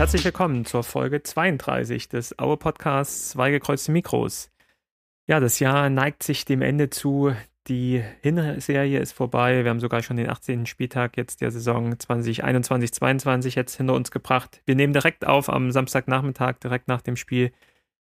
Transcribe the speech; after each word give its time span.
Herzlich 0.00 0.24
willkommen 0.24 0.64
zur 0.64 0.82
Folge 0.82 1.22
32 1.22 2.08
des 2.08 2.38
Aue 2.38 2.56
Podcasts 2.56 3.28
Zwei 3.28 3.50
gekreuzte 3.50 3.92
Mikros. 3.92 4.50
Ja, 5.26 5.40
das 5.40 5.60
Jahr 5.60 5.90
neigt 5.90 6.22
sich 6.22 6.46
dem 6.46 6.62
Ende 6.62 6.88
zu. 6.88 7.34
Die 7.68 8.02
Hinserie 8.22 8.98
ist 8.98 9.12
vorbei. 9.12 9.62
Wir 9.62 9.68
haben 9.68 9.78
sogar 9.78 10.02
schon 10.02 10.16
den 10.16 10.30
18. 10.30 10.64
Spieltag 10.64 11.18
jetzt 11.18 11.42
der 11.42 11.50
Saison 11.50 11.92
2021-22 11.92 13.54
jetzt 13.54 13.76
hinter 13.76 13.92
uns 13.92 14.10
gebracht. 14.10 14.62
Wir 14.64 14.74
nehmen 14.74 14.94
direkt 14.94 15.26
auf 15.26 15.50
am 15.50 15.70
Samstagnachmittag, 15.70 16.60
direkt 16.60 16.88
nach 16.88 17.02
dem 17.02 17.16
Spiel 17.16 17.52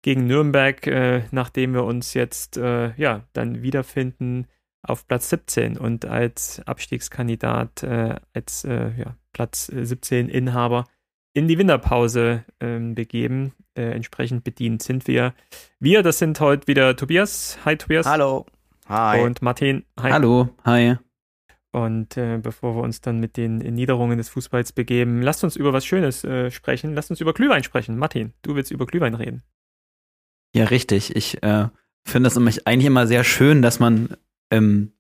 gegen 0.02 0.26
Nürnberg, 0.26 0.88
äh, 0.88 1.26
nachdem 1.30 1.76
wir 1.76 1.84
uns 1.84 2.16
jetzt 2.16 2.58
äh, 2.58 2.96
ja 2.96 3.22
dann 3.34 3.62
wiederfinden 3.62 4.48
auf 4.82 5.08
Platz 5.08 5.30
17 5.30 5.78
und 5.78 6.06
als 6.06 6.60
Abstiegskandidat, 6.66 7.84
äh, 7.84 8.16
als 8.34 8.64
äh, 8.64 8.94
ja, 8.98 9.16
Platz 9.32 9.68
17 9.68 10.28
Inhaber 10.28 10.86
in 11.34 11.48
die 11.48 11.58
Winterpause 11.58 12.46
ähm, 12.60 12.96
begeben. 12.96 13.54
Äh, 13.76 13.92
entsprechend 13.92 14.44
bedient 14.44 14.84
sind 14.84 15.08
wir. 15.08 15.34
Wir, 15.80 16.04
das 16.04 16.20
sind 16.20 16.40
heute 16.40 16.68
wieder 16.68 16.96
Tobias. 16.96 17.58
Hi 17.66 17.76
Tobias. 17.76 18.06
Hallo. 18.06 18.46
Hi. 18.88 19.22
Und 19.22 19.42
Martin. 19.42 19.84
Hi. 20.00 20.12
Hallo. 20.12 20.50
Hi. 20.66 20.98
Und 21.72 22.18
äh, 22.18 22.38
bevor 22.38 22.76
wir 22.76 22.84
uns 22.84 23.02
dann 23.02 23.20
mit 23.20 23.36
den 23.36 23.58
Niederungen 23.58 24.20
des 24.20 24.30
Fußballs 24.30 24.74
begeben, 24.74 25.24
lasst 25.24 25.44
uns 25.44 25.56
über 25.56 25.74
was 25.74 25.86
Schönes 25.86 26.24
äh, 26.24 26.52
sprechen. 26.52 26.94
Lasst 26.94 27.10
uns 27.10 27.20
über 27.20 27.34
Glühwein 27.34 27.64
sprechen. 27.64 27.98
Martin, 27.98 28.34
du 28.44 28.56
willst 28.56 28.72
über 28.72 28.86
Glühwein 28.86 29.16
reden. 29.16 29.42
Ja, 30.56 30.66
richtig. 30.66 31.16
Ich 31.16 31.42
äh, 31.42 31.68
finde 32.06 32.28
es 32.28 32.38
eigentlich 32.68 32.86
immer 32.86 33.08
sehr 33.08 33.24
schön, 33.24 33.64
dass 33.64 33.80
man 33.80 34.16
im 34.52 34.92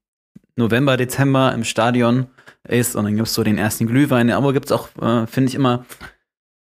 November, 0.55 0.97
Dezember 0.97 1.53
im 1.53 1.63
Stadion 1.63 2.27
ist 2.67 2.95
und 2.95 3.03
dann 3.05 3.15
gibt 3.15 3.27
es 3.27 3.35
so 3.35 3.43
den 3.43 3.59
ersten 3.59 3.85
Glühwein. 3.85 4.31
Aber 4.31 4.51
gibt 4.51 4.65
es 4.65 4.71
auch, 4.71 4.89
äh, 4.99 5.27
finde 5.27 5.49
ich, 5.49 5.55
immer 5.55 5.85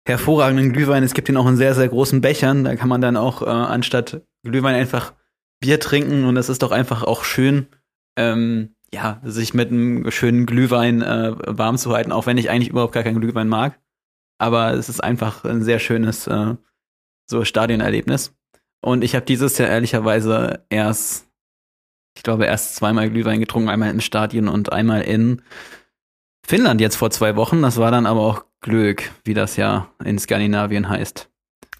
hervorragenden 0.07 0.73
Glühwein. 0.73 1.03
Es 1.03 1.15
gibt 1.15 1.29
ihn 1.29 1.37
auch 1.37 1.47
in 1.47 1.57
sehr, 1.57 1.75
sehr 1.75 1.89
großen 1.89 2.21
Bechern. 2.21 2.65
Da 2.65 2.77
kann 2.77 2.89
man 2.89 3.01
dann 3.01 3.17
auch 3.17 3.43
äh, 3.43 3.47
anstatt 3.47 4.23
Glühwein 4.43 4.75
einfach 4.75 5.15
Bier 5.61 5.81
trinken 5.81 6.25
und 6.25 6.35
das 6.35 6.49
ist 6.49 6.63
doch 6.63 6.73
einfach 6.73 7.03
auch 7.05 7.25
schön, 7.25 7.69
ähm, 8.17 8.75
ja, 8.93 9.21
sich 9.25 9.55
mit 9.55 9.71
einem 9.71 10.11
schönen 10.11 10.47
Glühwein 10.47 11.03
äh, 11.03 11.33
warm 11.47 11.79
zu 11.79 11.93
halten, 11.93 12.13
auch 12.13 12.27
wenn 12.27 12.39
ich 12.39 12.51
eigentlich 12.51 12.69
überhaupt 12.69 12.93
gar 12.93 13.03
keinen 13.03 13.21
Glühwein 13.21 13.49
mag. 13.49 13.81
Aber 14.39 14.75
es 14.75 14.89
ist 14.89 15.03
einfach 15.03 15.45
ein 15.45 15.63
sehr 15.63 15.79
schönes 15.79 16.27
äh, 16.27 16.55
so 17.27 17.45
Stadionerlebnis. 17.45 18.35
Und 18.83 19.03
ich 19.03 19.15
habe 19.15 19.25
dieses 19.25 19.57
Jahr 19.57 19.71
ehrlicherweise 19.71 20.65
erst, 20.69 21.31
ich 22.17 22.23
glaube, 22.23 22.45
erst 22.45 22.77
zweimal 22.77 23.09
Glühwein 23.09 23.41
getrunken, 23.41 23.71
einmal 23.71 23.91
im 23.91 24.01
Stadion 24.01 24.49
und 24.49 24.73
einmal 24.73 25.01
in 25.03 25.41
Finnland 26.47 26.81
jetzt 26.81 26.97
vor 26.97 27.11
zwei 27.11 27.37
Wochen. 27.37 27.63
Das 27.63 27.79
war 27.79 27.91
dann 27.91 28.07
aber 28.07 28.21
auch 28.21 28.45
Glück, 28.61 29.11
wie 29.25 29.35
das 29.35 29.57
ja 29.57 29.89
in 30.05 30.19
Skandinavien 30.19 30.89
heißt. 30.89 31.31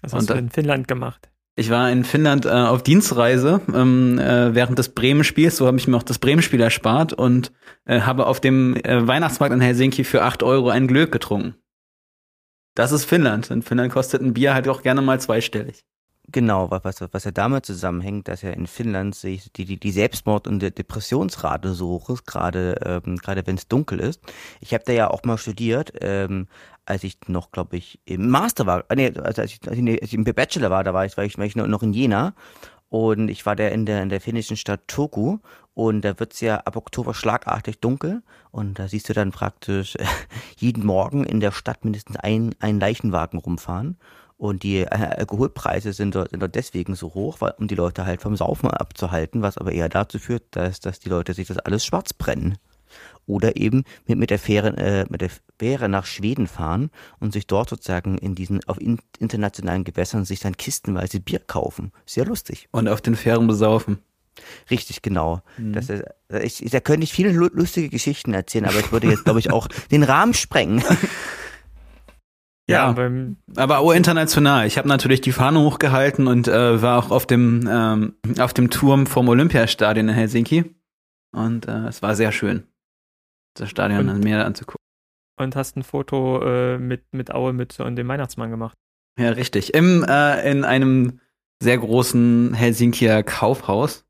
Was 0.01 0.13
hast 0.13 0.21
und, 0.21 0.29
du 0.29 0.33
in 0.35 0.49
Finnland 0.49 0.87
gemacht? 0.87 1.29
Ich 1.57 1.69
war 1.69 1.89
in 1.89 2.03
Finnland 2.03 2.45
äh, 2.45 2.49
auf 2.49 2.83
Dienstreise 2.83 3.61
ähm, 3.73 4.19
äh, 4.19 4.53
während 4.53 4.77
des 4.77 4.89
Bremen-Spiels, 4.89 5.55
so 5.55 5.67
habe 5.67 5.77
ich 5.77 5.87
mir 5.87 5.95
auch 5.95 6.03
das 6.03 6.19
Bremen-Spiel 6.19 6.59
erspart 6.59 7.13
und 7.13 7.53
äh, 7.85 8.01
habe 8.01 8.27
auf 8.27 8.41
dem 8.41 8.75
äh, 8.75 9.07
Weihnachtsmarkt 9.07 9.53
in 9.53 9.61
Helsinki 9.61 10.03
für 10.03 10.23
acht 10.23 10.43
Euro 10.43 10.69
ein 10.69 10.87
Glück 10.87 11.13
getrunken. 11.13 11.55
Das 12.75 12.91
ist 12.91 13.05
Finnland. 13.05 13.49
In 13.51 13.61
Finnland 13.61 13.93
kostet 13.93 14.21
ein 14.21 14.33
Bier 14.33 14.53
halt 14.53 14.67
auch 14.67 14.81
gerne 14.81 15.01
mal 15.01 15.19
zweistellig. 15.21 15.85
Genau, 16.31 16.71
was, 16.71 17.01
was 17.11 17.23
ja 17.23 17.31
damit 17.31 17.65
zusammenhängt, 17.65 18.27
dass 18.27 18.41
ja 18.41 18.49
in 18.49 18.65
Finnland 18.65 19.13
sich 19.13 19.51
die, 19.53 19.65
die, 19.65 19.79
die 19.79 19.91
Selbstmord- 19.91 20.47
und 20.47 20.59
die 20.59 20.71
Depressionsrate 20.71 21.73
so 21.73 21.89
hoch 21.89 22.09
ist, 22.09 22.25
gerade 22.25 22.79
ähm, 22.83 23.17
gerade 23.17 23.45
wenn 23.45 23.57
es 23.57 23.67
dunkel 23.67 23.99
ist. 23.99 24.21
Ich 24.59 24.73
habe 24.73 24.83
da 24.85 24.93
ja 24.93 25.09
auch 25.09 25.23
mal 25.23 25.37
studiert, 25.37 25.93
ähm, 26.01 26.47
als 26.85 27.03
ich 27.03 27.17
noch, 27.27 27.51
glaube 27.51 27.77
ich, 27.77 27.99
im 28.05 28.29
Master 28.29 28.65
war, 28.65 28.85
äh, 28.89 28.95
nee, 28.95 29.07
also 29.19 29.41
als 29.41 29.51
ich, 29.51 29.67
als 29.67 29.77
ich 29.77 30.13
im 30.13 30.23
Bachelor 30.23 30.71
war, 30.71 30.83
da 30.83 30.93
war 30.93 31.05
ich, 31.05 31.15
war 31.17 31.25
ich, 31.25 31.37
war 31.37 31.45
ich 31.45 31.55
noch 31.55 31.83
in 31.83 31.93
Jena. 31.93 32.33
Und 32.89 33.29
ich 33.29 33.45
war 33.45 33.55
da 33.55 33.67
in 33.67 33.85
der, 33.85 34.01
in 34.01 34.09
der 34.09 34.21
finnischen 34.21 34.57
Stadt 34.57 34.87
Turku. 34.87 35.39
Und 35.73 36.01
da 36.01 36.17
wird's 36.19 36.39
ja 36.39 36.57
ab 36.57 36.77
Oktober 36.77 37.13
schlagartig 37.13 37.79
dunkel. 37.79 38.23
Und 38.51 38.79
da 38.79 38.87
siehst 38.87 39.09
du 39.09 39.13
dann 39.13 39.31
praktisch 39.31 39.97
jeden 40.57 40.85
Morgen 40.85 41.25
in 41.25 41.39
der 41.39 41.51
Stadt 41.51 41.83
mindestens 41.83 42.15
ein, 42.17 42.55
ein 42.59 42.79
Leichenwagen 42.79 43.39
rumfahren 43.39 43.97
und 44.37 44.63
die 44.63 44.79
äh, 44.79 44.87
Alkoholpreise 44.87 45.93
sind 45.93 46.15
dort, 46.15 46.31
sind 46.31 46.41
dort 46.41 46.55
deswegen 46.55 46.95
so 46.95 47.13
hoch, 47.13 47.37
weil, 47.39 47.53
um 47.57 47.67
die 47.67 47.75
Leute 47.75 48.05
halt 48.05 48.21
vom 48.21 48.35
Saufen 48.35 48.69
abzuhalten, 48.69 49.41
was 49.41 49.57
aber 49.57 49.71
eher 49.71 49.89
dazu 49.89 50.19
führt, 50.19 50.43
dass, 50.51 50.79
dass 50.79 50.99
die 50.99 51.09
Leute 51.09 51.33
sich 51.33 51.47
das 51.47 51.57
alles 51.57 51.85
schwarz 51.85 52.13
brennen. 52.13 52.57
Oder 53.27 53.55
eben 53.55 53.83
mit, 54.05 54.19
mit, 54.19 54.29
der 54.29 54.39
Fähre, 54.39 54.77
äh, 54.77 55.05
mit 55.09 55.21
der 55.21 55.31
Fähre 55.57 55.89
nach 55.89 56.05
Schweden 56.05 56.47
fahren 56.47 56.91
und 57.19 57.33
sich 57.33 57.47
dort 57.47 57.69
sozusagen 57.69 58.17
in 58.17 58.35
diesen, 58.35 58.63
auf 58.67 58.79
in, 58.79 58.99
internationalen 59.19 59.83
Gewässern 59.83 60.25
sich 60.25 60.41
dann 60.41 60.57
kistenweise 60.57 61.19
Bier 61.19 61.39
kaufen. 61.39 61.91
Sehr 62.05 62.25
lustig. 62.25 62.67
Und 62.71 62.87
auf 62.87 63.01
den 63.01 63.15
Fähren 63.15 63.47
besaufen. 63.47 63.99
Richtig, 64.69 65.01
genau. 65.01 65.41
Mhm. 65.57 65.73
Das 65.73 65.89
ist, 65.89 66.03
ich, 66.61 66.69
da 66.69 66.81
könnte 66.81 67.05
ich 67.05 67.13
viele 67.13 67.31
lustige 67.31 67.89
Geschichten 67.89 68.33
erzählen, 68.33 68.65
aber 68.65 68.79
ich 68.79 68.91
würde 68.91 69.07
jetzt, 69.07 69.23
glaube 69.23 69.39
ich, 69.39 69.49
auch 69.49 69.67
den 69.91 70.03
Rahmen 70.03 70.33
sprengen. 70.33 70.83
Ja, 72.67 72.93
ja 72.93 73.35
aber 73.55 73.79
auch 73.79 73.91
international. 73.91 74.65
Ich 74.65 74.77
habe 74.77 74.87
natürlich 74.87 75.21
die 75.21 75.31
Fahne 75.31 75.59
hochgehalten 75.59 76.27
und 76.27 76.47
äh, 76.47 76.81
war 76.81 76.97
auch 76.97 77.11
auf 77.11 77.27
dem 77.27 77.67
ähm, 77.69 78.15
auf 78.39 78.53
dem 78.53 78.69
Turm 78.71 79.05
vom 79.05 79.29
Olympiastadion 79.29 80.09
in 80.09 80.15
Helsinki 80.15 80.75
und 81.31 81.67
äh, 81.67 81.87
es 81.87 82.01
war 82.01 82.15
sehr 82.15 82.31
schön, 82.31 82.63
das 83.55 83.69
Stadion 83.69 84.09
und, 84.09 84.23
mehr 84.23 84.45
anzugucken. 84.45 84.83
Und 85.39 85.55
hast 85.55 85.77
ein 85.77 85.83
Foto 85.83 86.41
äh, 86.43 86.79
mit 86.79 87.03
mit 87.11 87.31
Aue 87.31 87.53
Mütze 87.53 87.83
und 87.83 87.97
dem 87.97 88.07
Weihnachtsmann 88.07 88.49
gemacht? 88.49 88.77
Ja, 89.19 89.29
richtig. 89.29 89.73
Im 89.75 90.03
äh, 90.03 90.49
in 90.49 90.63
einem 90.63 91.19
sehr 91.61 91.77
großen 91.77 92.53
Helsinkier 92.53 93.21
Kaufhaus, 93.21 94.05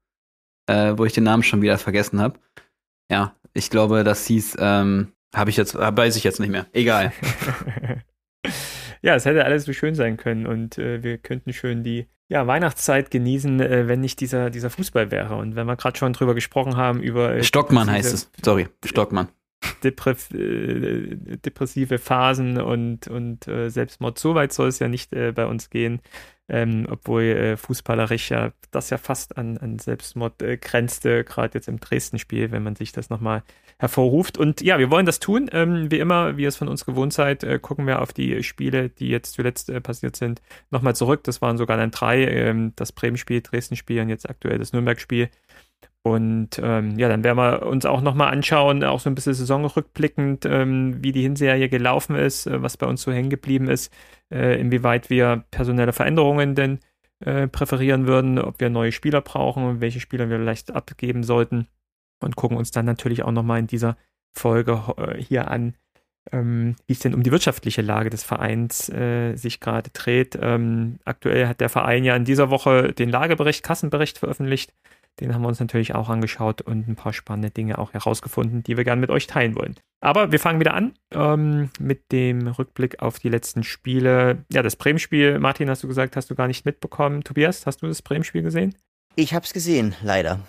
äh, 0.68 0.94
wo 0.96 1.04
ich 1.04 1.14
den 1.14 1.26
Namen 1.26 1.44
schon 1.44 1.62
wieder 1.62 1.78
vergessen 1.78 2.22
habe. 2.22 2.40
Ja, 3.12 3.36
ich 3.54 3.70
glaube, 3.70 4.04
das 4.04 4.26
hieß, 4.26 4.58
ähm, 4.60 5.12
habe 5.36 5.50
ich 5.50 5.58
jetzt, 5.58 5.76
weiß 5.76 6.16
ich 6.16 6.24
jetzt 6.24 6.40
nicht 6.40 6.50
mehr. 6.50 6.66
Egal. 6.74 7.12
ja, 9.06 9.14
es 9.14 9.26
hätte 9.26 9.46
alles 9.46 9.66
so 9.66 9.72
schön 9.72 9.94
sein 9.94 10.18
können 10.18 10.48
und 10.48 10.80
äh, 10.80 11.04
wir 11.04 11.20
könnten 11.20 11.54
schön 11.54 11.84
die 11.84 12.08
ja, 12.28 12.48
Weihnachtszeit 12.48 13.12
genießen, 13.12 13.60
äh, 13.60 13.88
wenn 13.88 14.02
nicht 14.02 14.20
dieser, 14.20 14.50
dieser 14.50 14.72
Fußball 14.72 15.12
wäre. 15.12 15.36
Und 15.36 15.56
wenn 15.56 15.68
wir 15.68 15.76
gerade 15.76 15.96
schon 15.96 16.12
drüber 16.14 16.34
gesprochen 16.34 16.76
haben, 16.76 17.04
über. 17.04 17.36
Äh, 17.36 17.44
Stockmann 17.44 17.90
heißt 17.90 18.12
es. 18.12 18.32
Sorry, 18.44 18.68
Stockmann. 18.84 19.28
Depre 19.84 20.16
äh, 20.34 21.16
depressive 21.38 21.98
Phasen 21.98 22.60
und, 22.60 23.08
und 23.08 23.48
äh, 23.48 23.70
Selbstmord. 23.70 24.20
So 24.20 24.36
weit 24.36 24.54
soll 24.54 24.68
es 24.68 24.80
ja 24.80 24.88
nicht 24.88 25.14
äh, 25.14 25.32
bei 25.32 25.46
uns 25.46 25.70
gehen 25.70 26.02
ähm, 26.48 26.86
obwohl 26.90 27.24
äh, 27.24 27.58
fußballerisch 27.58 28.30
ja 28.30 28.52
das 28.72 28.90
ja 28.90 28.98
fast 28.98 29.38
an, 29.38 29.58
an 29.58 29.80
Selbstmord 29.80 30.42
äh, 30.42 30.58
grenzte, 30.58 31.24
gerade 31.24 31.56
jetzt 31.56 31.68
im 31.68 31.80
Dresden-Spiel, 31.80 32.52
wenn 32.52 32.62
man 32.62 32.76
sich 32.76 32.92
das 32.92 33.10
nochmal 33.10 33.44
hervorruft. 33.78 34.38
Und 34.38 34.62
ja, 34.62 34.78
wir 34.78 34.92
wollen 34.92 35.06
das 35.06 35.20
tun. 35.20 35.50
Ähm, 35.52 35.90
wie 35.90 36.00
immer, 36.00 36.38
wie 36.38 36.44
ihr 36.44 36.50
es 36.50 36.56
von 36.56 36.68
uns 36.68 36.86
gewohnt 36.86 37.14
seid, 37.14 37.44
äh, 37.44 37.58
gucken 37.60 37.88
wir 37.88 38.02
auf 38.02 38.14
die 38.14 38.44
Spiele, 38.44 38.90
die 38.90 39.10
jetzt 39.10 39.34
zuletzt 39.34 39.72
passiert 39.82 40.16
sind, 40.16 40.42
nochmal 40.70 40.96
zurück. 40.96 41.24
Das 41.24 41.42
waren 41.42 41.58
sogar 41.58 41.78
dann 41.78 41.92
drei, 41.92 42.26
ähm, 42.26 42.74
das 42.76 42.92
Bremen-Spiel, 42.92 43.42
Dresden-Spiel 43.42 44.02
und 44.02 44.10
jetzt 44.10 44.30
aktuell 44.30 44.60
das 44.60 44.72
Nürnberg-Spiel. 44.72 45.30
Und 46.04 46.60
ähm, 46.62 47.00
ja, 47.00 47.10
dann 47.10 47.24
werden 47.24 47.38
wir 47.38 47.66
uns 47.66 47.86
auch 47.86 48.02
nochmal 48.02 48.32
anschauen, 48.32 48.84
auch 48.84 49.00
so 49.00 49.10
ein 49.10 49.16
bisschen 49.16 49.34
saisonrückblickend, 49.34 50.46
ähm, 50.46 51.04
wie 51.04 51.12
die 51.12 51.24
Hinserie 51.24 51.68
gelaufen 51.68 52.16
ist, 52.16 52.46
äh, 52.46 52.62
was 52.62 52.78
bei 52.78 52.86
uns 52.86 53.02
so 53.02 53.12
hängen 53.12 53.32
geblieben 53.32 53.70
ist, 53.70 53.92
äh, 54.32 54.60
inwieweit 54.60 55.10
wir 55.10 55.46
personelle 55.50 55.94
Veränderungen 55.94 56.54
denn 56.54 56.80
äh, 57.22 57.48
präferieren 57.48 58.06
würden, 58.06 58.38
ob 58.38 58.60
wir 58.60 58.70
neue 58.70 58.92
Spieler 58.92 59.22
brauchen 59.22 59.64
und 59.64 59.82
welche 59.82 60.00
Spieler 60.00 60.30
wir 60.30 60.38
vielleicht 60.38 60.76
abgeben 60.76 61.24
sollten. 61.24 61.68
Und 62.22 62.36
gucken 62.36 62.58
uns 62.58 62.70
dann 62.70 62.86
natürlich 62.86 63.24
auch 63.24 63.32
nochmal 63.32 63.60
in 63.60 63.68
dieser 63.68 63.98
Folge 64.32 64.84
äh, 64.98 65.20
hier 65.22 65.50
an, 65.50 65.74
ähm, 66.32 66.76
wie 66.86 66.94
es 66.94 67.00
denn 67.00 67.14
um 67.14 67.24
die 67.24 67.32
wirtschaftliche 67.32 67.82
Lage 67.82 68.10
des 68.10 68.24
Vereins 68.24 68.90
äh, 68.90 69.36
sich 69.36 69.60
gerade 69.60 69.90
dreht. 69.92 70.38
Ähm, 70.40 71.00
aktuell 71.06 71.48
hat 71.48 71.62
der 71.62 71.70
Verein 71.70 72.04
ja 72.04 72.16
in 72.16 72.26
dieser 72.26 72.50
Woche 72.50 72.94
den 72.94 73.10
Lagebericht, 73.10 73.64
Kassenbericht 73.64 74.20
veröffentlicht. 74.20 74.74
Den 75.20 75.34
haben 75.34 75.42
wir 75.42 75.48
uns 75.48 75.60
natürlich 75.60 75.96
auch 75.96 76.10
angeschaut 76.10 76.62
und 76.62 76.88
ein 76.88 76.96
paar 76.96 77.14
spannende 77.14 77.50
Dinge 77.50 77.78
auch 77.78 77.94
herausgefunden, 77.94 78.64
die 78.64 78.76
wir 78.76 78.84
gerne 78.84 79.00
mit 79.00 79.10
euch 79.10 79.28
teilen 79.28 79.56
wollen. 79.56 79.76
Aber 80.02 80.32
wir 80.32 80.40
fangen 80.40 80.60
wieder 80.60 80.74
an 80.74 80.94
ähm, 81.12 81.70
mit 81.80 82.12
dem 82.12 82.48
Rückblick 82.48 83.02
auf 83.02 83.18
die 83.20 83.30
letzten 83.30 83.64
Spiele. 83.64 84.44
Ja, 84.52 84.62
das 84.62 84.76
Bremen-Spiel, 84.76 85.40
Martin, 85.40 85.70
hast 85.70 85.84
du 85.84 85.88
gesagt, 85.88 86.16
hast 86.16 86.30
du 86.30 86.36
gar 86.36 86.48
nicht 86.48 86.66
mitbekommen. 86.66 87.24
Tobias, 87.24 87.66
hast 87.66 87.82
du 87.82 87.88
das 87.88 88.02
Bremen-Spiel 88.02 88.42
gesehen? 88.42 88.76
Ich 89.16 89.34
habe 89.34 89.46
es 89.46 89.54
gesehen, 89.54 89.96
leider. 90.04 90.42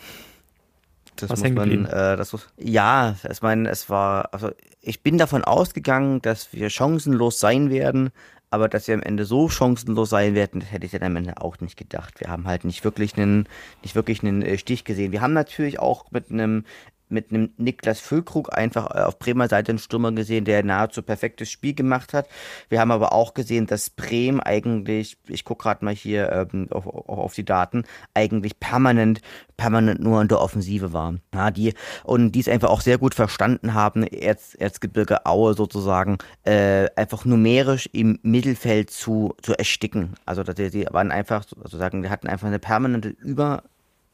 Das 1.15 1.31
Was 1.31 1.43
muss 1.43 1.53
man, 1.53 1.87
äh, 1.87 2.17
das 2.17 2.33
muss, 2.33 2.49
ja, 2.59 3.17
ich 3.31 3.41
meine, 3.41 3.71
es 3.71 3.89
war, 3.89 4.35
also 4.35 4.51
ich 4.81 5.03
bin 5.03 5.17
davon 5.17 5.45
ausgegangen, 5.45 6.21
dass 6.21 6.53
wir 6.53 6.69
chancenlos 6.69 7.41
sein 7.41 7.71
werden, 7.71 8.11
aber 8.51 8.69
dass 8.69 8.87
wir 8.89 8.95
am 8.95 9.03
Ende 9.03 9.25
so 9.25 9.49
chancenlos 9.49 10.11
sein 10.11 10.35
werden, 10.35 10.61
das 10.61 10.73
hätte 10.73 10.87
ich 10.87 10.93
dann 10.93 11.03
am 11.03 11.17
Ende 11.17 11.41
auch 11.41 11.59
nicht 11.61 11.77
gedacht. 11.77 12.21
Wir 12.21 12.29
haben 12.29 12.47
halt 12.47 12.65
nicht 12.65 12.85
wirklich 12.85 13.17
einen, 13.17 13.49
nicht 13.83 13.95
wirklich 13.95 14.23
einen 14.23 14.43
äh, 14.43 14.59
Stich 14.59 14.85
gesehen. 14.85 15.13
Wir 15.13 15.21
haben 15.21 15.33
natürlich 15.33 15.79
auch 15.79 16.11
mit 16.11 16.31
einem 16.31 16.65
mit 17.09 17.31
einem 17.31 17.51
Niklas 17.57 18.01
Füllkrug 18.01 18.57
einfach 18.57 18.91
äh, 18.95 19.03
auf 19.03 19.19
Bremer 19.19 19.49
Seite 19.49 19.73
einen 19.73 19.79
Stürmer 19.79 20.13
gesehen, 20.13 20.45
der 20.45 20.63
nahezu 20.63 21.03
perfektes 21.03 21.51
Spiel 21.51 21.75
gemacht 21.75 22.13
hat. 22.13 22.29
Wir 22.69 22.81
haben 22.81 22.91
aber 22.91 23.13
auch 23.13 23.35
gesehen, 23.35 23.67
dass 23.67 23.91
Bremen 23.91 24.41
eigentlich, 24.41 25.17
ich 25.29 25.45
gucke 25.45 25.63
gerade 25.63 25.85
mal 25.85 25.95
hier 25.95 26.33
ähm, 26.53 26.69
auf, 26.71 26.87
auf, 26.87 27.35
die 27.35 27.45
Daten, 27.45 27.85
eigentlich 28.15 28.59
permanent, 28.59 29.21
permanent 29.57 30.01
nur 30.01 30.21
in 30.21 30.29
der 30.29 30.41
Offensive 30.41 30.93
war. 30.93 31.15
Ja, 31.35 31.51
die, 31.51 31.75
und 32.05 32.33
die 32.33 32.41
es 32.41 32.49
einfach 32.49 32.71
auch 32.71 32.81
sehr 32.81 32.99
gut 32.99 33.15
verstanden 33.15 33.75
haben, 33.75 34.03
Erz, 34.03 34.55
Erzgebirge 34.59 35.27
Aue 35.27 35.55
sozusagen, 35.55 36.19
äh, 36.45 36.89
einfach 36.97 37.25
numerisch 37.25 37.89
im 37.93 38.19
Mittelfeld 38.23 38.91
zu, 38.91 39.35
zu 39.43 39.57
ersticken. 39.57 40.15
Also, 40.25 40.43
dass 40.43 40.55
die, 40.57 40.71
die 40.71 40.87
waren 40.91 41.13
einfach, 41.13 41.45
sozusagen, 41.45 42.03
die 42.03 42.11
hatten 42.11 42.29
einfach 42.29 42.47
eine 42.47 42.59
permanente 42.59 43.09
Über, 43.09 43.63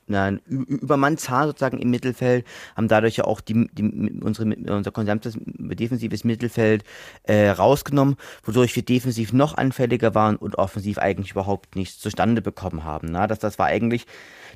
eine 0.08 0.40
Übermannzahl 0.46 1.46
sozusagen 1.46 1.78
im 1.78 1.90
Mittelfeld, 1.90 2.46
haben 2.76 2.88
dadurch 2.88 3.16
ja 3.16 3.25
auch 3.25 3.40
die, 3.40 3.69
die, 3.72 4.20
unsere, 4.22 4.54
unser 4.72 4.90
gesamtes 4.90 5.38
defensives 5.44 6.25
Mittelfeld 6.25 6.84
äh, 7.25 7.50
rausgenommen, 7.50 8.16
wodurch 8.44 8.75
wir 8.76 8.84
defensiv 8.84 9.32
noch 9.32 9.56
anfälliger 9.56 10.14
waren 10.14 10.37
und 10.37 10.56
offensiv 10.56 10.99
eigentlich 10.99 11.32
überhaupt 11.32 11.76
nichts 11.76 11.99
zustande 11.99 12.43
bekommen 12.43 12.84
haben. 12.84 13.08
Na, 13.10 13.26
das, 13.26 13.38
das 13.38 13.58
war 13.58 13.66
eigentlich 13.66 14.06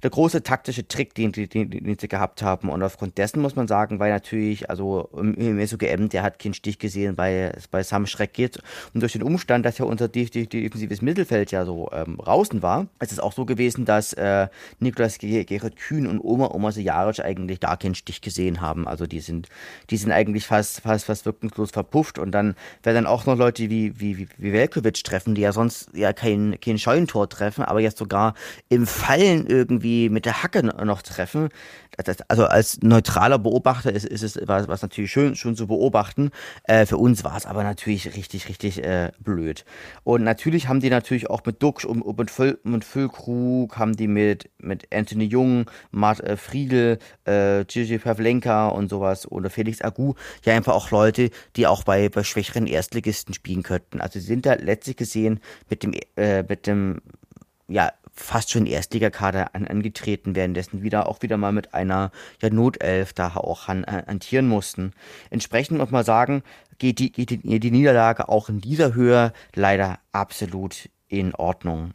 der 0.02 0.10
große 0.10 0.42
taktische 0.42 0.86
Trick, 0.86 1.14
den, 1.14 1.32
den, 1.32 1.70
den 1.70 1.98
sie 1.98 2.08
gehabt 2.08 2.42
haben. 2.42 2.68
Und 2.68 2.82
aufgrund 2.82 3.18
dessen 3.18 3.40
muss 3.40 3.56
man 3.56 3.68
sagen, 3.68 3.98
weil 3.98 4.10
natürlich, 4.10 4.68
also 4.68 5.08
im 5.16 5.64
SOGM, 5.64 6.08
der 6.08 6.22
hat 6.22 6.38
keinen 6.38 6.54
Stich 6.54 6.78
gesehen, 6.78 7.16
weil 7.16 7.54
es 7.56 7.68
bei 7.68 7.82
Sam 7.82 8.06
Schreck 8.06 8.32
geht. 8.32 8.58
Und 8.92 9.00
durch 9.00 9.12
den 9.12 9.22
Umstand, 9.22 9.64
dass 9.64 9.78
ja 9.78 9.84
unser 9.84 10.08
defensives 10.08 11.02
Mittelfeld 11.02 11.50
ja 11.50 11.64
so 11.64 11.88
ähm, 11.92 12.18
draußen 12.18 12.62
war, 12.62 12.86
ist 13.00 13.12
es 13.12 13.20
auch 13.20 13.32
so 13.32 13.46
gewesen, 13.46 13.84
dass 13.84 14.12
äh, 14.14 14.48
Niklas 14.80 15.18
Gerrit 15.18 15.76
Kühn 15.76 16.06
und 16.06 16.20
Oma 16.20 16.50
Oma 16.52 16.72
Sejaric 16.72 17.20
eigentlich 17.20 17.60
gar 17.60 17.76
keinen 17.76 17.94
Stich 17.94 18.20
gesehen 18.20 18.60
haben. 18.60 18.88
Also 18.88 19.06
die 19.06 19.20
sind, 19.20 19.48
die 19.90 19.96
sind 19.96 20.12
eigentlich 20.12 20.46
fast, 20.46 20.80
fast, 20.80 21.06
fast 21.06 21.26
wirkungslos 21.26 21.70
verpufft. 21.70 22.18
Und 22.18 22.32
dann 22.32 22.54
werden 22.82 22.96
dann 22.96 23.06
auch 23.06 23.26
noch 23.26 23.36
Leute 23.36 23.70
wie, 23.70 23.98
wie, 24.00 24.18
wie, 24.18 24.28
wie 24.38 24.52
Velkovic 24.52 25.04
treffen, 25.04 25.34
die 25.34 25.42
ja 25.42 25.52
sonst 25.52 25.90
ja 25.94 26.12
kein, 26.12 26.58
kein 26.60 26.78
Scheunentor 26.78 27.28
treffen, 27.28 27.64
aber 27.64 27.80
jetzt 27.80 27.98
sogar 27.98 28.34
im 28.68 28.86
Fallen 28.86 29.46
irgendwie 29.46 29.85
irgendwie 29.86 30.08
mit 30.10 30.26
der 30.26 30.42
Hacke 30.42 30.62
noch 30.62 31.02
treffen. 31.02 31.48
also 32.28 32.46
als 32.46 32.82
neutraler 32.82 33.38
Beobachter 33.38 33.92
ist, 33.92 34.04
ist 34.04 34.22
es 34.22 34.38
was, 34.46 34.68
was 34.68 34.82
natürlich 34.82 35.10
schön, 35.10 35.34
schön 35.34 35.56
zu 35.56 35.66
beobachten. 35.66 36.30
Äh, 36.64 36.86
für 36.86 36.96
uns 36.96 37.24
war 37.24 37.36
es 37.36 37.46
aber 37.46 37.62
natürlich 37.62 38.14
richtig, 38.16 38.48
richtig 38.48 38.84
äh, 38.84 39.12
blöd. 39.20 39.64
Und 40.04 40.24
natürlich 40.24 40.68
haben 40.68 40.80
die 40.80 40.90
natürlich 40.90 41.30
auch 41.30 41.42
mit 41.44 41.62
Duxch 41.62 41.84
und, 41.84 42.02
und, 42.02 42.30
Füll, 42.30 42.58
mit 42.64 42.84
Füllkrug, 42.84 43.78
haben 43.78 43.96
die 43.96 44.08
mit, 44.08 44.50
mit 44.58 44.92
Anthony 44.92 45.24
Jung, 45.24 45.70
Mart 45.90 46.20
äh, 46.20 46.36
Friedel, 46.36 46.98
äh, 47.24 47.64
Gigi 47.64 47.98
Pavlenka 47.98 48.68
und 48.68 48.88
sowas 48.88 49.30
oder 49.30 49.50
Felix 49.50 49.80
Agu 49.82 50.14
ja 50.44 50.54
einfach 50.54 50.74
auch 50.74 50.90
Leute, 50.90 51.30
die 51.56 51.66
auch 51.66 51.84
bei, 51.84 52.08
bei 52.08 52.24
schwächeren 52.24 52.66
Erstligisten 52.66 53.34
spielen 53.34 53.62
könnten. 53.62 54.00
Also 54.00 54.18
sie 54.18 54.26
sind 54.26 54.46
da 54.46 54.54
letztlich 54.54 54.96
gesehen 54.96 55.40
mit 55.70 55.82
dem, 55.82 55.94
äh, 56.16 56.42
mit 56.42 56.66
dem 56.66 57.00
ja, 57.68 57.90
fast 58.16 58.50
schon 58.50 58.66
Erstligakader 58.66 59.54
an, 59.54 59.66
angetreten, 59.66 60.34
währenddessen 60.34 60.82
wieder 60.82 61.08
auch 61.08 61.22
wieder 61.22 61.36
mal 61.36 61.52
mit 61.52 61.74
einer 61.74 62.10
ja, 62.42 62.50
Notelf 62.50 63.12
da 63.12 63.36
auch 63.36 63.68
han, 63.68 63.84
hantieren 63.86 64.48
mussten. 64.48 64.92
Entsprechend 65.30 65.78
muss 65.78 65.90
man 65.90 66.04
sagen, 66.04 66.42
geht 66.78 66.98
die, 66.98 67.12
geht 67.12 67.30
die, 67.30 67.60
die 67.60 67.70
Niederlage 67.70 68.28
auch 68.28 68.48
in 68.48 68.60
dieser 68.60 68.94
Höhe 68.94 69.32
leider 69.54 69.98
absolut 70.12 70.88
in 71.08 71.34
Ordnung. 71.34 71.92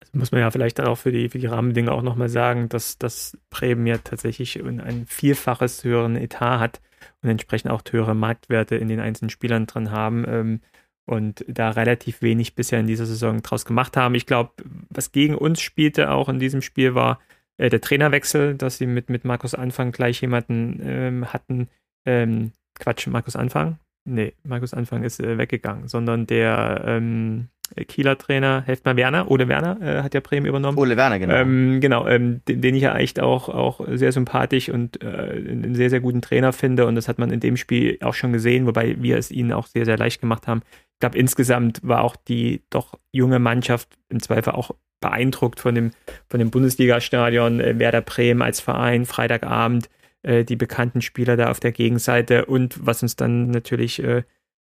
Das 0.00 0.12
muss 0.14 0.32
man 0.32 0.42
ja 0.42 0.50
vielleicht 0.50 0.78
dann 0.78 0.86
auch 0.86 0.98
für 0.98 1.12
die, 1.12 1.28
für 1.28 1.38
die 1.38 1.46
Rahmendinge 1.46 1.90
auch 1.90 2.02
nochmal 2.02 2.28
sagen, 2.28 2.68
dass, 2.68 2.98
dass 2.98 3.38
Bremen 3.50 3.86
ja 3.86 3.98
tatsächlich 3.98 4.62
ein 4.62 5.06
Vielfaches 5.06 5.84
höheren 5.84 6.16
Etat 6.16 6.60
hat 6.60 6.80
und 7.22 7.30
entsprechend 7.30 7.70
auch 7.70 7.82
höhere 7.90 8.14
Marktwerte 8.14 8.76
in 8.76 8.88
den 8.88 9.00
einzelnen 9.00 9.30
Spielern 9.30 9.66
drin 9.66 9.90
haben. 9.90 10.24
Ähm, 10.28 10.60
und 11.06 11.44
da 11.48 11.70
relativ 11.70 12.22
wenig 12.22 12.54
bisher 12.54 12.80
in 12.80 12.86
dieser 12.86 13.06
Saison 13.06 13.42
draus 13.42 13.64
gemacht 13.64 13.96
haben. 13.96 14.14
Ich 14.14 14.26
glaube, 14.26 14.52
was 14.90 15.12
gegen 15.12 15.34
uns 15.34 15.60
spielte 15.60 16.10
auch 16.10 16.28
in 16.28 16.38
diesem 16.38 16.62
Spiel 16.62 16.94
war 16.94 17.20
äh, 17.58 17.70
der 17.70 17.80
Trainerwechsel, 17.80 18.54
dass 18.54 18.78
sie 18.78 18.86
mit, 18.86 19.10
mit 19.10 19.24
Markus 19.24 19.54
Anfang 19.54 19.92
gleich 19.92 20.20
jemanden 20.20 20.80
ähm, 20.84 21.32
hatten. 21.32 21.68
Ähm, 22.06 22.52
Quatsch, 22.78 23.06
Markus 23.06 23.36
Anfang? 23.36 23.78
Nee, 24.04 24.34
Markus 24.42 24.74
Anfang 24.74 25.04
ist 25.04 25.20
äh, 25.20 25.38
weggegangen, 25.38 25.86
sondern 25.86 26.26
der 26.26 26.82
ähm, 26.86 27.48
Kieler 27.86 28.18
Trainer, 28.18 28.62
helft 28.66 28.84
mal 28.84 28.96
Werner, 28.96 29.30
Ole 29.30 29.48
Werner 29.48 29.78
äh, 29.80 30.02
hat 30.02 30.14
ja 30.14 30.20
Bremen 30.20 30.46
übernommen. 30.46 30.76
Ole 30.76 30.96
Werner, 30.96 31.18
genau. 31.18 31.34
Ähm, 31.34 31.80
genau, 31.80 32.06
ähm, 32.06 32.40
den, 32.46 32.60
den, 32.60 32.74
ich 32.74 32.82
ja 32.82 32.96
echt 32.96 33.20
auch, 33.20 33.48
auch 33.48 33.80
sehr 33.92 34.12
sympathisch 34.12 34.68
und 34.68 35.02
äh, 35.02 35.06
einen 35.06 35.74
sehr, 35.74 35.88
sehr 35.88 36.00
guten 36.00 36.20
Trainer 36.20 36.52
finde 36.52 36.86
und 36.86 36.96
das 36.96 37.08
hat 37.08 37.18
man 37.18 37.30
in 37.30 37.40
dem 37.40 37.56
Spiel 37.56 37.98
auch 38.02 38.14
schon 38.14 38.32
gesehen, 38.32 38.66
wobei 38.66 39.00
wir 39.00 39.16
es 39.16 39.30
ihnen 39.30 39.52
auch 39.52 39.66
sehr, 39.66 39.84
sehr 39.84 39.96
leicht 39.96 40.20
gemacht 40.20 40.46
haben, 40.46 40.62
glaube, 41.02 41.18
insgesamt 41.18 41.80
war 41.82 42.02
auch 42.02 42.14
die 42.14 42.62
doch 42.70 42.94
junge 43.10 43.40
Mannschaft 43.40 43.98
im 44.08 44.22
Zweifel 44.22 44.52
auch 44.52 44.70
beeindruckt 45.00 45.58
von 45.58 45.74
dem, 45.74 45.90
von 46.30 46.38
dem 46.38 46.52
Bundesliga-Stadion, 46.52 47.58
äh, 47.58 47.78
Werder 47.80 48.02
Bremen 48.02 48.40
als 48.40 48.60
Verein, 48.60 49.04
Freitagabend, 49.04 49.90
äh, 50.22 50.44
die 50.44 50.54
bekannten 50.54 51.02
Spieler 51.02 51.36
da 51.36 51.50
auf 51.50 51.58
der 51.58 51.72
Gegenseite 51.72 52.46
und 52.46 52.86
was 52.86 53.02
uns 53.02 53.16
dann 53.16 53.50
natürlich 53.50 54.00
äh, 54.00 54.22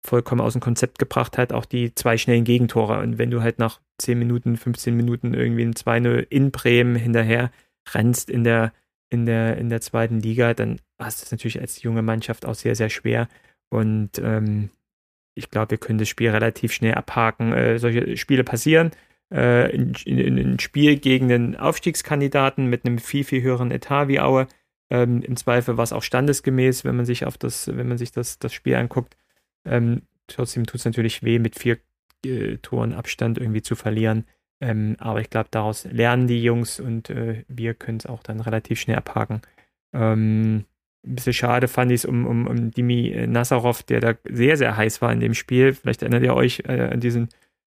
vollkommen 0.04 0.42
aus 0.42 0.54
dem 0.54 0.62
Konzept 0.62 0.98
gebracht 0.98 1.38
hat, 1.38 1.54
auch 1.54 1.66
die 1.66 1.94
zwei 1.94 2.18
schnellen 2.18 2.46
Gegentore. 2.46 3.00
Und 3.00 3.20
wenn 3.20 3.30
du 3.30 3.44
halt 3.44 3.60
nach 3.60 3.80
10 4.00 4.18
Minuten, 4.18 4.58
15 4.58 4.96
Minuten 4.96 5.36
irgendwie 5.36 5.64
ein 5.64 5.76
2-0 5.76 6.26
in 6.32 6.50
Bremen 6.50 6.96
hinterher 6.96 7.52
rennst 7.94 8.32
in 8.32 8.44
der, 8.44 8.74
in 9.12 9.28
der, 9.28 9.58
in 9.58 9.70
der 9.70 9.82
zweiten 9.82 10.20
Liga, 10.20 10.56
dann 10.56 10.82
hast 11.00 11.22
du 11.22 11.26
es 11.26 11.32
natürlich 11.32 11.62
als 11.62 11.84
junge 11.84 12.02
Mannschaft 12.02 12.48
auch 12.48 12.56
sehr, 12.56 12.76
sehr 12.76 12.90
schwer. 12.90 13.28
Und 13.70 14.18
ähm, 14.18 14.72
ich 15.36 15.50
glaube, 15.50 15.72
wir 15.72 15.78
können 15.78 16.00
das 16.00 16.10
Spiel 16.10 16.30
relativ 16.30 16.74
schnell 16.74 16.96
abhaken. 16.96 17.54
Äh, 17.54 17.80
solche 17.80 18.18
Spiele 18.18 18.44
passieren. 18.44 18.92
Äh, 19.30 19.74
ein, 19.74 19.94
ein, 20.06 20.60
Spiel 20.60 20.98
gegen 20.98 21.28
den 21.28 21.56
Aufstiegskandidaten 21.56 22.68
mit 22.68 22.86
einem 22.86 23.00
viel, 23.00 23.24
viel 23.24 23.42
höheren 23.42 23.72
Etat 23.72 24.08
wie 24.08 24.20
Aue. 24.20 24.48
Ähm, 24.90 25.22
Im 25.22 25.36
Zweifel 25.36 25.78
war 25.78 25.84
es 25.84 25.94
auch 25.94 26.04
standesgemäß, 26.04 26.86
wenn 26.86 26.96
man 26.96 27.06
sich 27.06 27.26
auf 27.26 27.38
das, 27.38 27.68
wenn 27.68 27.88
man 27.88 27.98
sich 27.98 28.12
das, 28.12 28.38
das 28.38 28.54
Spiel 28.54 28.76
anguckt. 28.76 29.18
Ähm, 29.66 30.04
trotzdem 30.28 30.66
tut 30.66 30.80
es 30.80 30.86
natürlich 30.86 31.24
weh, 31.24 31.40
mit 31.40 31.58
vier 31.58 31.80
äh, 32.26 32.58
Toren 32.58 32.94
Abstand 32.94 33.38
irgendwie 33.38 33.64
zu 33.64 33.76
verlieren. 33.76 34.26
Ähm, 34.62 34.96
aber 35.00 35.20
ich 35.22 35.30
glaube, 35.30 35.50
daraus 35.52 35.86
lernen 35.86 36.28
die 36.28 36.44
Jungs 36.44 36.80
und 36.80 37.10
äh, 37.10 37.44
wir 37.48 37.74
können 37.74 37.98
es 37.98 38.06
auch 38.06 38.24
dann 38.24 38.40
relativ 38.40 38.80
schnell 38.80 38.98
abhaken. 38.98 39.42
Ähm, 39.94 40.66
ein 41.06 41.16
bisschen 41.16 41.34
schade 41.34 41.68
fand 41.68 41.92
ich 41.92 42.02
es 42.02 42.06
um, 42.06 42.26
um, 42.26 42.48
um 42.48 42.72
Dimi 42.72 43.26
Nazarov, 43.28 43.84
der 43.84 44.00
da 44.00 44.14
sehr, 44.30 44.58
sehr 44.58 44.78
heiß 44.78 45.02
war 45.02 45.12
in 45.12 45.20
dem 45.20 45.34
Spiel. 45.34 45.74
Vielleicht 45.74 46.02
erinnert 46.02 46.24
ihr 46.24 46.34
euch 46.34 46.64
äh, 46.66 46.90
an 46.92 47.00
diesen 47.00 47.30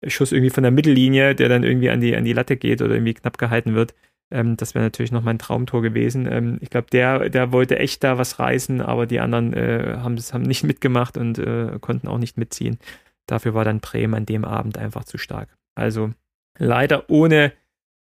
Schuss 0.06 0.32
irgendwie 0.32 0.50
von 0.50 0.62
der 0.62 0.72
Mittellinie, 0.72 1.34
der 1.34 1.48
dann 1.48 1.62
irgendwie 1.62 1.90
an 1.90 2.00
die, 2.00 2.14
an 2.14 2.24
die 2.24 2.32
Latte 2.32 2.56
geht 2.56 2.82
oder 2.82 2.94
irgendwie 2.94 3.14
knapp 3.14 3.38
gehalten 3.38 3.74
wird. 3.74 3.94
Ähm, 4.30 4.56
das 4.56 4.74
wäre 4.74 4.84
natürlich 4.84 5.12
noch 5.12 5.22
mein 5.22 5.38
Traumtor 5.38 5.82
gewesen. 5.82 6.30
Ähm, 6.30 6.58
ich 6.60 6.70
glaube, 6.70 6.88
der, 6.90 7.30
der 7.30 7.52
wollte 7.52 7.78
echt 7.78 8.04
da 8.04 8.18
was 8.18 8.38
reißen, 8.38 8.80
aber 8.80 9.06
die 9.06 9.20
anderen 9.20 9.52
äh, 9.54 9.96
haben 9.98 10.16
das 10.16 10.34
haben 10.34 10.42
nicht 10.42 10.64
mitgemacht 10.64 11.16
und 11.16 11.38
äh, 11.38 11.78
konnten 11.80 12.08
auch 12.08 12.18
nicht 12.18 12.36
mitziehen. 12.36 12.78
Dafür 13.26 13.54
war 13.54 13.64
dann 13.64 13.80
Bremen 13.80 14.14
an 14.14 14.26
dem 14.26 14.44
Abend 14.44 14.76
einfach 14.76 15.04
zu 15.04 15.18
stark. 15.18 15.48
Also 15.74 16.10
leider 16.58 17.08
ohne 17.08 17.52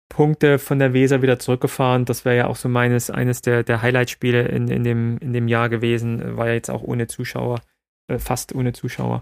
Punkte 0.09 0.59
von 0.59 0.79
der 0.79 0.93
Weser 0.93 1.21
wieder 1.21 1.39
zurückgefahren. 1.39 2.05
Das 2.05 2.25
wäre 2.25 2.35
ja 2.35 2.47
auch 2.47 2.55
so 2.55 2.67
meines, 2.67 3.09
eines 3.09 3.41
der, 3.41 3.63
der 3.63 3.81
Highlight-Spiele 3.81 4.47
in, 4.47 4.67
in, 4.67 4.83
dem, 4.83 5.17
in 5.19 5.33
dem 5.33 5.47
Jahr 5.47 5.69
gewesen. 5.69 6.35
War 6.35 6.47
ja 6.47 6.53
jetzt 6.53 6.69
auch 6.69 6.81
ohne 6.81 7.07
Zuschauer, 7.07 7.61
äh, 8.07 8.19
fast 8.19 8.53
ohne 8.53 8.73
Zuschauer. 8.73 9.21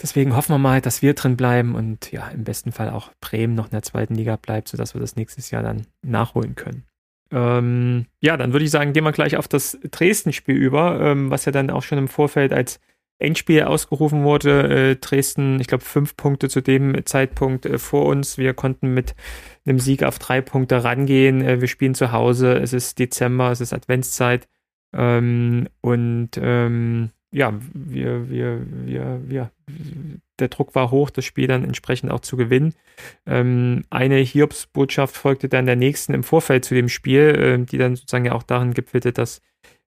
Deswegen 0.00 0.36
hoffen 0.36 0.52
wir 0.52 0.58
mal, 0.58 0.80
dass 0.80 1.00
wir 1.00 1.14
drin 1.14 1.36
bleiben 1.36 1.74
und 1.74 2.12
ja, 2.12 2.28
im 2.28 2.44
besten 2.44 2.72
Fall 2.72 2.90
auch 2.90 3.10
Bremen 3.20 3.54
noch 3.54 3.66
in 3.66 3.70
der 3.70 3.82
zweiten 3.82 4.14
Liga 4.14 4.36
bleibt, 4.36 4.68
sodass 4.68 4.94
wir 4.94 5.00
das 5.00 5.16
nächstes 5.16 5.50
Jahr 5.50 5.62
dann 5.62 5.86
nachholen 6.02 6.54
können. 6.56 6.84
Ähm, 7.30 8.06
ja, 8.20 8.36
dann 8.36 8.52
würde 8.52 8.64
ich 8.64 8.70
sagen, 8.70 8.92
gehen 8.92 9.04
wir 9.04 9.12
gleich 9.12 9.36
auf 9.36 9.48
das 9.48 9.78
Dresden-Spiel 9.90 10.56
über, 10.56 11.00
ähm, 11.00 11.30
was 11.30 11.46
ja 11.46 11.52
dann 11.52 11.70
auch 11.70 11.82
schon 11.82 11.98
im 11.98 12.08
Vorfeld 12.08 12.52
als 12.52 12.78
Endspiel 13.22 13.62
ausgerufen 13.62 14.24
wurde. 14.24 14.90
Äh, 14.90 14.96
Dresden, 14.96 15.60
ich 15.60 15.66
glaube, 15.66 15.84
fünf 15.84 16.16
Punkte 16.16 16.48
zu 16.48 16.60
dem 16.60 17.04
Zeitpunkt 17.06 17.66
äh, 17.66 17.78
vor 17.78 18.06
uns. 18.06 18.38
Wir 18.38 18.54
konnten 18.54 18.92
mit 18.94 19.14
einem 19.64 19.78
Sieg 19.78 20.02
auf 20.02 20.18
drei 20.18 20.40
Punkte 20.40 20.84
rangehen. 20.84 21.40
Äh, 21.42 21.60
wir 21.60 21.68
spielen 21.68 21.94
zu 21.94 22.12
Hause. 22.12 22.54
Es 22.54 22.72
ist 22.72 22.98
Dezember, 22.98 23.50
es 23.50 23.60
ist 23.60 23.72
Adventszeit. 23.72 24.48
Ähm, 24.94 25.68
und 25.80 26.30
ähm, 26.36 27.10
ja, 27.32 27.58
wir, 27.72 28.28
wir, 28.28 28.60
wir, 28.84 29.20
wir, 29.24 29.50
der 30.38 30.48
Druck 30.48 30.74
war 30.74 30.90
hoch, 30.90 31.08
das 31.08 31.24
Spiel 31.24 31.46
dann 31.46 31.64
entsprechend 31.64 32.10
auch 32.10 32.20
zu 32.20 32.36
gewinnen. 32.36 32.74
Ähm, 33.26 33.84
eine 33.88 34.16
Hiobs-Botschaft 34.16 35.16
folgte 35.16 35.48
dann 35.48 35.64
der 35.64 35.76
nächsten 35.76 36.12
im 36.12 36.24
Vorfeld 36.24 36.64
zu 36.64 36.74
dem 36.74 36.90
Spiel, 36.90 37.20
äh, 37.20 37.64
die 37.64 37.78
dann 37.78 37.96
sozusagen 37.96 38.26
ja 38.26 38.32
auch 38.32 38.42
darin 38.42 38.74
gipfelte, 38.74 39.12
dass 39.12 39.40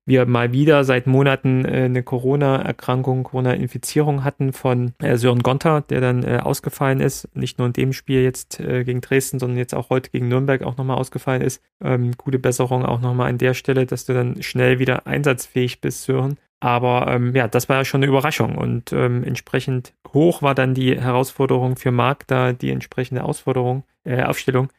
wir 0.06 0.26
mal 0.26 0.52
wieder 0.52 0.84
seit 0.84 1.08
Monaten 1.08 1.66
äh, 1.66 1.86
eine 1.86 2.04
Corona-Erkrankung, 2.04 3.24
Corona-Infizierung 3.24 4.24
hatten 4.24 4.54
von 4.54 4.94
äh, 5.00 5.18
Sören 5.18 5.42
Gonter, 5.42 5.82
der 5.82 6.02
dann 6.02 6.24
äh, 6.24 6.38
ausgefallen 6.38 7.00
ist. 7.00 7.28
Nicht 7.36 7.58
nur 7.58 7.68
in 7.68 7.74
dem 7.74 7.94
Spiel 7.94 8.22
jetzt 8.22 8.60
äh, 8.60 8.84
gegen 8.84 9.02
Dresden, 9.02 9.40
sondern 9.40 9.58
jetzt 9.58 9.74
auch 9.74 9.90
heute 9.90 10.12
gegen 10.12 10.28
Nürnberg 10.28 10.64
auch 10.64 10.78
nochmal 10.78 10.98
ausgefallen 10.98 11.42
ist. 11.42 11.62
Ähm, 11.84 12.12
gute 12.18 12.40
Besserung 12.40 12.86
auch 12.86 13.02
nochmal 13.02 13.30
an 13.30 13.40
der 13.40 13.54
Stelle, 13.56 13.86
dass 13.86 14.06
du 14.06 14.14
dann 14.14 14.44
schnell 14.44 14.80
wieder 14.80 15.08
einsatzfähig 15.08 15.82
bist, 15.82 16.04
Sören. 16.04 16.38
Aber 16.60 17.08
ähm, 17.10 17.36
ja, 17.36 17.48
das 17.48 17.68
war 17.68 17.78
ja 17.78 17.86
schon 17.86 18.00
eine 18.00 18.10
Überraschung 18.10 18.58
und 18.58 18.94
ähm, 18.94 19.24
entsprechend 19.24 19.94
hoch 20.14 20.42
war 20.42 20.56
dann 20.56 20.74
die 20.74 21.00
Herausforderung 21.00 21.76
für 21.76 21.92
Marc, 21.92 22.28
da 22.28 22.54
die 22.54 22.72
entsprechende 22.72 23.24
Ausforderung, 23.24 23.84
äh, 24.04 24.24
Aufstellung 24.24 24.70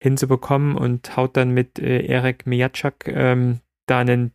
hinzubekommen 0.00 0.76
und 0.76 1.16
haut 1.16 1.36
dann 1.36 1.50
mit 1.50 1.78
äh, 1.78 2.04
Erik 2.04 2.46
Mijatschak 2.46 3.08
ähm, 3.08 3.60
da 3.86 4.00
einen 4.00 4.32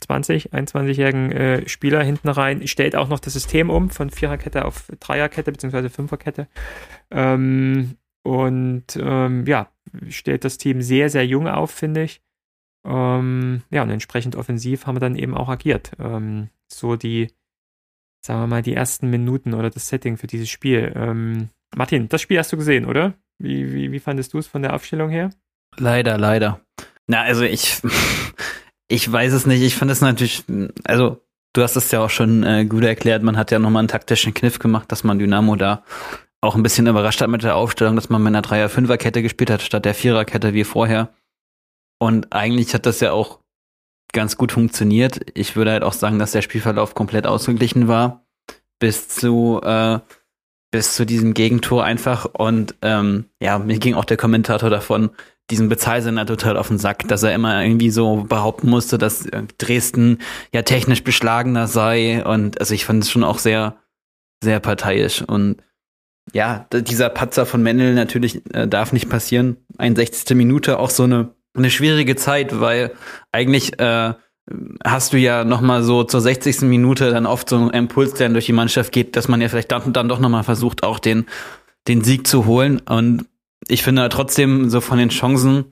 20, 0.00 0.52
21-jährigen 0.52 1.32
äh, 1.32 1.68
Spieler 1.68 2.02
hinten 2.02 2.28
rein, 2.28 2.66
stellt 2.66 2.96
auch 2.96 3.08
noch 3.08 3.20
das 3.20 3.32
System 3.32 3.70
um 3.70 3.90
von 3.90 4.10
Viererkette 4.10 4.64
auf 4.64 4.86
Dreierkette 5.00 5.52
bzw. 5.52 5.88
Fünferkette. 5.88 6.48
Ähm, 7.10 7.96
und 8.22 8.84
ähm, 8.98 9.44
ja, 9.46 9.68
stellt 10.08 10.44
das 10.44 10.58
Team 10.58 10.80
sehr, 10.80 11.10
sehr 11.10 11.26
jung 11.26 11.48
auf, 11.48 11.70
finde 11.70 12.04
ich. 12.04 12.22
Ähm, 12.86 13.62
ja, 13.70 13.82
und 13.82 13.90
entsprechend 13.90 14.36
offensiv 14.36 14.86
haben 14.86 14.96
wir 14.96 15.00
dann 15.00 15.16
eben 15.16 15.34
auch 15.34 15.48
agiert. 15.48 15.92
Ähm, 15.98 16.48
so 16.68 16.96
die, 16.96 17.32
sagen 18.24 18.40
wir 18.40 18.46
mal, 18.46 18.62
die 18.62 18.74
ersten 18.74 19.10
Minuten 19.10 19.54
oder 19.54 19.70
das 19.70 19.88
Setting 19.88 20.16
für 20.16 20.26
dieses 20.26 20.48
Spiel. 20.48 20.92
Ähm, 20.94 21.48
Martin, 21.74 22.08
das 22.08 22.22
Spiel 22.22 22.38
hast 22.38 22.52
du 22.52 22.56
gesehen, 22.56 22.86
oder? 22.86 23.14
Wie, 23.38 23.72
wie, 23.72 23.92
wie 23.92 24.00
fandest 24.00 24.32
du 24.32 24.38
es 24.38 24.46
von 24.46 24.62
der 24.62 24.74
Aufstellung 24.74 25.10
her? 25.10 25.30
Leider, 25.76 26.18
leider. 26.18 26.60
Na, 27.06 27.22
also 27.22 27.42
ich, 27.42 27.82
ich 28.88 29.10
weiß 29.10 29.32
es 29.32 29.46
nicht. 29.46 29.62
Ich 29.62 29.76
fand 29.76 29.90
es 29.90 30.00
natürlich, 30.00 30.44
also 30.84 31.20
du 31.52 31.62
hast 31.62 31.76
es 31.76 31.90
ja 31.90 32.00
auch 32.00 32.10
schon 32.10 32.42
äh, 32.42 32.64
gut 32.64 32.84
erklärt. 32.84 33.22
Man 33.22 33.36
hat 33.36 33.50
ja 33.50 33.58
nochmal 33.58 33.80
einen 33.80 33.88
taktischen 33.88 34.34
Kniff 34.34 34.58
gemacht, 34.58 34.90
dass 34.92 35.04
man 35.04 35.18
Dynamo 35.18 35.56
da 35.56 35.84
auch 36.40 36.54
ein 36.54 36.62
bisschen 36.62 36.86
überrascht 36.86 37.20
hat 37.22 37.30
mit 37.30 37.42
der 37.42 37.56
Aufstellung, 37.56 37.96
dass 37.96 38.10
man 38.10 38.22
mit 38.22 38.28
einer 38.28 38.42
Dreier-Fünfer-Kette 38.42 39.22
gespielt 39.22 39.50
hat, 39.50 39.62
statt 39.62 39.84
der 39.84 39.94
Viererkette 39.94 40.52
wie 40.52 40.64
vorher. 40.64 41.08
Und 41.98 42.32
eigentlich 42.32 42.74
hat 42.74 42.84
das 42.84 43.00
ja 43.00 43.12
auch 43.12 43.40
ganz 44.12 44.36
gut 44.36 44.52
funktioniert. 44.52 45.20
Ich 45.34 45.56
würde 45.56 45.72
halt 45.72 45.82
auch 45.82 45.94
sagen, 45.94 46.18
dass 46.18 46.32
der 46.32 46.42
Spielverlauf 46.42 46.94
komplett 46.94 47.26
ausgeglichen 47.26 47.88
war. 47.88 48.26
Bis 48.78 49.08
zu, 49.08 49.60
äh, 49.62 50.00
bis 50.74 50.96
zu 50.96 51.06
diesem 51.06 51.34
Gegentor 51.34 51.84
einfach. 51.84 52.24
Und 52.24 52.74
ähm, 52.82 53.26
ja, 53.40 53.60
mir 53.60 53.78
ging 53.78 53.94
auch 53.94 54.04
der 54.04 54.16
Kommentator 54.16 54.70
davon, 54.70 55.10
diesen 55.48 55.68
Bezahlsender 55.68 56.26
total 56.26 56.56
auf 56.56 56.66
den 56.66 56.78
Sack, 56.78 57.06
dass 57.06 57.22
er 57.22 57.32
immer 57.32 57.62
irgendwie 57.62 57.90
so 57.90 58.24
behaupten 58.24 58.70
musste, 58.70 58.98
dass 58.98 59.24
äh, 59.24 59.44
Dresden 59.58 60.18
ja 60.52 60.62
technisch 60.62 61.04
beschlagener 61.04 61.68
sei. 61.68 62.24
Und 62.24 62.58
also 62.58 62.74
ich 62.74 62.86
fand 62.86 63.04
es 63.04 63.10
schon 63.12 63.22
auch 63.22 63.38
sehr, 63.38 63.76
sehr 64.42 64.58
parteiisch. 64.58 65.22
Und 65.22 65.62
ja, 66.32 66.66
dieser 66.72 67.08
Patzer 67.08 67.46
von 67.46 67.62
Mendel 67.62 67.94
natürlich 67.94 68.42
äh, 68.52 68.66
darf 68.66 68.92
nicht 68.92 69.08
passieren. 69.08 69.58
61. 69.78 70.36
Minute 70.36 70.80
auch 70.80 70.90
so 70.90 71.04
eine, 71.04 71.36
eine 71.56 71.70
schwierige 71.70 72.16
Zeit, 72.16 72.58
weil 72.58 72.90
eigentlich 73.30 73.78
äh, 73.78 74.14
hast 74.84 75.12
du 75.12 75.18
ja 75.18 75.44
noch 75.44 75.60
mal 75.60 75.82
so 75.82 76.04
zur 76.04 76.20
60. 76.20 76.62
Minute 76.62 77.10
dann 77.10 77.26
oft 77.26 77.48
so 77.48 77.56
einen 77.56 77.70
Impuls, 77.70 78.14
der 78.14 78.28
durch 78.28 78.46
die 78.46 78.52
Mannschaft 78.52 78.92
geht, 78.92 79.16
dass 79.16 79.28
man 79.28 79.40
ja 79.40 79.48
vielleicht 79.48 79.72
dann, 79.72 79.92
dann 79.92 80.08
doch 80.08 80.18
noch 80.18 80.28
mal 80.28 80.42
versucht, 80.42 80.82
auch 80.82 80.98
den, 80.98 81.26
den 81.88 82.04
Sieg 82.04 82.26
zu 82.26 82.44
holen. 82.44 82.80
Und 82.80 83.26
ich 83.68 83.82
finde 83.82 84.08
trotzdem, 84.10 84.68
so 84.68 84.80
von 84.80 84.98
den 84.98 85.08
Chancen 85.08 85.64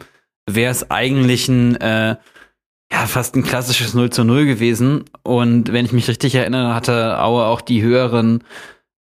wäre 0.49 0.71
es 0.71 0.91
eigentlich 0.91 1.49
ein, 1.49 1.77
äh, 1.77 2.17
ja, 2.91 3.07
fast 3.07 3.37
ein 3.37 3.43
klassisches 3.43 3.95
0 3.95 4.11
zu 4.11 4.25
0 4.25 4.47
gewesen. 4.47 5.05
Und 5.23 5.73
wenn 5.73 5.85
ich 5.85 5.93
mich 5.93 6.09
richtig 6.09 6.35
erinnere, 6.35 6.75
hatte 6.75 7.21
Aue 7.21 7.45
auch 7.45 7.61
die 7.61 7.83
höheren 7.83 8.43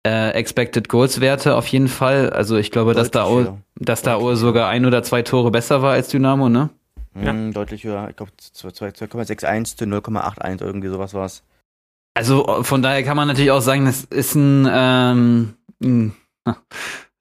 äh, 0.06 0.30
Expected 0.30 0.88
Goals 0.88 1.20
Werte 1.20 1.56
auf 1.56 1.66
jeden 1.66 1.88
Fall. 1.88 2.30
Also 2.30 2.56
ich 2.56 2.70
glaube, 2.70 2.94
deutlich 2.94 3.10
dass 3.10 3.10
da 3.10 3.24
Aue, 3.24 3.58
dass 3.76 4.02
da 4.02 4.14
Aue 4.14 4.36
sogar 4.36 4.68
ein 4.68 4.86
oder 4.86 5.02
zwei 5.02 5.22
Tore 5.22 5.50
besser 5.50 5.82
war 5.82 5.92
als 5.92 6.08
Dynamo, 6.08 6.48
ne? 6.48 6.70
Ja. 7.22 7.32
Mm, 7.32 7.52
deutlich 7.52 7.84
höher. 7.84 8.08
Ich 8.10 8.16
glaube 8.16 8.32
2,61 8.38 9.76
zu 9.76 9.84
0,81, 9.84 10.62
irgendwie 10.62 10.88
sowas 10.88 11.14
war 11.14 11.26
es. 11.26 11.42
Also 12.14 12.62
von 12.62 12.82
daher 12.82 13.02
kann 13.04 13.16
man 13.16 13.28
natürlich 13.28 13.50
auch 13.50 13.60
sagen, 13.60 13.84
das 13.84 14.04
ist 14.04 14.34
ein, 14.34 14.68
ähm, 14.70 15.54
ein 15.82 16.14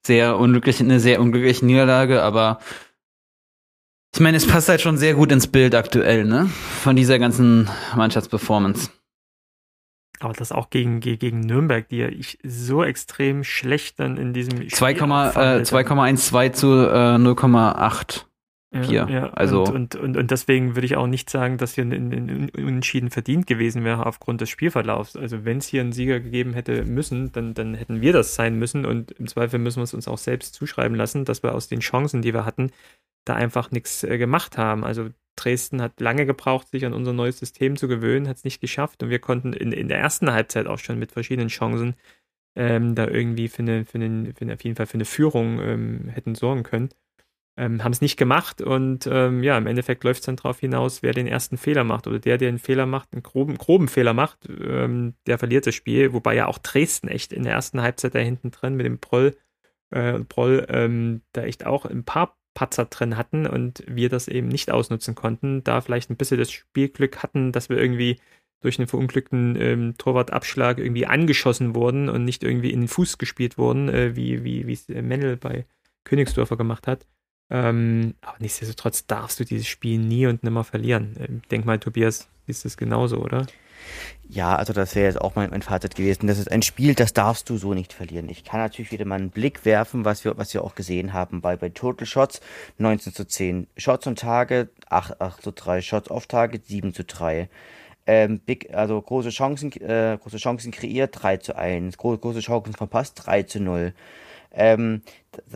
sehr 0.04 0.38
unglücklich, 0.38 0.80
eine 0.80 1.00
sehr 1.00 1.20
unglückliche 1.20 1.64
Niederlage, 1.64 2.22
aber 2.22 2.58
ich 4.14 4.20
meine, 4.20 4.36
es 4.36 4.46
passt 4.46 4.68
halt 4.68 4.80
schon 4.80 4.96
sehr 4.96 5.14
gut 5.14 5.30
ins 5.30 5.46
Bild 5.46 5.74
aktuell, 5.74 6.24
ne? 6.24 6.46
Von 6.82 6.96
dieser 6.96 7.18
ganzen 7.18 7.68
Mannschaftsperformance. 7.94 8.90
Aber 10.20 10.32
das 10.32 10.50
auch 10.50 10.70
gegen, 10.70 11.00
gegen 11.00 11.40
Nürnberg, 11.40 11.88
die 11.88 11.98
ja 11.98 12.08
ich 12.08 12.38
so 12.42 12.82
extrem 12.82 13.44
schlecht 13.44 14.00
dann 14.00 14.16
in 14.16 14.32
diesem 14.32 14.68
Spiel 14.68 14.70
2,12 14.70 16.44
äh, 16.44 16.52
zu 16.52 16.66
äh, 16.68 17.14
0,8. 17.14 18.24
Ja, 18.70 18.82
hier. 18.82 19.08
Ja, 19.08 19.30
also 19.30 19.62
und, 19.62 19.94
und, 19.94 19.96
und, 19.96 20.16
und 20.18 20.30
deswegen 20.30 20.74
würde 20.74 20.84
ich 20.84 20.96
auch 20.96 21.06
nicht 21.06 21.30
sagen, 21.30 21.56
dass 21.56 21.74
hier 21.74 21.84
ein, 21.84 22.12
ein 22.12 22.50
Unentschieden 22.50 23.10
verdient 23.10 23.46
gewesen 23.46 23.82
wäre 23.82 24.04
aufgrund 24.04 24.42
des 24.42 24.50
Spielverlaufs. 24.50 25.16
Also 25.16 25.46
wenn 25.46 25.58
es 25.58 25.68
hier 25.68 25.80
einen 25.80 25.92
Sieger 25.92 26.20
gegeben 26.20 26.52
hätte 26.52 26.84
müssen, 26.84 27.32
dann, 27.32 27.54
dann 27.54 27.74
hätten 27.74 28.02
wir 28.02 28.12
das 28.12 28.34
sein 28.34 28.58
müssen 28.58 28.84
und 28.84 29.12
im 29.12 29.26
Zweifel 29.26 29.58
müssen 29.58 29.78
wir 29.78 29.84
es 29.84 29.94
uns 29.94 30.06
auch 30.06 30.18
selbst 30.18 30.52
zuschreiben 30.54 30.96
lassen, 30.96 31.24
dass 31.24 31.42
wir 31.42 31.54
aus 31.54 31.68
den 31.68 31.80
Chancen, 31.80 32.20
die 32.20 32.34
wir 32.34 32.44
hatten, 32.44 32.70
da 33.24 33.34
einfach 33.34 33.70
nichts 33.70 34.04
äh, 34.04 34.18
gemacht 34.18 34.58
haben. 34.58 34.84
Also 34.84 35.08
Dresden 35.36 35.80
hat 35.80 35.98
lange 36.00 36.26
gebraucht, 36.26 36.68
sich 36.68 36.84
an 36.84 36.92
unser 36.92 37.14
neues 37.14 37.38
System 37.38 37.76
zu 37.76 37.88
gewöhnen, 37.88 38.28
hat 38.28 38.36
es 38.36 38.44
nicht 38.44 38.60
geschafft 38.60 39.02
und 39.02 39.08
wir 39.08 39.18
konnten 39.18 39.54
in, 39.54 39.72
in 39.72 39.88
der 39.88 39.98
ersten 39.98 40.30
Halbzeit 40.30 40.66
auch 40.66 40.78
schon 40.78 40.98
mit 40.98 41.12
verschiedenen 41.12 41.48
Chancen 41.48 41.94
ähm, 42.54 42.94
da 42.94 43.06
irgendwie 43.06 43.48
für 43.48 43.62
eine, 43.62 43.86
für 43.86 43.96
eine, 43.96 44.34
für 44.34 44.42
eine, 44.42 44.52
auf 44.52 44.64
jeden 44.64 44.76
Fall 44.76 44.86
für 44.86 44.94
eine 44.94 45.06
Führung 45.06 45.58
ähm, 45.60 46.08
hätten 46.08 46.34
sorgen 46.34 46.64
können 46.64 46.90
ähm, 47.58 47.82
haben 47.82 47.92
es 47.92 48.00
nicht 48.00 48.16
gemacht 48.16 48.62
und 48.62 49.08
ähm, 49.10 49.42
ja, 49.42 49.58
im 49.58 49.66
Endeffekt 49.66 50.04
läuft 50.04 50.20
es 50.20 50.26
dann 50.26 50.36
darauf 50.36 50.60
hinaus, 50.60 51.02
wer 51.02 51.12
den 51.12 51.26
ersten 51.26 51.58
Fehler 51.58 51.82
macht 51.82 52.06
oder 52.06 52.20
der, 52.20 52.38
der 52.38 52.48
einen 52.48 52.58
Fehler 52.58 52.86
macht, 52.86 53.12
einen 53.12 53.22
groben, 53.22 53.58
groben 53.58 53.88
Fehler 53.88 54.14
macht, 54.14 54.48
ähm, 54.48 55.14
der 55.26 55.38
verliert 55.38 55.66
das 55.66 55.74
Spiel, 55.74 56.12
wobei 56.12 56.34
ja 56.34 56.46
auch 56.46 56.58
Dresden 56.58 57.08
echt 57.08 57.32
in 57.32 57.42
der 57.42 57.52
ersten 57.52 57.82
Halbzeit 57.82 58.14
da 58.14 58.20
hinten 58.20 58.52
drin 58.52 58.76
mit 58.76 58.86
dem 58.86 59.00
Proll, 59.00 59.36
äh, 59.90 60.20
Proll 60.20 60.66
ähm, 60.68 61.22
da 61.32 61.42
echt 61.42 61.66
auch 61.66 61.84
ein 61.84 62.04
paar 62.04 62.38
Patzer 62.54 62.86
drin 62.86 63.16
hatten 63.16 63.46
und 63.46 63.82
wir 63.86 64.08
das 64.08 64.28
eben 64.28 64.48
nicht 64.48 64.70
ausnutzen 64.70 65.14
konnten, 65.14 65.64
da 65.64 65.80
vielleicht 65.80 66.10
ein 66.10 66.16
bisschen 66.16 66.38
das 66.38 66.50
Spielglück 66.50 67.22
hatten, 67.22 67.52
dass 67.52 67.68
wir 67.68 67.78
irgendwie 67.78 68.18
durch 68.60 68.78
einen 68.78 68.88
verunglückten 68.88 69.56
ähm, 69.60 69.94
Torwartabschlag 69.98 70.78
irgendwie 70.78 71.06
angeschossen 71.06 71.74
wurden 71.74 72.08
und 72.08 72.24
nicht 72.24 72.42
irgendwie 72.42 72.72
in 72.72 72.82
den 72.82 72.88
Fuß 72.88 73.18
gespielt 73.18 73.58
wurden, 73.58 73.88
äh, 73.88 74.16
wie, 74.16 74.44
wie 74.44 74.72
es 74.72 74.88
Mendel 74.88 75.36
bei 75.36 75.66
Königsdorfer 76.04 76.56
gemacht 76.56 76.86
hat. 76.86 77.06
Ähm, 77.50 78.14
aber 78.20 78.36
nichtsdestotrotz 78.40 79.06
darfst 79.06 79.40
du 79.40 79.44
dieses 79.44 79.66
Spiel 79.66 79.98
nie 79.98 80.26
und 80.26 80.44
nimmer 80.44 80.64
verlieren. 80.64 81.14
Ich 81.18 81.28
ähm, 81.28 81.42
denk 81.50 81.64
mal, 81.64 81.78
Tobias, 81.78 82.28
ist 82.46 82.64
das 82.64 82.76
genauso, 82.76 83.18
oder? 83.18 83.46
Ja, 84.28 84.56
also 84.56 84.72
das 84.72 84.94
wäre 84.94 85.06
jetzt 85.06 85.20
auch 85.20 85.34
mein, 85.34 85.50
mein 85.50 85.62
Fazit 85.62 85.94
gewesen. 85.94 86.26
Das 86.26 86.38
ist 86.38 86.50
ein 86.50 86.62
Spiel, 86.62 86.94
das 86.94 87.14
darfst 87.14 87.48
du 87.48 87.56
so 87.56 87.72
nicht 87.72 87.92
verlieren. 87.92 88.28
Ich 88.28 88.44
kann 88.44 88.60
natürlich 88.60 88.92
wieder 88.92 89.06
mal 89.06 89.16
einen 89.16 89.30
Blick 89.30 89.64
werfen, 89.64 90.04
was 90.04 90.24
wir, 90.24 90.36
was 90.36 90.52
wir 90.52 90.62
auch 90.62 90.74
gesehen 90.74 91.12
haben 91.12 91.40
bei, 91.40 91.56
bei 91.56 91.70
Total 91.70 92.06
Shots. 92.06 92.40
19 92.78 93.14
zu 93.14 93.26
10 93.26 93.68
Shots 93.76 94.06
und 94.06 94.18
Tage, 94.18 94.68
8, 94.90 95.20
8 95.20 95.42
zu 95.42 95.52
3 95.52 95.80
Shots 95.80 96.10
auf 96.10 96.26
Tage, 96.26 96.60
7 96.62 96.92
zu 96.92 97.04
3. 97.04 97.48
Ähm, 98.06 98.40
big, 98.40 98.74
also 98.74 99.00
große 99.00 99.30
Chancen, 99.30 99.72
äh, 99.80 100.18
große 100.20 100.38
Chancen 100.38 100.72
kreiert, 100.72 101.22
3 101.22 101.38
zu 101.38 101.56
1. 101.56 101.96
Große, 101.96 102.18
große 102.18 102.40
Chancen 102.40 102.74
verpasst, 102.74 103.26
3 103.26 103.44
zu 103.44 103.60
0. 103.60 103.94
Ähm, 104.52 105.02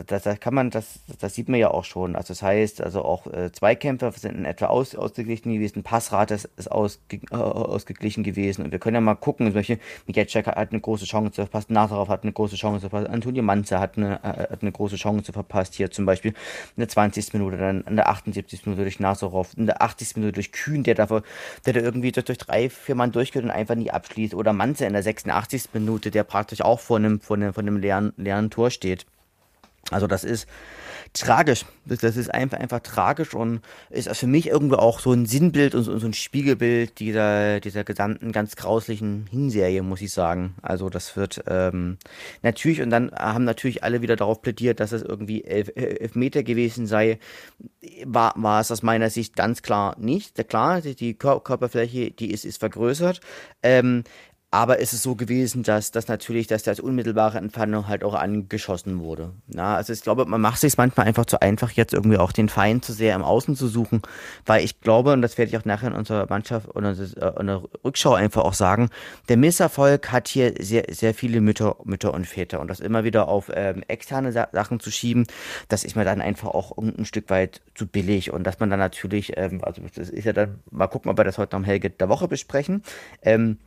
da, 0.07 0.19
da, 0.19 0.35
kann 0.35 0.53
man, 0.53 0.69
das, 0.69 0.99
das 1.19 1.33
sieht 1.33 1.49
man 1.49 1.59
ja 1.59 1.71
auch 1.71 1.83
schon. 1.83 2.15
Also 2.15 2.29
das 2.29 2.41
heißt, 2.41 2.81
also 2.81 3.03
auch 3.03 3.27
äh, 3.27 3.51
Zweikämpfe 3.51 4.11
sind 4.15 4.35
in 4.35 4.45
etwa 4.45 4.67
aus, 4.67 4.95
ausgeglichen 4.95 5.51
gewesen, 5.51 5.83
Passrate 5.83 6.35
ist, 6.35 6.49
ist 6.57 6.71
ausge, 6.71 7.19
äh, 7.31 7.35
ausgeglichen 7.35 8.23
gewesen. 8.23 8.63
Und 8.63 8.71
wir 8.71 8.79
können 8.79 8.95
ja 8.95 9.01
mal 9.01 9.15
gucken, 9.15 9.47
zum 9.47 9.53
Beispiel 9.53 9.79
hat 10.07 10.71
eine 10.71 10.79
große 10.79 11.05
Chance 11.05 11.31
zu 11.31 11.41
verpassen, 11.41 11.73
Nazarov 11.73 12.07
hat 12.09 12.23
eine 12.23 12.31
große 12.31 12.55
Chance 12.55 12.81
zu 12.81 12.89
verpassen, 12.89 13.11
Antonio 13.11 13.41
Manza 13.41 13.79
hat 13.79 13.97
eine, 13.97 14.23
äh, 14.23 14.51
hat 14.51 14.61
eine 14.61 14.71
große 14.71 14.95
Chance 14.95 15.33
verpasst, 15.33 15.73
hier 15.73 15.89
zum 15.89 16.05
Beispiel 16.05 16.31
in 16.31 16.81
der 16.81 16.89
20. 16.89 17.33
Minute, 17.33 17.57
dann 17.57 17.81
in 17.81 17.95
der 17.95 18.09
78. 18.09 18.65
Minute 18.65 18.83
durch 18.83 18.99
Nazarov, 18.99 19.53
in 19.57 19.65
der 19.65 19.81
80. 19.81 20.17
Minute 20.17 20.33
durch 20.33 20.51
Kühn, 20.51 20.83
der 20.83 20.95
da, 20.95 21.07
der 21.65 21.73
da 21.73 21.79
irgendwie 21.79 22.11
durch, 22.11 22.25
durch 22.25 22.37
drei, 22.37 22.69
vier 22.69 22.95
Mann 22.95 23.11
durchgeht 23.11 23.43
und 23.43 23.49
einfach 23.49 23.75
nie 23.75 23.89
abschließt. 23.89 24.35
Oder 24.35 24.53
Manza 24.53 24.85
in 24.85 24.93
der 24.93 25.03
86. 25.03 25.69
Minute, 25.73 26.11
der 26.11 26.23
praktisch 26.23 26.61
auch 26.61 26.79
vor 26.79 26.97
einem, 26.97 27.19
vor 27.19 27.37
einem, 27.37 27.53
vor 27.53 27.63
einem 27.63 27.77
leeren, 27.77 28.13
leeren 28.17 28.49
Tor 28.49 28.69
steht. 28.69 29.05
Also 29.91 30.07
das 30.07 30.23
ist 30.23 30.47
tragisch. 31.13 31.65
Das 31.85 32.15
ist 32.15 32.33
einfach, 32.33 32.57
einfach 32.57 32.79
tragisch 32.79 33.33
und 33.33 33.61
ist 33.89 34.15
für 34.15 34.27
mich 34.27 34.47
irgendwie 34.47 34.77
auch 34.77 34.99
so 34.99 35.11
ein 35.11 35.25
Sinnbild 35.25 35.75
und 35.75 35.83
so, 35.83 35.91
ein 35.93 36.13
Spiegelbild 36.13 36.99
dieser, 36.99 37.59
dieser 37.59 37.83
gesamten 37.83 38.31
ganz 38.31 38.55
grauslichen 38.55 39.27
Hinserie, 39.29 39.83
muss 39.83 40.01
ich 40.01 40.11
sagen. 40.11 40.55
Also 40.61 40.89
das 40.89 41.15
wird 41.15 41.43
ähm, 41.47 41.97
natürlich, 42.41 42.81
und 42.81 42.89
dann 42.89 43.11
haben 43.11 43.43
natürlich 43.43 43.83
alle 43.83 44.01
wieder 44.01 44.15
darauf 44.15 44.41
plädiert, 44.41 44.79
dass 44.79 44.91
es 44.91 45.03
irgendwie 45.03 45.43
elf, 45.43 45.71
elf 45.75 46.15
Meter 46.15 46.41
gewesen 46.43 46.87
sei. 46.87 47.19
War, 48.05 48.33
war 48.37 48.61
es 48.61 48.71
aus 48.71 48.81
meiner 48.81 49.09
Sicht 49.09 49.35
ganz 49.35 49.61
klar 49.61 49.95
nicht. 49.99 50.47
Klar, 50.47 50.81
die 50.81 51.13
Körperfläche, 51.15 52.11
die 52.11 52.31
ist, 52.31 52.45
ist 52.45 52.57
vergrößert. 52.57 53.19
Ähm, 53.61 54.03
aber 54.53 54.79
es 54.79 54.93
ist 54.93 55.01
so 55.01 55.15
gewesen, 55.15 55.63
dass, 55.63 55.89
dass 55.89 56.07
natürlich, 56.07 56.45
dass 56.45 56.61
das 56.61 56.79
unmittelbare 56.79 57.39
Entfernung 57.39 57.87
halt 57.87 58.03
auch 58.03 58.13
angeschossen 58.13 58.99
wurde. 58.99 59.31
Na, 59.47 59.75
also 59.77 59.91
ich 59.91 60.01
glaube, 60.01 60.27
man 60.27 60.41
macht 60.41 60.59
sich 60.59 60.77
manchmal 60.77 61.07
einfach 61.07 61.25
zu 61.25 61.41
einfach, 61.41 61.71
jetzt 61.71 61.91
irgendwie 61.91 62.19
auch 62.19 62.31
den 62.31 62.49
Feind 62.49 62.85
zu 62.85 62.93
sehr 62.93 63.15
im 63.15 63.23
Außen 63.23 63.55
zu 63.55 63.67
suchen, 63.67 64.03
weil 64.45 64.63
ich 64.63 64.79
glaube, 64.79 65.13
und 65.13 65.23
das 65.23 65.39
werde 65.39 65.49
ich 65.49 65.57
auch 65.57 65.65
nachher 65.65 65.87
in 65.87 65.95
unserer 65.95 66.27
Mannschaft 66.29 66.69
oder 66.75 66.91
in 66.91 67.47
der 67.47 67.63
Rückschau 67.83 68.13
einfach 68.13 68.43
auch 68.43 68.53
sagen, 68.53 68.91
der 69.27 69.37
Misserfolg 69.37 70.11
hat 70.11 70.27
hier 70.27 70.53
sehr, 70.59 70.85
sehr 70.91 71.15
viele 71.15 71.41
Mütter, 71.41 71.77
Mütter 71.83 72.13
und 72.13 72.27
Väter. 72.27 72.59
Und 72.59 72.67
das 72.67 72.79
immer 72.79 73.03
wieder 73.03 73.29
auf 73.29 73.51
ähm, 73.55 73.81
externe 73.87 74.31
Sa 74.33 74.49
Sachen 74.51 74.79
zu 74.79 74.91
schieben, 74.91 75.25
das 75.67 75.83
ist 75.83 75.95
mir 75.95 76.05
dann 76.05 76.21
einfach 76.21 76.49
auch 76.49 76.77
ein 76.77 77.05
Stück 77.05 77.31
weit 77.31 77.61
zu 77.73 77.87
billig. 77.87 78.31
Und 78.31 78.43
dass 78.43 78.59
man 78.59 78.69
dann 78.69 78.77
natürlich, 78.77 79.35
ähm, 79.35 79.63
also 79.63 79.81
das 79.95 80.09
ist 80.09 80.25
ja 80.25 80.33
dann, 80.33 80.59
mal 80.69 80.85
gucken, 80.85 81.09
ob 81.09 81.17
wir 81.17 81.23
das 81.23 81.39
heute 81.39 81.55
am 81.55 81.63
Helge 81.63 81.89
der 81.89 82.07
Woche 82.07 82.27
besprechen, 82.27 82.83
ähm, 83.23 83.57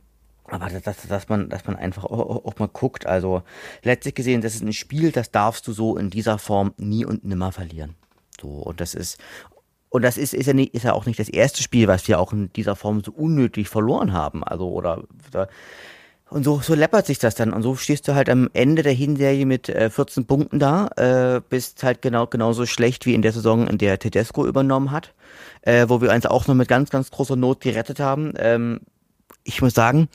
aber 0.47 0.69
dass, 0.69 1.07
dass 1.07 1.29
man, 1.29 1.49
dass 1.49 1.65
man 1.65 1.75
einfach 1.75 2.05
auch, 2.05 2.45
auch, 2.45 2.57
mal 2.57 2.67
guckt. 2.67 3.05
Also 3.05 3.43
letztlich 3.83 4.15
gesehen, 4.15 4.41
das 4.41 4.55
ist 4.55 4.63
ein 4.63 4.73
Spiel, 4.73 5.11
das 5.11 5.31
darfst 5.31 5.67
du 5.67 5.73
so 5.73 5.97
in 5.97 6.09
dieser 6.09 6.37
Form 6.37 6.73
nie 6.77 7.05
und 7.05 7.23
nimmer 7.25 7.51
verlieren. 7.51 7.95
So 8.39 8.49
und 8.49 8.81
das 8.81 8.93
ist 8.93 9.17
und 9.89 10.01
das 10.01 10.17
ist, 10.17 10.33
ist 10.33 10.47
ja 10.47 10.53
nicht, 10.53 10.73
ist 10.73 10.83
ja 10.83 10.93
auch 10.93 11.05
nicht 11.05 11.19
das 11.19 11.29
erste 11.29 11.63
Spiel, 11.63 11.87
was 11.87 12.07
wir 12.07 12.19
auch 12.19 12.33
in 12.33 12.51
dieser 12.53 12.75
Form 12.75 13.01
so 13.03 13.11
unnötig 13.11 13.69
verloren 13.69 14.13
haben. 14.13 14.43
Also 14.43 14.69
oder 14.69 15.03
und 16.29 16.43
so, 16.43 16.59
so 16.59 16.75
läppert 16.75 17.05
sich 17.05 17.19
das 17.19 17.35
dann. 17.35 17.53
Und 17.53 17.63
so 17.63 17.75
stehst 17.75 18.07
du 18.07 18.13
halt 18.13 18.29
am 18.29 18.49
Ende 18.53 18.83
der 18.83 18.93
Hinserie 18.93 19.45
mit 19.45 19.69
äh, 19.69 19.89
14 19.89 20.25
Punkten 20.25 20.59
da, 20.59 20.89
äh, 20.97 21.41
bist 21.47 21.83
halt 21.83 22.01
genau 22.01 22.27
genauso 22.27 22.65
schlecht 22.65 23.05
wie 23.05 23.13
in 23.13 23.21
der 23.21 23.31
Saison, 23.31 23.67
in 23.67 23.77
der 23.77 23.97
Tedesco 23.97 24.45
übernommen 24.45 24.91
hat, 24.91 25.13
äh, 25.61 25.87
wo 25.87 26.01
wir 26.01 26.11
uns 26.11 26.25
auch 26.25 26.47
noch 26.47 26.55
mit 26.55 26.67
ganz, 26.67 26.89
ganz 26.89 27.11
großer 27.11 27.37
Not 27.37 27.61
gerettet 27.61 27.99
haben. 28.01 28.33
Ähm, 28.37 28.81
ich 29.45 29.61
muss 29.61 29.73
sagen, 29.73 30.09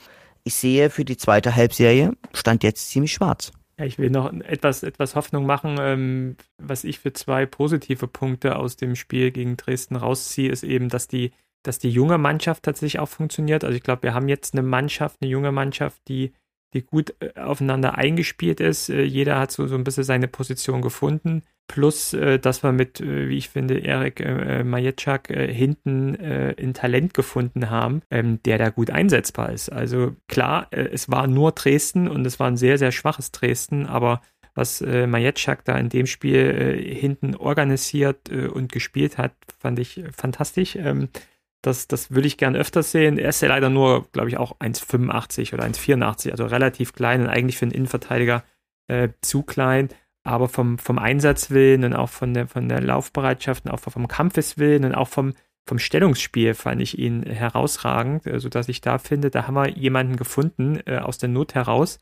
ich 0.44 0.54
sehe 0.54 0.90
für 0.90 1.04
die 1.04 1.16
zweite 1.16 1.54
Halbserie 1.54 2.12
Stand 2.32 2.64
jetzt 2.64 2.90
ziemlich 2.90 3.12
schwarz. 3.12 3.52
Ja, 3.78 3.84
ich 3.84 3.98
will 3.98 4.10
noch 4.10 4.32
etwas, 4.32 4.82
etwas 4.82 5.16
Hoffnung 5.16 5.46
machen. 5.46 5.76
Ähm, 5.80 6.36
was 6.58 6.84
ich 6.84 6.98
für 6.98 7.12
zwei 7.12 7.46
positive 7.46 8.06
Punkte 8.06 8.56
aus 8.56 8.76
dem 8.76 8.96
Spiel 8.96 9.30
gegen 9.30 9.56
Dresden 9.56 9.96
rausziehe, 9.96 10.50
ist 10.50 10.62
eben, 10.62 10.88
dass 10.88 11.08
die, 11.08 11.32
dass 11.62 11.78
die 11.78 11.90
junge 11.90 12.18
Mannschaft 12.18 12.64
tatsächlich 12.64 12.98
auch 12.98 13.08
funktioniert. 13.08 13.64
Also 13.64 13.76
ich 13.76 13.82
glaube, 13.82 14.02
wir 14.02 14.14
haben 14.14 14.28
jetzt 14.28 14.54
eine 14.54 14.62
Mannschaft, 14.62 15.18
eine 15.20 15.30
junge 15.30 15.52
Mannschaft, 15.52 16.00
die, 16.08 16.32
die 16.74 16.82
gut 16.82 17.14
äh, 17.20 17.38
aufeinander 17.38 17.98
eingespielt 17.98 18.60
ist. 18.60 18.88
Äh, 18.88 19.02
jeder 19.02 19.38
hat 19.38 19.52
so, 19.52 19.66
so 19.66 19.74
ein 19.74 19.84
bisschen 19.84 20.04
seine 20.04 20.28
Position 20.28 20.82
gefunden. 20.82 21.42
Plus, 21.68 22.12
äh, 22.12 22.38
dass 22.38 22.62
wir 22.62 22.72
mit, 22.72 23.00
wie 23.00 23.36
ich 23.36 23.48
finde, 23.48 23.78
Erik 23.78 24.22
Majetschak 24.64 25.28
hinten 25.28 26.16
ein 26.16 26.74
Talent 26.74 27.14
gefunden 27.14 27.70
haben, 27.70 28.02
ähm, 28.10 28.42
der 28.42 28.58
da 28.58 28.68
gut 28.68 28.90
einsetzbar 28.90 29.52
ist. 29.52 29.70
Also 29.70 30.16
klar, 30.28 30.66
es 30.70 31.10
war 31.10 31.26
nur 31.26 31.52
Dresden 31.52 32.08
und 32.08 32.26
es 32.26 32.38
war 32.40 32.48
ein 32.48 32.56
sehr, 32.56 32.78
sehr 32.78 32.92
schwaches 32.92 33.30
Dresden, 33.30 33.86
aber 33.86 34.20
was 34.54 34.82
Majetschak 34.82 35.64
da 35.64 35.78
in 35.78 35.88
dem 35.88 36.06
Spiel 36.06 36.76
hinten 37.00 37.34
organisiert 37.36 38.28
und 38.28 38.70
gespielt 38.70 39.16
hat, 39.16 39.32
fand 39.58 39.78
ich 39.78 40.04
fantastisch. 40.14 40.76
Das, 41.62 41.88
das 41.88 42.10
würde 42.10 42.26
ich 42.26 42.36
gern 42.36 42.56
öfters 42.56 42.90
sehen. 42.90 43.18
Er 43.18 43.30
ist 43.30 43.40
ja 43.40 43.48
leider 43.48 43.70
nur, 43.70 44.08
glaube 44.12 44.28
ich, 44.28 44.36
auch 44.36 44.58
1,85 44.58 45.54
oder 45.54 45.64
1,84, 45.64 46.32
also 46.32 46.44
relativ 46.44 46.92
klein 46.92 47.22
und 47.22 47.28
eigentlich 47.28 47.56
für 47.56 47.66
einen 47.66 47.72
Innenverteidiger 47.72 48.44
äh, 48.88 49.10
zu 49.20 49.42
klein 49.42 49.88
aber 50.24 50.48
vom, 50.48 50.78
vom 50.78 50.98
Einsatzwillen 50.98 51.84
und 51.84 51.94
auch 51.94 52.08
von 52.08 52.34
der, 52.34 52.46
von 52.46 52.68
der 52.68 52.80
Laufbereitschaft 52.80 53.64
und 53.64 53.72
auch 53.72 53.80
vom 53.80 54.08
Kampfeswillen 54.08 54.84
und 54.84 54.94
auch 54.94 55.08
vom, 55.08 55.34
vom 55.66 55.78
Stellungsspiel 55.78 56.54
fand 56.54 56.80
ich 56.80 56.98
ihn 56.98 57.22
herausragend, 57.24 58.22
sodass 58.36 58.68
ich 58.68 58.80
da 58.80 58.98
finde, 58.98 59.30
da 59.30 59.46
haben 59.46 59.54
wir 59.54 59.68
jemanden 59.68 60.16
gefunden 60.16 60.80
äh, 60.86 60.98
aus 60.98 61.18
der 61.18 61.28
Not 61.28 61.54
heraus, 61.54 61.98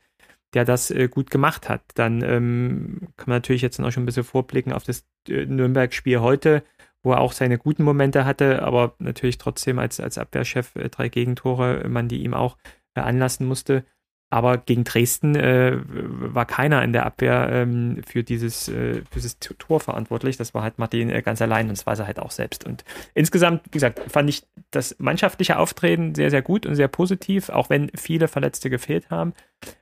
der 0.53 0.65
das 0.65 0.91
äh, 0.91 1.07
gut 1.07 1.31
gemacht 1.31 1.69
hat. 1.69 1.81
Dann 1.95 2.21
ähm, 2.21 2.99
kann 3.17 3.29
man 3.29 3.37
natürlich 3.37 3.61
jetzt 3.61 3.79
noch 3.79 3.91
schon 3.91 4.03
ein 4.03 4.07
bisschen 4.07 4.23
vorblicken 4.23 4.73
auf 4.73 4.83
das 4.83 5.05
äh, 5.27 5.45
Nürnberg-Spiel 5.45 6.19
heute, 6.19 6.63
wo 7.03 7.11
er 7.11 7.19
auch 7.19 7.33
seine 7.33 7.57
guten 7.57 7.83
Momente 7.83 8.25
hatte, 8.25 8.61
aber 8.61 8.95
natürlich 8.99 9.37
trotzdem 9.37 9.79
als, 9.79 9.99
als 9.99 10.17
Abwehrchef 10.17 10.75
äh, 10.75 10.89
drei 10.89 11.09
Gegentore, 11.09 11.87
man 11.87 12.07
die 12.07 12.23
ihm 12.23 12.33
auch 12.33 12.57
äh, 12.95 13.01
anlassen 13.01 13.47
musste. 13.47 13.85
Aber 14.31 14.57
gegen 14.57 14.85
Dresden 14.85 15.35
äh, 15.35 15.77
war 15.83 16.45
keiner 16.45 16.81
in 16.83 16.93
der 16.93 17.05
Abwehr 17.05 17.49
ähm, 17.51 18.01
für, 18.07 18.23
dieses, 18.23 18.69
äh, 18.69 19.01
für 19.11 19.15
dieses 19.15 19.39
Tor 19.39 19.81
verantwortlich. 19.81 20.37
Das 20.37 20.53
war 20.53 20.63
halt 20.63 20.79
Martin 20.79 21.09
äh, 21.09 21.21
ganz 21.21 21.41
allein 21.41 21.65
und 21.67 21.77
das 21.77 21.85
war 21.85 21.99
er 21.99 22.07
halt 22.07 22.17
auch 22.17 22.31
selbst. 22.31 22.65
Und 22.65 22.85
insgesamt, 23.13 23.65
wie 23.65 23.71
gesagt, 23.71 23.99
fand 24.09 24.29
ich 24.29 24.43
das 24.71 24.95
mannschaftliche 24.99 25.59
Auftreten 25.59 26.15
sehr, 26.15 26.29
sehr 26.29 26.41
gut 26.41 26.65
und 26.65 26.75
sehr 26.75 26.87
positiv, 26.87 27.49
auch 27.49 27.69
wenn 27.69 27.91
viele 27.93 28.29
Verletzte 28.29 28.69
gefehlt 28.69 29.09
haben. 29.09 29.33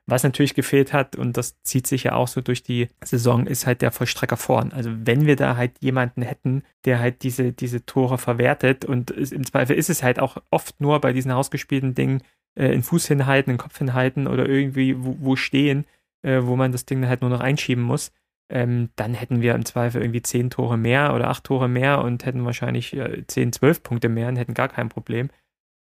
Was 0.08 0.24
natürlich 0.24 0.56
gefehlt 0.56 0.94
hat, 0.94 1.16
und 1.16 1.38
das 1.38 1.62
zieht 1.62 1.86
sich 1.86 2.06
ja 2.06 2.14
auch 2.14 2.28
so 2.28 2.42
durch 2.42 2.64
die 2.64 2.88
Saison, 3.06 3.46
ist 3.46 3.68
halt 3.68 3.84
der 3.84 3.92
Vollstrecker 3.92 4.36
vorn. 4.36 4.74
Also 4.74 4.90
wenn 4.92 5.28
wir 5.28 5.36
da 5.36 5.58
halt 5.58 5.74
jemanden 5.80 6.24
hätten, 6.24 6.64
der 6.86 7.00
halt 7.00 7.22
diese, 7.22 7.54
diese 7.54 7.86
Tore 7.86 8.18
verwertet 8.18 8.84
und 8.84 9.12
im 9.12 9.46
Zweifel 9.46 9.76
ist 9.76 9.92
es 9.92 10.02
halt 10.02 10.20
auch 10.20 10.38
oft 10.50 10.82
nur 10.82 11.00
bei 11.00 11.14
diesen 11.14 11.32
ausgespielten 11.32 11.94
Dingen, 11.94 12.24
äh, 12.60 12.72
in 12.74 12.84
Fuß 12.84 13.08
hinhalten, 13.08 13.52
in 13.52 13.58
Kopf 13.58 13.78
hinhalten 13.78 14.28
oder 14.28 14.48
irgendwie 14.48 14.96
wo, 15.04 15.16
wo 15.20 15.36
stehen, 15.36 15.86
äh, 16.22 16.42
wo 16.44 16.56
man 16.56 16.72
das 16.72 16.86
Ding 16.86 17.08
halt 17.08 17.22
nur 17.22 17.30
noch 17.30 17.40
einschieben 17.40 17.84
muss, 17.84 18.12
ähm, 18.50 18.90
dann 18.96 19.14
hätten 19.14 19.42
wir 19.42 19.56
im 19.56 19.66
Zweifel 19.66 20.02
irgendwie 20.02 20.22
zehn 20.22 20.50
Tore 20.50 20.78
mehr 20.78 21.14
oder 21.16 21.30
acht 21.30 21.44
Tore 21.44 21.70
mehr 21.70 22.04
und 22.04 22.26
hätten 22.26 22.46
wahrscheinlich 22.46 22.96
äh, 22.96 23.26
zehn, 23.28 23.54
zwölf 23.54 23.84
Punkte 23.84 24.10
mehr 24.10 24.28
und 24.28 24.36
hätten 24.36 24.54
gar 24.54 24.70
kein 24.70 24.90
Problem. 24.90 25.30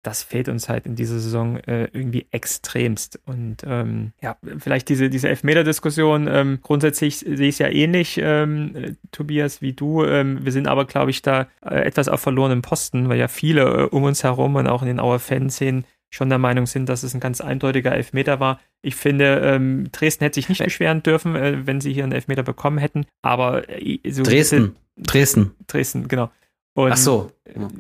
Das 0.03 0.23
fehlt 0.23 0.49
uns 0.49 0.69
halt 0.69 0.87
in 0.87 0.95
dieser 0.95 1.19
Saison 1.19 1.57
äh, 1.59 1.89
irgendwie 1.93 2.27
extremst. 2.31 3.19
Und 3.25 3.65
ähm, 3.67 4.12
ja, 4.21 4.37
vielleicht 4.59 4.89
diese, 4.89 5.11
diese 5.11 5.29
Elfmeter-Diskussion, 5.29 6.29
ähm, 6.29 6.59
grundsätzlich 6.62 7.19
sehe 7.19 7.49
ich 7.49 7.57
es 7.57 7.59
ja 7.59 7.69
ähnlich, 7.69 8.21
ähm, 8.23 8.77
äh, 8.77 8.93
Tobias, 9.11 9.62
wie 9.62 9.73
du. 9.73 10.05
Ähm, 10.05 10.45
wir 10.45 10.53
sind 10.53 10.69
aber, 10.69 10.85
glaube 10.85 11.11
ich, 11.11 11.23
da 11.23 11.49
äh, 11.61 11.81
etwas 11.81 12.09
auf 12.09 12.21
verlorenen 12.21 12.62
Posten, 12.62 13.09
weil 13.09 13.19
ja 13.19 13.27
viele 13.27 13.62
äh, 13.62 13.83
um 13.85 14.05
uns 14.05 14.23
herum 14.23 14.55
und 14.55 14.69
auch 14.69 14.83
in 14.83 14.89
den 14.89 15.01
Auer 15.01 15.19
Fanszenen 15.19 15.85
schon 16.11 16.29
der 16.29 16.38
Meinung 16.38 16.66
sind, 16.66 16.88
dass 16.88 17.03
es 17.03 17.14
ein 17.14 17.21
ganz 17.21 17.40
eindeutiger 17.40 17.92
Elfmeter 17.92 18.40
war. 18.40 18.61
Ich 18.83 18.97
finde, 18.97 19.40
ähm, 19.45 19.90
Dresden 19.92 20.25
hätte 20.25 20.37
sich 20.37 20.49
nicht 20.49 20.62
beschweren 20.62 21.03
dürfen, 21.03 21.37
äh, 21.37 21.66
wenn 21.66 21.81
sie 21.81 21.92
hier 21.92 22.05
einen 22.05 22.12
Elfmeter 22.12 22.42
bekommen 22.42 22.79
hätten. 22.79 23.07
Aber 23.23 23.69
äh, 23.69 23.99
so 24.11 24.23
Dresden. 24.23 24.77
Dresden. 24.97 25.55
Dresden, 25.66 26.09
genau. 26.09 26.31
Und, 26.77 26.93
Ach 26.93 26.97
so. 26.99 27.31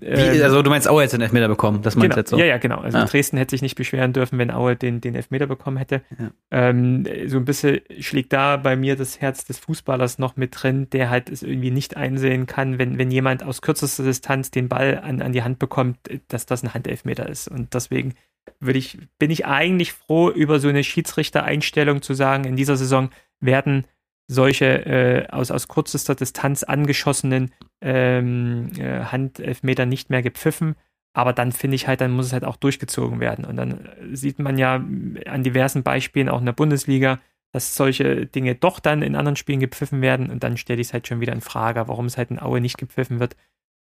Wie, 0.00 0.42
also 0.42 0.62
du 0.62 0.70
meinst, 0.70 0.88
Aue 0.88 1.02
hätte 1.02 1.18
den 1.18 1.20
Elfmeter 1.24 1.48
bekommen, 1.48 1.82
das 1.82 1.96
meinst 1.96 2.12
genau, 2.12 2.16
jetzt 2.16 2.30
so? 2.30 2.38
Ja, 2.38 2.46
ja, 2.46 2.56
genau. 2.56 2.78
Also 2.78 2.96
ah. 2.96 3.04
Dresden 3.04 3.36
hätte 3.36 3.50
sich 3.50 3.60
nicht 3.60 3.74
beschweren 3.74 4.14
dürfen, 4.14 4.38
wenn 4.38 4.50
Aue 4.50 4.74
den, 4.74 5.02
den 5.02 5.14
Elfmeter 5.14 5.46
bekommen 5.46 5.76
hätte. 5.76 6.00
Ja. 6.18 6.30
Ähm, 6.50 7.06
so 7.26 7.36
ein 7.36 7.44
bisschen 7.44 7.80
schlägt 8.00 8.32
da 8.32 8.56
bei 8.56 8.74
mir 8.74 8.96
das 8.96 9.20
Herz 9.20 9.44
des 9.44 9.58
Fußballers 9.58 10.18
noch 10.18 10.36
mit 10.36 10.62
drin, 10.62 10.88
der 10.88 11.10
halt 11.10 11.28
es 11.28 11.42
irgendwie 11.42 11.70
nicht 11.70 11.94
einsehen 11.94 12.46
kann, 12.46 12.78
wenn, 12.78 12.96
wenn 12.96 13.10
jemand 13.10 13.42
aus 13.42 13.60
kürzester 13.60 14.02
Distanz 14.02 14.50
den 14.50 14.70
Ball 14.70 14.98
an, 15.04 15.20
an 15.20 15.32
die 15.32 15.42
Hand 15.42 15.58
bekommt, 15.58 15.98
dass 16.28 16.46
das 16.46 16.62
ein 16.62 16.72
Handelfmeter 16.72 17.28
ist. 17.28 17.48
Und 17.48 17.74
deswegen 17.74 18.14
würde 18.60 18.78
ich, 18.78 18.96
bin 19.18 19.30
ich 19.30 19.44
eigentlich 19.44 19.92
froh 19.92 20.30
über 20.30 20.58
so 20.58 20.68
eine 20.68 20.82
Schiedsrichtereinstellung 20.82 22.00
zu 22.00 22.14
sagen, 22.14 22.44
in 22.44 22.56
dieser 22.56 22.78
Saison 22.78 23.10
werden 23.40 23.84
solche 24.28 24.86
äh, 24.86 25.28
aus, 25.28 25.50
aus 25.50 25.68
kürzester 25.68 26.14
Distanz 26.14 26.62
angeschossenen 26.62 27.52
ähm, 27.80 28.70
äh, 28.78 29.04
Handelfmeter 29.04 29.86
nicht 29.86 30.10
mehr 30.10 30.22
gepfiffen. 30.22 30.74
Aber 31.14 31.32
dann 31.32 31.52
finde 31.52 31.76
ich 31.76 31.88
halt, 31.88 32.00
dann 32.00 32.10
muss 32.10 32.26
es 32.26 32.32
halt 32.32 32.44
auch 32.44 32.56
durchgezogen 32.56 33.20
werden. 33.20 33.44
Und 33.44 33.56
dann 33.56 33.88
sieht 34.12 34.38
man 34.38 34.58
ja 34.58 34.74
an 34.74 35.42
diversen 35.42 35.82
Beispielen 35.82 36.28
auch 36.28 36.40
in 36.40 36.46
der 36.46 36.52
Bundesliga, 36.52 37.20
dass 37.52 37.74
solche 37.74 38.26
Dinge 38.26 38.54
doch 38.54 38.80
dann 38.80 39.00
in 39.00 39.16
anderen 39.16 39.36
Spielen 39.36 39.60
gepfiffen 39.60 40.02
werden. 40.02 40.30
Und 40.30 40.42
dann 40.42 40.58
stelle 40.58 40.80
ich 40.80 40.88
es 40.88 40.92
halt 40.92 41.08
schon 41.08 41.20
wieder 41.20 41.32
in 41.32 41.40
Frage, 41.40 41.88
warum 41.88 42.06
es 42.06 42.18
halt 42.18 42.30
in 42.30 42.38
Aue 42.38 42.60
nicht 42.60 42.76
gepfiffen 42.76 43.18
wird 43.18 43.34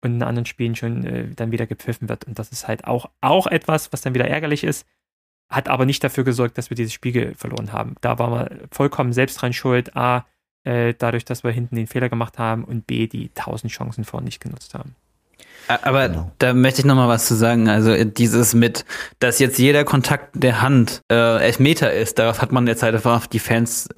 und 0.03 0.15
in 0.15 0.23
anderen 0.23 0.47
Spielen 0.47 0.75
schon 0.75 1.05
äh, 1.05 1.29
dann 1.37 1.53
wieder 1.53 1.67
gepfiffen 1.67 2.09
wird. 2.09 2.25
Und 2.25 2.39
das 2.39 2.51
ist 2.51 2.67
halt 2.67 2.85
auch, 2.85 3.11
auch 3.21 3.47
etwas, 3.47 3.93
was 3.93 4.01
dann 4.01 4.15
wieder 4.15 4.27
ärgerlich 4.27 4.65
ist, 4.65 4.87
hat 5.51 5.69
aber 5.69 5.85
nicht 5.85 6.03
dafür 6.05 6.25
gesorgt, 6.25 6.57
dass 6.59 6.71
wir 6.71 6.77
dieses 6.77 6.93
Spiel 6.93 7.35
verloren 7.35 7.73
haben. 7.73 7.97
Da 8.01 8.19
waren 8.19 8.33
wir 8.33 8.69
vollkommen 8.71 9.13
selbst 9.13 9.43
dran 9.43 9.53
schuld. 9.53 9.97
A, 9.97 10.27
äh, 10.65 10.95
dadurch, 10.97 11.25
dass 11.25 11.43
wir 11.43 11.51
hinten 11.51 11.77
den 11.77 11.87
Fehler 11.87 12.09
gemacht 12.09 12.39
haben 12.39 12.65
und 12.65 12.87
B, 12.87 13.07
die 13.07 13.31
tausend 13.35 13.73
Chancen 13.73 14.05
vorne 14.05 14.27
nicht 14.27 14.41
genutzt 14.41 14.75
haben. 14.75 14.95
Aber 15.83 16.09
genau. 16.09 16.33
da 16.39 16.55
möchte 16.55 16.81
ich 16.81 16.87
noch 16.87 16.95
mal 16.95 17.09
was 17.09 17.27
zu 17.27 17.35
sagen. 17.35 17.69
Also 17.69 17.93
dieses 18.05 18.55
mit, 18.55 18.85
dass 19.19 19.39
jetzt 19.39 19.59
jeder 19.59 19.85
Kontakt 19.85 20.31
der 20.35 20.63
Hand 20.63 21.03
äh, 21.11 21.39
Elfmeter 21.45 21.93
ist, 21.93 22.19
darauf 22.19 22.43
hat 22.43 22.53
man 22.53 22.67
jetzt 22.67 22.83
halt 22.83 22.95
einfach 22.95 23.27
die 23.27 23.39
Fans 23.39 23.89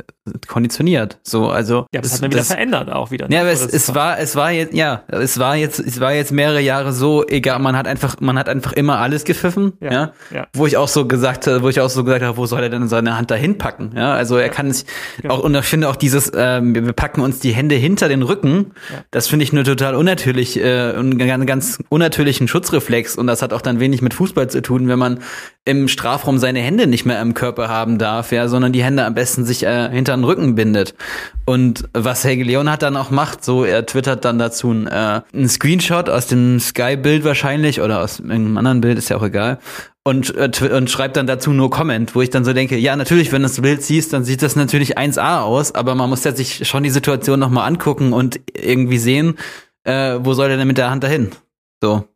konditioniert. 0.46 1.18
So, 1.22 1.48
also. 1.48 1.86
Ja, 1.92 1.98
aber 1.98 2.02
das 2.02 2.14
hat 2.14 2.22
man 2.22 2.32
wieder 2.32 2.44
verändert 2.44 2.92
auch 2.92 3.10
wieder. 3.10 3.28
Ja, 3.30 3.40
aber 3.40 3.50
es, 3.50 3.66
es 3.66 3.94
war, 3.94 4.18
es 4.20 4.36
war 4.36 4.52
jetzt, 4.52 4.72
ja, 4.72 5.02
es 5.08 5.38
war 5.38 5.56
jetzt, 5.56 5.80
es 5.80 5.98
war 5.98 6.12
jetzt 6.12 6.30
mehrere 6.30 6.60
Jahre 6.60 6.92
so, 6.92 7.26
egal, 7.26 7.58
man 7.58 7.76
hat 7.76 7.88
einfach, 7.88 8.20
man 8.20 8.38
hat 8.38 8.48
einfach 8.48 8.72
immer 8.72 8.98
alles 8.98 9.24
gepfiffen, 9.24 9.72
ja, 9.80 9.92
ja, 9.92 10.12
ja. 10.32 10.46
wo 10.52 10.66
ich 10.66 10.76
auch 10.76 10.86
so 10.86 11.08
gesagt, 11.08 11.48
wo 11.48 11.68
ich 11.68 11.80
auch 11.80 11.90
so 11.90 12.04
gesagt 12.04 12.22
habe, 12.22 12.36
wo 12.36 12.46
soll 12.46 12.62
er 12.62 12.68
denn 12.68 12.86
seine 12.88 13.16
Hand 13.16 13.32
dahin 13.32 13.58
packen, 13.58 13.92
ja, 13.96 14.14
also 14.14 14.36
er 14.36 14.46
ja. 14.46 14.52
kann 14.52 14.68
es 14.68 14.84
genau. 15.20 15.34
auch, 15.34 15.40
und 15.40 15.56
ich 15.56 15.64
finde 15.64 15.88
auch 15.88 15.96
dieses, 15.96 16.30
ähm, 16.36 16.74
wir 16.74 16.92
packen 16.92 17.20
uns 17.20 17.40
die 17.40 17.52
Hände 17.52 17.74
hinter 17.74 18.08
den 18.08 18.22
Rücken, 18.22 18.72
ja. 18.92 19.02
das 19.10 19.26
finde 19.26 19.42
ich 19.42 19.52
nur 19.52 19.64
total 19.64 19.96
unnatürlich, 19.96 20.56
äh, 20.56 20.92
und 20.92 21.20
einen 21.20 21.46
ganz 21.62 21.78
unnatürlichen 21.90 22.48
Schutzreflex 22.48 23.16
und 23.16 23.28
das 23.28 23.40
hat 23.40 23.52
auch 23.52 23.60
dann 23.60 23.78
wenig 23.78 24.02
mit 24.02 24.14
Fußball 24.14 24.50
zu 24.50 24.62
tun, 24.62 24.88
wenn 24.88 24.98
man 24.98 25.20
im 25.64 25.86
Strafraum 25.86 26.38
seine 26.38 26.58
Hände 26.58 26.88
nicht 26.88 27.06
mehr 27.06 27.22
im 27.22 27.34
Körper 27.34 27.68
haben 27.68 27.98
darf, 27.98 28.32
ja, 28.32 28.48
sondern 28.48 28.72
die 28.72 28.82
Hände 28.82 29.04
am 29.04 29.14
besten 29.14 29.44
sich 29.44 29.62
äh, 29.62 29.88
hinter 29.90 30.16
den 30.16 30.24
Rücken 30.24 30.56
bindet. 30.56 30.94
Und 31.44 31.88
was 31.92 32.24
Helge 32.24 32.42
Leonhardt 32.42 32.82
dann 32.82 32.96
auch 32.96 33.10
macht, 33.10 33.44
so 33.44 33.64
er 33.64 33.86
twittert 33.86 34.24
dann 34.24 34.40
dazu 34.40 34.72
ein, 34.72 34.88
äh, 34.88 35.20
ein 35.32 35.48
Screenshot 35.48 36.08
aus 36.08 36.26
dem 36.26 36.58
Sky-Bild 36.58 37.22
wahrscheinlich 37.22 37.80
oder 37.80 38.00
aus 38.00 38.18
irgendeinem 38.18 38.56
anderen 38.56 38.80
Bild, 38.80 38.98
ist 38.98 39.08
ja 39.08 39.18
auch 39.18 39.22
egal. 39.22 39.60
Und, 40.02 40.34
äh, 40.34 40.50
und 40.74 40.90
schreibt 40.90 41.16
dann 41.16 41.28
dazu 41.28 41.52
nur 41.52 41.70
Comment, 41.70 42.12
wo 42.16 42.22
ich 42.22 42.30
dann 42.30 42.44
so 42.44 42.52
denke, 42.52 42.76
ja, 42.76 42.96
natürlich, 42.96 43.30
wenn 43.30 43.42
du 43.42 43.48
das 43.48 43.60
Bild 43.60 43.84
siehst, 43.84 44.12
dann 44.12 44.24
sieht 44.24 44.42
das 44.42 44.56
natürlich 44.56 44.98
1A 44.98 45.42
aus, 45.42 45.76
aber 45.76 45.94
man 45.94 46.10
muss 46.10 46.24
ja 46.24 46.34
sich 46.34 46.66
schon 46.66 46.82
die 46.82 46.90
Situation 46.90 47.38
nochmal 47.38 47.68
angucken 47.68 48.12
und 48.12 48.40
irgendwie 48.52 48.98
sehen, 48.98 49.36
äh, 49.84 50.18
wo 50.20 50.34
soll 50.34 50.48
der 50.48 50.56
denn 50.56 50.66
mit 50.68 50.78
der 50.78 50.90
Hand 50.90 51.04
dahin? 51.04 51.30
So. 51.82 52.08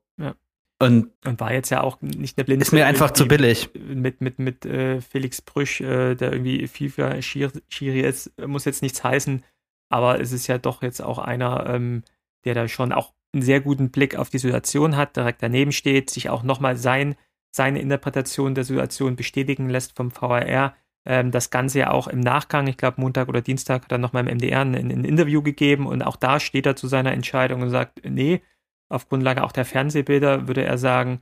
Und, 0.78 1.10
und 1.24 1.40
war 1.40 1.54
jetzt 1.54 1.70
ja 1.70 1.80
auch 1.80 2.00
nicht 2.02 2.36
der 2.36 2.44
blinde. 2.44 2.62
Ist 2.62 2.72
mir 2.72 2.86
einfach 2.86 3.10
zu 3.10 3.26
billig. 3.26 3.70
Mit, 3.74 4.20
mit, 4.20 4.38
mit 4.38 4.66
äh, 4.66 5.00
Felix 5.00 5.40
Brüch, 5.40 5.80
äh, 5.80 6.14
der 6.14 6.32
irgendwie 6.32 6.66
FIFA-Schiri 6.66 8.00
ist, 8.00 8.30
muss 8.46 8.66
jetzt 8.66 8.82
nichts 8.82 9.02
heißen, 9.02 9.42
aber 9.88 10.20
es 10.20 10.32
ist 10.32 10.48
ja 10.48 10.58
doch 10.58 10.82
jetzt 10.82 11.00
auch 11.00 11.18
einer, 11.18 11.66
ähm, 11.66 12.02
der 12.44 12.54
da 12.54 12.68
schon 12.68 12.92
auch 12.92 13.14
einen 13.32 13.42
sehr 13.42 13.60
guten 13.60 13.90
Blick 13.90 14.16
auf 14.16 14.28
die 14.28 14.38
Situation 14.38 14.96
hat, 14.96 15.16
direkt 15.16 15.42
daneben 15.42 15.72
steht, 15.72 16.10
sich 16.10 16.28
auch 16.28 16.42
nochmal 16.42 16.76
sein, 16.76 17.16
seine 17.54 17.80
Interpretation 17.80 18.54
der 18.54 18.64
Situation 18.64 19.16
bestätigen 19.16 19.70
lässt 19.70 19.96
vom 19.96 20.10
VRR. 20.10 20.74
Ähm, 21.06 21.30
das 21.30 21.48
Ganze 21.48 21.78
ja 21.78 21.90
auch 21.90 22.06
im 22.06 22.20
Nachgang, 22.20 22.66
ich 22.66 22.76
glaube 22.76 23.00
Montag 23.00 23.28
oder 23.28 23.40
Dienstag 23.40 23.84
hat 23.84 23.92
er 23.92 23.98
nochmal 23.98 24.28
im 24.28 24.36
MDR 24.36 24.60
ein, 24.60 24.74
ein 24.74 25.04
Interview 25.04 25.40
gegeben 25.40 25.86
und 25.86 26.02
auch 26.02 26.16
da 26.16 26.38
steht 26.38 26.66
er 26.66 26.76
zu 26.76 26.86
seiner 26.86 27.12
Entscheidung 27.12 27.62
und 27.62 27.70
sagt, 27.70 28.02
nee, 28.04 28.42
auf 28.88 29.08
Grundlage 29.08 29.44
auch 29.44 29.52
der 29.52 29.64
Fernsehbilder 29.64 30.48
würde 30.48 30.64
er 30.64 30.78
sagen, 30.78 31.20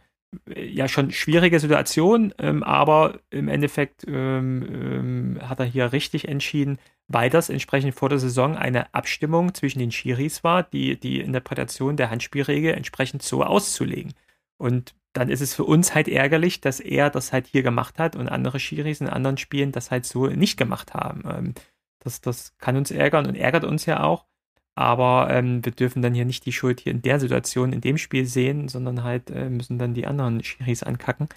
äh, 0.48 0.66
ja 0.66 0.88
schon 0.88 1.10
schwierige 1.10 1.60
Situation, 1.60 2.34
ähm, 2.38 2.62
aber 2.62 3.20
im 3.30 3.48
Endeffekt 3.48 4.04
ähm, 4.06 5.36
ähm, 5.38 5.48
hat 5.48 5.60
er 5.60 5.66
hier 5.66 5.92
richtig 5.92 6.28
entschieden, 6.28 6.78
weil 7.08 7.30
das 7.30 7.50
entsprechend 7.50 7.94
vor 7.94 8.08
der 8.08 8.18
Saison 8.18 8.56
eine 8.56 8.92
Abstimmung 8.94 9.54
zwischen 9.54 9.78
den 9.78 9.92
Schiris 9.92 10.44
war, 10.44 10.62
die 10.62 10.98
die 10.98 11.20
Interpretation 11.20 11.96
der 11.96 12.10
Handspielregel 12.10 12.74
entsprechend 12.74 13.22
so 13.22 13.42
auszulegen. 13.44 14.14
Und 14.56 14.94
dann 15.12 15.28
ist 15.28 15.40
es 15.40 15.54
für 15.54 15.64
uns 15.64 15.94
halt 15.94 16.08
ärgerlich, 16.08 16.60
dass 16.60 16.80
er 16.80 17.10
das 17.10 17.32
halt 17.32 17.46
hier 17.46 17.62
gemacht 17.62 17.98
hat 17.98 18.16
und 18.16 18.28
andere 18.28 18.58
Schiris 18.58 19.00
in 19.00 19.08
anderen 19.08 19.38
Spielen 19.38 19.72
das 19.72 19.90
halt 19.90 20.06
so 20.06 20.26
nicht 20.26 20.56
gemacht 20.56 20.94
haben. 20.94 21.22
Ähm, 21.26 21.54
das, 22.00 22.20
das 22.20 22.56
kann 22.58 22.76
uns 22.76 22.90
ärgern 22.90 23.26
und 23.26 23.34
ärgert 23.34 23.64
uns 23.64 23.86
ja 23.86 24.02
auch. 24.02 24.26
Aber 24.74 25.28
ähm, 25.30 25.64
wir 25.64 25.72
dürfen 25.72 26.02
dann 26.02 26.14
hier 26.14 26.24
nicht 26.24 26.46
die 26.46 26.52
Schuld 26.52 26.80
hier 26.80 26.92
in 26.92 27.02
der 27.02 27.20
Situation, 27.20 27.72
in 27.72 27.80
dem 27.80 27.96
Spiel 27.96 28.26
sehen, 28.26 28.68
sondern 28.68 29.04
halt 29.04 29.30
äh, 29.30 29.48
müssen 29.48 29.78
dann 29.78 29.94
die 29.94 30.06
anderen 30.06 30.42
Schiris 30.42 30.82
ankacken. 30.82 31.28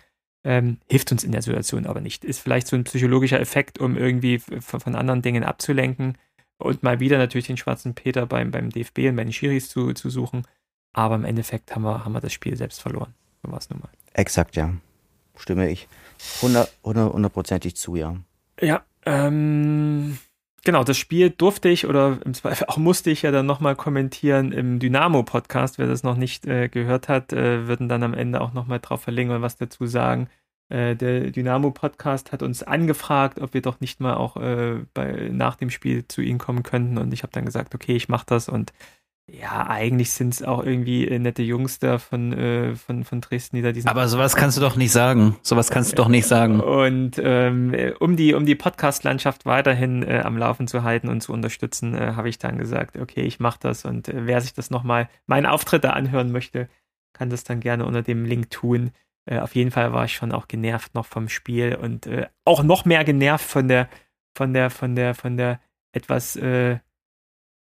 Ähm, 0.44 0.78
hilft 0.90 1.12
uns 1.12 1.24
in 1.24 1.32
der 1.32 1.42
Situation 1.42 1.86
aber 1.86 2.02
nicht. 2.02 2.26
Ist 2.26 2.40
vielleicht 2.40 2.68
so 2.68 2.76
ein 2.76 2.84
psychologischer 2.84 3.40
Effekt, 3.40 3.80
um 3.80 3.98
irgendwie 3.98 4.40
von 4.40 4.96
anderen 4.96 5.22
Dingen 5.22 5.44
abzulenken 5.44 6.18
und 6.58 6.84
mal 6.84 7.00
wieder 7.00 7.18
natürlich 7.18 7.48
den 7.48 7.58
schwarzen 7.58 7.94
Peter 7.94 8.26
beim, 8.26 8.52
beim 8.52 8.70
DFB 8.70 9.10
und 9.10 9.16
bei 9.16 9.24
den 9.24 9.34
Schiris 9.34 9.70
zu, 9.70 9.94
zu 9.94 10.10
suchen. 10.10 10.44
Aber 10.94 11.16
im 11.16 11.26
Endeffekt 11.26 11.76
haben 11.76 11.84
wir, 11.84 12.06
haben 12.06 12.14
wir 12.14 12.22
das 12.22 12.34
Spiel 12.34 12.56
selbst 12.56 12.82
verloren. 12.82 13.14
So 13.44 13.52
war 13.52 13.60
es 13.60 13.70
nun 13.70 13.80
mal. 13.80 13.90
Exakt, 14.14 14.56
ja. 14.56 14.74
Stimme 15.36 15.70
ich 15.70 15.88
hundertprozentig 16.42 17.76
zu, 17.76 17.96
ja. 17.96 18.16
Ja, 18.60 18.84
ähm, 19.06 20.18
genau, 20.64 20.84
das 20.84 20.98
Spiel 20.98 21.30
durfte 21.30 21.70
ich 21.70 21.88
oder 21.88 22.20
im 22.26 22.34
Zweifel 22.34 22.68
auch 22.68 22.78
musste 22.78 23.10
ich 23.10 23.22
ja 23.22 23.32
dann 23.32 23.46
nochmal 23.46 23.76
kommentieren 23.76 24.52
im 24.52 24.80
Dynamo-Podcast. 24.80 25.78
Wer 25.78 25.88
das 25.88 26.04
noch 26.04 26.18
nicht 26.18 26.46
äh, 26.46 26.70
gehört 26.70 27.10
hat, 27.10 27.34
äh, 27.34 27.68
würden 27.68 27.90
dann 27.90 28.04
am 28.04 28.14
Ende 28.14 28.42
auch 28.42 28.54
nochmal 28.54 28.80
drauf 28.80 29.02
verlinken 29.02 29.36
und 29.36 29.42
was 29.42 29.58
dazu 29.58 29.86
sagen. 29.86 30.30
Äh, 30.70 30.96
der 30.96 31.32
Dynamo-Podcast 31.32 32.32
hat 32.32 32.44
uns 32.44 32.64
angefragt, 32.64 33.40
ob 33.40 33.54
wir 33.54 33.62
doch 33.62 33.80
nicht 33.80 34.00
mal 34.02 34.16
auch 34.16 34.36
äh, 34.38 34.86
bei, 34.94 35.30
nach 35.32 35.56
dem 35.56 35.70
Spiel 35.70 36.08
zu 36.08 36.22
ihnen 36.22 36.40
kommen 36.40 36.64
könnten. 36.64 36.98
Und 36.98 37.14
ich 37.14 37.24
habe 37.24 37.32
dann 37.32 37.46
gesagt, 37.46 37.74
okay, 37.74 37.96
ich 37.96 38.10
mache 38.10 38.26
das 38.28 38.50
und 38.50 38.74
ja, 39.30 39.68
eigentlich 39.68 40.12
sind 40.12 40.34
es 40.34 40.42
auch 40.42 40.64
irgendwie 40.64 41.06
äh, 41.06 41.20
nette 41.20 41.44
Jungs 41.44 41.80
da 41.80 41.98
von, 41.98 42.32
äh, 42.32 42.76
von, 42.76 43.04
von 43.04 43.20
Dresden, 43.20 43.58
die 43.58 43.62
da 43.62 43.74
diesen. 43.74 43.90
Aber 43.90 44.08
sowas 44.08 44.38
kannst 44.38 44.56
du 44.56 44.62
doch 44.62 44.78
nicht 44.78 44.94
sagen. 44.94 45.36
Sowas 45.42 45.70
kannst 45.70 45.92
du 45.92 45.96
doch 45.98 46.08
nicht 46.08 46.26
sagen. 46.26 46.62
Und 46.62 47.20
ähm, 47.22 47.76
um 48.00 48.16
die, 48.16 48.34
um 48.34 48.46
die 48.46 48.56
Podcast-Landschaft 48.56 49.46
weiterhin 49.46 50.02
äh, 50.04 50.22
am 50.24 50.38
Laufen 50.38 50.68
zu 50.68 50.84
halten 50.84 51.10
und 51.10 51.22
zu 51.22 51.34
unterstützen, 51.34 51.94
äh, 51.94 52.14
habe 52.16 52.30
ich 52.30 52.40
dann 52.40 52.58
gesagt, 52.58 52.98
okay, 52.98 53.22
ich 53.22 53.42
mache 53.42 53.60
das 53.62 53.84
und 53.84 54.08
äh, 54.08 54.26
wer 54.26 54.40
sich 54.40 54.54
das 54.54 54.70
nochmal, 54.70 55.10
meinen 55.26 55.46
Auftritt 55.46 55.84
da 55.84 55.90
anhören 55.90 56.32
möchte, 56.32 56.70
kann 57.12 57.30
das 57.30 57.44
dann 57.44 57.60
gerne 57.60 57.86
unter 57.86 58.04
dem 58.04 58.24
Link 58.24 58.50
tun. 58.50 58.92
Äh, 59.26 59.40
auf 59.40 59.56
jeden 59.56 59.72
Fall 59.72 59.92
war 59.92 60.06
ich 60.06 60.16
schon 60.16 60.32
auch 60.32 60.48
genervt 60.48 60.96
noch 60.96 61.06
vom 61.06 61.28
Spiel 61.28 61.76
und 61.76 62.08
äh, 62.08 62.28
auch 62.46 62.64
noch 62.64 62.86
mehr 62.86 63.04
genervt 63.04 63.46
von 63.46 63.68
der, 63.68 63.90
von 64.36 64.54
der, 64.54 64.70
von 64.70 64.96
der, 64.96 65.16
von 65.16 65.36
der 65.36 65.60
etwas 65.92 66.38
äh, 66.38 66.78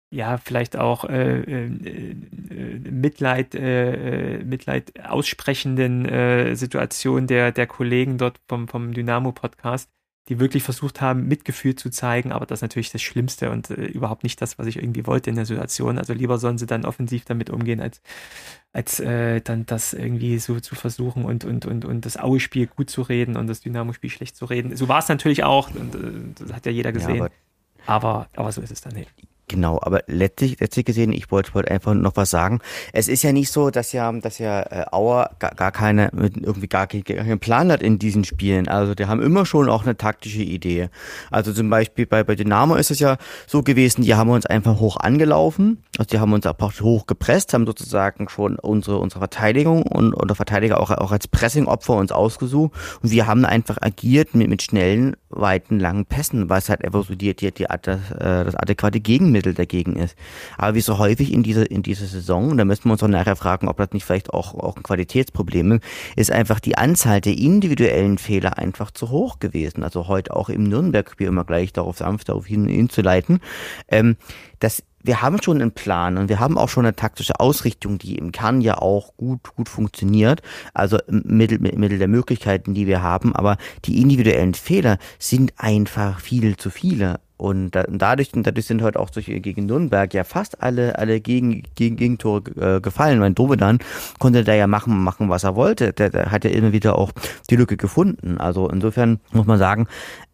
ja, 0.09 0.37
vielleicht 0.37 0.77
auch 0.77 1.03
äh, 1.03 1.41
äh, 1.41 1.65
äh 1.65 2.79
Mitleid, 2.89 3.55
äh, 3.55 4.37
äh, 4.37 4.43
Mitleid 4.43 5.05
aussprechenden 5.05 6.05
äh, 6.05 6.55
Situation 6.55 7.27
der, 7.27 7.51
der 7.51 7.67
Kollegen 7.67 8.17
dort 8.17 8.39
vom, 8.47 8.69
vom 8.69 8.93
Dynamo-Podcast, 8.93 9.89
die 10.29 10.39
wirklich 10.39 10.63
versucht 10.63 11.01
haben, 11.01 11.27
Mitgefühl 11.27 11.75
zu 11.75 11.89
zeigen, 11.89 12.31
aber 12.31 12.45
das 12.45 12.59
ist 12.59 12.61
natürlich 12.61 12.91
das 12.91 13.01
Schlimmste 13.01 13.51
und 13.51 13.69
überhaupt 13.69 14.23
nicht 14.23 14.41
das, 14.41 14.57
was 14.57 14.67
ich 14.67 14.77
irgendwie 14.77 15.05
wollte 15.07 15.29
in 15.29 15.35
der 15.35 15.45
Situation. 15.45 15.97
Also 15.97 16.13
lieber 16.13 16.37
sollen 16.37 16.57
sie 16.57 16.65
dann 16.65 16.85
offensiv 16.85 17.25
damit 17.25 17.49
umgehen, 17.49 17.79
als, 17.79 18.01
als 18.73 18.97
dann 18.97 19.65
das 19.65 19.93
irgendwie 19.93 20.37
so 20.39 20.59
zu 20.59 20.75
versuchen 20.75 21.23
und, 21.23 21.45
und, 21.45 21.65
und, 21.65 21.85
und 21.85 22.05
das 22.05 22.17
Aue-Spiel 22.17 22.67
gut 22.67 22.89
zu 22.89 23.03
reden 23.03 23.37
und 23.37 23.47
das 23.47 23.61
Dynamo-Spiel 23.61 24.09
schlecht 24.09 24.35
zu 24.35 24.43
reden. 24.43 24.75
So 24.75 24.89
war 24.89 24.99
es 24.99 25.07
natürlich 25.07 25.45
auch 25.45 25.73
und 25.73 25.95
das 26.41 26.51
hat 26.51 26.65
ja 26.65 26.73
jeder 26.73 26.91
gesehen. 26.91 27.15
Ja, 27.15 27.23
aber, 27.23 27.31
aber, 27.85 28.29
aber 28.35 28.51
so 28.51 28.61
ist 28.61 28.71
es 28.71 28.81
dann 28.81 28.95
nicht. 28.95 29.09
Genau, 29.49 29.79
aber 29.81 30.01
letztlich, 30.07 30.59
letztlich 30.59 30.83
gesehen, 30.83 31.13
ich 31.13 31.31
wollte 31.31 31.53
wollte 31.53 31.71
einfach 31.71 31.93
noch 31.93 32.17
was 32.17 32.29
sagen. 32.29 32.59
Es 32.91 33.07
ist 33.07 33.23
ja 33.23 33.31
nicht 33.31 33.49
so, 33.49 33.69
dass 33.69 33.93
ja, 33.93 34.11
dass 34.11 34.39
ja 34.39 34.61
äh, 34.63 34.85
Auer 34.91 35.29
gar, 35.39 35.55
gar 35.55 35.71
keine, 35.71 36.11
irgendwie 36.11 36.67
gar, 36.67 36.85
keinen 36.85 37.39
Plan 37.39 37.71
hat 37.71 37.81
in 37.81 37.97
diesen 37.97 38.25
Spielen. 38.25 38.67
Also 38.67 38.93
die 38.93 39.05
haben 39.05 39.21
immer 39.21 39.45
schon 39.45 39.69
auch 39.69 39.83
eine 39.83 39.95
taktische 39.95 40.41
Idee. 40.41 40.89
Also 41.31 41.53
zum 41.53 41.69
Beispiel 41.69 42.05
bei, 42.05 42.25
bei 42.25 42.35
Dynamo 42.35 42.75
ist 42.75 42.91
es 42.91 42.99
ja 42.99 43.15
so 43.45 43.63
gewesen, 43.63 44.01
die 44.01 44.15
haben 44.15 44.29
uns 44.29 44.45
einfach 44.45 44.81
hoch 44.81 44.97
angelaufen, 44.97 45.81
also 45.97 46.09
die 46.09 46.19
haben 46.19 46.33
uns 46.33 46.45
auch 46.45 46.57
hoch 46.81 47.07
gepresst, 47.07 47.53
haben 47.53 47.65
sozusagen 47.65 48.27
schon 48.27 48.59
unsere, 48.59 48.97
unsere 48.97 49.21
Verteidigung 49.21 49.83
und 49.83 50.13
unsere 50.13 50.35
Verteidiger 50.35 50.81
auch, 50.81 50.91
auch 50.91 51.13
als 51.13 51.29
Pressingopfer 51.29 51.93
uns 51.93 52.11
ausgesucht 52.11 52.73
und 53.01 53.11
wir 53.11 53.27
haben 53.27 53.45
einfach 53.45 53.77
agiert 53.79 54.35
mit, 54.35 54.49
mit 54.49 54.61
schnellen, 54.61 55.15
weiten, 55.29 55.79
langen 55.79 56.05
Pässen, 56.05 56.49
weil 56.49 56.59
es 56.59 56.69
halt 56.69 56.83
einfach 56.83 57.05
so 57.05 57.15
die, 57.15 57.33
die, 57.33 57.51
die, 57.51 57.65
das, 57.81 58.11
äh, 58.11 58.43
das 58.43 58.55
adäquate 58.55 58.99
Gegenmittel 58.99 59.36
Mittel 59.37 59.53
dagegen 59.53 59.95
ist. 59.95 60.15
Aber 60.57 60.75
wie 60.75 60.81
so 60.81 60.97
häufig 60.97 61.31
in 61.31 61.43
dieser, 61.43 61.69
in 61.69 61.83
dieser 61.83 62.05
Saison, 62.05 62.51
und 62.51 62.57
da 62.57 62.65
müssen 62.65 62.85
wir 62.85 62.93
uns 62.93 63.03
auch 63.03 63.07
nachher 63.07 63.35
fragen, 63.35 63.67
ob 63.67 63.77
das 63.77 63.91
nicht 63.91 64.05
vielleicht 64.05 64.33
auch, 64.33 64.53
auch 64.55 64.75
ein 64.75 64.83
Qualitätsproblem 64.83 65.73
ist, 65.73 65.83
ist 66.15 66.31
einfach 66.31 66.59
die 66.59 66.77
Anzahl 66.77 67.21
der 67.21 67.37
individuellen 67.37 68.17
Fehler 68.17 68.57
einfach 68.57 68.91
zu 68.91 69.09
hoch 69.09 69.39
gewesen. 69.39 69.83
Also 69.83 70.07
heute 70.07 70.35
auch 70.35 70.49
im 70.49 70.63
Nürnberg-Spiel 70.63 71.27
immer 71.27 71.45
gleich 71.45 71.73
darauf 71.73 71.97
sanft 71.97 72.29
darauf 72.29 72.45
hin, 72.45 72.67
hinzuleiten. 72.67 73.39
Ähm, 73.87 74.17
das 74.59 74.83
wir 75.03 75.21
haben 75.21 75.41
schon 75.41 75.61
einen 75.61 75.71
Plan 75.71 76.17
und 76.17 76.27
wir 76.27 76.39
haben 76.39 76.57
auch 76.57 76.67
schon 76.67 76.85
eine 76.85 76.95
taktische 76.95 77.39
Ausrichtung, 77.39 77.97
die 77.97 78.17
im 78.17 78.33
Kern 78.33 78.59
ja 78.59 78.77
auch 78.77 79.15
gut, 79.15 79.55
gut 79.55 79.69
funktioniert. 79.69 80.41
Also 80.73 80.97
Mittel, 81.07 81.59
Mittel 81.59 81.97
der 81.97 82.09
Möglichkeiten, 82.09 82.73
die 82.73 82.87
wir 82.87 83.01
haben. 83.01 83.33
Aber 83.33 83.57
die 83.85 84.01
individuellen 84.01 84.53
Fehler 84.53 84.97
sind 85.17 85.53
einfach 85.57 86.19
viel 86.19 86.57
zu 86.57 86.69
viele. 86.69 87.21
Und 87.37 87.71
da, 87.71 87.83
dadurch, 87.87 88.31
dadurch 88.33 88.65
sind 88.65 88.81
heute 88.81 88.99
auch 88.99 89.09
solche 89.13 89.39
gegen 89.39 89.67
Nürnberg 89.67 90.13
ja 90.13 90.23
fast 90.23 90.61
alle, 90.61 90.97
alle 90.97 91.21
gegen, 91.21 91.63
gegen 91.75 91.95
Gegentore 91.95 92.77
äh, 92.77 92.81
gefallen. 92.81 93.21
Weil 93.21 93.33
Dovedan 93.33 93.79
konnte 94.19 94.43
da 94.43 94.53
ja 94.53 94.67
machen, 94.67 95.03
machen, 95.03 95.29
was 95.29 95.43
er 95.43 95.55
wollte. 95.55 95.93
Der, 95.93 96.09
der 96.09 96.31
hat 96.31 96.43
ja 96.43 96.49
immer 96.49 96.71
wieder 96.71 96.97
auch 96.97 97.11
die 97.49 97.55
Lücke 97.55 97.77
gefunden. 97.77 98.39
Also 98.39 98.67
insofern 98.69 99.19
muss 99.31 99.45
man 99.45 99.59
sagen, 99.59 99.87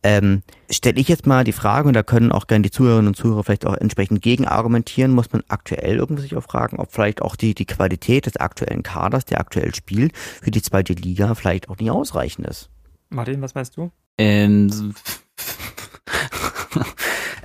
ähm, 0.04 0.44
stelle 0.70 1.00
ich 1.00 1.08
jetzt 1.08 1.26
mal 1.26 1.44
die 1.44 1.52
Frage, 1.52 1.88
und 1.88 1.94
da 1.94 2.04
können 2.04 2.32
auch 2.32 2.48
gerne 2.48 2.64
die 2.64 2.72
Zuhörerinnen 2.72 3.08
und 3.08 3.16
Zuhörer 3.16 3.44
vielleicht 3.44 3.66
auch 3.66 3.76
entsprechend 3.76 4.22
gegen 4.22 4.48
argumentieren, 4.48 5.12
muss 5.12 5.32
man 5.32 5.44
aktuell 5.48 5.98
irgendwie 5.98 6.22
sich 6.22 6.36
auch 6.36 6.44
fragen, 6.44 6.80
ob 6.80 6.92
vielleicht 6.92 7.22
auch 7.22 7.36
die, 7.36 7.54
die 7.54 7.66
Qualität 7.66 8.26
des 8.26 8.38
aktuellen 8.38 8.84
Kaders, 8.84 9.26
der 9.26 9.40
aktuell 9.40 9.74
spielt, 9.76 10.16
für 10.16 10.52
die 10.52 10.62
zweite 10.62 10.94
Liga 10.94 11.36
vielleicht 11.36 11.70
auch 11.70 11.78
nicht 11.78 11.92
ausreichend 11.92 12.48
ist. 12.48 12.70
Martin, 13.10 13.42
was 13.42 13.56
meinst 13.56 13.78
du? 13.78 13.92
Ähm, 14.18 14.94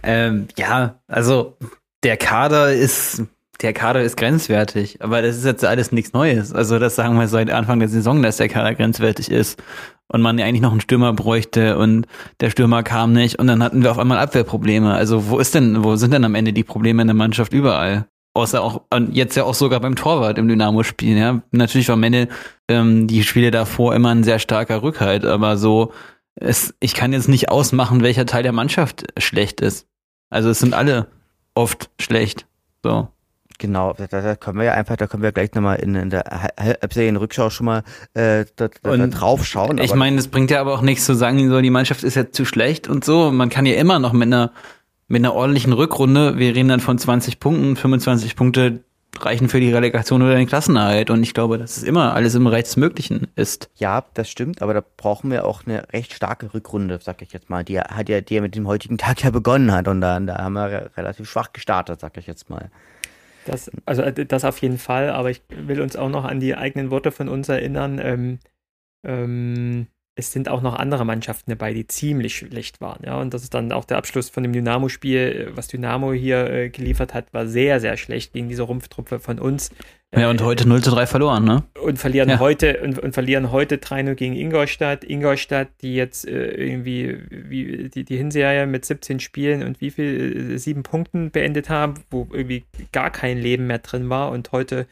Ähm, 0.01 0.47
ja, 0.57 1.01
also 1.09 1.57
der 2.05 2.17
Kader 2.17 2.73
ist 2.73 3.25
der 3.61 3.73
Kader 3.73 4.03
ist 4.03 4.17
grenzwertig, 4.17 5.03
aber 5.03 5.23
das 5.23 5.37
ist 5.37 5.45
jetzt 5.45 5.65
alles 5.65 5.91
nichts 5.91 6.13
Neues. 6.13 6.53
Also 6.53 6.79
das 6.79 6.95
sagen 6.95 7.19
wir 7.19 7.27
seit 7.27 7.51
Anfang 7.51 7.81
der 7.81 7.89
Saison, 7.89 8.23
dass 8.23 8.37
der 8.37 8.49
Kader 8.49 8.75
grenzwertig 8.75 9.31
ist 9.31 9.61
und 10.07 10.23
man 10.23 10.39
eigentlich 10.41 10.61
noch 10.61 10.71
einen 10.71 10.81
Stürmer 10.81 11.13
bräuchte 11.13 11.77
und 11.77 12.07
der 12.41 12.51
Stürmer 12.51 12.83
kam 12.83 13.13
nicht 13.13 13.39
und 13.39 13.49
dann 13.49 13.63
hatten 13.63 13.83
wir 13.83 13.91
auf 13.91 13.99
einmal 13.99 14.19
Abwehrprobleme. 14.19 14.95
Also 14.95 15.29
wo 15.29 15.39
ist 15.39 15.55
denn, 15.55 15.83
wo 15.83 15.97
sind 15.97 16.13
denn 16.13 16.25
am 16.25 16.35
Ende 16.37 16.53
die 16.53 16.65
Probleme 16.65 17.03
in 17.03 17.09
der 17.09 17.17
Mannschaft 17.17 17.53
überall? 17.53 18.07
Außer 18.35 18.63
auch, 18.63 18.83
jetzt 19.11 19.35
ja 19.35 19.43
auch 19.43 19.55
sogar 19.55 19.81
beim 19.81 19.97
Torwart 19.97 20.39
im 20.39 20.47
Dynamo-Spiel, 20.47 21.17
ja. 21.17 21.43
Natürlich 21.51 21.89
war 21.89 21.97
Menne 21.97 22.29
ähm, 22.69 23.09
die 23.09 23.25
Spiele 23.25 23.51
davor 23.51 23.97
immer 23.97 24.11
ein 24.11 24.23
sehr 24.23 24.39
starker 24.39 24.83
Rückhalt, 24.83 25.25
aber 25.25 25.57
so, 25.57 25.93
es, 26.41 26.75
ich 26.81 26.95
kann 26.95 27.13
jetzt 27.13 27.29
nicht 27.29 27.51
ausmachen, 27.51 28.03
welcher 28.03 28.27
Teil 28.27 28.43
der 28.43 28.53
Mannschaft 28.53 29.07
schlecht 29.19 29.61
ist. 29.61 29.87
Also 30.31 30.51
es 30.51 30.59
sind 30.59 30.75
alle 30.75 31.09
oft 31.55 31.91
schlecht. 32.01 32.47
So. 32.83 33.09
Genau, 33.59 33.93
da, 33.93 34.07
da 34.07 34.37
können 34.37 34.59
wir 34.59 34.67
ja 34.67 34.75
einfach, 34.75 34.97
da 34.97 35.09
können 35.09 35.25
wir 35.25 35.33
gleich 35.33 35.53
nochmal 35.53 35.81
in, 35.81 35.97
in 35.97 36.11
der 36.11 36.53
Halbserien-Rückschau 36.59 37.51
schon 37.51 37.67
mal 37.67 37.83
äh, 38.15 38.45
da, 38.55 38.69
da, 38.83 38.97
da 38.97 39.07
drauf 39.09 39.45
schauen. 39.45 39.79
Ich 39.79 39.95
meine, 39.95 40.17
es 40.19 40.29
bringt 40.29 40.53
ja 40.53 40.61
aber 40.61 40.75
auch 40.75 40.81
nichts 40.81 41.05
zu 41.05 41.15
sagen, 41.15 41.49
so 41.49 41.61
die 41.61 41.71
Mannschaft 41.71 42.05
ist 42.05 42.15
jetzt 42.15 42.37
zu 42.37 42.45
schlecht 42.45 42.87
und 42.87 43.05
so. 43.05 43.33
Man 43.33 43.49
kann 43.49 43.67
ja 43.67 43.75
immer 43.75 43.99
noch 43.99 44.13
mit 44.13 44.29
einer 44.29 44.53
mit 45.09 45.25
einer 45.25 45.35
ordentlichen 45.35 45.73
Rückrunde, 45.73 46.37
wir 46.37 46.55
reden 46.55 46.69
dann 46.69 46.81
von 46.81 46.99
20 46.99 47.41
Punkten, 47.41 47.77
25 47.77 48.37
Punkte 48.37 48.85
reichen 49.21 49.49
für 49.49 49.61
die 49.61 49.73
Relegation 49.73 50.23
oder 50.23 50.35
den 50.35 50.47
Klassenerhalt. 50.47 51.11
Und 51.11 51.23
ich 51.23 51.35
glaube, 51.35 51.59
dass 51.59 51.77
es 51.77 51.83
immer 51.83 52.15
alles 52.15 52.35
im 52.35 52.45
Bereich 52.45 52.65
des 52.65 52.77
Möglichen 52.77 53.29
ist. 53.37 53.71
Ja, 53.77 54.05
das 54.15 54.31
stimmt, 54.31 54.63
aber 54.63 54.75
da 54.75 54.85
brauchen 54.97 55.31
wir 55.31 55.45
auch 55.45 55.67
eine 55.67 55.93
recht 55.93 56.13
starke 56.13 56.53
Rückrunde, 56.55 56.99
sag 57.03 57.23
ich 57.23 57.33
jetzt 57.33 57.51
mal. 57.51 57.65
Die 57.65 57.81
hat 57.81 58.09
ja, 58.09 58.21
die 58.21 58.35
ja 58.35 58.41
mit 58.41 58.55
dem 58.55 58.67
heutigen 58.67 58.99
Tag 58.99 59.23
ja 59.25 59.31
begonnen 59.31 59.73
hat 59.73 59.89
und 59.89 60.01
da, 60.01 60.19
da 60.21 60.39
haben 60.39 60.53
wir 60.55 60.91
relativ 60.97 61.29
schwach 61.29 61.53
gestartet, 61.53 62.01
sag 62.01 62.17
ich 62.17 62.27
jetzt 62.27 62.51
mal. 62.51 62.71
Das, 63.47 63.71
also 63.87 64.03
äh, 64.03 64.27
das 64.27 64.45
auf 64.45 64.59
jeden 64.59 64.79
Fall, 64.79 65.11
aber 65.11 65.31
ich 65.31 65.43
will 65.49 65.81
uns 65.81 65.97
auch 65.97 66.11
noch 66.11 66.25
an 66.25 66.41
die 66.41 66.55
eigenen 66.55 66.91
Worte 66.91 67.11
von 67.11 67.29
uns 67.29 67.49
erinnern. 67.49 67.99
Ähm, 68.03 68.39
ähm, 69.05 69.87
es 70.19 70.33
sind 70.33 70.49
auch 70.49 70.63
noch 70.63 70.75
andere 70.75 71.05
Mannschaften 71.05 71.53
dabei, 71.53 71.73
die 71.73 71.87
ziemlich 71.87 72.37
schlecht 72.37 72.81
waren. 72.81 73.05
Ja, 73.07 73.21
und 73.21 73.33
das 73.33 73.45
ist 73.45 73.55
dann 73.55 73.71
auch 73.71 73.85
der 73.85 73.99
Abschluss 73.99 74.29
von 74.29 74.43
dem 74.43 74.53
Dynamo-Spiel. 74.53 75.53
Was 75.55 75.69
Dynamo 75.69 76.13
hier 76.13 76.51
äh, 76.51 76.71
geliefert 76.71 77.15
hat, 77.15 77.33
war 77.33 77.47
sehr, 77.47 77.79
sehr 77.79 77.97
schlecht 77.97 78.33
gegen 78.33 78.49
diese 78.49 78.63
Rumpftruppe 78.63 79.21
von 79.21 79.39
uns. 79.39 79.71
Ja, 80.13 80.29
und 80.29 80.43
heute 80.43 80.67
0 80.67 80.83
zu 80.83 80.91
3 80.91 81.07
verloren, 81.07 81.45
ne? 81.45 81.63
Und 81.81 82.01
verlieren 82.01 82.31
ja. 82.31 82.41
heute 82.41 82.81
und, 82.83 82.99
und, 82.99 83.13
verlieren 83.13 83.53
heute 83.53 83.77
3-0 83.77 84.15
gegen 84.15 84.35
Ingolstadt. 84.35 85.05
Ingolstadt, 85.05 85.69
die 85.83 85.95
jetzt 85.95 86.27
äh, 86.27 86.51
irgendwie 86.51 87.19
wie, 87.31 87.89
die, 87.89 88.03
die 88.03 88.17
Hinserie 88.17 88.67
mit 88.67 88.87
17 88.87 89.21
Spielen 89.21 89.63
und 89.63 89.81
wie 89.81 89.93
viel? 89.93 90.55
Äh, 90.55 90.59
sieben 90.59 90.83
Punkten 90.83 91.31
beendet 91.31 91.69
haben, 91.69 91.95
wo 92.11 92.27
irgendwie 92.33 92.65
gar 92.91 93.11
kein 93.11 93.39
Leben 93.39 93.69
mehr 93.69 93.79
drin 93.79 94.11
war 94.11 94.33
und 94.33 94.51
heute 94.51 94.81
äh, 94.81 94.85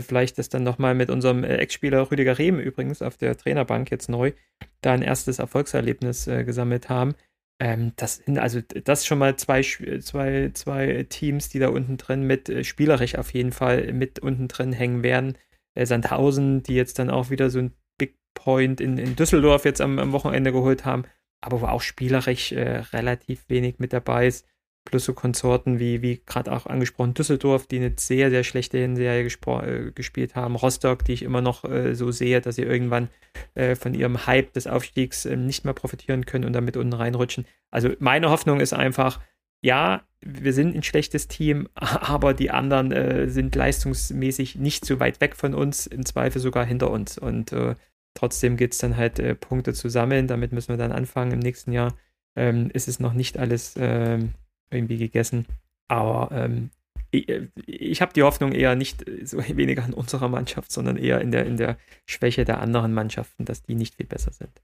vielleicht 0.00 0.38
das 0.38 0.48
dann 0.48 0.62
nochmal 0.62 0.94
mit 0.94 1.10
unserem 1.10 1.44
äh, 1.44 1.56
Ex-Spieler 1.56 2.10
Rüdiger 2.10 2.38
Rehm 2.38 2.58
übrigens 2.58 3.02
auf 3.02 3.16
der 3.16 3.36
Trainerbank 3.36 3.90
jetzt 3.90 4.08
neu, 4.08 4.32
da 4.80 4.92
ein 4.92 5.02
erstes 5.02 5.38
Erfolgserlebnis 5.38 6.26
äh, 6.26 6.44
gesammelt 6.44 6.88
haben. 6.88 7.14
Ähm, 7.60 7.92
das 7.96 8.16
sind 8.16 8.38
also 8.38 8.60
das 8.60 9.04
schon 9.04 9.18
mal 9.18 9.36
zwei, 9.36 9.62
zwei, 9.62 10.50
zwei 10.54 11.06
Teams, 11.08 11.48
die 11.48 11.58
da 11.58 11.68
unten 11.68 11.96
drin 11.96 12.22
mit 12.22 12.48
äh, 12.48 12.64
spielerisch 12.64 13.16
auf 13.16 13.32
jeden 13.34 13.52
Fall 13.52 13.92
mit 13.92 14.18
unten 14.20 14.48
drin 14.48 14.72
hängen 14.72 15.02
werden. 15.02 15.36
Äh, 15.74 15.86
Sandhausen, 15.86 16.62
die 16.62 16.74
jetzt 16.74 16.98
dann 16.98 17.10
auch 17.10 17.30
wieder 17.30 17.50
so 17.50 17.58
ein 17.58 17.72
Big 17.98 18.16
Point 18.34 18.80
in, 18.80 18.96
in 18.96 19.16
Düsseldorf 19.16 19.64
jetzt 19.64 19.80
am, 19.80 19.98
am 19.98 20.12
Wochenende 20.12 20.52
geholt 20.52 20.84
haben, 20.84 21.04
aber 21.42 21.60
wo 21.60 21.66
auch 21.66 21.82
spielerisch 21.82 22.52
äh, 22.52 22.78
relativ 22.92 23.48
wenig 23.48 23.78
mit 23.78 23.92
dabei 23.92 24.26
ist 24.26 24.46
plus 24.84 25.04
so 25.04 25.14
Konsorten 25.14 25.78
wie, 25.78 26.02
wie 26.02 26.22
gerade 26.24 26.52
auch 26.52 26.66
angesprochen 26.66 27.14
Düsseldorf, 27.14 27.66
die 27.66 27.76
eine 27.76 27.92
sehr, 27.96 28.30
sehr 28.30 28.44
schlechte 28.44 28.78
Hinserie 28.78 29.26
äh, 29.26 29.90
gespielt 29.92 30.34
haben. 30.34 30.56
Rostock, 30.56 31.04
die 31.04 31.12
ich 31.12 31.22
immer 31.22 31.40
noch 31.40 31.64
äh, 31.64 31.94
so 31.94 32.10
sehe, 32.10 32.40
dass 32.40 32.56
sie 32.56 32.62
irgendwann 32.62 33.08
äh, 33.54 33.74
von 33.74 33.94
ihrem 33.94 34.26
Hype 34.26 34.52
des 34.54 34.66
Aufstiegs 34.66 35.26
ähm, 35.26 35.46
nicht 35.46 35.64
mehr 35.64 35.74
profitieren 35.74 36.26
können 36.26 36.44
und 36.44 36.52
damit 36.52 36.76
unten 36.76 36.94
reinrutschen. 36.94 37.46
Also 37.70 37.90
meine 37.98 38.30
Hoffnung 38.30 38.60
ist 38.60 38.72
einfach, 38.72 39.20
ja, 39.62 40.02
wir 40.22 40.52
sind 40.52 40.74
ein 40.74 40.82
schlechtes 40.82 41.28
Team, 41.28 41.68
aber 41.74 42.34
die 42.34 42.50
anderen 42.50 42.92
äh, 42.92 43.28
sind 43.28 43.54
leistungsmäßig 43.54 44.56
nicht 44.56 44.84
so 44.84 44.98
weit 44.98 45.20
weg 45.20 45.36
von 45.36 45.54
uns, 45.54 45.86
im 45.86 46.04
Zweifel 46.06 46.40
sogar 46.40 46.64
hinter 46.64 46.90
uns. 46.90 47.18
Und 47.18 47.52
äh, 47.52 47.74
trotzdem 48.14 48.56
geht 48.56 48.72
es 48.72 48.78
dann 48.78 48.96
halt 48.96 49.18
äh, 49.18 49.34
Punkte 49.34 49.74
zu 49.74 49.88
sammeln. 49.88 50.26
Damit 50.26 50.52
müssen 50.52 50.70
wir 50.70 50.78
dann 50.78 50.92
anfangen 50.92 51.32
im 51.32 51.38
nächsten 51.38 51.72
Jahr. 51.72 51.94
Ähm, 52.36 52.70
ist 52.72 52.88
es 52.88 53.00
noch 53.00 53.12
nicht 53.12 53.38
alles 53.38 53.74
ähm, 53.76 54.34
irgendwie 54.70 54.98
gegessen. 54.98 55.46
Aber 55.88 56.30
ähm, 56.32 56.70
ich, 57.10 57.28
ich 57.66 58.00
habe 58.00 58.12
die 58.12 58.22
Hoffnung 58.22 58.52
eher 58.52 58.76
nicht 58.76 59.04
so 59.24 59.38
weniger 59.48 59.84
an 59.84 59.94
unserer 59.94 60.28
Mannschaft, 60.28 60.72
sondern 60.72 60.96
eher 60.96 61.20
in 61.20 61.30
der, 61.30 61.46
in 61.46 61.56
der 61.56 61.76
Schwäche 62.06 62.44
der 62.44 62.60
anderen 62.60 62.94
Mannschaften, 62.94 63.44
dass 63.44 63.62
die 63.62 63.74
nicht 63.74 63.96
viel 63.96 64.06
besser 64.06 64.32
sind. 64.32 64.60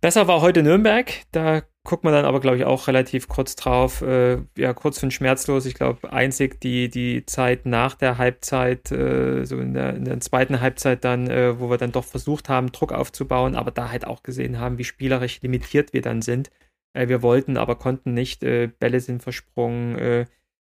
Besser 0.00 0.28
war 0.28 0.42
heute 0.42 0.62
Nürnberg. 0.62 1.10
Da 1.32 1.62
guckt 1.82 2.04
man 2.04 2.12
dann 2.12 2.24
aber, 2.24 2.40
glaube 2.40 2.58
ich, 2.58 2.64
auch 2.64 2.86
relativ 2.86 3.28
kurz 3.28 3.56
drauf. 3.56 4.02
Äh, 4.02 4.38
ja, 4.56 4.74
kurz 4.74 5.02
und 5.02 5.12
schmerzlos. 5.12 5.66
Ich 5.66 5.74
glaube, 5.74 6.12
einzig 6.12 6.60
die, 6.60 6.88
die 6.88 7.24
Zeit 7.26 7.64
nach 7.66 7.94
der 7.94 8.18
Halbzeit, 8.18 8.92
äh, 8.92 9.44
so 9.44 9.58
in 9.58 9.74
der, 9.74 9.94
in 9.94 10.04
der 10.04 10.20
zweiten 10.20 10.60
Halbzeit 10.60 11.04
dann, 11.04 11.28
äh, 11.28 11.58
wo 11.58 11.70
wir 11.70 11.78
dann 11.78 11.92
doch 11.92 12.04
versucht 12.04 12.48
haben, 12.48 12.72
Druck 12.72 12.92
aufzubauen, 12.92 13.54
aber 13.54 13.70
da 13.70 13.90
halt 13.90 14.06
auch 14.06 14.22
gesehen 14.22 14.60
haben, 14.60 14.78
wie 14.78 14.84
spielerisch 14.84 15.40
limitiert 15.42 15.92
wir 15.92 16.02
dann 16.02 16.22
sind. 16.22 16.50
Äh, 16.94 17.08
wir 17.08 17.22
wollten, 17.22 17.56
aber 17.56 17.76
konnten 17.76 18.14
nicht. 18.14 18.42
Äh, 18.42 18.68
Bälle 18.68 19.00
sind 19.00 19.22
versprungen. 19.22 19.96
Äh, 19.96 20.26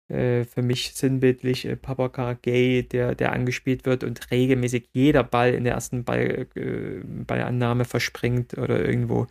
für 0.09 0.61
mich 0.61 0.93
sinnbildlich 0.93 1.65
äh, 1.65 1.75
Papaka 1.75 2.33
Gay, 2.33 2.83
der, 2.83 3.13
der 3.13 3.33
angespielt 3.33 3.85
wird 3.85 4.05
und 4.05 4.31
regelmäßig 4.31 4.87
jeder 4.93 5.23
Ball 5.23 5.53
in 5.53 5.65
der 5.65 5.73
ersten 5.73 6.05
Ball, 6.05 6.47
Ballannahme 7.03 7.83
verspringt 7.83 8.57
oder 8.57 8.85
irgendwo 8.85 9.27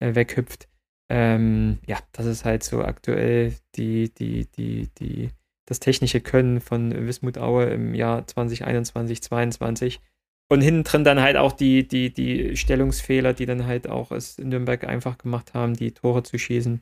weghüpft. 0.00 0.68
Ähm, 1.10 1.78
ja, 1.86 1.98
das 2.12 2.26
ist 2.26 2.44
halt 2.44 2.62
so 2.62 2.82
aktuell 2.82 3.54
die, 3.74 4.12
die, 4.12 4.46
die, 4.50 4.88
die, 4.98 5.30
das 5.64 5.80
technische 5.80 6.20
Können 6.20 6.60
von 6.60 6.92
Wismut 7.06 7.38
Aue 7.38 7.64
im 7.64 7.94
Jahr 7.94 8.26
2021, 8.26 9.22
2022. 9.22 10.00
Und 10.50 10.62
hinten 10.62 10.84
drin 10.84 11.04
dann 11.04 11.20
halt 11.20 11.36
auch 11.36 11.52
die, 11.52 11.86
die, 11.86 12.12
die 12.12 12.56
Stellungsfehler, 12.56 13.34
die 13.34 13.44
dann 13.46 13.66
halt 13.66 13.88
auch 13.88 14.12
es 14.12 14.38
in 14.38 14.48
Nürnberg 14.48 14.84
einfach 14.84 15.18
gemacht 15.18 15.52
haben, 15.52 15.74
die 15.74 15.92
Tore 15.92 16.22
zu 16.22 16.38
schießen. 16.38 16.80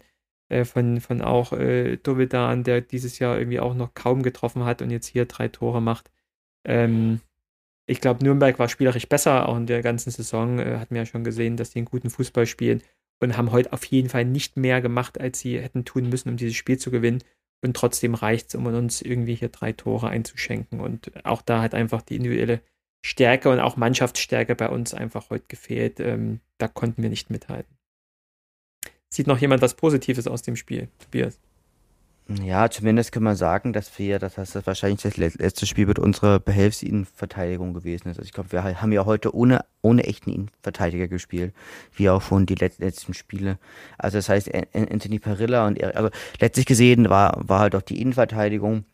Äh, 0.49 0.65
von, 0.65 1.01
von 1.01 1.23
auch 1.23 1.53
äh, 1.53 1.97
Dovedan, 1.97 2.63
der 2.63 2.81
dieses 2.81 3.19
Jahr 3.19 3.39
irgendwie 3.39 3.59
auch 3.59 3.75
noch 3.75 3.95
kaum 3.95 4.23
getroffen 4.23 4.65
hat 4.65 4.81
und 4.81 4.91
jetzt 4.91 5.07
hier 5.07 5.25
drei 5.25 5.49
Tore 5.49 5.83
macht. 5.83 6.11
Ähm, 6.65 7.21
ich 7.87 8.01
glaube, 8.01 8.25
Nürnberg 8.25 8.59
war 8.59 8.69
spielerisch 8.69 9.09
besser, 9.09 9.49
auch 9.49 9.57
in 9.57 9.67
der 9.67 9.83
ganzen 9.83 10.11
Saison. 10.11 10.59
Äh, 10.61 10.79
hatten 10.79 10.95
wir 10.95 11.03
ja 11.03 11.07
schon 11.07 11.25
gesehen, 11.25 11.57
dass 11.57 11.71
die 11.71 11.79
einen 11.79 11.87
guten 11.87 12.11
Fußball 12.11 12.47
spielen 12.47 12.83
und 13.21 13.37
haben 13.37 13.51
heute 13.53 13.73
auf 13.73 13.85
jeden 13.85 14.09
Fall 14.09 14.25
nicht 14.25 14.57
mehr 14.57 14.81
gemacht, 14.81 15.21
als 15.21 15.41
sie 15.41 15.61
hätten 15.61 15.85
tun 15.85 16.09
müssen, 16.09 16.29
um 16.29 16.37
dieses 16.37 16.57
Spiel 16.57 16.79
zu 16.79 16.91
gewinnen. 16.93 17.23
Und 17.63 17.77
trotzdem 17.77 18.15
reicht 18.15 18.49
es, 18.49 18.55
um 18.55 18.67
uns 18.67 19.03
irgendwie 19.03 19.35
hier 19.35 19.49
drei 19.49 19.73
Tore 19.73 20.09
einzuschenken. 20.09 20.81
Und 20.81 21.11
auch 21.25 21.43
da 21.43 21.63
hat 21.63 21.75
einfach 21.75 22.03
die 22.03 22.17
individuelle 22.17 22.61
Stärke 23.07 23.51
und 23.51 23.61
auch 23.61 23.77
Mannschaftsstärke 23.77 24.57
bei 24.57 24.69
uns 24.69 24.93
einfach 24.93 25.31
heute 25.31 25.45
gefehlt. 25.47 26.01
Ähm, 26.01 26.41
da 26.59 26.67
konnten 26.67 27.03
wir 27.03 27.09
nicht 27.09 27.31
mithalten. 27.31 27.73
Sieht 29.09 29.29
noch 29.29 29.39
jemand 29.39 29.63
was 29.63 29.75
Positives 29.75 30.27
aus 30.27 30.43
dem 30.43 30.57
Spiel, 30.57 30.89
Tobias? 30.99 31.39
Ja, 32.43 32.69
zumindest 32.69 33.13
kann 33.13 33.23
man 33.23 33.37
sagen, 33.37 33.73
dass 33.73 33.97
wir, 34.01 34.19
dass 34.19 34.35
das 34.35 34.67
wahrscheinlich 34.67 35.03
das 35.03 35.17
letzte 35.17 35.67
Spiel 35.67 35.87
mit 35.87 36.01
unserer 36.01 36.41
Behelfsinnenverteidigung 36.41 37.75
gewesen 37.75 38.09
ist. 38.09 38.19
Also 38.19 38.27
ich 38.27 38.33
glaube, 38.33 38.51
wir 38.51 38.65
haben 38.65 38.91
ja 38.91 39.05
heute 39.05 39.33
ohne, 39.33 39.65
ohne 39.81 40.03
echten 40.03 40.31
Innenverteidiger 40.31 41.07
gespielt, 41.07 41.55
wie 41.95 42.11
auch 42.11 42.23
schon 42.23 42.45
die 42.45 42.57
letzten 42.57 43.15
Spiele. 43.15 43.61
Also 43.99 44.19
das 44.19 44.29
heißt, 44.29 44.51
Anthony 44.75 45.21
Parilla 45.21 45.69
und 45.69 45.81
also 45.81 46.11
letztlich 46.41 46.67
gesehen 46.67 47.09
war, 47.09 47.49
war 47.49 47.61
halt 47.61 47.77
auch 47.77 47.83
die 47.83 48.01
Innenverteidigung 48.03 48.85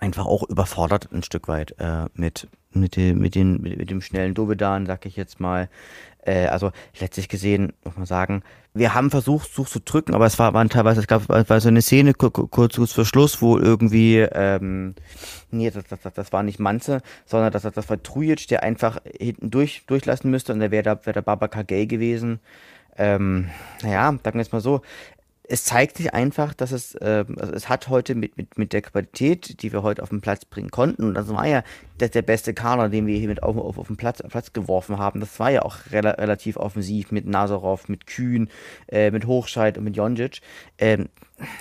einfach 0.00 0.26
auch 0.26 0.42
überfordert 0.48 1.08
ein 1.12 1.22
Stück 1.22 1.48
weit 1.48 1.74
äh, 1.78 2.06
mit 2.14 2.48
mit 2.74 2.96
dem 2.96 3.18
mit 3.18 3.34
den 3.34 3.60
mit, 3.60 3.78
mit 3.78 3.90
dem 3.90 4.00
schnellen 4.00 4.34
Dobedan, 4.34 4.86
sag 4.86 5.06
ich 5.06 5.16
jetzt 5.16 5.40
mal. 5.40 5.68
Äh, 6.24 6.46
also 6.46 6.70
letztlich 6.98 7.28
gesehen 7.28 7.72
muss 7.84 7.96
man 7.96 8.06
sagen, 8.06 8.42
wir 8.74 8.94
haben 8.94 9.10
versucht, 9.10 9.52
such 9.52 9.68
zu 9.68 9.80
drücken, 9.80 10.14
aber 10.14 10.26
es 10.26 10.38
war 10.38 10.54
waren 10.54 10.70
teilweise, 10.70 11.00
es 11.00 11.06
gab 11.06 11.28
war 11.28 11.60
so 11.60 11.68
eine 11.68 11.82
Szene 11.82 12.14
kurz, 12.14 12.50
kurz 12.50 12.92
vor 12.92 13.04
Schluss, 13.04 13.42
wo 13.42 13.58
irgendwie 13.58 14.18
ähm, 14.18 14.94
nee, 15.50 15.70
das, 15.70 15.84
das, 15.84 16.14
das 16.14 16.32
war 16.32 16.42
nicht 16.42 16.58
Manze, 16.58 17.02
sondern 17.26 17.52
das, 17.52 17.62
das 17.62 17.90
war 17.90 18.02
Trujic, 18.02 18.46
der 18.48 18.62
einfach 18.62 18.98
hinten 19.18 19.50
durch 19.50 19.84
durchlassen 19.86 20.30
müsste 20.30 20.52
und 20.52 20.60
der 20.60 20.70
wäre 20.70 20.82
da 20.82 21.04
wäre 21.04 21.14
der 21.14 21.22
Baba 21.22 21.46
Gay 21.46 21.86
gewesen. 21.86 22.40
Ähm, 22.96 23.48
naja, 23.82 24.12
sagen 24.22 24.34
wir 24.38 24.42
jetzt 24.42 24.52
mal 24.52 24.60
so, 24.60 24.82
es 25.52 25.64
zeigt 25.64 25.98
sich 25.98 26.14
einfach, 26.14 26.54
dass 26.54 26.72
es, 26.72 26.94
äh, 26.94 27.26
also 27.36 27.52
es 27.52 27.68
hat 27.68 27.90
heute 27.90 28.14
mit, 28.14 28.38
mit, 28.38 28.56
mit 28.56 28.72
der 28.72 28.80
Qualität, 28.80 29.62
die 29.62 29.70
wir 29.70 29.82
heute 29.82 30.02
auf 30.02 30.08
den 30.08 30.22
Platz 30.22 30.46
bringen 30.46 30.70
konnten, 30.70 31.04
und 31.04 31.12
das 31.12 31.28
war 31.28 31.46
ja 31.46 31.62
der, 32.00 32.08
der 32.08 32.22
beste 32.22 32.54
Kader, 32.54 32.88
den 32.88 33.06
wir 33.06 33.18
hier 33.18 33.28
mit 33.28 33.42
auf, 33.42 33.58
auf, 33.58 33.76
auf 33.76 33.86
den 33.86 33.98
Platz, 33.98 34.22
Platz 34.26 34.54
geworfen 34.54 34.96
haben, 34.96 35.20
das 35.20 35.38
war 35.38 35.50
ja 35.50 35.60
auch 35.60 35.76
rela 35.90 36.12
relativ 36.12 36.56
offensiv 36.56 37.12
mit 37.12 37.26
Nazarov, 37.26 37.90
mit 37.90 38.06
Kühn, 38.06 38.48
äh, 38.88 39.10
mit 39.10 39.26
Hochscheid 39.26 39.76
und 39.76 39.84
mit 39.84 39.94
Jonjic. 39.94 40.40
Ähm, 40.78 41.10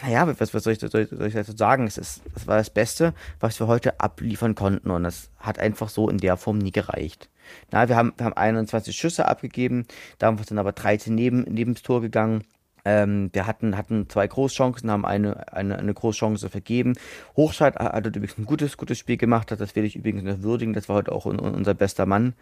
naja, 0.01 0.25
was, 0.39 0.53
was 0.53 0.63
soll, 0.63 0.71
ich, 0.71 0.79
soll, 0.79 0.89
soll 1.09 1.27
ich 1.27 1.33
dazu 1.33 1.57
sagen? 1.57 1.85
Es, 1.85 1.97
ist, 1.97 2.21
es 2.33 2.47
war 2.47 2.55
das 2.55 2.69
Beste, 2.69 3.13
was 3.41 3.59
wir 3.59 3.67
heute 3.67 3.99
abliefern 3.99 4.55
konnten, 4.55 4.89
und 4.89 5.03
das 5.03 5.31
hat 5.37 5.59
einfach 5.59 5.89
so 5.89 6.07
in 6.07 6.17
der 6.17 6.37
Form 6.37 6.59
nie 6.59 6.71
gereicht. 6.71 7.29
Na, 7.71 7.89
wir 7.89 7.97
haben, 7.97 8.13
wir 8.15 8.25
haben 8.25 8.37
21 8.37 8.95
Schüsse 8.95 9.27
abgegeben, 9.27 9.85
da 10.17 10.33
sind 10.47 10.59
aber 10.59 10.71
13 10.71 11.13
neben, 11.13 11.41
neben 11.41 11.73
das 11.73 11.83
Tor 11.83 11.99
gegangen. 11.99 12.45
Ähm, 12.85 13.29
wir 13.33 13.47
hatten, 13.47 13.77
hatten 13.77 14.09
zwei 14.09 14.27
Großchancen, 14.27 14.89
haben 14.89 15.05
eine, 15.05 15.51
eine, 15.53 15.77
eine 15.77 15.93
Großchance 15.93 16.49
vergeben. 16.49 16.93
Hochscheid 17.35 17.75
hat 17.75 18.05
übrigens 18.05 18.37
ein 18.37 18.45
gutes, 18.45 18.77
gutes 18.77 18.97
Spiel 18.97 19.17
gemacht, 19.17 19.51
das 19.51 19.75
will 19.75 19.85
ich 19.85 19.95
übrigens 19.95 20.23
noch 20.23 20.41
würdigen, 20.41 20.73
das 20.73 20.89
war 20.89 20.95
heute 20.95 21.11
auch 21.11 21.25
unser 21.25 21.73
bester 21.73 22.05
Mann. 22.05 22.33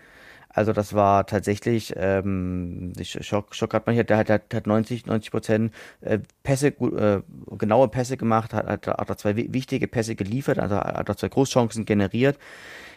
Also 0.51 0.73
das 0.73 0.95
war 0.95 1.27
tatsächlich, 1.27 1.93
ähm, 1.95 2.93
Schock, 3.03 3.53
Schock 3.53 3.73
hat 3.75 3.85
man 3.85 3.93
hier, 3.93 4.03
der 4.03 4.17
hat, 4.17 4.29
hat, 4.31 4.51
hat 4.51 4.65
90, 4.65 5.05
90 5.05 5.29
Prozent 5.29 5.73
äh, 6.01 6.19
Pässe, 6.41 6.69
äh, 6.69 7.21
genaue 7.55 7.87
Pässe 7.87 8.17
gemacht, 8.17 8.53
hat, 8.53 8.65
hat, 8.65 8.87
hat 8.87 9.19
zwei 9.19 9.35
wichtige 9.35 9.87
Pässe 9.87 10.15
geliefert, 10.15 10.57
also 10.57 10.77
hat 10.77 11.07
er 11.07 11.17
zwei 11.17 11.29
Großchancen 11.29 11.85
generiert. 11.85 12.39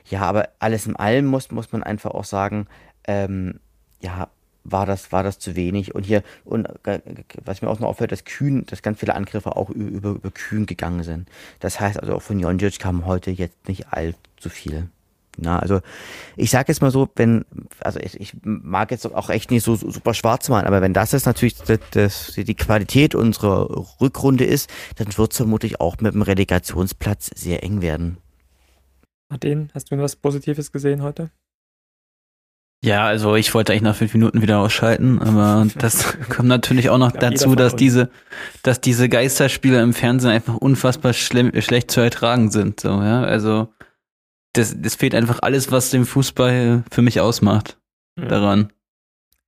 Ja, 0.09 0.23
aber 0.23 0.49
alles 0.61 0.87
in 0.87 0.97
allem 0.97 1.27
muss, 1.27 1.51
muss 1.51 1.71
man 1.73 1.83
einfach 1.83 2.13
auch 2.13 2.25
sagen, 2.25 2.69
ähm, 3.07 3.61
ja, 4.01 4.31
war 4.65 4.87
das, 4.87 5.13
war 5.13 5.23
das 5.23 5.39
zu 5.39 5.57
wenig. 5.57 5.95
Und 5.95 6.05
hier, 6.05 6.23
und 6.45 6.67
äh, 6.87 7.01
was 7.45 7.63
mir 7.63 7.69
auch 7.69 7.81
noch 7.81 7.89
auffällt, 7.89 8.13
dass 8.13 8.25
Kühn, 8.25 8.65
dass 8.67 8.83
ganz 8.83 9.01
viele 9.01 9.15
Angriffe 9.15 9.57
auch 9.57 9.71
über, 9.71 10.11
über 10.11 10.31
Kühn 10.31 10.67
gegangen 10.67 11.03
sind. 11.03 11.29
Das 11.61 11.81
heißt 11.81 12.01
also 12.01 12.15
auch 12.15 12.23
von 12.23 12.39
Jonjic 12.39 12.79
kam 12.79 13.07
heute 13.07 13.31
jetzt 13.31 13.69
nicht 13.69 13.93
allzu 13.93 14.49
viel. 14.49 14.89
Na, 15.39 15.59
also 15.59 15.81
ich 16.37 16.51
sage 16.51 16.69
jetzt 16.69 16.83
mal 16.83 16.91
so, 16.91 17.09
wenn, 17.17 17.47
also 17.81 17.99
ich, 18.01 18.21
ich 18.21 18.35
mag 18.43 18.91
jetzt 18.91 19.07
auch 19.07 19.31
echt 19.31 19.51
nicht 19.51 19.65
so, 19.65 19.77
so 19.77 19.91
super 19.91 20.13
schwarz 20.13 20.49
malen, 20.51 20.67
aber 20.67 20.83
wenn 20.83 20.93
das 20.93 21.13
jetzt 21.13 21.25
natürlich 21.25 21.57
das, 21.57 21.79
das, 21.93 22.33
die 22.37 22.55
Qualität 22.55 23.15
unserer 23.15 23.71
Rückrunde 24.01 24.45
ist, 24.45 24.71
dann 24.97 25.17
wird 25.17 25.33
es 25.33 25.39
vermutlich 25.39 25.81
auch 25.81 25.97
mit 26.01 26.13
dem 26.13 26.23
Relegationsplatz 26.23 27.31
sehr 27.35 27.63
eng 27.63 27.81
werden. 27.81 28.19
Martin, 29.31 29.71
hast 29.73 29.91
du 29.91 29.97
was 29.97 30.17
Positives 30.17 30.71
gesehen 30.71 31.03
heute? 31.03 31.31
Ja, 32.85 33.07
also 33.07 33.37
ich 33.37 33.55
wollte 33.55 33.73
eigentlich 33.73 33.83
nach 33.83 33.95
fünf 33.95 34.13
Minuten 34.13 34.43
wieder 34.43 34.59
ausschalten, 34.59 35.21
aber 35.21 35.69
das 35.79 36.19
kommt 36.29 36.49
natürlich 36.49 36.91
auch 36.91 36.99
noch 36.99 37.13
dazu, 37.13 37.55
dass 37.55 37.77
diese, 37.77 38.11
dass 38.65 38.81
diese 38.81 39.09
Geisterspiele 39.09 39.81
im 39.81 39.95
Fernsehen 39.95 40.33
einfach 40.33 40.57
unfassbar 40.57 41.13
schlimm, 41.13 41.53
schlecht 41.61 41.93
zu 41.93 42.01
ertragen 42.01 42.51
sind. 42.51 42.81
So, 42.81 42.89
ja, 42.89 43.23
also 43.23 43.69
das, 44.53 44.75
das 44.77 44.97
fehlt 44.97 45.15
einfach 45.15 45.39
alles, 45.43 45.71
was 45.71 45.91
den 45.91 46.05
Fußball 46.05 46.83
für 46.91 47.03
mich 47.03 47.21
ausmacht. 47.21 47.79
Ja. 48.19 48.27
Daran 48.27 48.73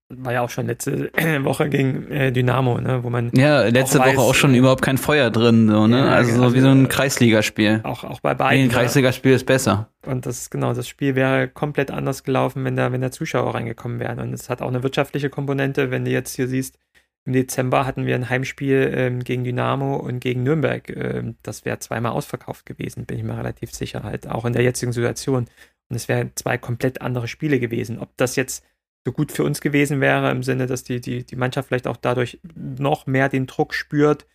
war 0.09 0.33
ja 0.33 0.43
auch 0.43 0.51
schon 0.51 0.67
letzte 0.67 1.11
Woche 1.45 1.69
gegen 1.69 2.11
äh, 2.11 2.33
Dynamo, 2.33 2.81
ne, 2.81 3.03
wo 3.03 3.11
man 3.11 3.31
ja 3.35 3.63
letzte 3.63 4.01
auch 4.01 4.07
Woche 4.07 4.17
weiß, 4.17 4.19
auch 4.19 4.35
schon 4.35 4.55
äh, 4.55 4.59
überhaupt 4.59 4.83
kein 4.83 4.99
Feuer 4.99 5.31
drin, 5.31 5.69
so 5.69 5.87
ne, 5.87 5.99
ja, 5.99 6.09
also, 6.09 6.33
also 6.33 6.49
so 6.49 6.55
wie 6.55 6.61
so 6.61 6.69
ein 6.69 6.89
Kreisligaspiel. 6.89 7.81
Auch 7.85 8.05
auch 8.05 8.21
bei 8.21 8.35
beiden. 8.35 8.59
Nee, 8.59 8.65
ein 8.65 8.71
Kreisligaspiel 8.71 9.33
ist 9.33 9.47
besser. 9.47 9.89
Und 10.07 10.27
das 10.27 10.51
genau, 10.51 10.75
das 10.75 10.89
Spiel 10.89 11.15
wäre 11.15 11.49
komplett 11.49 11.91
anders 11.91 12.23
gelaufen, 12.23 12.65
wenn 12.65 12.77
da 12.77 12.93
wenn 12.93 13.01
der 13.01 13.13
Zuschauer 13.13 13.55
reingekommen 13.55 13.99
wären. 13.99 14.19
Und 14.19 14.33
es 14.33 14.51
hat 14.51 14.63
auch 14.63 14.69
eine 14.69 14.83
wirtschaftliche 14.83 15.31
Komponente, 15.31 15.91
wenn 15.91 16.05
du 16.05 16.11
jetzt 16.11 16.35
hier 16.37 16.49
siehst. 16.49 16.79
Im 17.27 17.33
Dezember 17.33 17.87
hatten 17.87 18.05
wir 18.05 18.15
ein 18.15 18.29
Heimspiel 18.29 18.93
ähm, 18.95 19.25
gegen 19.25 19.45
Dynamo 19.45 19.97
und 19.97 20.21
gegen 20.21 20.43
Nürnberg. 20.43 20.91
Ähm, 20.91 21.37
das 21.43 21.65
wäre 21.65 21.79
zweimal 21.79 22.13
ausverkauft 22.13 22.67
gewesen, 22.67 23.07
bin 23.07 23.17
ich 23.17 23.25
mir 23.25 23.39
relativ 23.39 23.73
sicher, 23.73 24.03
halt 24.03 24.29
auch 24.29 24.45
in 24.45 24.53
der 24.53 24.63
jetzigen 24.63 24.93
Situation. 24.93 25.47
Und 25.89 25.97
es 25.97 26.07
wären 26.09 26.33
zwei 26.35 26.59
komplett 26.59 27.01
andere 27.01 27.27
Spiele 27.27 27.59
gewesen. 27.59 27.99
Ob 27.99 28.15
das 28.19 28.37
jetzt 28.37 28.63
so 29.05 29.13
gut 29.13 29.33
für 29.33 29.45
uns 29.45 29.61
gewesen 29.61 30.01
wäre, 30.01 30.31
im 30.31 30.43
Sinne, 30.43 30.67
dass 30.67 30.85
die, 30.85 31.01
die, 31.01 31.25
die 31.25 31.37
Mannschaft 31.37 31.69
vielleicht 31.69 31.87
auch 31.87 31.97
dadurch 31.97 32.41
noch 32.55 33.07
mehr 33.07 33.29
den 33.29 33.47
Druck 33.47 33.75
spürt, 33.75 34.27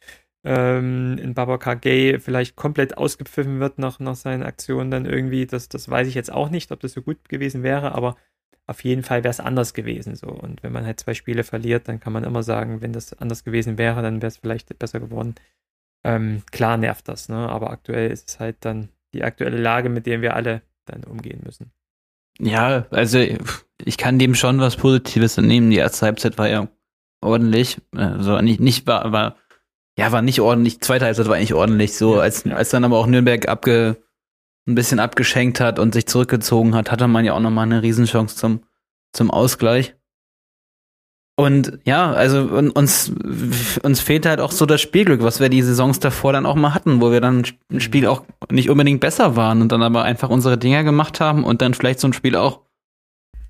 ähm, 0.43 1.17
in 1.17 1.33
Babacar 1.33 1.75
Gay 1.75 2.19
vielleicht 2.19 2.55
komplett 2.55 2.97
ausgepfiffen 2.97 3.59
wird 3.59 3.79
nach, 3.79 3.99
nach 3.99 4.15
seinen 4.15 4.43
Aktionen 4.43 4.91
dann 4.91 5.05
irgendwie, 5.05 5.45
das, 5.45 5.69
das 5.69 5.89
weiß 5.89 6.07
ich 6.07 6.15
jetzt 6.15 6.31
auch 6.31 6.49
nicht, 6.49 6.71
ob 6.71 6.79
das 6.79 6.93
so 6.93 7.01
gut 7.01 7.29
gewesen 7.29 7.63
wäre, 7.63 7.93
aber 7.93 8.15
auf 8.67 8.83
jeden 8.83 9.03
Fall 9.03 9.23
wäre 9.23 9.31
es 9.31 9.39
anders 9.39 9.73
gewesen 9.73 10.15
so. 10.15 10.27
Und 10.27 10.61
wenn 10.63 10.71
man 10.71 10.85
halt 10.85 10.99
zwei 10.99 11.15
Spiele 11.15 11.43
verliert, 11.43 11.87
dann 11.87 11.99
kann 11.99 12.13
man 12.13 12.23
immer 12.23 12.43
sagen, 12.43 12.81
wenn 12.81 12.93
das 12.93 13.13
anders 13.13 13.43
gewesen 13.43 13.77
wäre, 13.77 14.01
dann 14.01 14.21
wäre 14.21 14.27
es 14.27 14.37
vielleicht 14.37 14.77
besser 14.77 14.99
geworden. 14.99 15.35
Ähm, 16.03 16.43
klar 16.51 16.77
nervt 16.77 17.07
das, 17.07 17.27
ne? 17.29 17.49
aber 17.49 17.71
aktuell 17.71 18.11
ist 18.11 18.29
es 18.29 18.39
halt 18.39 18.57
dann 18.61 18.89
die 19.13 19.23
aktuelle 19.23 19.57
Lage, 19.57 19.89
mit 19.89 20.05
der 20.05 20.21
wir 20.21 20.35
alle 20.35 20.61
dann 20.85 21.03
umgehen 21.03 21.41
müssen. 21.43 21.71
Ja, 22.41 22.85
also 22.89 23.19
ich 23.83 23.97
kann 23.97 24.19
dem 24.19 24.35
schon 24.35 24.59
was 24.59 24.77
Positives 24.77 25.37
entnehmen. 25.37 25.69
Die 25.69 25.77
erste 25.77 26.05
Halbzeit 26.05 26.37
war 26.37 26.49
ja 26.49 26.67
ordentlich. 27.21 27.81
Also 27.95 28.39
nicht, 28.41 28.59
nicht 28.59 28.87
war, 28.87 29.11
war, 29.11 29.35
ja, 29.97 30.11
war 30.11 30.21
nicht 30.21 30.41
ordentlich. 30.41 30.81
Zweite 30.81 31.05
Halbzeit 31.05 31.27
war 31.27 31.35
eigentlich 31.35 31.53
ordentlich. 31.53 31.95
So, 31.95 32.19
als, 32.19 32.45
als 32.45 32.69
dann 32.69 32.85
aber 32.85 32.97
auch 32.97 33.07
Nürnberg 33.07 33.47
abge, 33.47 33.97
ein 34.67 34.75
bisschen 34.75 34.99
abgeschenkt 34.99 35.59
hat 35.59 35.79
und 35.79 35.93
sich 35.93 36.05
zurückgezogen 36.07 36.75
hat, 36.75 36.91
hatte 36.91 37.07
man 37.07 37.25
ja 37.25 37.33
auch 37.33 37.39
nochmal 37.39 37.65
eine 37.65 37.81
Riesenchance 37.81 38.35
zum, 38.35 38.63
zum 39.13 39.31
Ausgleich. 39.31 39.95
Und 41.39 41.79
ja, 41.85 42.11
also 42.11 42.41
uns, 42.41 43.13
uns 43.81 44.01
fehlt 44.01 44.25
halt 44.25 44.41
auch 44.41 44.51
so 44.51 44.65
das 44.65 44.81
Spielglück, 44.81 45.23
was 45.23 45.39
wir 45.39 45.47
die 45.47 45.61
Saisons 45.61 46.01
davor 46.01 46.33
dann 46.33 46.45
auch 46.45 46.55
mal 46.55 46.73
hatten, 46.73 46.99
wo 46.99 47.13
wir 47.13 47.21
dann 47.21 47.45
ein 47.71 47.79
Spiel 47.79 48.07
auch 48.07 48.25
nicht 48.51 48.69
unbedingt 48.69 48.99
besser 48.99 49.37
waren 49.37 49.61
und 49.61 49.71
dann 49.71 49.81
aber 49.81 50.03
einfach 50.03 50.27
unsere 50.27 50.57
Dinger 50.57 50.83
gemacht 50.83 51.21
haben 51.21 51.45
und 51.45 51.61
dann 51.61 51.73
vielleicht 51.73 52.01
so 52.01 52.09
ein 52.09 52.13
Spiel 52.13 52.35
auch, 52.35 52.59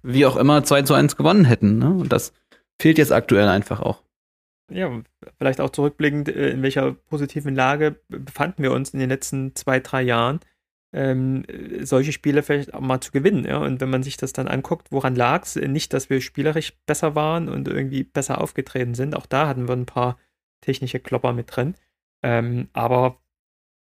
wie 0.04 0.28
auch 0.28 0.38
immer, 0.38 0.63
2 0.63 0.84
zu 0.84 0.93
1 0.93 1.15
gewonnen 1.15 1.45
hätten. 1.45 1.80
Ne? 1.80 1.89
Und 1.89 2.13
das 2.13 2.32
fehlt 2.80 2.99
jetzt 2.99 3.12
aktuell 3.12 3.47
einfach 3.47 3.80
auch. 3.80 4.04
Ja, 4.71 5.02
vielleicht 5.39 5.60
auch 5.60 5.71
zurückblickend, 5.71 6.30
äh, 6.30 6.52
in 6.52 6.62
welcher 6.62 6.91
positiven 6.91 7.56
Lage 7.56 7.99
befanden 8.08 8.62
wir 8.62 8.71
uns 8.71 8.91
in 8.91 8.99
den 8.99 9.10
letzten 9.10 9.56
zwei, 9.56 9.80
drei 9.80 10.04
Jahren 10.04 10.41
ähm, 10.91 11.43
solche 11.82 12.12
Spiele 12.12 12.43
vielleicht 12.43 12.73
auch 12.73 12.80
mal 12.80 13.02
zu 13.02 13.12
gewinnen. 13.12 13.45
Ja? 13.45 13.58
Und 13.58 13.82
wenn 13.82 13.89
man 13.89 14.04
sich 14.04 14.17
das 14.17 14.34
dann 14.34 14.47
anguckt, 14.47 14.91
woran 14.91 15.15
lag 15.15 15.43
es? 15.43 15.56
Nicht, 15.56 15.93
dass 15.93 16.10
wir 16.10 16.21
spielerisch 16.21 16.73
besser 16.86 17.15
waren 17.15 17.47
und 17.49 17.67
irgendwie 17.67 18.04
besser 18.04 18.41
aufgetreten 18.41 18.95
sind. 18.95 19.15
Auch 19.15 19.25
da 19.25 19.47
hatten 19.47 19.67
wir 19.67 19.75
ein 19.75 19.86
paar 19.86 20.17
technische 20.62 20.99
Klopper 20.99 21.34
mit 21.34 21.56
drin. 21.56 21.75
Ähm, 22.23 22.69
aber 22.73 23.21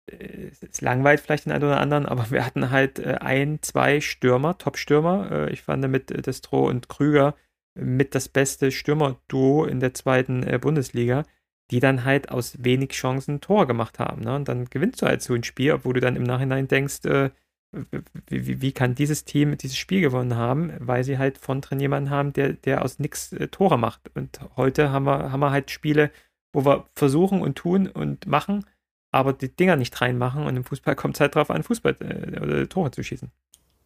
äh, 0.09 0.51
es 0.61 0.81
langweilt 0.81 1.19
vielleicht 1.19 1.45
den 1.45 1.51
einen 1.53 1.63
oder 1.63 1.79
anderen, 1.79 2.05
aber 2.05 2.31
wir 2.31 2.45
hatten 2.45 2.71
halt 2.71 2.99
äh, 2.99 3.17
ein, 3.19 3.61
zwei 3.61 4.01
Stürmer, 4.01 4.57
Top-Stürmer. 4.57 5.31
Äh, 5.31 5.51
ich 5.51 5.61
fand 5.61 5.87
mit 5.89 6.11
äh, 6.11 6.21
Destro 6.21 6.67
und 6.67 6.89
Krüger 6.89 7.35
mit 7.77 8.15
das 8.15 8.29
beste 8.29 8.71
Stürmer-Duo 8.71 9.65
in 9.65 9.81
der 9.81 9.93
zweiten 9.93 10.43
äh, 10.43 10.57
Bundesliga 10.59 11.23
die 11.71 11.79
dann 11.79 12.03
halt 12.05 12.29
aus 12.29 12.63
wenig 12.63 12.91
Chancen 12.91 13.35
ein 13.35 13.41
Tor 13.41 13.67
gemacht 13.67 13.99
haben. 13.99 14.21
Ne? 14.21 14.35
Und 14.35 14.47
dann 14.47 14.65
gewinnst 14.65 15.01
du 15.01 15.07
halt 15.07 15.21
so 15.21 15.33
ein 15.33 15.43
Spiel, 15.43 15.73
obwohl 15.73 15.93
du 15.93 15.99
dann 15.99 16.15
im 16.15 16.23
Nachhinein 16.23 16.67
denkst, 16.67 17.05
äh, 17.05 17.31
wie, 18.27 18.61
wie, 18.61 18.71
kann 18.71 18.95
dieses 18.95 19.25
Team 19.25 19.57
dieses 19.57 19.77
Spiel 19.77 20.01
gewonnen 20.01 20.35
haben, 20.35 20.73
weil 20.79 21.03
sie 21.03 21.17
halt 21.17 21.37
von 21.37 21.61
drin 21.61 21.79
jemanden 21.79 22.09
haben, 22.09 22.31
der, 22.33 22.53
der 22.53 22.83
aus 22.83 22.99
nichts 22.99 23.33
äh, 23.33 23.47
Tore 23.47 23.77
macht. 23.77 24.11
Und 24.15 24.39
heute 24.55 24.91
haben 24.91 25.05
wir, 25.05 25.31
haben 25.31 25.39
wir 25.39 25.51
halt 25.51 25.71
Spiele, 25.71 26.11
wo 26.53 26.65
wir 26.65 26.87
versuchen 26.95 27.41
und 27.41 27.55
tun 27.55 27.87
und 27.87 28.27
machen, 28.27 28.65
aber 29.11 29.33
die 29.33 29.53
Dinger 29.53 29.75
nicht 29.75 29.99
reinmachen 29.99 30.45
und 30.45 30.55
im 30.55 30.63
Fußball 30.63 30.95
kommt 30.95 31.15
es 31.15 31.21
halt 31.21 31.35
drauf 31.35 31.49
an, 31.49 31.63
Fußball 31.63 31.95
äh, 31.99 32.39
oder 32.39 32.69
Tore 32.69 32.91
zu 32.91 33.03
schießen. 33.03 33.31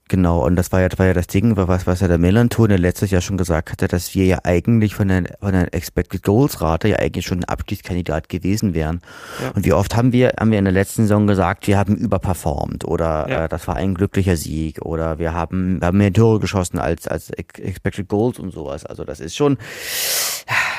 Genau, 0.10 0.44
und 0.44 0.56
das 0.56 0.72
war 0.72 0.82
ja, 0.82 0.90
das 0.90 0.98
war 0.98 1.06
ja 1.06 1.14
das 1.14 1.28
Ding, 1.28 1.56
was, 1.56 1.86
was 1.86 2.00
ja 2.00 2.08
der 2.08 2.18
Melanton 2.18 2.72
letztes 2.72 3.12
Jahr 3.12 3.22
schon 3.22 3.38
gesagt 3.38 3.72
hatte, 3.72 3.88
dass 3.88 4.16
wir 4.16 4.26
ja 4.26 4.40
eigentlich 4.44 4.96
von 4.96 5.08
der, 5.08 5.24
von 5.40 5.54
der 5.54 5.72
Expected 5.72 6.24
Goals 6.24 6.62
Rate 6.62 6.88
ja 6.88 6.98
eigentlich 6.98 7.28
schon 7.28 7.42
ein 7.42 7.44
Abschließkandidat 7.44 8.28
gewesen 8.28 8.74
wären. 8.74 9.02
Ja. 9.40 9.52
Und 9.52 9.66
wie 9.66 9.74
oft 9.74 9.96
haben 9.96 10.12
wir, 10.12 10.34
haben 10.40 10.50
wir 10.50 10.58
in 10.58 10.66
der 10.66 10.74
letzten 10.74 11.04
Saison 11.04 11.28
gesagt, 11.28 11.68
wir 11.68 11.78
haben 11.78 11.96
überperformt 11.96 12.86
oder 12.86 13.30
ja. 13.30 13.46
äh, 13.46 13.50
das 13.50 13.68
war 13.68 13.76
ein 13.76 13.94
glücklicher 13.94 14.36
Sieg 14.36 14.82
oder 14.82 15.20
wir 15.20 15.34
haben, 15.34 15.80
wir 15.80 15.88
haben 15.90 16.00
mehr 16.00 16.12
Tore 16.12 16.40
geschossen 16.40 16.80
als, 16.80 17.08
als 17.08 17.30
Expected 17.30 18.08
Goals 18.08 18.40
und 18.40 18.52
sowas. 18.52 18.88
Also 18.88 19.04
das 19.04 19.20
ist 19.20 19.36
schon, 19.36 19.60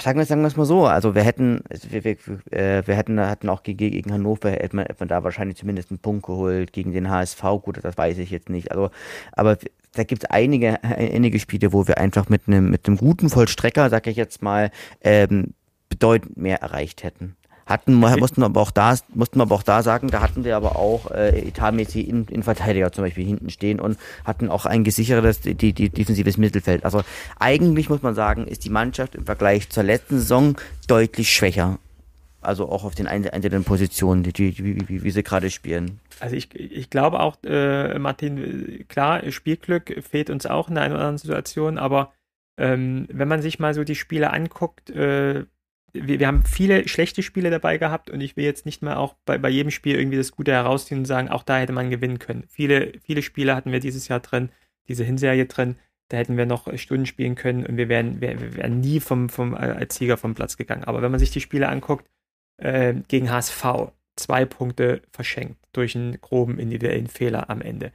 sagen 0.02 0.18
wir, 0.18 0.26
sagen 0.26 0.40
wir 0.42 0.48
es 0.48 0.56
mal 0.56 0.64
so, 0.64 0.86
also 0.86 1.14
wir 1.14 1.22
hätten, 1.22 1.62
wir, 1.88 2.04
wir, 2.04 2.16
äh, 2.52 2.86
wir 2.86 2.94
hätten, 2.96 3.20
hatten 3.20 3.48
auch 3.48 3.62
gegen, 3.62 3.78
gegen 3.90 4.12
Hannover, 4.12 4.50
hätte 4.50 4.76
man, 4.76 4.86
hätte 4.86 5.00
man 5.00 5.08
da 5.08 5.24
wahrscheinlich 5.24 5.58
zumindest 5.58 5.90
einen 5.90 5.98
Punkt 5.98 6.26
geholt, 6.26 6.72
gegen 6.72 6.92
den 6.92 7.10
HSV, 7.10 7.42
gut, 7.62 7.78
das 7.82 7.96
weiß 7.96 8.18
ich 8.18 8.30
jetzt 8.30 8.48
nicht. 8.48 8.70
Also 8.70 8.90
aber 9.32 9.58
da 9.92 10.04
gibt 10.04 10.24
es 10.24 10.30
einige, 10.30 10.82
einige 10.84 11.40
Spiele, 11.40 11.72
wo 11.72 11.86
wir 11.88 11.98
einfach 11.98 12.28
mit 12.28 12.42
einem 12.46 12.70
mit 12.70 12.86
einem 12.86 12.96
guten 12.96 13.28
Vollstrecker, 13.28 13.90
sag 13.90 14.06
ich 14.06 14.16
jetzt 14.16 14.42
mal, 14.42 14.70
ähm, 15.02 15.54
bedeutend 15.88 16.36
mehr 16.36 16.62
erreicht 16.62 17.02
hätten. 17.02 17.36
Hatten, 17.70 17.94
mussten 17.94 18.42
aber 18.42 18.60
auch 18.60 18.72
da, 18.72 18.96
mussten 19.14 19.38
wir 19.38 19.42
aber 19.42 19.54
auch 19.54 19.62
da 19.62 19.84
sagen, 19.84 20.08
da 20.08 20.20
hatten 20.22 20.42
wir 20.42 20.56
aber 20.56 20.74
auch 20.74 21.12
äh, 21.12 21.38
etatmäßig 21.46 22.08
in, 22.08 22.24
in 22.24 22.42
Verteidiger 22.42 22.90
zum 22.90 23.04
Beispiel 23.04 23.24
hinten 23.24 23.48
stehen 23.48 23.78
und 23.78 23.96
hatten 24.24 24.48
auch 24.48 24.66
ein 24.66 24.82
gesichertes 24.82 25.40
die, 25.40 25.72
die 25.72 25.88
defensives 25.88 26.36
Mittelfeld. 26.36 26.84
Also 26.84 27.02
eigentlich 27.38 27.88
muss 27.88 28.02
man 28.02 28.16
sagen, 28.16 28.48
ist 28.48 28.64
die 28.64 28.70
Mannschaft 28.70 29.14
im 29.14 29.24
Vergleich 29.24 29.70
zur 29.70 29.84
letzten 29.84 30.18
Saison 30.18 30.56
deutlich 30.88 31.32
schwächer. 31.32 31.78
Also 32.40 32.68
auch 32.68 32.82
auf 32.82 32.96
den 32.96 33.06
einzelnen 33.06 33.62
Positionen, 33.62 34.24
die, 34.24 34.32
die, 34.32 34.58
wie, 34.58 34.88
wie, 34.88 35.04
wie 35.04 35.10
sie 35.12 35.22
gerade 35.22 35.48
spielen. 35.50 36.00
Also 36.18 36.34
ich, 36.34 36.52
ich 36.52 36.90
glaube 36.90 37.20
auch, 37.20 37.36
äh, 37.44 37.96
Martin, 38.00 38.84
klar, 38.88 39.30
Spielglück 39.30 40.02
fehlt 40.02 40.28
uns 40.28 40.44
auch 40.44 40.68
in 40.68 40.76
einer 40.76 40.94
oder 40.94 41.04
anderen 41.04 41.18
Situation, 41.18 41.78
aber 41.78 42.12
ähm, 42.58 43.06
wenn 43.12 43.28
man 43.28 43.42
sich 43.42 43.60
mal 43.60 43.74
so 43.74 43.84
die 43.84 43.94
Spiele 43.94 44.32
anguckt, 44.32 44.90
äh, 44.90 45.44
wir, 45.92 46.20
wir, 46.20 46.26
haben 46.26 46.44
viele 46.44 46.88
schlechte 46.88 47.22
Spiele 47.22 47.50
dabei 47.50 47.78
gehabt 47.78 48.10
und 48.10 48.20
ich 48.20 48.36
will 48.36 48.44
jetzt 48.44 48.66
nicht 48.66 48.82
mal 48.82 48.96
auch 48.96 49.14
bei, 49.24 49.38
bei 49.38 49.48
jedem 49.48 49.70
Spiel 49.70 49.96
irgendwie 49.96 50.16
das 50.16 50.32
Gute 50.32 50.52
herausziehen 50.52 51.00
und 51.00 51.04
sagen, 51.04 51.28
auch 51.28 51.42
da 51.42 51.58
hätte 51.58 51.72
man 51.72 51.90
gewinnen 51.90 52.18
können. 52.18 52.44
Viele, 52.48 52.92
viele 53.02 53.22
Spiele 53.22 53.54
hatten 53.54 53.72
wir 53.72 53.80
dieses 53.80 54.08
Jahr 54.08 54.20
drin, 54.20 54.50
diese 54.88 55.04
Hinserie 55.04 55.46
drin, 55.46 55.76
da 56.08 56.16
hätten 56.16 56.36
wir 56.36 56.46
noch 56.46 56.76
Stunden 56.76 57.06
spielen 57.06 57.36
können 57.36 57.64
und 57.64 57.76
wir 57.76 57.88
wären, 57.88 58.20
wir, 58.20 58.40
wir 58.40 58.56
wären 58.56 58.80
nie 58.80 59.00
vom, 59.00 59.28
vom, 59.28 59.54
als 59.54 59.96
Sieger 59.96 60.16
vom 60.16 60.34
Platz 60.34 60.56
gegangen. 60.56 60.84
Aber 60.84 61.02
wenn 61.02 61.10
man 61.10 61.20
sich 61.20 61.30
die 61.30 61.40
Spiele 61.40 61.68
anguckt, 61.68 62.08
äh, 62.56 62.94
gegen 63.08 63.30
HSV, 63.30 63.92
zwei 64.16 64.44
Punkte 64.44 65.02
verschenkt 65.12 65.56
durch 65.72 65.96
einen 65.96 66.20
groben 66.20 66.58
individuellen 66.58 67.06
Fehler 67.06 67.48
am 67.48 67.62
Ende. 67.62 67.92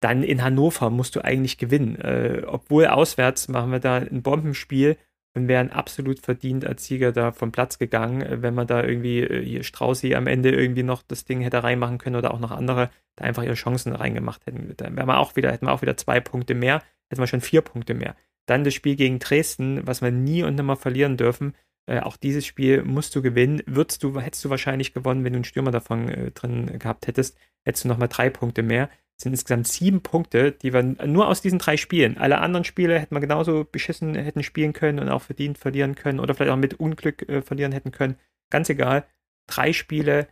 Dann 0.00 0.22
in 0.22 0.42
Hannover 0.42 0.90
musst 0.90 1.16
du 1.16 1.24
eigentlich 1.24 1.58
gewinnen. 1.58 1.96
Äh, 1.96 2.42
obwohl 2.46 2.86
auswärts 2.86 3.48
machen 3.48 3.72
wir 3.72 3.80
da 3.80 3.96
ein 3.96 4.22
Bombenspiel 4.22 4.96
und 5.34 5.48
wären 5.48 5.70
absolut 5.70 6.20
verdient 6.20 6.66
als 6.66 6.84
Sieger 6.84 7.12
da 7.12 7.32
vom 7.32 7.52
Platz 7.52 7.78
gegangen, 7.78 8.22
äh, 8.22 8.42
wenn 8.42 8.54
man 8.54 8.66
da 8.66 8.82
irgendwie 8.82 9.20
äh, 9.20 9.44
hier 9.44 9.62
Straußi 9.62 10.14
am 10.14 10.26
Ende 10.26 10.50
irgendwie 10.50 10.82
noch 10.82 11.02
das 11.02 11.24
Ding 11.24 11.40
hätte 11.40 11.62
reinmachen 11.62 11.98
können 11.98 12.16
oder 12.16 12.32
auch 12.34 12.40
noch 12.40 12.50
andere 12.50 12.90
da 13.16 13.24
einfach 13.24 13.42
ihre 13.42 13.54
Chancen 13.54 13.94
reingemacht 13.94 14.46
hätten. 14.46 14.72
Dann 14.76 14.96
wären 14.96 15.08
wir 15.08 15.18
auch 15.18 15.36
wieder, 15.36 15.52
hätten 15.52 15.66
wir 15.66 15.72
auch 15.72 15.82
wieder 15.82 15.96
zwei 15.96 16.20
Punkte 16.20 16.54
mehr, 16.54 16.82
hätten 17.10 17.22
wir 17.22 17.26
schon 17.26 17.40
vier 17.40 17.62
Punkte 17.62 17.94
mehr. 17.94 18.16
Dann 18.46 18.64
das 18.64 18.74
Spiel 18.74 18.96
gegen 18.96 19.18
Dresden, 19.18 19.86
was 19.86 20.00
wir 20.02 20.10
nie 20.10 20.42
und 20.42 20.54
nimmer 20.54 20.76
verlieren 20.76 21.16
dürfen. 21.16 21.54
Äh, 21.86 22.00
auch 22.00 22.16
dieses 22.16 22.46
Spiel 22.46 22.82
musst 22.82 23.14
du 23.14 23.22
gewinnen. 23.22 23.62
Würdest 23.66 24.02
du, 24.02 24.18
hättest 24.20 24.44
du 24.44 24.50
wahrscheinlich 24.50 24.94
gewonnen, 24.94 25.24
wenn 25.24 25.32
du 25.32 25.38
einen 25.38 25.44
Stürmer 25.44 25.70
davon 25.70 26.08
äh, 26.08 26.30
drin 26.30 26.78
gehabt 26.78 27.06
hättest, 27.06 27.36
hättest 27.64 27.84
du 27.84 27.88
nochmal 27.88 28.08
drei 28.08 28.30
Punkte 28.30 28.62
mehr. 28.62 28.88
Sind 29.20 29.32
insgesamt 29.32 29.66
sieben 29.66 30.00
Punkte, 30.00 30.52
die 30.52 30.72
wir 30.72 30.82
nur 30.82 31.26
aus 31.28 31.42
diesen 31.42 31.58
drei 31.58 31.76
Spielen. 31.76 32.18
Alle 32.18 32.38
anderen 32.38 32.64
Spiele 32.64 32.98
hätten 32.98 33.14
wir 33.14 33.20
genauso 33.20 33.64
beschissen 33.64 34.14
hätten 34.14 34.44
spielen 34.44 34.72
können 34.72 35.00
und 35.00 35.08
auch 35.08 35.22
verdient 35.22 35.58
verlieren 35.58 35.96
können 35.96 36.20
oder 36.20 36.34
vielleicht 36.34 36.52
auch 36.52 36.56
mit 36.56 36.74
Unglück 36.74 37.28
äh, 37.28 37.42
verlieren 37.42 37.72
hätten 37.72 37.90
können. 37.90 38.16
Ganz 38.50 38.68
egal. 38.68 39.04
Drei 39.48 39.72
Spiele, 39.72 40.28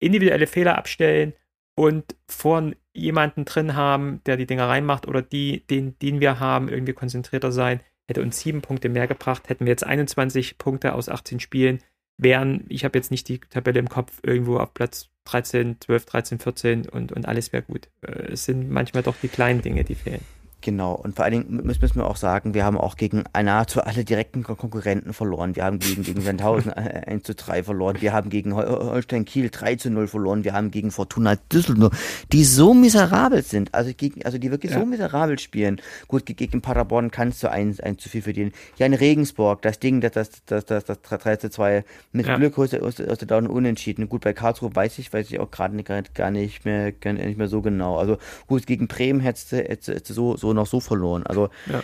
individuelle 0.00 0.48
Fehler 0.48 0.76
abstellen 0.76 1.34
und 1.76 2.16
vorn 2.28 2.74
jemanden 2.92 3.44
drin 3.44 3.76
haben, 3.76 4.22
der 4.26 4.36
die 4.36 4.46
Dinger 4.46 4.68
reinmacht 4.68 5.06
oder 5.06 5.22
die, 5.22 5.66
den, 5.68 5.98
den 6.00 6.20
wir 6.20 6.40
haben, 6.40 6.68
irgendwie 6.68 6.92
konzentrierter 6.92 7.52
sein, 7.52 7.80
hätte 8.08 8.22
uns 8.22 8.40
sieben 8.40 8.60
Punkte 8.60 8.88
mehr 8.88 9.06
gebracht. 9.06 9.48
Hätten 9.48 9.66
wir 9.66 9.70
jetzt 9.70 9.86
21 9.86 10.58
Punkte 10.58 10.94
aus 10.94 11.08
18 11.08 11.38
Spielen, 11.38 11.78
wären, 12.18 12.64
ich 12.68 12.84
habe 12.84 12.98
jetzt 12.98 13.10
nicht 13.10 13.28
die 13.28 13.38
Tabelle 13.38 13.78
im 13.78 13.88
Kopf, 13.88 14.18
irgendwo 14.22 14.58
auf 14.58 14.74
Platz 14.74 15.09
13, 15.24 15.76
12, 15.80 16.04
13, 16.06 16.38
14 16.38 16.88
und, 16.88 17.12
und 17.12 17.26
alles 17.26 17.52
wäre 17.52 17.62
gut. 17.62 17.88
Äh, 18.02 18.32
es 18.32 18.44
sind 18.44 18.70
manchmal 18.70 19.02
doch 19.02 19.16
die 19.22 19.28
kleinen 19.28 19.62
Dinge, 19.62 19.84
die 19.84 19.94
fehlen. 19.94 20.24
Genau, 20.62 20.94
und 20.94 21.16
vor 21.16 21.24
allen 21.24 21.48
Dingen 21.48 21.64
müssen 21.64 21.94
wir 21.96 22.06
auch 22.06 22.16
sagen, 22.16 22.52
wir 22.54 22.64
haben 22.64 22.76
auch 22.76 22.96
gegen 22.96 23.24
nahezu 23.34 23.82
alle 23.82 24.04
direkten 24.04 24.42
Konkurrenten 24.42 25.12
verloren. 25.12 25.56
Wir 25.56 25.64
haben 25.64 25.78
gegen, 25.78 26.02
gegen 26.02 26.20
Sandhausen 26.20 26.70
1 26.72 27.22
zu 27.22 27.34
3 27.34 27.62
verloren, 27.62 27.96
wir 28.00 28.12
haben 28.12 28.30
gegen 28.30 28.54
Holstein 28.54 29.24
Kiel 29.24 29.48
3 29.50 29.76
zu 29.76 29.90
0 29.90 30.06
verloren, 30.06 30.44
wir 30.44 30.52
haben 30.52 30.70
gegen 30.70 30.90
Fortuna 30.90 31.36
Düsseldorf, 31.50 32.26
die 32.32 32.44
so 32.44 32.74
miserabel 32.74 33.42
sind, 33.42 33.74
also 33.74 33.92
gegen, 33.96 34.24
also 34.24 34.38
die 34.38 34.50
wirklich 34.50 34.72
ja. 34.72 34.80
so 34.80 34.86
miserabel 34.86 35.38
spielen. 35.38 35.80
Gut, 36.08 36.26
gegen 36.26 36.60
Paderborn 36.60 37.10
kannst 37.10 37.42
du 37.42 37.50
1, 37.50 37.80
1 37.80 38.02
zu 38.02 38.08
viel 38.08 38.22
verdienen. 38.22 38.52
Ja, 38.76 38.86
in 38.86 38.94
Regensburg, 38.94 39.62
das 39.62 39.78
Ding, 39.78 40.00
das, 40.00 40.12
das, 40.12 40.30
das, 40.44 40.66
das, 40.66 40.84
das 40.84 41.00
3 41.00 41.36
zu 41.36 41.50
2 41.50 41.84
mit 42.12 42.26
ja. 42.26 42.36
Glück 42.36 42.58
aus, 42.58 42.74
aus, 42.74 43.00
aus 43.00 43.18
der 43.18 43.28
Dauer 43.28 43.48
unentschieden. 43.48 44.08
Gut, 44.08 44.22
bei 44.22 44.32
Karlsruhe 44.32 44.74
weiß 44.74 44.98
ich, 44.98 45.12
weiß 45.12 45.30
ich 45.30 45.40
auch 45.40 45.50
gerade 45.50 45.82
gar 45.82 46.30
nicht 46.30 46.64
mehr, 46.64 46.92
gar 46.92 47.12
nicht 47.14 47.38
mehr 47.38 47.48
so 47.48 47.62
genau. 47.62 47.96
Also 47.96 48.18
gut, 48.46 48.66
gegen 48.66 48.88
Bremen 48.88 49.20
hättest 49.20 49.52
du, 49.52 49.56
hättest 49.56 50.10
du 50.10 50.14
so, 50.14 50.36
so 50.36 50.49
noch 50.52 50.66
so 50.66 50.80
verloren. 50.80 51.24
Also 51.24 51.50
ja. 51.70 51.82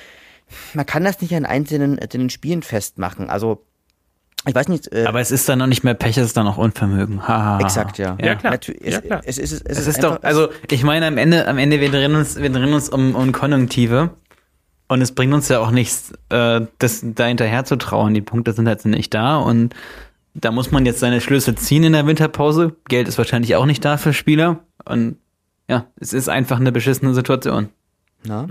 man 0.75 0.87
kann 0.87 1.05
das 1.05 1.21
nicht 1.21 1.35
an 1.35 1.47
einzelnen, 1.47 1.99
einzelnen 1.99 2.31
Spielen 2.31 2.63
festmachen. 2.63 3.31
Also 3.31 3.65
ich 4.47 4.55
weiß 4.55 4.69
nicht. 4.69 4.93
Äh, 4.93 5.05
aber 5.07 5.21
es 5.21 5.31
ist 5.31 5.49
dann 5.49 5.59
noch 5.59 5.67
nicht 5.67 5.83
mehr 5.83 5.95
Pech, 5.95 6.17
es 6.17 6.27
ist 6.27 6.37
dann 6.37 6.47
auch 6.47 6.57
Unvermögen. 6.57 7.23
Ha, 7.23 7.29
ha, 7.29 7.45
ha. 7.45 7.61
Exakt, 7.61 7.99
ja. 7.99 8.17
Ja, 8.21 8.37
klar. 8.37 8.59
Es, 8.61 8.93
ja, 8.93 9.01
klar. 9.01 9.21
Es, 9.25 9.39
es, 9.39 9.53
es, 9.53 9.63
es 9.63 9.79
ist, 9.79 9.87
ist 9.89 10.05
doch, 10.05 10.23
also 10.23 10.49
ich 10.71 10.85
meine 10.85 11.07
am 11.07 11.19
Ende, 11.19 11.49
am 11.49 11.59
Ende 11.59 11.81
wir 11.81 11.91
drehen 11.91 12.15
uns, 12.15 12.37
wir 12.37 12.51
drehen 12.51 12.73
uns 12.73 12.89
um, 12.89 13.17
um 13.17 13.33
Konjunktive 13.33 14.11
und 14.89 15.03
es 15.03 15.13
bringt 15.13 15.35
uns 15.35 15.49
ja 15.49 15.59
auch 15.59 15.73
nichts, 15.73 16.13
äh, 16.29 16.61
das 16.79 17.01
da 17.03 17.27
hinterher 17.27 17.65
zu 17.65 17.77
trauern. 17.77 18.15
Die 18.15 18.21
Punkte 18.21 18.53
sind 18.53 18.69
halt 18.69 18.85
nicht 18.85 19.13
da 19.15 19.37
und 19.37 19.75
da 20.35 20.53
muss 20.53 20.71
man 20.71 20.87
jetzt 20.87 21.01
seine 21.01 21.21
Schlüsse 21.21 21.55
ziehen 21.55 21.83
in 21.83 21.93
der 21.93 22.07
Winterpause. 22.07 22.77
Geld 22.89 23.09
ist 23.09 23.19
wahrscheinlich 23.19 23.57
auch 23.57 23.67
nicht 23.67 23.85
da 23.85 23.97
für 23.97 24.13
Spieler 24.13 24.61
und 24.85 25.17
ja, 25.69 25.87
es 25.99 26.13
ist 26.13 26.29
einfach 26.29 26.61
eine 26.61 26.71
beschissene 26.71 27.15
Situation. 27.15 27.71
Na? 28.25 28.47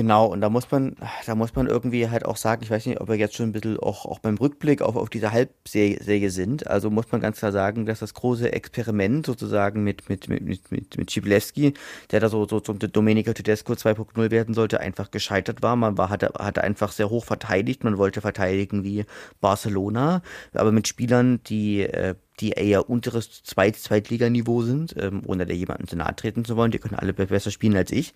Genau, 0.00 0.24
und 0.28 0.40
da 0.40 0.48
muss 0.48 0.70
man, 0.70 0.96
da 1.26 1.34
muss 1.34 1.54
man 1.54 1.66
irgendwie 1.66 2.08
halt 2.08 2.24
auch 2.24 2.38
sagen, 2.38 2.62
ich 2.62 2.70
weiß 2.70 2.86
nicht, 2.86 3.02
ob 3.02 3.08
wir 3.08 3.16
jetzt 3.16 3.34
schon 3.34 3.50
ein 3.50 3.52
bisschen 3.52 3.78
auch, 3.78 4.06
auch 4.06 4.18
beim 4.18 4.38
Rückblick 4.38 4.80
auf, 4.80 4.96
auf 4.96 5.10
diese 5.10 5.30
Halbserie 5.30 6.30
sind. 6.30 6.66
Also 6.66 6.88
muss 6.88 7.12
man 7.12 7.20
ganz 7.20 7.40
klar 7.40 7.52
sagen, 7.52 7.84
dass 7.84 7.98
das 7.98 8.14
große 8.14 8.50
Experiment 8.50 9.26
sozusagen 9.26 9.84
mit, 9.84 10.08
mit, 10.08 10.26
mit, 10.30 10.42
mit, 10.42 10.72
mit, 10.72 10.96
mit 10.96 11.10
Schiblewski, 11.12 11.74
der 12.12 12.20
da 12.20 12.30
so, 12.30 12.48
so 12.48 12.60
zum 12.60 12.78
Domenico 12.78 13.34
Tedesco 13.34 13.74
2.0 13.74 14.30
werden 14.30 14.54
sollte, 14.54 14.80
einfach 14.80 15.10
gescheitert 15.10 15.60
war. 15.60 15.76
Man 15.76 15.98
war, 15.98 16.08
hatte, 16.08 16.32
hatte 16.38 16.64
einfach 16.64 16.92
sehr 16.92 17.10
hoch 17.10 17.26
verteidigt. 17.26 17.84
Man 17.84 17.98
wollte 17.98 18.22
verteidigen 18.22 18.84
wie 18.84 19.04
Barcelona, 19.42 20.22
aber 20.54 20.72
mit 20.72 20.88
Spielern, 20.88 21.42
die, 21.44 21.82
äh, 21.82 22.14
die 22.40 22.52
eher 22.52 22.88
unteres 22.88 23.42
Zweit 23.42 23.76
Zweitliganiveau 23.76 24.62
sind, 24.62 24.94
ähm, 24.98 25.22
ohne 25.26 25.46
da 25.46 25.52
jemanden 25.52 25.86
zu 25.86 25.96
nahe 25.96 26.16
treten 26.16 26.44
zu 26.44 26.56
wollen. 26.56 26.70
Die 26.70 26.78
können 26.78 26.94
alle 26.94 27.12
besser 27.12 27.50
spielen 27.50 27.76
als 27.76 27.92
ich. 27.92 28.14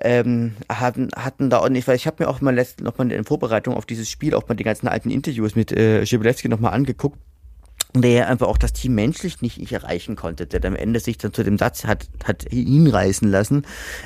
Ähm, 0.00 0.56
hatten, 0.68 1.08
hatten 1.16 1.50
da 1.50 1.68
nicht, 1.68 1.88
weil 1.88 1.96
ich 1.96 2.06
habe 2.06 2.22
mir 2.22 2.28
auch 2.28 2.40
mal 2.40 2.54
letzten, 2.54 2.84
noch 2.84 2.98
mal 2.98 3.10
in 3.10 3.24
Vorbereitung 3.24 3.74
auf 3.74 3.86
dieses 3.86 4.10
Spiel 4.10 4.34
auch 4.34 4.48
mal 4.48 4.54
die 4.54 4.64
ganzen 4.64 4.88
alten 4.88 5.10
Interviews 5.10 5.54
mit 5.54 5.72
äh, 5.72 6.04
Schibilewski 6.06 6.48
noch 6.48 6.60
mal 6.60 6.70
angeguckt 6.70 7.18
der 7.94 8.28
einfach 8.28 8.46
auch 8.46 8.58
das 8.58 8.72
Team 8.72 8.94
menschlich 8.94 9.40
nicht, 9.40 9.58
nicht 9.58 9.72
erreichen 9.72 10.14
konnte, 10.14 10.46
der 10.46 10.64
am 10.64 10.76
Ende 10.76 11.00
sich 11.00 11.16
dann 11.18 11.32
zu 11.32 11.42
dem 11.42 11.58
Satz 11.58 11.84
hat, 11.84 12.06
hat 12.24 12.44
hinreißen 12.50 13.30
lassen. 13.30 13.64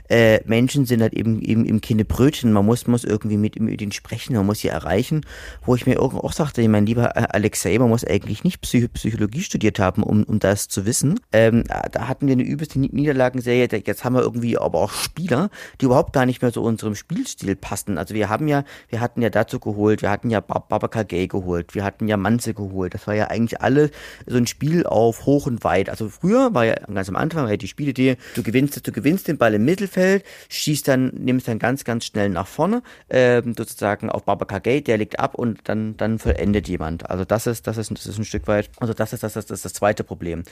Äh, 0.09 0.41
Menschen 0.45 0.87
sind 0.87 1.03
halt 1.03 1.14
eben, 1.14 1.43
eben, 1.43 1.64
eben 1.64 1.80
keine 1.80 2.05
Brötchen, 2.05 2.53
man 2.53 2.64
muss, 2.64 2.87
muss 2.87 3.05
irgendwie 3.05 3.37
mit, 3.37 3.59
mit 3.59 3.83
ihnen 3.83 3.93
sprechen, 3.93 4.37
man 4.37 4.47
muss 4.47 4.61
sie 4.61 4.68
erreichen, 4.68 5.22
wo 5.64 5.74
ich 5.74 5.87
mir 5.87 6.01
auch 6.01 6.33
sagte, 6.33 6.66
mein 6.68 6.87
lieber 6.87 7.35
Alexei, 7.35 7.78
man 7.78 7.89
muss 7.89 8.05
eigentlich 8.05 8.45
nicht 8.45 8.61
Psych 8.61 8.93
Psychologie 8.93 9.43
studiert 9.43 9.78
haben, 9.78 10.03
um, 10.03 10.22
um 10.24 10.39
das 10.39 10.68
zu 10.68 10.87
wissen. 10.87 11.20
Ähm, 11.33 11.64
da 11.91 12.09
hatten 12.09 12.26
wir 12.26 12.33
eine 12.33 12.43
übelste 12.43 12.78
Niederlagenserie, 12.78 13.68
jetzt 13.85 14.05
haben 14.05 14.14
wir 14.14 14.22
irgendwie 14.22 14.59
aber 14.59 14.80
auch 14.80 14.93
Spieler, 14.93 15.51
die 15.80 15.87
überhaupt 15.87 16.12
gar 16.12 16.26
nicht 16.26 16.41
mehr 16.43 16.53
zu 16.53 16.62
unserem 16.62 16.95
Spielstil 16.95 17.57
passen. 17.57 17.99
Also 17.99 18.14
wir 18.14 18.28
haben 18.28 18.47
ja, 18.49 18.64
wir 18.89 19.01
hatten 19.01 19.22
ja 19.22 19.30
dazu 19.30 19.59
geholt, 19.59 20.03
wir 20.03 20.11
hatten 20.11 20.30
ja 20.30 20.41
Babaka 20.41 21.03
Gay 21.03 21.26
geholt, 21.26 21.74
wir 21.74 21.85
hatten 21.85 22.07
ja 22.07 22.16
Manze 22.16 22.55
geholt, 22.55 22.95
das 22.95 23.07
war 23.07 23.14
ja 23.14 23.26
eigentlich 23.28 23.61
alles 23.61 23.71
alle 23.72 23.90
so 24.26 24.36
ein 24.36 24.46
Spiel 24.46 24.86
auf 24.86 25.24
hoch 25.26 25.46
und 25.46 25.64
weit. 25.64 25.88
Also 25.88 26.08
früher 26.08 26.54
war 26.54 26.64
ja 26.64 26.74
ganz 26.74 27.08
am 27.08 27.16
Anfang 27.16 27.48
ja 27.48 27.56
die 27.56 27.68
Spielidee, 27.68 28.16
du 28.34 28.42
gewinnst, 28.42 28.86
du 28.86 28.92
gewinnst 28.92 29.28
den 29.28 29.38
Ball 29.38 29.54
im 29.54 29.64
Mittelfeld, 29.64 30.24
schießt 30.48 30.88
dann, 30.88 31.08
nimmst 31.14 31.48
dann 31.48 31.58
ganz, 31.58 31.84
ganz 31.84 32.04
schnell 32.04 32.28
nach 32.28 32.46
vorne, 32.46 32.82
äh, 33.08 33.42
sozusagen 33.56 34.10
auf 34.10 34.24
Babaka 34.24 34.58
Gate, 34.58 34.86
der 34.86 34.98
liegt 34.98 35.18
ab 35.18 35.34
und 35.34 35.60
dann, 35.64 35.96
dann 35.96 36.18
vollendet 36.18 36.68
jemand. 36.68 37.08
Also 37.10 37.24
das 37.24 37.46
ist, 37.46 37.66
das 37.66 37.78
ist, 37.78 37.90
das 37.90 38.06
ist 38.06 38.18
ein 38.18 38.24
Stück 38.24 38.46
weit, 38.46 38.70
also 38.78 38.92
das 38.92 39.12
ist 39.12 39.22
das, 39.22 39.32
das, 39.32 39.50
ist 39.50 39.64
das 39.64 39.72
zweite 39.72 40.04
Problem. 40.04 40.42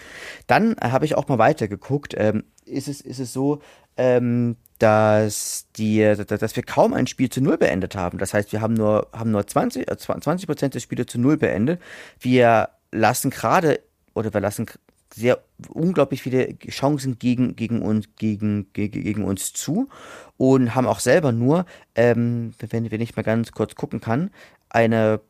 Dann 0.47 0.73
äh, 0.73 0.91
habe 0.91 1.05
ich 1.05 1.15
auch 1.15 1.29
mal 1.29 1.39
weitergeguckt, 1.39 2.15
ähm, 2.17 2.45
ist 2.65 2.89
es, 2.89 3.01
ist 3.01 3.19
es 3.19 3.33
so, 3.33 3.61
ähm, 3.97 4.57
dass 4.81 5.67
die, 5.77 6.01
dass 6.01 6.57
wir 6.57 6.63
kaum 6.63 6.95
ein 6.95 7.07
Spiel 7.07 7.29
zu 7.29 7.43
Null 7.43 7.59
beendet 7.59 7.95
haben. 7.95 8.17
Das 8.17 8.33
heißt, 8.33 8.51
wir 8.53 8.63
haben 8.63 8.75
nur, 8.75 9.09
haben 9.13 9.31
nur 9.31 9.47
20, 9.47 9.87
20 9.87 10.27
äh, 10.27 10.47
Prozent 10.47 10.75
der 10.75 10.81
Spiele 10.81 11.05
zu 11.05 11.21
Null 11.21 11.37
beendet. 11.37 11.81
Wir 12.19 12.71
lassen 12.93 13.31
gerade 13.31 13.81
oder 14.15 14.33
wir 14.33 14.41
lassen 14.41 14.67
sehr 15.15 15.43
unglaublich 15.69 16.23
viele 16.23 16.57
Chancen 16.59 17.19
gegen, 17.19 17.57
gegen, 17.57 17.83
uns, 17.83 18.09
gegen, 18.17 18.73
gegen, 18.73 19.03
gegen 19.03 19.25
uns 19.25 19.53
zu 19.53 19.89
und 20.37 20.75
haben 20.75 20.87
auch 20.87 21.01
selber 21.01 21.33
nur, 21.33 21.67
ähm, 21.95 22.55
wenn, 22.59 22.91
wenn 22.91 23.01
ich 23.01 23.17
mal 23.17 23.23
ganz 23.23 23.53
kurz 23.53 23.75
gucken 23.75 24.01
kann, 24.01 24.31
eine 24.69 25.21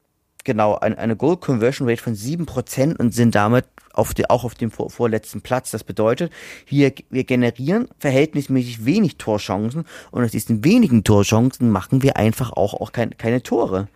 genau 0.45 0.77
eine, 0.77 0.99
eine 0.99 1.17
Goal 1.17 1.37
Conversion 1.37 1.89
Rate 1.89 2.03
von 2.03 2.15
7% 2.15 2.97
und 2.97 3.15
sind 3.15 3.35
damit 3.35 3.67
auf 3.93 4.15
die, 4.15 4.29
auch 4.31 4.45
auf 4.45 4.55
dem 4.55 4.71
vor, 4.71 4.91
vorletzten 4.91 5.41
Platz. 5.41 5.71
Das 5.71 5.85
bedeutet, 5.85 6.33
wir, 6.67 6.93
wir 7.11 7.25
generieren 7.25 7.89
verhältnismäßig 7.99 8.85
wenig 8.85 9.17
Torchancen 9.17 9.85
und 10.11 10.25
aus 10.25 10.31
diesen 10.31 10.65
wenigen 10.65 11.05
Torchancen 11.05 11.71
machen 11.71 12.03
wir 12.03 12.17
einfach 12.17 12.53
auch, 12.53 12.75
auch 12.75 12.93
kein, 12.93 13.17
keine 13.19 13.43
Tore. 13.43 13.89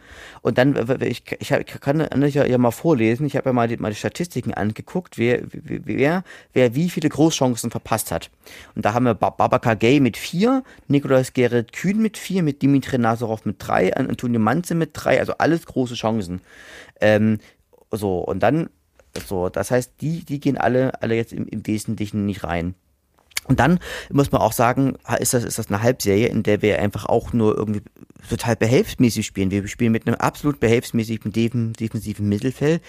Und 0.42 0.58
dann, 0.58 0.76
ich, 1.00 1.22
ich, 1.38 1.48
kann 1.80 2.06
ja, 2.28 2.44
ja 2.44 2.58
mal 2.58 2.70
vorlesen, 2.70 3.26
ich 3.26 3.36
habe 3.36 3.50
ja 3.50 3.52
mal 3.52 3.68
die, 3.68 3.76
mal 3.76 3.90
die 3.90 3.96
Statistiken 3.96 4.52
angeguckt, 4.52 5.16
wer, 5.16 5.42
wer, 5.50 6.24
wer 6.52 6.74
wie 6.74 6.90
viele 6.90 7.08
Großchancen 7.08 7.70
verpasst 7.70 8.10
hat. 8.10 8.30
Und 8.74 8.84
da 8.84 8.94
haben 8.94 9.04
wir 9.04 9.14
Babaka 9.14 9.74
Gay 9.74 10.00
mit 10.00 10.16
vier, 10.16 10.64
Nikolaus 10.88 11.32
Gerrit 11.32 11.72
Kühn 11.72 12.00
mit 12.00 12.18
vier, 12.18 12.42
mit 12.42 12.62
Dimitri 12.62 12.98
Nazarov 12.98 13.44
mit 13.44 13.56
drei, 13.58 13.94
Antonio 13.96 14.40
Manze 14.40 14.74
mit 14.74 14.90
drei, 14.92 15.18
also 15.18 15.34
alles 15.38 15.66
große 15.66 15.94
Chancen. 15.94 16.40
Ähm, 17.00 17.38
So, 17.96 18.18
und 18.18 18.42
dann, 18.42 18.70
so, 19.26 19.48
das 19.48 19.70
heißt, 19.70 19.92
die, 20.00 20.24
die 20.24 20.40
gehen 20.40 20.58
alle, 20.58 21.02
alle 21.02 21.14
jetzt 21.14 21.32
im, 21.32 21.46
im 21.46 21.66
Wesentlichen 21.66 22.26
nicht 22.26 22.44
rein. 22.44 22.74
Und 23.46 23.60
dann 23.60 23.78
muss 24.10 24.32
man 24.32 24.40
auch 24.40 24.52
sagen, 24.52 24.96
ist 25.18 25.34
das, 25.34 25.44
ist 25.44 25.58
das 25.58 25.68
eine 25.68 25.82
Halbserie, 25.82 26.28
in 26.28 26.42
der 26.42 26.62
wir 26.62 26.78
einfach 26.78 27.04
auch 27.04 27.34
nur 27.34 27.56
irgendwie 27.56 27.82
total 28.28 28.56
behelfsmäßig 28.56 29.26
spielen. 29.26 29.50
Wir 29.50 29.68
spielen 29.68 29.92
mit 29.92 30.06
einem 30.06 30.16
absolut 30.16 30.60
behelfsmäßigen 30.60 31.30
defensiven 31.32 32.26
Mittelfeld. 32.26 32.82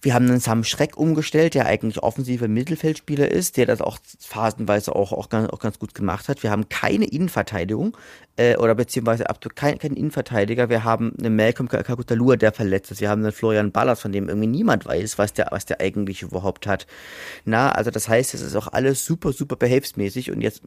Wir 0.00 0.14
haben 0.14 0.26
einen 0.26 0.40
Sam 0.40 0.64
Schreck 0.64 0.96
umgestellt, 0.96 1.52
der 1.52 1.66
eigentlich 1.66 2.02
offensiver 2.02 2.48
Mittelfeldspieler 2.48 3.30
ist, 3.30 3.58
der 3.58 3.66
das 3.66 3.82
auch 3.82 3.98
phasenweise 4.20 4.96
auch, 4.96 5.12
auch, 5.12 5.28
ganz, 5.28 5.50
auch 5.50 5.58
ganz 5.58 5.78
gut 5.78 5.94
gemacht 5.94 6.28
hat. 6.28 6.42
Wir 6.42 6.50
haben 6.50 6.70
keine 6.70 7.04
Innenverteidigung 7.04 7.94
äh, 8.36 8.56
oder 8.56 8.74
beziehungsweise 8.74 9.24
keinen 9.54 9.78
kein 9.78 9.94
Innenverteidiger. 9.94 10.68
Wir 10.68 10.84
haben 10.84 11.14
einen 11.18 11.34
Malcolm 11.34 11.68
Kakutalua, 11.68 12.36
der 12.36 12.52
verletzt 12.52 12.90
ist. 12.90 13.00
Wir 13.00 13.08
haben 13.08 13.22
einen 13.22 13.32
Florian 13.32 13.72
Ballas, 13.72 14.00
von 14.00 14.12
dem 14.12 14.28
irgendwie 14.28 14.48
niemand 14.48 14.84
weiß, 14.84 15.16
was 15.16 15.32
der, 15.32 15.48
was 15.50 15.64
der 15.64 15.80
eigentlich 15.80 16.22
überhaupt 16.22 16.66
hat. 16.66 16.86
Na, 17.46 17.72
also 17.72 17.90
das 17.90 18.08
heißt, 18.08 18.34
es 18.34 18.42
ist 18.42 18.56
auch 18.56 18.68
alles 18.68 19.06
super, 19.06 19.32
super 19.32 19.56
behelfsmäßig 19.56 20.30
und 20.30 20.42
jetzt 20.42 20.62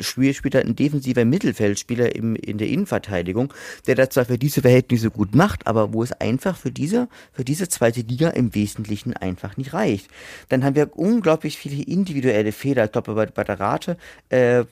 spielt 0.00 0.54
er 0.54 0.62
ein 0.62 0.76
defensiver 0.76 1.24
Mittelfeldspieler 1.24 2.14
im, 2.14 2.36
in 2.36 2.56
der 2.56 2.68
Innenverteidigung, 2.68 3.52
der 3.86 3.96
das 3.96 4.10
zwar 4.10 4.24
für 4.24 4.38
diese 4.38 4.62
Verhältnisse 4.62 5.10
gut 5.10 5.34
macht, 5.34 5.66
aber 5.66 5.92
wo 5.92 6.02
es 6.02 6.12
einfach 6.12 6.56
für 6.56 6.70
diese, 6.70 7.08
für 7.32 7.44
diese 7.44 7.68
zweite 7.68 8.00
Liga 8.00 8.30
im 8.30 8.46
im 8.46 8.54
Wesentlichen 8.54 9.14
einfach 9.14 9.56
nicht 9.56 9.72
reicht. 9.72 10.08
Dann 10.48 10.64
haben 10.64 10.76
wir 10.76 10.96
unglaublich 10.96 11.58
viele 11.58 11.82
individuelle 11.82 12.52
Fehler. 12.52 12.84
Ich 12.84 12.92
glaube, 12.92 13.14
bei, 13.14 13.26
bei 13.26 13.44
der 13.44 13.60
Rate 13.60 13.96
äh, 14.28 14.64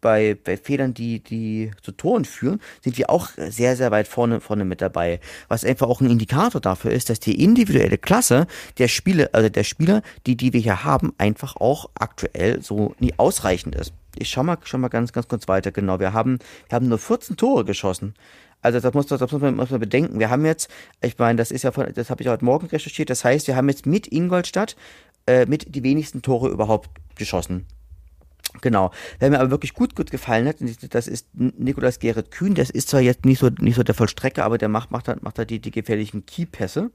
bei, 0.00 0.36
bei 0.42 0.56
Fehlern, 0.56 0.94
die, 0.94 1.20
die 1.20 1.70
zu 1.82 1.92
Toren 1.92 2.24
führen, 2.24 2.60
sind 2.82 2.98
wir 2.98 3.10
auch 3.10 3.30
sehr, 3.36 3.76
sehr 3.76 3.90
weit 3.90 4.08
vorne, 4.08 4.40
vorne 4.40 4.64
mit 4.64 4.80
dabei. 4.80 5.20
Was 5.48 5.64
einfach 5.64 5.88
auch 5.88 6.00
ein 6.00 6.10
Indikator 6.10 6.60
dafür 6.60 6.92
ist, 6.92 7.10
dass 7.10 7.20
die 7.20 7.42
individuelle 7.42 7.98
Klasse 7.98 8.46
der 8.78 8.88
Spieler, 8.88 9.30
also 9.32 9.48
der 9.48 9.64
Spieler, 9.64 10.02
die, 10.26 10.36
die 10.36 10.52
wir 10.52 10.60
hier 10.60 10.84
haben, 10.84 11.12
einfach 11.18 11.56
auch 11.56 11.90
aktuell 11.94 12.62
so 12.62 12.94
nie 12.98 13.14
ausreichend 13.16 13.74
ist. 13.74 13.92
Ich 14.18 14.30
schau 14.30 14.42
mal, 14.42 14.58
schau 14.64 14.78
mal 14.78 14.88
ganz, 14.88 15.12
ganz 15.12 15.28
kurz 15.28 15.48
weiter. 15.48 15.72
Genau, 15.72 16.00
wir 16.00 16.12
haben, 16.12 16.38
wir 16.68 16.76
haben 16.76 16.88
nur 16.88 16.98
14 16.98 17.36
Tore 17.36 17.64
geschossen. 17.64 18.14
Also 18.62 18.80
das 18.80 18.94
muss, 18.94 19.06
das 19.06 19.20
muss, 19.20 19.40
man, 19.40 19.56
muss 19.56 19.70
man 19.70 19.80
bedenken. 19.80 20.18
Wir 20.18 20.30
haben 20.30 20.44
jetzt, 20.44 20.70
ich 21.02 21.18
meine, 21.18 21.36
das 21.36 21.50
ist 21.50 21.62
ja 21.62 21.72
von, 21.72 21.92
das 21.94 22.10
habe 22.10 22.22
ich 22.22 22.28
heute 22.28 22.44
Morgen 22.44 22.66
recherchiert, 22.66 23.10
das 23.10 23.24
heißt, 23.24 23.46
wir 23.46 23.56
haben 23.56 23.68
jetzt 23.68 23.86
mit 23.86 24.06
Ingolstadt 24.10 24.76
äh, 25.26 25.46
mit 25.46 25.74
die 25.74 25.82
wenigsten 25.82 26.22
Tore 26.22 26.48
überhaupt 26.48 26.90
geschossen. 27.16 27.66
Genau. 28.60 28.90
Wer 29.18 29.30
mir 29.30 29.40
aber 29.40 29.50
wirklich 29.50 29.74
gut, 29.74 29.94
gut 29.94 30.10
gefallen 30.10 30.46
hat, 30.48 30.56
das 30.90 31.08
ist 31.08 31.28
Nikolaus 31.34 31.98
Gerrit 31.98 32.30
Kühn. 32.30 32.54
Das 32.54 32.70
ist 32.70 32.88
zwar 32.88 33.00
jetzt 33.00 33.24
nicht 33.24 33.38
so, 33.38 33.50
nicht 33.60 33.76
so 33.76 33.82
der 33.82 33.94
Vollstrecker, 33.94 34.44
aber 34.44 34.58
der 34.58 34.68
macht, 34.68 34.90
macht, 34.90 35.22
macht 35.22 35.38
da 35.38 35.44
die, 35.44 35.58
die 35.58 35.70
gefährlichen 35.70 36.26
Keypässe. 36.26 36.90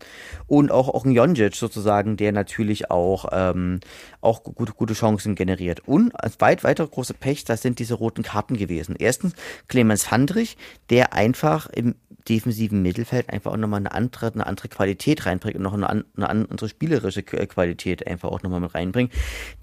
Und 0.47 0.71
auch, 0.71 0.89
auch 0.89 1.05
ein 1.05 1.11
Jonjic 1.11 1.55
sozusagen, 1.55 2.17
der 2.17 2.31
natürlich 2.31 2.89
auch, 2.89 3.25
ähm, 3.31 3.79
auch 4.21 4.43
gute, 4.43 4.73
gute 4.73 4.93
Chancen 4.93 5.35
generiert. 5.35 5.81
Und 5.87 6.11
als 6.19 6.39
weit, 6.39 6.63
weiter 6.63 6.87
große 6.87 7.13
Pech, 7.13 7.43
das 7.45 7.61
sind 7.61 7.79
diese 7.79 7.95
roten 7.95 8.23
Karten 8.23 8.57
gewesen. 8.57 8.95
Erstens 8.97 9.33
Clemens 9.67 10.11
Handrich, 10.11 10.57
der 10.89 11.13
einfach 11.13 11.67
im 11.69 11.95
defensiven 12.27 12.81
Mittelfeld 12.81 13.29
einfach 13.29 13.51
auch 13.51 13.57
nochmal 13.57 13.79
eine 13.79 13.91
andere, 13.91 14.31
eine 14.33 14.45
andere 14.45 14.67
Qualität 14.67 15.25
reinbringt 15.25 15.55
und 15.57 15.63
noch 15.63 15.73
eine, 15.73 15.89
eine 15.89 16.29
andere 16.29 16.69
spielerische 16.69 17.23
Qualität 17.23 18.07
einfach 18.07 18.29
auch 18.29 18.43
nochmal 18.43 18.59
mit 18.59 18.73
reinbringt. 18.73 19.11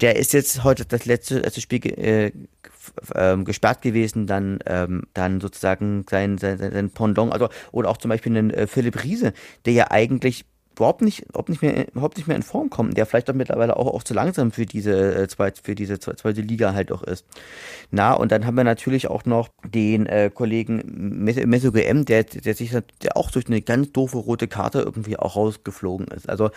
Der 0.01 0.15
ist 0.15 0.33
jetzt 0.33 0.63
heute 0.63 0.85
das 0.85 1.05
letzte, 1.05 1.39
letzte 1.39 1.61
Spiel 1.61 1.85
äh, 1.85 2.31
ähm, 3.15 3.45
gesperrt 3.45 3.81
gewesen, 3.81 4.27
dann, 4.27 4.59
ähm, 4.65 5.03
dann 5.13 5.41
sozusagen 5.41 6.05
sein, 6.09 6.37
sein, 6.37 6.57
sein 6.57 6.89
Pendant, 6.91 7.31
also, 7.31 7.49
oder 7.71 7.89
auch 7.89 7.97
zum 7.97 8.09
Beispiel 8.09 8.35
einen 8.35 8.51
äh, 8.51 8.67
Philipp 8.67 9.03
Riese, 9.03 9.33
der 9.65 9.73
ja 9.73 9.91
eigentlich 9.91 10.45
überhaupt 10.79 11.01
nicht, 11.01 11.27
überhaupt 11.27 11.49
nicht 11.49 11.61
mehr, 11.61 11.87
überhaupt 11.89 12.17
nicht 12.17 12.27
mehr 12.27 12.37
in 12.37 12.43
Form 12.43 12.69
kommt, 12.69 12.97
der 12.97 13.05
vielleicht 13.05 13.29
auch 13.29 13.33
mittlerweile 13.33 13.75
auch, 13.75 13.87
auch 13.87 14.03
zu 14.03 14.13
langsam 14.13 14.51
für 14.51 14.65
diese 14.65 15.23
äh, 15.23 15.27
zweite, 15.27 15.61
für 15.61 15.75
diese 15.75 15.99
zweite 15.99 16.41
Liga 16.41 16.73
halt 16.73 16.91
auch 16.91 17.03
ist. 17.03 17.25
Na, 17.91 18.13
und 18.13 18.31
dann 18.31 18.45
haben 18.45 18.55
wir 18.55 18.63
natürlich 18.63 19.09
auch 19.09 19.25
noch 19.25 19.49
den 19.65 20.05
äh, 20.05 20.31
Kollegen 20.33 20.81
Meso 21.25 21.71
GM, 21.71 22.05
der, 22.05 22.23
der 22.23 22.53
sich 22.53 22.71
der 23.01 23.17
auch 23.17 23.29
durch 23.29 23.47
eine 23.47 23.61
ganz 23.61 23.91
doofe 23.91 24.17
rote 24.17 24.47
Karte 24.47 24.79
irgendwie 24.79 25.17
auch 25.17 25.35
rausgeflogen 25.35 26.07
ist. 26.07 26.29
Also 26.29 26.49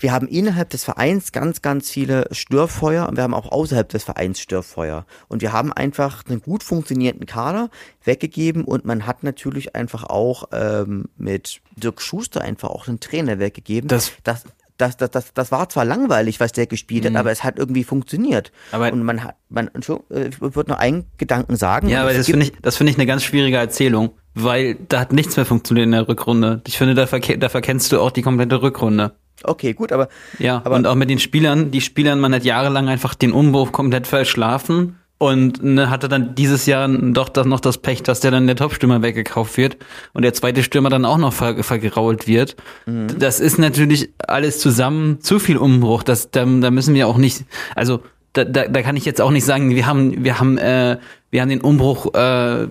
wir 0.00 0.12
haben 0.12 0.26
innerhalb 0.26 0.70
des 0.70 0.82
Vereins 0.82 1.30
ganz, 1.30 1.62
ganz 1.62 1.90
viele 1.90 2.26
Störfeuer 2.32 3.08
und 3.08 3.16
wir 3.16 3.22
haben 3.22 3.34
auch 3.34 3.52
außerhalb 3.52 3.88
des 3.88 4.02
Vereins 4.02 4.40
Störfeuer. 4.40 5.06
Und 5.28 5.42
wir 5.42 5.52
haben 5.52 5.72
einfach 5.72 6.24
einen 6.26 6.42
gut 6.42 6.64
funktionierenden 6.64 7.26
Kader 7.26 7.70
weggegeben 8.04 8.64
und 8.64 8.84
man 8.84 9.06
hat 9.06 9.22
natürlich 9.22 9.76
einfach 9.76 10.04
auch 10.04 10.48
ähm, 10.52 11.06
mit 11.16 11.60
Dirk 11.80 12.00
Schuster 12.00 12.42
einfach 12.42 12.68
auch 12.68 12.88
einen 12.88 13.00
Trainer 13.00 13.38
weggegeben. 13.38 13.88
Das, 13.88 14.12
das, 14.24 14.44
das, 14.80 14.96
das, 14.96 15.10
das, 15.10 15.34
das 15.34 15.52
war 15.52 15.68
zwar 15.68 15.84
langweilig, 15.84 16.40
was 16.40 16.52
der 16.52 16.66
gespielt 16.66 17.04
hat, 17.04 17.12
mhm. 17.12 17.18
aber 17.18 17.30
es 17.30 17.44
hat 17.44 17.58
irgendwie 17.58 17.84
funktioniert. 17.84 18.52
Aber 18.72 18.92
und 18.92 19.02
man 19.02 19.24
hat, 19.24 19.36
man, 19.48 19.68
äh, 19.68 20.28
ich 20.28 20.40
würde 20.40 20.70
noch 20.70 20.78
einen 20.78 21.06
Gedanken 21.18 21.56
sagen. 21.56 21.88
Ja, 21.88 22.02
aber 22.02 22.14
das 22.14 22.26
finde 22.26 22.46
ich, 22.46 22.52
das 22.62 22.76
finde 22.76 22.92
ich 22.92 22.98
eine 22.98 23.06
ganz 23.06 23.24
schwierige 23.24 23.56
Erzählung, 23.56 24.10
weil 24.34 24.76
da 24.88 25.00
hat 25.00 25.12
nichts 25.12 25.36
mehr 25.36 25.46
funktioniert 25.46 25.86
in 25.86 25.92
der 25.92 26.08
Rückrunde. 26.08 26.62
Ich 26.66 26.78
finde, 26.78 26.94
da, 26.94 27.06
verke 27.06 27.38
da 27.38 27.48
verkennst 27.48 27.92
du 27.92 28.00
auch 28.00 28.10
die 28.10 28.22
komplette 28.22 28.62
Rückrunde. 28.62 29.12
Okay, 29.42 29.72
gut, 29.72 29.92
aber. 29.92 30.08
Ja, 30.38 30.60
aber 30.64 30.76
und 30.76 30.86
auch 30.86 30.94
mit 30.94 31.08
den 31.08 31.18
Spielern, 31.18 31.70
die 31.70 31.80
Spielern, 31.80 32.20
man 32.20 32.34
hat 32.34 32.44
jahrelang 32.44 32.88
einfach 32.88 33.14
den 33.14 33.32
Umbruch 33.32 33.72
komplett 33.72 34.06
verschlafen 34.06 34.99
und 35.20 35.62
ne, 35.62 35.90
hatte 35.90 36.08
dann 36.08 36.34
dieses 36.34 36.64
Jahr 36.64 36.88
doch 36.88 37.28
das, 37.28 37.46
noch 37.46 37.60
das 37.60 37.76
Pech, 37.76 38.02
dass 38.02 38.20
der 38.20 38.30
dann 38.30 38.46
der 38.46 38.56
Top-Stürmer 38.56 39.02
weggekauft 39.02 39.58
wird 39.58 39.76
und 40.14 40.22
der 40.22 40.32
zweite 40.32 40.62
Stürmer 40.62 40.88
dann 40.88 41.04
auch 41.04 41.18
noch 41.18 41.34
ver 41.34 41.62
vergrault 41.62 42.26
wird. 42.26 42.56
Mhm. 42.86 43.18
Das 43.18 43.38
ist 43.38 43.58
natürlich 43.58 44.08
alles 44.26 44.60
zusammen 44.60 45.20
zu 45.20 45.38
viel 45.38 45.58
Umbruch. 45.58 46.04
Das, 46.04 46.30
da, 46.30 46.46
da 46.46 46.70
müssen 46.70 46.94
wir 46.94 47.06
auch 47.06 47.18
nicht, 47.18 47.44
also 47.76 48.00
da, 48.32 48.44
da, 48.44 48.66
da 48.66 48.80
kann 48.80 48.96
ich 48.96 49.04
jetzt 49.04 49.20
auch 49.20 49.30
nicht 49.30 49.44
sagen, 49.44 49.74
wir 49.74 49.86
haben, 49.86 50.24
wir 50.24 50.40
haben, 50.40 50.56
äh, 50.56 50.96
wir 51.30 51.42
haben 51.42 51.50
den 51.50 51.60
Umbruch, 51.60 52.14
äh, 52.14 52.66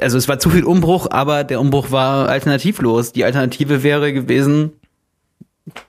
also 0.00 0.18
es 0.18 0.28
war 0.28 0.38
zu 0.38 0.50
viel 0.50 0.62
Umbruch, 0.62 1.08
aber 1.10 1.42
der 1.42 1.60
Umbruch 1.60 1.90
war 1.90 2.28
alternativlos. 2.28 3.10
Die 3.10 3.24
Alternative 3.24 3.82
wäre 3.82 4.12
gewesen, 4.12 4.70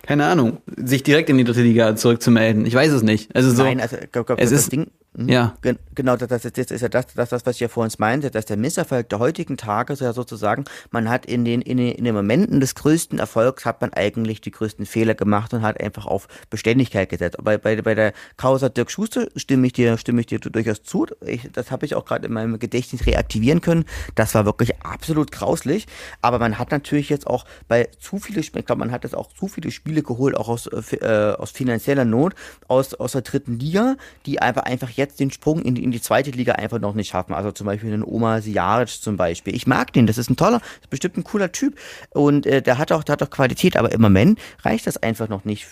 keine 0.01 0.25
Ahnung, 0.25 0.57
sich 0.75 1.03
direkt 1.03 1.29
in 1.29 1.37
die 1.37 1.43
dritte 1.43 1.61
Liga 1.61 1.95
zurückzumelden. 1.95 2.65
Ich 2.65 2.73
weiß 2.73 2.91
es 2.91 3.03
nicht. 3.03 3.35
Also 3.35 3.51
so, 3.51 3.61
Nein, 3.61 3.79
also 3.79 3.97
glaub, 4.11 4.25
glaub, 4.25 4.39
es 4.39 4.51
ist, 4.51 4.71
Ding, 4.71 4.87
Mhm. 5.15 5.29
Ja. 5.29 5.55
Gen 5.61 5.77
genau, 5.93 6.15
das, 6.15 6.27
das, 6.27 6.41
das 6.41 6.71
ist 6.71 6.81
ja 6.81 6.89
das, 6.89 7.07
das, 7.13 7.29
das, 7.29 7.45
was 7.45 7.55
ich 7.55 7.61
ja 7.61 7.67
vorhin 7.67 7.93
meinte, 7.99 8.31
dass 8.31 8.45
der 8.45 8.57
Misserfolg 8.57 9.09
der 9.09 9.19
heutigen 9.19 9.57
Tage 9.57 9.93
ja 9.93 10.13
sozusagen, 10.13 10.65
man 10.91 11.09
hat 11.09 11.25
in 11.25 11.45
den, 11.45 11.61
in 11.61 11.77
den, 11.77 11.91
in 11.91 12.03
den 12.03 12.15
Momenten 12.15 12.59
des 12.59 12.73
größten 12.75 13.19
Erfolgs 13.19 13.65
hat 13.65 13.81
man 13.81 13.93
eigentlich 13.93 14.41
die 14.41 14.51
größten 14.51 14.85
Fehler 14.85 15.13
gemacht 15.13 15.53
und 15.53 15.61
hat 15.61 15.79
einfach 15.79 16.05
auf 16.07 16.27
Beständigkeit 16.49 17.09
gesetzt. 17.09 17.37
Aber 17.37 17.57
bei, 17.57 17.79
bei 17.81 17.93
der 17.93 18.13
Causa 18.37 18.69
Dirk 18.69 18.89
Schuster 18.89 19.27
stimme 19.35 19.67
ich 19.67 19.73
dir, 19.73 19.97
stimme 19.97 20.21
ich 20.21 20.27
dir 20.27 20.39
durchaus 20.39 20.81
zu. 20.83 21.05
Ich, 21.25 21.49
das 21.51 21.69
habe 21.69 21.85
ich 21.85 21.95
auch 21.95 22.05
gerade 22.05 22.25
in 22.25 22.33
meinem 22.33 22.57
Gedächtnis 22.57 23.05
reaktivieren 23.05 23.61
können. 23.61 23.85
Das 24.15 24.33
war 24.33 24.45
wirklich 24.45 24.81
absolut 24.81 25.31
grauslich. 25.31 25.85
Aber 26.21 26.39
man 26.39 26.57
hat 26.57 26.71
natürlich 26.71 27.09
jetzt 27.09 27.27
auch 27.27 27.45
bei 27.67 27.87
zu 27.99 28.17
viele, 28.17 28.39
ich 28.39 28.51
glaube, 28.51 28.77
man 28.77 28.91
hat 28.91 29.03
jetzt 29.03 29.15
auch 29.15 29.31
zu 29.31 29.47
viele 29.47 29.69
Spiele 29.69 30.01
geholt, 30.01 30.35
auch 30.35 30.49
aus, 30.49 30.67
äh, 30.67 31.35
aus 31.37 31.51
finanzieller 31.51 32.05
Not, 32.05 32.33
aus, 32.67 32.95
aus 32.95 33.11
der 33.11 33.21
dritten 33.21 33.59
Liga, 33.59 33.95
die 34.25 34.41
einfach, 34.41 34.63
einfach 34.63 34.89
jetzt 34.89 35.02
jetzt 35.03 35.19
den 35.19 35.31
Sprung 35.31 35.61
in 35.61 35.75
die, 35.75 35.83
in 35.83 35.91
die 35.91 36.01
zweite 36.01 36.31
Liga 36.31 36.53
einfach 36.53 36.79
noch 36.79 36.95
nicht 36.95 37.09
schaffen. 37.09 37.33
Also 37.33 37.51
zum 37.51 37.67
Beispiel 37.67 37.91
den 37.91 38.03
Oma 38.03 38.41
Sijaric 38.41 38.89
zum 38.89 39.17
Beispiel. 39.17 39.55
Ich 39.55 39.67
mag 39.67 39.93
den, 39.93 40.07
das 40.07 40.17
ist 40.17 40.29
ein 40.29 40.35
toller, 40.35 40.61
ist 40.81 40.89
bestimmt 40.89 41.17
ein 41.17 41.23
cooler 41.23 41.51
Typ 41.51 41.77
und 42.09 42.45
äh, 42.45 42.61
der 42.61 42.77
hat 42.77 42.91
auch, 42.91 43.03
der 43.03 43.13
hat 43.13 43.23
auch 43.23 43.29
Qualität, 43.29 43.77
aber 43.77 43.91
im 43.91 44.01
Moment 44.01 44.39
reicht 44.63 44.87
das 44.87 44.97
einfach 44.97 45.29
noch 45.29 45.45
nicht 45.45 45.67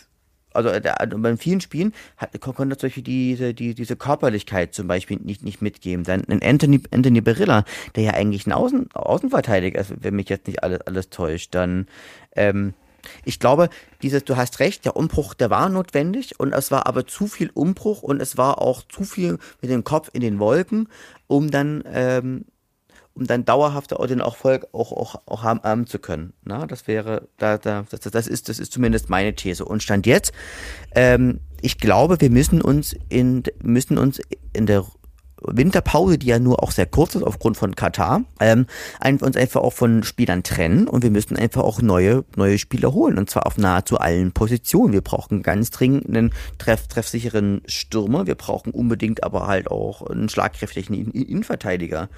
also 0.54 0.80
der, 0.80 1.00
also 1.00 1.18
bei 1.18 1.38
vielen 1.38 1.62
Spielen 1.62 1.94
hat, 2.18 2.40
konnte 2.42 2.78
zum 2.78 2.88
Beispiel 2.88 3.04
diese, 3.04 3.54
die, 3.54 3.74
diese 3.74 3.96
Körperlichkeit 3.96 4.74
zum 4.74 4.88
Beispiel 4.88 5.18
nicht, 5.18 5.44
nicht 5.44 5.62
mitgeben. 5.62 6.04
Dann 6.04 6.24
ein 6.28 6.42
Anthony, 6.44 6.82
Anthony 6.92 7.22
Barilla, 7.22 7.64
der 7.96 8.04
ja 8.04 8.12
eigentlich 8.12 8.48
ein 8.48 8.52
Außen, 8.52 8.92
Außenverteidiger 8.94 9.80
ist, 9.80 9.94
wenn 10.04 10.16
mich 10.16 10.30
jetzt 10.30 10.48
nicht 10.48 10.64
alles, 10.64 10.82
alles 10.82 11.10
täuscht, 11.10 11.56
dann 11.56 11.88
ähm, 12.36 12.74
ich 13.26 13.40
glaube, 13.40 13.70
dieses, 14.02 14.24
du 14.24 14.36
hast 14.36 14.60
recht, 14.60 14.86
der 14.86 14.96
Umbruch, 14.96 15.34
der 15.34 15.50
war 15.50 15.70
notwendig 15.70 16.40
und 16.40 16.54
es 16.54 16.72
war 16.72 16.88
aber 16.88 17.06
zu 17.08 17.28
viel 17.28 17.50
Umbruch 17.54 18.04
und 18.04 18.22
es 18.22 18.38
war 18.38 18.62
auch 18.62 18.84
zu 18.88 19.04
viel 19.04 19.38
mit 19.62 19.72
dem 19.72 19.84
Kopf 19.84 20.10
in 20.14 20.22
den 20.22 20.40
Wolken, 20.40 20.88
um 21.28 21.52
dann, 21.52 21.84
ähm, 21.88 22.46
um 23.14 23.28
dann 23.28 23.46
dauerhafter 23.46 24.06
den 24.08 24.22
Erfolg 24.22 24.68
auch, 24.72 24.92
auch, 24.92 25.16
auch 25.26 25.44
haben, 25.44 25.62
haben 25.64 25.86
zu 25.86 26.00
können. 26.00 26.34
Na, 26.44 26.66
das 26.66 26.88
wäre, 26.88 27.28
da, 27.38 27.58
da, 27.58 27.86
das, 27.90 28.00
das 28.00 28.28
ist, 28.28 28.50
das 28.50 28.60
ist 28.60 28.72
zumindest 28.72 29.10
meine 29.10 29.36
These. 29.36 29.66
Und 29.66 29.84
Stand 29.84 30.06
jetzt, 30.08 30.32
ähm, 30.96 31.42
ich 31.62 31.78
glaube, 31.78 32.20
wir 32.22 32.30
müssen 32.30 32.62
uns 32.62 32.96
in, 33.10 33.44
müssen 33.62 33.98
uns 33.98 34.22
in 34.54 34.66
der 34.66 34.86
Winterpause, 35.42 36.18
die 36.18 36.28
ja 36.28 36.40
nur 36.40 36.62
auch 36.64 36.72
sehr 36.72 36.86
kurz 36.86 37.16
ist 37.16 37.24
aufgrund 37.24 37.58
von 37.58 37.76
Katar, 37.76 38.24
ähm, 38.40 38.68
uns 39.22 39.36
einfach 39.36 39.62
auch 39.62 39.74
von 39.74 40.04
Spielern 40.04 40.44
trennen 40.44 40.88
und 40.88 41.04
wir 41.04 41.12
müssen 41.12 41.36
einfach 41.36 41.64
auch 41.64 41.82
neue, 41.82 42.24
neue 42.36 42.58
Spieler 42.58 42.94
holen 42.94 43.18
und 43.18 43.30
zwar 43.30 43.48
auf 43.48 43.58
nahezu 43.58 43.98
allen 43.98 44.32
Positionen. 44.32 44.94
Wir 44.94 45.02
brauchen 45.02 45.44
ganz 45.44 45.72
dringend 45.72 46.08
einen 46.08 46.32
treff, 46.58 46.88
treffsicheren 46.88 47.62
Stürmer, 47.66 48.28
wir 48.28 48.36
brauchen 48.36 48.72
unbedingt 48.72 49.24
aber 49.24 49.48
halt 49.48 49.70
auch 49.70 50.04
einen 50.08 50.30
schlagkräftigen 50.30 51.12
Innenverteidiger. 51.12 52.10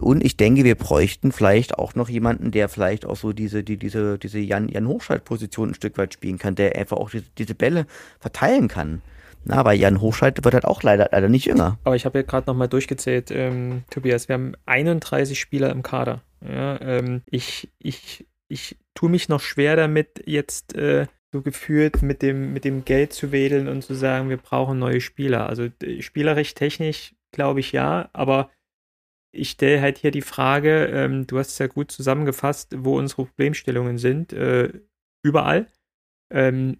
Und 0.00 0.24
ich 0.24 0.36
denke, 0.36 0.64
wir 0.64 0.74
bräuchten 0.74 1.32
vielleicht 1.32 1.78
auch 1.78 1.94
noch 1.94 2.08
jemanden, 2.08 2.50
der 2.50 2.68
vielleicht 2.68 3.06
auch 3.06 3.16
so 3.16 3.32
diese, 3.32 3.62
die, 3.62 3.76
diese, 3.76 4.18
diese 4.18 4.38
Jan, 4.38 4.68
Jan 4.68 4.86
Hochschalt-Position 4.86 5.70
ein 5.70 5.74
Stück 5.74 5.98
weit 5.98 6.14
spielen 6.14 6.38
kann, 6.38 6.54
der 6.54 6.76
einfach 6.76 6.96
auch 6.96 7.10
diese, 7.10 7.24
diese 7.38 7.54
Bälle 7.54 7.86
verteilen 8.20 8.68
kann. 8.68 9.02
Na, 9.48 9.58
aber 9.58 9.72
Jan 9.72 10.00
Hochscheit 10.00 10.44
wird 10.44 10.54
halt 10.54 10.64
auch 10.64 10.82
leider, 10.82 11.08
leider 11.12 11.28
nicht 11.28 11.46
jünger. 11.46 11.78
Aber 11.84 11.94
ich 11.94 12.04
habe 12.04 12.18
ja 12.18 12.22
gerade 12.24 12.48
nochmal 12.48 12.68
durchgezählt, 12.68 13.30
ähm, 13.30 13.84
Tobias, 13.90 14.28
wir 14.28 14.34
haben 14.34 14.54
31 14.66 15.38
Spieler 15.38 15.70
im 15.70 15.84
Kader. 15.84 16.22
Ja, 16.44 16.80
ähm, 16.80 17.22
ich, 17.26 17.70
ich, 17.78 18.26
ich 18.48 18.76
tue 18.94 19.08
mich 19.08 19.28
noch 19.28 19.40
schwer 19.40 19.76
damit, 19.76 20.24
jetzt 20.26 20.74
äh, 20.74 21.06
so 21.32 21.42
gefühlt 21.42 22.02
mit 22.02 22.22
dem, 22.22 22.54
mit 22.54 22.64
dem 22.64 22.84
Geld 22.84 23.12
zu 23.12 23.30
wedeln 23.30 23.68
und 23.68 23.82
zu 23.82 23.94
sagen, 23.94 24.30
wir 24.30 24.36
brauchen 24.36 24.80
neue 24.80 25.00
Spieler. 25.00 25.48
Also 25.48 25.68
spielerisch, 26.00 26.54
technisch 26.54 27.14
glaube 27.30 27.60
ich 27.60 27.70
ja, 27.70 28.10
aber 28.12 28.50
ich 29.32 29.50
stelle 29.50 29.80
halt 29.80 29.98
hier 29.98 30.10
die 30.10 30.22
Frage, 30.22 30.86
ähm, 30.86 31.26
du 31.28 31.38
hast 31.38 31.50
es 31.50 31.58
ja 31.58 31.68
gut 31.68 31.92
zusammengefasst, 31.92 32.74
wo 32.78 32.98
unsere 32.98 33.26
Problemstellungen 33.26 33.98
sind, 33.98 34.32
äh, 34.32 34.72
überall. 35.22 35.66
Ähm, 36.32 36.78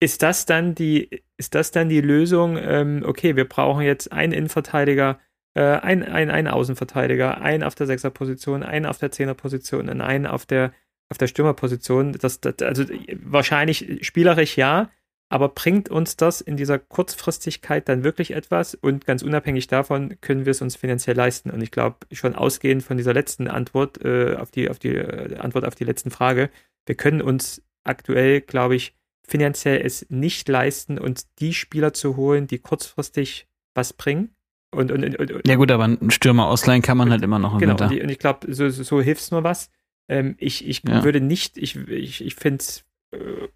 ist 0.00 0.22
das 0.22 0.46
dann 0.46 0.74
die, 0.74 1.22
ist 1.38 1.54
das 1.54 1.70
dann 1.70 1.88
die 1.88 2.00
Lösung? 2.00 2.58
Ähm, 2.58 3.02
okay, 3.06 3.36
wir 3.36 3.48
brauchen 3.48 3.82
jetzt 3.82 4.12
einen 4.12 4.32
Innenverteidiger, 4.32 5.18
äh, 5.54 5.62
einen, 5.62 6.02
einen, 6.02 6.30
einen 6.30 6.48
Außenverteidiger, 6.48 7.40
einen 7.40 7.62
auf 7.62 7.74
der 7.74 7.86
Sechserposition, 7.86 8.62
einen 8.62 8.86
auf 8.86 8.98
der 8.98 9.12
Zehnerposition 9.12 9.88
und 9.88 10.00
einen 10.00 10.26
auf 10.26 10.44
der, 10.44 10.72
auf 11.08 11.16
der 11.16 11.28
Stürmerposition. 11.28 12.12
Das, 12.12 12.40
das, 12.40 12.56
also 12.60 12.84
wahrscheinlich 13.22 14.00
spielerisch 14.02 14.56
ja, 14.56 14.90
aber 15.30 15.50
bringt 15.50 15.90
uns 15.90 16.16
das 16.16 16.40
in 16.40 16.56
dieser 16.56 16.78
Kurzfristigkeit 16.78 17.88
dann 17.88 18.02
wirklich 18.02 18.32
etwas? 18.32 18.74
Und 18.74 19.04
ganz 19.04 19.22
unabhängig 19.22 19.66
davon 19.66 20.18
können 20.20 20.46
wir 20.46 20.52
es 20.52 20.62
uns 20.62 20.74
finanziell 20.74 21.16
leisten. 21.16 21.50
Und 21.50 21.62
ich 21.62 21.70
glaube, 21.70 21.98
schon 22.12 22.34
ausgehend 22.34 22.82
von 22.82 22.96
dieser 22.96 23.12
letzten 23.12 23.46
Antwort 23.46 24.02
äh, 24.04 24.36
auf 24.36 24.50
die, 24.50 24.70
auf 24.70 24.78
die 24.78 24.96
äh, 24.96 25.36
Antwort 25.36 25.66
auf 25.66 25.74
die 25.74 25.84
letzten 25.84 26.10
Frage, 26.10 26.50
wir 26.86 26.94
können 26.94 27.20
uns 27.20 27.62
aktuell, 27.84 28.40
glaube 28.40 28.74
ich, 28.74 28.94
finanziell 29.28 29.80
es 29.84 30.06
nicht 30.08 30.48
leisten, 30.48 30.98
uns 30.98 31.32
die 31.38 31.54
Spieler 31.54 31.92
zu 31.92 32.16
holen, 32.16 32.46
die 32.46 32.58
kurzfristig 32.58 33.46
was 33.74 33.92
bringen. 33.92 34.34
Und, 34.70 34.90
und, 34.92 35.18
und, 35.18 35.46
ja 35.46 35.54
gut, 35.54 35.70
aber 35.70 35.84
einen 35.84 36.10
Stürmer 36.10 36.46
ausleihen 36.46 36.82
kann 36.82 36.98
man 36.98 37.10
halt 37.10 37.22
immer 37.22 37.38
noch 37.38 37.54
im 37.54 37.58
genau, 37.58 37.72
Winter. 37.72 37.90
Und, 37.90 38.02
und 38.02 38.08
ich 38.08 38.18
glaube, 38.18 38.52
so, 38.52 38.68
so, 38.68 38.82
so 38.82 39.00
hilft 39.00 39.22
es 39.22 39.30
nur 39.30 39.44
was. 39.44 39.70
Ähm, 40.08 40.34
ich 40.38 40.66
ich 40.66 40.82
ja. 40.86 41.04
würde 41.04 41.20
nicht, 41.20 41.56
ich, 41.56 41.76
ich, 41.88 42.24
ich 42.24 42.34
finde 42.34 42.58
es 42.58 42.84
äh, 43.12 43.48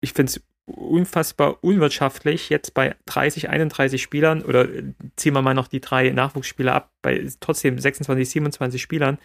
ich 0.00 0.12
find's 0.12 0.40
unfassbar 0.66 1.62
unwirtschaftlich, 1.62 2.48
jetzt 2.48 2.74
bei 2.74 2.96
30, 3.06 3.48
31 3.48 4.02
Spielern 4.02 4.42
oder 4.42 4.68
äh, 4.68 4.92
ziehen 5.14 5.34
wir 5.34 5.42
mal 5.42 5.54
noch 5.54 5.68
die 5.68 5.80
drei 5.80 6.10
Nachwuchsspieler 6.10 6.74
ab, 6.74 6.92
bei 7.02 7.28
trotzdem 7.40 7.78
26, 7.78 8.28
27 8.28 8.82
Spielern, 8.82 9.18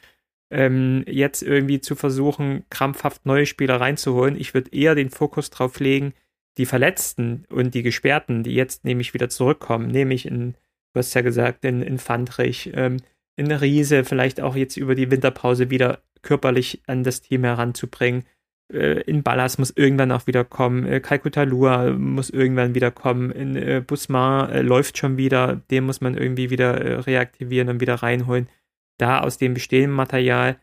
ähm, 0.52 1.04
jetzt 1.08 1.42
irgendwie 1.42 1.80
zu 1.80 1.96
versuchen, 1.96 2.64
krampfhaft 2.70 3.26
neue 3.26 3.46
Spieler 3.46 3.80
reinzuholen. 3.80 4.36
Ich 4.36 4.54
würde 4.54 4.72
eher 4.72 4.96
den 4.96 5.10
Fokus 5.10 5.50
drauf 5.50 5.80
legen, 5.80 6.14
die 6.58 6.66
Verletzten 6.66 7.46
und 7.50 7.74
die 7.74 7.84
Gesperrten, 7.84 8.44
die 8.44 8.54
jetzt 8.54 8.84
nämlich 8.84 9.14
wieder 9.14 9.30
zurückkommen, 9.30 9.88
nämlich 9.88 10.26
in, 10.26 10.54
du 10.94 11.00
hast 11.00 11.14
ja 11.14 11.22
gesagt, 11.22 11.64
in, 11.64 11.82
in 11.82 11.98
Fandrich, 11.98 12.72
ähm, 12.74 12.98
in 13.38 13.50
Riese, 13.50 14.04
vielleicht 14.04 14.42
auch 14.42 14.56
jetzt 14.56 14.76
über 14.76 14.94
die 14.94 15.10
Winterpause 15.10 15.70
wieder 15.70 16.04
körperlich 16.22 16.82
an 16.86 17.04
das 17.04 17.22
Team 17.22 17.46
heranzubringen. 17.46 18.26
Äh, 18.72 19.02
in 19.02 19.24
Ballas 19.24 19.58
muss 19.58 19.72
irgendwann 19.72 20.12
auch 20.12 20.28
wieder 20.28 20.44
kommen. 20.44 20.86
Äh, 20.86 21.00
Kalkutalua 21.00 21.92
muss 21.92 22.30
irgendwann 22.30 22.76
wieder 22.76 22.92
kommen. 22.92 23.32
In 23.32 23.56
äh, 23.56 23.82
Busmar 23.86 24.52
äh, 24.52 24.62
läuft 24.62 24.98
schon 24.98 25.16
wieder. 25.16 25.62
Den 25.72 25.86
muss 25.86 26.02
man 26.02 26.18
irgendwie 26.18 26.50
wieder 26.50 26.80
äh, 26.82 26.96
reaktivieren 26.96 27.70
und 27.70 27.80
wieder 27.80 27.96
reinholen 27.96 28.50
da 29.02 29.22
aus 29.22 29.38
dem 29.38 29.54
bestehenden 29.54 29.96
Material 29.96 30.58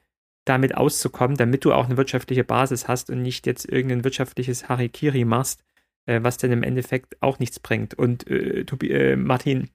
damit 0.44 0.76
auszukommen, 0.76 1.36
damit 1.36 1.64
du 1.64 1.72
auch 1.72 1.86
eine 1.86 1.96
wirtschaftliche 1.96 2.44
Basis 2.44 2.88
hast 2.88 3.10
und 3.10 3.22
nicht 3.22 3.46
jetzt 3.46 3.68
irgendein 3.68 4.04
wirtschaftliches 4.04 4.68
Harikiri 4.68 5.24
machst, 5.24 5.62
äh, 6.06 6.20
was 6.22 6.38
dann 6.38 6.52
im 6.52 6.62
Endeffekt 6.62 7.20
auch 7.20 7.38
nichts 7.38 7.60
bringt. 7.60 7.94
Und 7.94 8.26
äh, 8.28 8.64
Tobi, 8.64 8.90
äh, 8.90 9.16
Martin, 9.16 9.70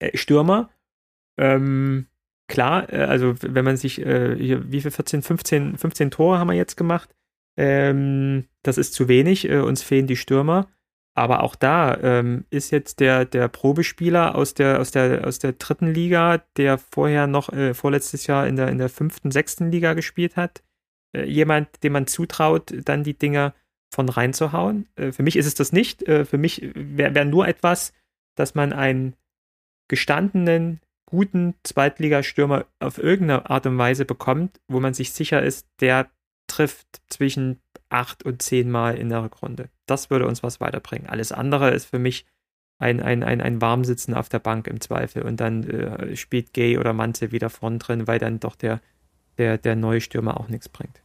äh, 0.00 0.16
Stürmer, 0.16 0.70
ähm, 1.36 2.06
klar, 2.48 2.92
äh, 2.92 3.04
also 3.04 3.34
wenn 3.40 3.64
man 3.64 3.76
sich, 3.76 4.04
äh, 4.04 4.36
hier, 4.36 4.72
wie 4.72 4.80
viel, 4.80 4.90
14, 4.90 5.22
15, 5.22 5.78
15 5.78 6.10
Tore 6.10 6.38
haben 6.38 6.48
wir 6.48 6.54
jetzt 6.54 6.76
gemacht, 6.76 7.14
ähm, 7.56 8.46
das 8.62 8.78
ist 8.78 8.94
zu 8.94 9.08
wenig, 9.08 9.48
uns 9.50 9.82
fehlen 9.82 10.06
die 10.06 10.16
Stürmer. 10.16 10.68
Aber 11.18 11.42
auch 11.42 11.56
da 11.56 11.98
ähm, 12.00 12.44
ist 12.48 12.70
jetzt 12.70 13.00
der, 13.00 13.24
der 13.24 13.48
Probespieler 13.48 14.36
aus 14.36 14.54
der, 14.54 14.78
aus, 14.78 14.92
der, 14.92 15.26
aus 15.26 15.40
der 15.40 15.52
dritten 15.52 15.92
Liga, 15.92 16.44
der 16.56 16.78
vorher 16.78 17.26
noch 17.26 17.52
äh, 17.52 17.74
vorletztes 17.74 18.28
Jahr 18.28 18.46
in 18.46 18.54
der, 18.54 18.68
in 18.68 18.78
der 18.78 18.88
fünften, 18.88 19.32
sechsten 19.32 19.72
Liga 19.72 19.94
gespielt 19.94 20.36
hat, 20.36 20.62
äh, 21.12 21.24
jemand, 21.24 21.82
dem 21.82 21.94
man 21.94 22.06
zutraut, 22.06 22.72
dann 22.84 23.02
die 23.02 23.18
Dinger 23.18 23.52
von 23.92 24.08
reinzuhauen. 24.08 24.86
Äh, 24.94 25.10
für 25.10 25.24
mich 25.24 25.34
ist 25.34 25.46
es 25.46 25.56
das 25.56 25.72
nicht. 25.72 26.06
Äh, 26.06 26.24
für 26.24 26.38
mich 26.38 26.70
wäre 26.74 27.16
wär 27.16 27.24
nur 27.24 27.48
etwas, 27.48 27.92
dass 28.36 28.54
man 28.54 28.72
einen 28.72 29.16
gestandenen, 29.88 30.78
guten 31.04 31.54
Zweitligastürmer 31.64 32.66
auf 32.78 32.98
irgendeine 32.98 33.50
Art 33.50 33.66
und 33.66 33.76
Weise 33.76 34.04
bekommt, 34.04 34.60
wo 34.68 34.78
man 34.78 34.94
sich 34.94 35.10
sicher 35.12 35.42
ist, 35.42 35.66
der 35.80 36.10
trifft 36.46 37.02
zwischen 37.08 37.58
acht 37.88 38.24
und 38.24 38.42
zehn 38.42 38.70
Mal 38.70 38.96
in 38.96 39.08
der 39.08 39.22
Rückrunde. 39.22 39.68
Das 39.86 40.10
würde 40.10 40.26
uns 40.26 40.42
was 40.42 40.60
weiterbringen. 40.60 41.08
Alles 41.08 41.32
andere 41.32 41.70
ist 41.70 41.86
für 41.86 41.98
mich 41.98 42.26
ein, 42.78 43.02
ein, 43.02 43.22
ein, 43.22 43.40
ein 43.40 43.60
Warmsitzen 43.60 44.14
auf 44.14 44.28
der 44.28 44.38
Bank 44.38 44.66
im 44.66 44.80
Zweifel 44.80 45.22
und 45.22 45.40
dann 45.40 45.64
äh, 45.64 46.16
spielt 46.16 46.52
Gay 46.52 46.78
oder 46.78 46.92
Manze 46.92 47.32
wieder 47.32 47.50
vorn 47.50 47.78
drin, 47.78 48.06
weil 48.06 48.18
dann 48.18 48.40
doch 48.40 48.54
der, 48.54 48.80
der, 49.36 49.58
der 49.58 49.74
neue 49.74 50.00
Stürmer 50.00 50.38
auch 50.38 50.48
nichts 50.48 50.68
bringt. 50.68 51.00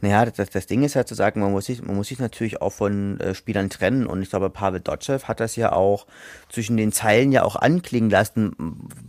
Naja, 0.00 0.24
das, 0.24 0.50
das 0.50 0.66
Ding 0.66 0.82
ist 0.82 0.96
halt 0.96 1.06
zu 1.06 1.14
sagen, 1.14 1.40
man 1.40 1.52
muss 1.52 1.66
sich, 1.66 1.82
man 1.82 1.96
muss 1.96 2.08
sich 2.08 2.18
natürlich 2.18 2.60
auch 2.60 2.72
von 2.72 3.20
äh, 3.20 3.34
Spielern 3.34 3.70
trennen 3.70 4.06
und 4.06 4.22
ich 4.22 4.30
glaube, 4.30 4.50
Pavel 4.50 4.80
Dotschew 4.80 5.20
hat 5.24 5.38
das 5.38 5.54
ja 5.56 5.72
auch 5.72 6.06
zwischen 6.48 6.76
den 6.76 6.92
Zeilen 6.92 7.30
ja 7.30 7.44
auch 7.44 7.56
anklingen 7.56 8.10
lassen. 8.10 8.52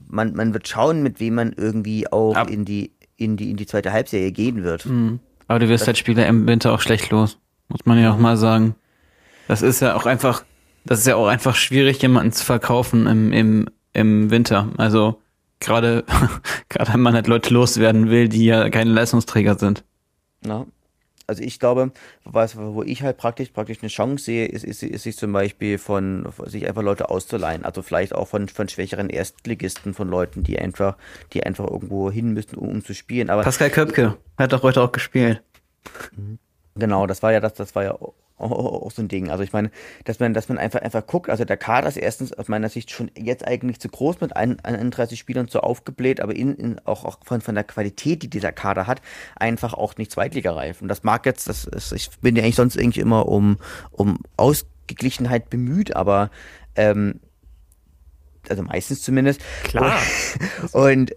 Man, 0.08 0.34
man 0.34 0.54
wird 0.54 0.68
schauen, 0.68 1.04
mit 1.04 1.20
wem 1.20 1.36
man 1.36 1.54
irgendwie 1.54 2.12
auch 2.12 2.36
Ab 2.36 2.50
in 2.50 2.66
die, 2.66 2.92
in 3.16 3.38
die, 3.38 3.50
in 3.50 3.58
die 3.58 3.66
zweite 3.66 3.92
Halbserie 3.92 4.32
gehen 4.32 4.64
wird. 4.64 4.86
Mhm. 4.86 5.20
Aber 5.48 5.60
du 5.60 5.70
wirst 5.70 5.88
halt 5.88 5.98
Spieler 5.98 6.28
im 6.28 6.48
Winter 6.48 6.74
auch 6.74 6.82
schlecht 6.82 7.12
los. 7.12 7.38
Muss 7.68 7.86
man 7.86 8.00
ja 8.02 8.14
auch 8.14 8.18
mal 8.18 8.38
sagen. 8.38 8.76
Das 9.48 9.62
ist 9.62 9.82
ja 9.82 9.96
auch 9.96 10.06
einfach, 10.06 10.44
das 10.86 11.00
ist 11.00 11.08
ja 11.08 11.16
auch 11.16 11.28
einfach 11.28 11.56
schwierig, 11.56 12.02
jemanden 12.02 12.32
zu 12.32 12.44
verkaufen 12.44 13.08
im, 13.08 13.32
im, 13.32 13.70
im 13.94 14.32
Winter. 14.32 14.70
Also 14.78 15.22
gerade, 15.60 16.04
gerade 16.70 16.94
wenn 16.94 17.02
man 17.02 17.14
halt 17.14 17.28
Leute 17.28 17.54
loswerden 17.54 18.10
will, 18.10 18.28
die 18.28 18.46
ja 18.46 18.70
keine 18.70 18.92
Leistungsträger 18.92 19.58
sind. 19.58 19.84
Ja 20.46 20.66
also 21.28 21.44
ich 21.44 21.60
glaube, 21.60 21.92
was, 22.24 22.58
wo 22.58 22.84
ich 22.84 23.02
halt 23.04 23.18
praktisch, 23.18 23.50
praktisch 23.50 23.80
eine 23.82 23.90
Chance 23.90 24.26
sehe, 24.26 24.46
ist, 24.46 24.64
ist, 24.64 24.84
ist 24.84 25.04
sich 25.04 25.18
zum 25.18 25.34
Beispiel 25.34 25.78
von, 25.78 26.28
sich 26.46 26.68
einfach 26.68 26.84
Leute 26.84 27.10
auszuleihen. 27.10 27.66
Also 27.66 27.82
vielleicht 27.82 28.14
auch 28.14 28.28
von, 28.28 28.48
von 28.48 28.70
schwächeren 28.70 29.10
Erstligisten, 29.10 29.94
von 29.94 30.10
Leuten, 30.10 30.44
die 30.44 30.60
einfach, 30.60 30.98
die 31.34 31.44
einfach 31.44 31.66
irgendwo 31.68 32.12
hin 32.12 32.34
müssen, 32.34 32.56
um, 32.58 32.70
um 32.70 32.86
zu 32.86 32.94
spielen. 32.94 33.30
Aber 33.30 33.44
Pascal 33.44 33.70
Köpke 33.70 34.18
hat 34.38 34.54
doch 34.54 34.64
heute 34.64 34.82
auch 34.82 34.92
gespielt. 34.92 35.42
Genau, 36.76 37.08
das 37.08 37.24
war 37.24 37.32
ja 37.32 37.40
das, 37.40 37.54
das 37.54 37.76
war 37.76 37.84
ja 37.84 37.98
auch 38.38 38.92
so 38.92 39.02
ein 39.02 39.08
Ding. 39.08 39.30
Also 39.30 39.44
ich 39.44 39.54
meine, 39.54 39.72
dass 40.04 40.20
man, 40.20 40.34
dass 40.34 40.50
man 40.50 40.58
einfach, 40.58 40.82
einfach 40.82 41.08
guckt, 41.08 41.30
also 41.30 41.46
der 41.46 41.58
Kader 41.58 41.88
ist 41.88 41.98
erstens 41.98 42.34
aus 42.34 42.48
meiner 42.48 42.70
Sicht 42.70 42.92
schon 42.92 43.10
jetzt 43.18 43.48
eigentlich 43.48 43.80
zu 43.80 43.88
groß 43.88 44.20
mit 44.20 44.36
31 44.36 45.18
Spielern 45.18 45.48
zu 45.48 45.62
aufgebläht, 45.62 46.20
aber 46.20 46.36
in, 46.36 46.56
in, 46.56 46.80
auch, 46.86 47.06
auch 47.06 47.20
von, 47.24 47.42
von 47.42 47.56
der 47.56 47.64
Qualität, 47.64 48.24
die 48.24 48.30
dieser 48.30 48.52
Kader 48.52 48.88
hat, 48.88 49.02
einfach 49.36 49.74
auch 49.74 49.96
nicht 49.98 50.12
Zweitligareif. 50.12 50.82
Und 50.82 50.90
das 50.90 51.04
mag 51.04 51.26
jetzt, 51.26 51.48
das 51.48 51.64
ist, 51.66 51.94
ich 51.94 52.10
bin 52.22 52.36
ja 52.36 52.44
eigentlich 52.44 52.56
sonst 52.56 52.76
irgendwie 52.76 53.00
immer 53.00 53.28
um, 53.28 53.58
um 53.92 54.20
Ausgeglichenheit 54.36 55.50
bemüht, 55.50 55.96
aber 55.96 56.30
ähm, 56.76 57.22
also 58.50 58.64
meistens 58.64 59.02
zumindest. 59.02 59.42
Klar. 59.64 59.98
Und, 60.74 61.16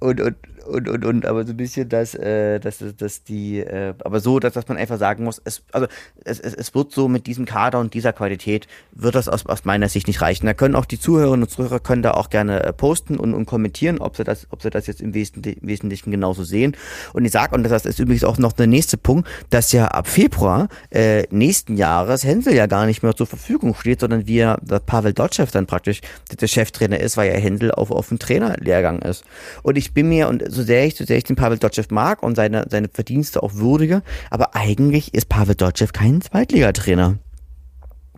und, 0.00 0.20
und, 0.20 0.20
und, 0.20 0.36
und, 0.66 1.04
und, 1.04 1.26
aber 1.26 1.44
so 1.44 1.52
ein 1.52 1.56
bisschen, 1.56 1.88
dass, 1.88 2.14
äh, 2.14 2.58
dass, 2.60 2.82
dass 2.96 3.24
die, 3.24 3.60
äh, 3.60 3.94
aber 4.04 4.20
so, 4.20 4.38
dass, 4.38 4.54
dass 4.54 4.68
man 4.68 4.76
einfach 4.76 4.98
sagen 4.98 5.24
muss, 5.24 5.40
es, 5.44 5.62
also 5.72 5.86
es, 6.24 6.40
es, 6.40 6.54
es 6.54 6.74
wird 6.74 6.92
so 6.92 7.08
mit 7.08 7.26
diesem 7.26 7.44
Kader 7.44 7.78
und 7.78 7.94
dieser 7.94 8.12
Qualität, 8.12 8.66
wird 8.92 9.14
das 9.14 9.28
aus, 9.28 9.46
aus 9.46 9.64
meiner 9.64 9.88
Sicht 9.88 10.06
nicht 10.06 10.20
reichen. 10.20 10.46
Da 10.46 10.54
können 10.54 10.74
auch 10.74 10.84
die 10.84 10.98
Zuhörerinnen 10.98 11.44
und 11.44 11.50
Zuhörer 11.50 11.80
können 11.80 12.02
da 12.02 12.12
auch 12.12 12.30
gerne 12.30 12.62
äh, 12.64 12.72
posten 12.72 13.18
und, 13.18 13.34
und 13.34 13.46
kommentieren, 13.46 13.98
ob 13.98 14.16
sie 14.16 14.24
das, 14.24 14.46
ob 14.50 14.62
sie 14.62 14.70
das 14.70 14.86
jetzt 14.86 15.00
im 15.00 15.14
Wesentlichen, 15.14 15.60
im 15.60 15.68
Wesentlichen 15.68 16.10
genauso 16.10 16.44
sehen. 16.44 16.76
Und 17.12 17.24
ich 17.24 17.32
sag, 17.32 17.52
und 17.52 17.62
das 17.62 17.84
ist 17.84 17.98
übrigens 17.98 18.24
auch 18.24 18.38
noch 18.38 18.52
der 18.52 18.66
nächste 18.66 18.96
Punkt, 18.96 19.28
dass 19.50 19.72
ja 19.72 19.86
ab 19.88 20.08
Februar 20.08 20.68
äh, 20.90 21.24
nächsten 21.30 21.76
Jahres 21.76 22.24
Hänsel 22.24 22.54
ja 22.54 22.66
gar 22.66 22.86
nicht 22.86 23.02
mehr 23.02 23.14
zur 23.14 23.26
Verfügung 23.26 23.74
steht, 23.74 24.00
sondern 24.00 24.26
wir, 24.26 24.58
Pavel 24.86 25.12
Dotschew 25.12 25.46
dann 25.52 25.66
praktisch 25.66 26.00
der 26.40 26.46
Cheftrainer 26.46 27.00
ist, 27.00 27.16
weil 27.16 27.32
ja 27.32 27.38
Händel 27.38 27.72
auf, 27.72 27.90
auf 27.90 28.08
dem 28.08 28.18
Trainerlehrgang 28.18 29.00
ist. 29.02 29.24
Und 29.62 29.76
ich 29.76 29.92
bin 29.94 30.08
mir, 30.08 30.28
und 30.28 30.44
so 30.56 30.62
sehr 30.62 30.86
ich, 30.86 30.96
so 30.96 31.04
sehr 31.04 31.18
ich 31.18 31.24
den 31.24 31.36
Pavel 31.36 31.58
Dotschew 31.58 31.84
mag 31.90 32.22
und 32.22 32.34
seine, 32.34 32.66
seine 32.68 32.88
Verdienste 32.88 33.42
auch 33.42 33.54
würdige, 33.54 34.02
aber 34.30 34.56
eigentlich 34.56 35.14
ist 35.14 35.28
Pavel 35.28 35.54
Dotschew 35.54 35.88
kein 35.92 36.20
Zweitligatrainer. 36.20 37.18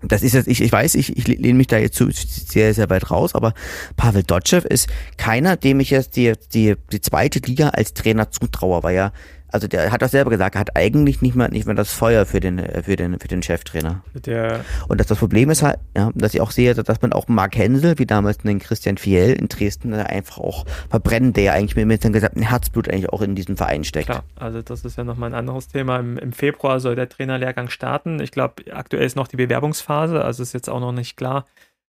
Das 0.03 0.23
ist 0.23 0.35
jetzt, 0.35 0.47
ich, 0.47 0.61
ich 0.61 0.71
weiß, 0.71 0.95
ich, 0.95 1.17
ich 1.17 1.27
lehne 1.27 1.55
mich 1.55 1.67
da 1.67 1.77
jetzt 1.77 1.97
zu, 1.97 2.09
sehr, 2.11 2.73
sehr 2.73 2.89
weit 2.89 3.11
raus, 3.11 3.35
aber 3.35 3.53
Pavel 3.97 4.23
Dotschew 4.23 4.61
ist 4.69 4.89
keiner, 5.17 5.57
dem 5.57 5.81
ich 5.81 5.91
jetzt 5.91 6.17
die, 6.17 6.35
die, 6.55 6.77
die 6.93 7.01
zweite 7.01 7.41
Liga 7.41 7.71
als 7.71 7.95
Trainer 7.95 8.31
zutraue, 8.31 8.83
weil 8.83 8.95
er 8.95 9.13
also 9.51 9.67
der 9.67 9.91
hat 9.91 10.03
auch 10.03 10.09
selber 10.09 10.31
gesagt, 10.31 10.55
er 10.55 10.61
hat 10.61 10.77
eigentlich 10.77 11.23
nicht 11.23 11.35
mehr, 11.35 11.49
nicht 11.51 11.67
mehr 11.67 11.75
das 11.75 11.93
Feuer 11.93 12.27
für 12.27 12.41
den, 12.41 12.59
äh, 12.59 12.83
für 12.83 12.97
den, 12.97 13.19
für 13.19 13.29
den 13.29 13.43
Cheftrainer. 13.43 14.03
Der 14.15 14.65
und 14.89 15.01
dass 15.01 15.07
das 15.07 15.19
Problem 15.19 15.51
ist 15.51 15.63
halt, 15.63 15.79
ja, 15.97 16.11
dass 16.15 16.35
ich 16.35 16.41
auch 16.41 16.51
sehe, 16.51 16.75
dass 16.75 17.03
man 17.03 17.13
auch 17.13 17.29
Mark 17.29 17.57
Hensel, 17.57 17.99
wie 17.99 18.07
damals 18.07 18.39
den 18.39 18.59
Christian 18.59 18.99
Fiel 18.99 19.33
in 19.33 19.49
Dresden, 19.49 19.95
einfach 19.95 20.39
auch 20.39 20.67
verbrennen, 20.91 21.33
der 21.33 21.45
ja 21.45 21.53
eigentlich 21.53 21.77
mit, 21.77 21.87
mit 21.87 22.03
seinem 22.03 22.13
gesamten 22.13 22.43
Herzblut 22.43 22.89
eigentlich 22.89 23.11
auch 23.11 23.23
in 23.23 23.35
diesem 23.35 23.57
Verein 23.57 23.85
steckt. 23.85 24.07
Klar, 24.07 24.25
also 24.37 24.63
das 24.63 24.85
ist 24.85 24.99
ja 24.99 25.05
nochmal 25.05 25.31
ein 25.31 25.35
anderes 25.35 25.69
Thema. 25.69 25.99
Im, 25.99 26.19
Im, 26.19 26.33
Februar 26.33 26.81
soll 26.81 26.95
der 26.95 27.09
Trainerlehrgang 27.09 27.69
starten. 27.69 28.21
Ich 28.21 28.31
glaube, 28.31 28.65
aktuell 28.73 29.05
ist 29.05 29.17
noch 29.17 29.29
die 29.29 29.37
Bewerbungsphase, 29.37 30.25
also 30.25 30.43
ist 30.43 30.53
jetzt 30.53 30.69
auch 30.69 30.81
noch 30.81 30.93
nicht 30.93 31.17
klar 31.17 31.47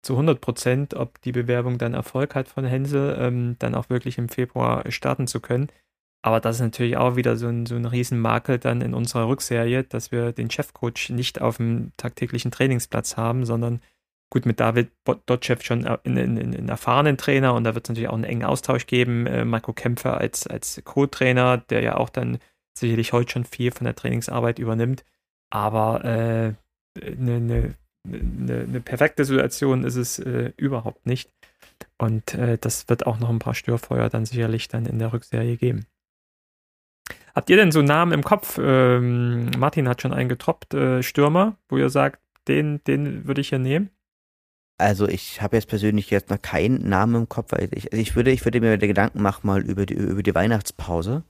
zu 0.03 0.15
100 0.15 0.41
Prozent, 0.41 0.95
ob 0.95 1.21
die 1.23 1.33
Bewerbung 1.33 1.79
dann 1.79 1.95
Erfolg 1.95 2.35
hat 2.35 2.49
von 2.49 2.65
Hensel, 2.65 3.17
ähm, 3.19 3.57
dann 3.59 3.75
auch 3.75 3.89
wirklich 3.89 4.19
im 4.19 4.29
Februar 4.29 4.85
starten 4.91 5.27
zu 5.27 5.41
können. 5.41 5.69
Aber 6.25 6.41
das 6.41 6.57
ist 6.57 6.63
natürlich 6.63 6.97
auch 6.97 7.17
wieder 7.17 7.37
so 7.37 7.49
ein, 7.49 7.67
so 7.67 7.75
ein 7.75 7.85
Riesenmakel 7.85 8.59
dann 8.59 8.81
in 8.81 8.95
unserer 8.95 9.29
Rückserie, 9.29 9.85
dass 9.85 10.11
wir 10.11 10.33
den 10.33 10.51
Chefcoach 10.51 11.11
nicht 11.11 11.43
auf 11.43 11.59
dem 11.59 11.93
tagtäglichen 11.99 12.51
Trainingsplatz 12.51 13.19
haben, 13.19 13.45
sondern 13.45 13.83
gut 14.31 14.47
mit 14.47 14.59
David 14.59 14.91
Dotchev 15.27 15.63
schon 15.63 15.87
einen, 15.87 16.71
erfahrenen 16.71 17.19
Trainer 17.19 17.53
und 17.53 17.65
da 17.65 17.75
wird 17.75 17.85
es 17.85 17.91
natürlich 17.91 18.09
auch 18.09 18.15
einen 18.15 18.25
engen 18.25 18.45
Austausch 18.45 18.87
geben. 18.87 19.27
Äh, 19.27 19.45
Marco 19.45 19.75
Kämpfer 19.75 20.17
als, 20.17 20.47
als 20.47 20.81
Co-Trainer, 20.83 21.59
der 21.59 21.83
ja 21.83 21.99
auch 21.99 22.09
dann 22.09 22.39
sicherlich 22.73 23.13
heute 23.13 23.33
schon 23.33 23.45
viel 23.45 23.71
von 23.71 23.85
der 23.85 23.95
Trainingsarbeit 23.95 24.59
übernimmt. 24.59 25.05
Aber 25.51 26.07
äh, 26.07 26.55
eine, 27.07 27.35
eine, 27.35 27.75
eine, 28.09 28.61
eine 28.61 28.81
perfekte 28.81 29.27
Situation 29.27 29.85
ist 29.85 29.97
es 29.97 30.19
äh, 30.21 30.53
überhaupt 30.57 31.05
nicht. 31.05 31.31
Und 31.99 32.33
äh, 32.33 32.57
das 32.57 32.89
wird 32.89 33.07
auch 33.07 33.19
noch 33.19 33.29
ein 33.29 33.41
paar 33.41 33.55
Störfeuer 33.55 34.09
dann 34.09 34.25
sicherlich 34.25 34.69
dann 34.69 34.87
in 34.87 34.99
der 34.99 35.13
Rückserie 35.13 35.59
geben. 35.59 35.85
Habt 37.35 37.51
ihr 37.51 37.57
denn 37.57 37.73
so 37.73 37.83
Namen 37.83 38.13
im 38.13 38.23
Kopf? 38.23 38.59
Ähm, 38.63 39.51
Martin 39.59 39.89
hat 39.89 40.03
schon 40.03 40.13
einen 40.13 40.29
getroppt, 40.29 40.75
äh, 40.75 41.03
Stürmer, 41.03 41.57
wo 41.69 41.77
ihr 41.77 41.91
sagt, 41.91 42.21
den, 42.47 42.83
den 42.85 43.27
würde 43.27 43.41
ich 43.41 43.49
hier 43.49 43.59
nehmen? 43.59 43.91
Also 44.79 45.09
ich 45.09 45.41
habe 45.41 45.57
jetzt 45.57 45.69
persönlich 45.69 46.11
jetzt 46.11 46.31
noch 46.31 46.41
keinen 46.41 46.89
Namen 46.89 47.15
im 47.15 47.29
Kopf. 47.29 47.53
Also 47.53 47.69
ich, 47.73 47.93
also 47.93 48.03
ich 48.03 48.17
würde, 48.17 48.31
ich 48.31 48.45
würde 48.45 48.61
mir 48.61 48.77
Gedanken 48.79 49.23
machen 49.23 49.47
mal 49.47 49.63
über 49.63 49.87
die, 49.87 49.95
über 49.95 50.23
die 50.23 50.35
Weihnachtspause. 50.35 51.25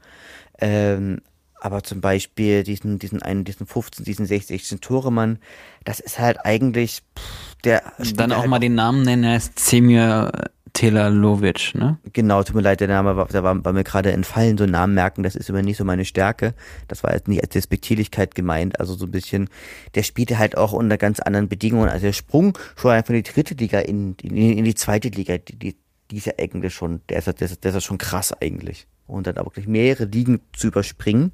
Ähm, 0.58 1.20
aber 1.60 1.82
zum 1.82 2.02
Beispiel 2.02 2.62
diesen, 2.62 2.98
diesen 2.98 3.22
einen, 3.22 3.44
diesen 3.44 3.66
15, 3.66 4.04
diesen 4.04 4.26
60. 4.26 4.80
Toremann, 4.80 5.38
das 5.84 6.00
ist 6.00 6.18
halt 6.18 6.44
eigentlich 6.44 7.02
pff, 7.18 7.54
der. 7.64 7.82
Dann 8.16 8.32
auch 8.32 8.40
halt 8.40 8.50
mal 8.50 8.58
den 8.58 8.74
Namen 8.74 9.02
nennen, 9.02 9.24
er 9.24 9.36
ist 9.36 9.58
Zemir 9.58 10.30
Telalovic, 10.74 11.72
ne? 11.74 11.98
Genau, 12.12 12.42
tut 12.42 12.56
mir 12.56 12.62
leid, 12.62 12.80
der 12.80 12.88
Name 12.88 13.16
war, 13.16 13.26
der 13.28 13.44
war, 13.44 13.64
war 13.64 13.72
mir 13.72 13.84
gerade 13.84 14.12
entfallen, 14.12 14.58
so 14.58 14.66
Namen 14.66 14.94
merken, 14.94 15.22
das 15.22 15.36
ist 15.36 15.48
immer 15.48 15.62
nicht 15.62 15.76
so 15.76 15.84
meine 15.84 16.04
Stärke. 16.04 16.52
Das 16.88 17.04
war 17.04 17.14
jetzt 17.14 17.28
nicht 17.28 17.42
als 17.42 17.52
Despektierlichkeit 17.52 18.34
gemeint, 18.34 18.80
also 18.80 18.94
so 18.94 19.06
ein 19.06 19.12
bisschen, 19.12 19.48
der 19.94 20.02
spielte 20.02 20.36
halt 20.36 20.56
auch 20.58 20.72
unter 20.72 20.98
ganz 20.98 21.20
anderen 21.20 21.48
Bedingungen. 21.48 21.88
Also 21.88 22.06
der 22.06 22.12
Sprung 22.12 22.58
schon 22.76 22.90
einfach 22.90 23.10
in 23.10 23.22
die 23.22 23.32
dritte 23.32 23.54
Liga 23.54 23.78
in, 23.78 24.16
in, 24.20 24.36
in 24.36 24.64
die 24.64 24.74
zweite 24.74 25.08
Liga, 25.08 25.38
die, 25.38 25.56
die, 25.56 25.76
die 26.10 26.16
ist 26.16 26.26
ja 26.26 26.32
eigentlich 26.38 26.74
schon, 26.74 27.02
der 27.08 27.18
ist, 27.18 27.26
der, 27.26 27.48
ist, 27.48 27.62
der 27.62 27.74
ist 27.74 27.84
schon 27.84 27.98
krass 27.98 28.32
eigentlich. 28.32 28.88
Und 29.06 29.28
dann 29.28 29.36
aber 29.36 29.50
gleich 29.50 29.68
mehrere 29.68 30.06
Ligen 30.06 30.40
zu 30.52 30.66
überspringen 30.66 31.32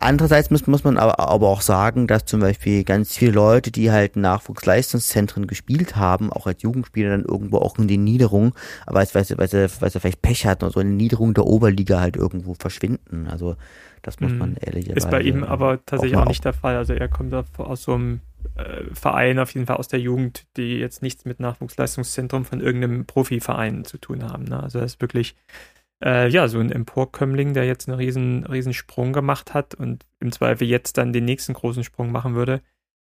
Andererseits 0.00 0.50
muss, 0.50 0.66
muss 0.68 0.84
man 0.84 0.96
aber, 0.96 1.18
aber 1.18 1.48
auch 1.48 1.60
sagen, 1.60 2.06
dass 2.06 2.24
zum 2.24 2.38
Beispiel 2.38 2.84
ganz 2.84 3.16
viele 3.16 3.32
Leute, 3.32 3.72
die 3.72 3.90
halt 3.90 4.14
Nachwuchsleistungszentren 4.14 5.48
gespielt 5.48 5.96
haben, 5.96 6.32
auch 6.32 6.46
als 6.46 6.62
Jugendspieler 6.62 7.10
dann 7.10 7.24
irgendwo 7.24 7.58
auch 7.58 7.78
in 7.78 7.88
den 7.88 8.04
Niederungen, 8.04 8.52
aber 8.86 9.04
weil 9.12 9.24
sie, 9.24 9.36
weil 9.36 9.48
sie, 9.48 9.68
weil 9.80 9.90
sie 9.90 9.98
vielleicht 9.98 10.22
Pech 10.22 10.46
hatten 10.46 10.64
oder 10.64 10.72
so 10.72 10.80
in 10.80 10.90
den 10.90 10.96
Niederungen 10.96 11.34
der 11.34 11.46
Oberliga 11.46 12.00
halt 12.00 12.16
irgendwo 12.16 12.54
verschwinden. 12.54 13.26
Also 13.28 13.56
das 14.02 14.20
muss 14.20 14.32
man 14.32 14.50
mhm. 14.50 14.56
ehrlich 14.60 14.88
Ist 14.88 15.10
bei 15.10 15.20
ihm 15.20 15.42
aber 15.42 15.84
tatsächlich 15.84 16.16
auch, 16.16 16.22
auch 16.22 16.28
nicht 16.28 16.44
der 16.44 16.52
Fall. 16.52 16.76
Also 16.76 16.94
er 16.94 17.08
kommt 17.08 17.34
aus 17.34 17.82
so 17.82 17.94
einem 17.94 18.20
äh, 18.54 18.84
Verein, 18.92 19.40
auf 19.40 19.52
jeden 19.52 19.66
Fall 19.66 19.76
aus 19.76 19.88
der 19.88 20.00
Jugend, 20.00 20.46
die 20.56 20.78
jetzt 20.78 21.02
nichts 21.02 21.24
mit 21.24 21.40
Nachwuchsleistungszentrum 21.40 22.44
von 22.44 22.60
irgendeinem 22.60 23.04
Profiverein 23.04 23.84
zu 23.84 23.98
tun 23.98 24.22
haben. 24.22 24.44
Ne? 24.44 24.62
Also 24.62 24.78
er 24.78 24.84
ist 24.84 25.00
wirklich 25.00 25.34
äh, 26.04 26.28
ja, 26.28 26.48
so 26.48 26.58
ein 26.58 26.70
Emporkömmling, 26.70 27.54
der 27.54 27.64
jetzt 27.64 27.88
einen 27.88 27.98
riesen, 27.98 28.44
riesen 28.46 28.74
Sprung 28.74 29.12
gemacht 29.12 29.54
hat 29.54 29.74
und 29.74 30.06
im 30.20 30.32
Zweifel 30.32 30.66
jetzt 30.66 30.98
dann 30.98 31.12
den 31.12 31.24
nächsten 31.24 31.54
großen 31.54 31.84
Sprung 31.84 32.12
machen 32.12 32.34
würde. 32.34 32.60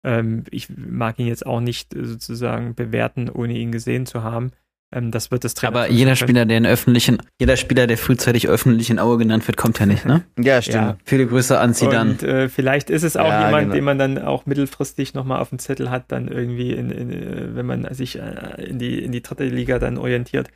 Ähm, 0.05 0.45
ich 0.51 0.69
mag 0.69 1.19
ihn 1.19 1.27
jetzt 1.27 1.47
auch 1.47 1.61
nicht 1.61 1.95
sozusagen 1.95 2.75
bewerten, 2.75 3.31
ohne 3.31 3.55
ihn 3.55 3.73
gesehen 3.73 4.07
zu 4.07 4.23
haben. 4.23 4.53
Ähm, 4.95 5.11
das 5.11 5.31
wird 5.31 5.45
das 5.45 5.55
Trainer. 5.55 5.77
Aber 5.77 5.91
jeder 5.91 6.15
Spieler, 6.15 6.45
der 6.45 6.59
in 6.59 6.67
öffentlichen, 6.67 7.19
jeder 7.41 7.57
Spieler, 7.57 7.87
der 7.87 7.99
frühzeitig 7.99 8.49
öffentlich 8.49 8.91
in 8.91 8.99
Auge 8.99 9.19
genannt 9.19 9.47
wird, 9.49 9.57
kommt 9.57 9.79
ja 9.81 9.87
nicht, 9.87 10.05
ne? 10.05 10.23
ja, 10.39 10.63
stimmt. 10.63 10.77
Ja. 10.77 10.97
Viele 11.05 11.27
Grüße 11.27 11.59
an 11.59 11.75
Zidane. 11.75 12.11
Und 12.13 12.23
äh, 12.23 12.49
vielleicht 12.49 12.91
ist 12.91 13.03
es 13.03 13.17
auch 13.17 13.27
ja, 13.27 13.47
jemand, 13.47 13.65
genau. 13.65 13.75
den 13.75 13.85
man 13.85 13.99
dann 13.99 14.19
auch 14.19 14.47
mittelfristig 14.47 15.15
nochmal 15.15 15.41
auf 15.41 15.49
dem 15.49 15.59
Zettel 15.59 15.91
hat, 15.91 16.13
dann 16.13 16.29
irgendwie, 16.29 16.73
in, 16.73 16.91
in, 16.91 17.11
äh, 17.11 17.57
wenn 17.57 17.67
man 17.67 17.93
sich 17.95 18.19
äh, 18.19 18.63
in, 18.63 18.79
die, 18.79 19.03
in 19.03 19.11
die 19.11 19.23
dritte 19.23 19.45
Liga 19.45 19.79
dann 19.79 19.99
orientiert. 19.99 20.49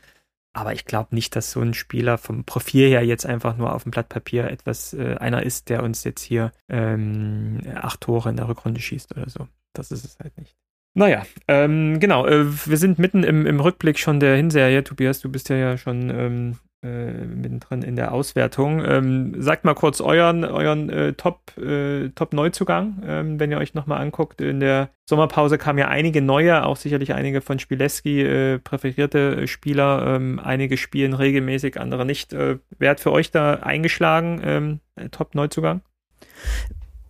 Aber 0.59 0.73
ich 0.73 0.87
glaube 0.87 1.15
nicht, 1.15 1.37
dass 1.37 1.53
so 1.53 1.61
ein 1.61 1.73
Spieler 1.73 2.19
vom 2.19 2.43
Profil 2.43 2.89
her 2.89 3.07
jetzt 3.07 3.25
einfach 3.25 3.57
nur 3.57 3.73
auf 3.73 3.85
dem 3.85 3.93
Blatt 3.93 4.09
Papier 4.09 4.51
etwas 4.51 4.93
äh, 4.93 5.15
einer 5.15 5.45
ist, 5.45 5.69
der 5.69 5.85
uns 5.85 6.03
jetzt 6.03 6.21
hier 6.21 6.51
ähm, 6.69 7.61
acht 7.77 8.01
Tore 8.01 8.29
in 8.29 8.37
der 8.37 8.49
Rückrunde 8.49 8.81
schießt 8.81 9.17
oder 9.17 9.31
so. 9.31 9.47
Das 9.73 9.93
ist 9.93 10.05
es 10.05 10.19
halt 10.19 10.37
nicht. 10.37 10.57
Naja, 10.95 11.25
ähm, 11.47 12.01
genau. 12.01 12.27
Äh, 12.27 12.47
wir 12.67 12.77
sind 12.77 12.99
mitten 12.99 13.23
im, 13.23 13.47
im 13.47 13.61
Rückblick 13.61 14.01
schon 14.01 14.19
der 14.19 14.35
Hinserie. 14.35 14.83
Tobias, 14.83 15.21
du 15.21 15.31
bist 15.31 15.49
ja, 15.49 15.55
ja 15.55 15.77
schon 15.79 16.11
ähm, 16.11 16.59
äh, 16.89 17.26
mittendrin 17.26 17.82
in 17.82 17.97
der 17.97 18.12
Auswertung. 18.12 18.82
Ähm, 18.84 19.34
sagt 19.43 19.64
mal 19.64 19.74
kurz 19.74 20.01
euren, 20.01 20.45
euren 20.45 20.89
äh, 20.91 21.12
Top, 21.12 21.57
äh, 21.59 22.09
Top 22.11 22.32
Neuzugang, 22.32 23.03
ähm, 23.07 23.41
wenn 23.41 23.51
ihr 23.51 23.59
euch 23.59 23.74
nochmal 23.74 24.01
anguckt. 24.01 24.41
In 24.41 24.61
der 24.61 24.91
Sommerpause 25.09 25.59
kamen 25.59 25.78
ja 25.78 25.89
einige 25.89 26.22
neue, 26.22 26.64
auch 26.64 26.76
sicherlich 26.76 27.14
einige 27.14 27.41
von 27.41 27.59
Spileski 27.59 28.22
äh, 28.22 28.59
präferierte 28.59 29.47
Spieler. 29.47 30.16
Ähm, 30.16 30.41
einige 30.43 30.76
spielen 30.76 31.14
regelmäßig, 31.14 31.78
andere 31.78 32.07
nicht. 32.07 32.32
Äh, 32.32 32.59
wer 32.78 32.91
hat 32.91 33.01
für 33.01 33.12
euch 33.12 33.30
da 33.30 33.55
eingeschlagen? 33.55 34.41
Ähm, 34.43 34.80
Top 35.11 35.34
Neuzugang? 35.34 35.82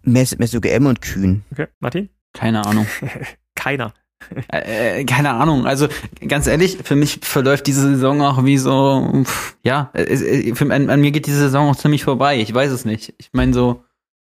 Mess, 0.03 0.39
Messuge 0.39 0.71
M 0.71 0.87
und 0.87 1.01
Kühn. 1.01 1.45
Okay, 1.53 1.67
Martin? 1.81 2.09
Keine 2.33 2.65
Ahnung. 2.65 2.87
Keiner. 3.55 3.93
Äh, 4.53 5.01
äh, 5.01 5.05
keine 5.05 5.31
Ahnung. 5.31 5.67
Also 5.67 5.89
ganz 6.27 6.47
ehrlich, 6.47 6.79
für 6.83 6.97
mich 6.97 7.21
verläuft 7.23 7.67
diese 7.67 7.83
Saison 7.83 8.21
auch 8.23 8.45
wie 8.45 8.59
so, 8.59 9.23
pff, 9.25 9.57
ja, 9.63 9.91
es, 9.93 10.23
für, 10.59 10.73
an, 10.73 10.91
an, 10.91 11.01
mir 11.01 11.11
geht 11.11 11.27
diese 11.27 11.39
Saison 11.39 11.71
auch 11.71 11.77
ziemlich 11.77 12.05
vorbei. 12.05 12.39
Ich 12.39 12.53
weiß 12.53 12.71
es 12.73 12.85
nicht. 12.85 13.15
Ich 13.19 13.31
meine 13.33 13.55
so, 13.55 13.83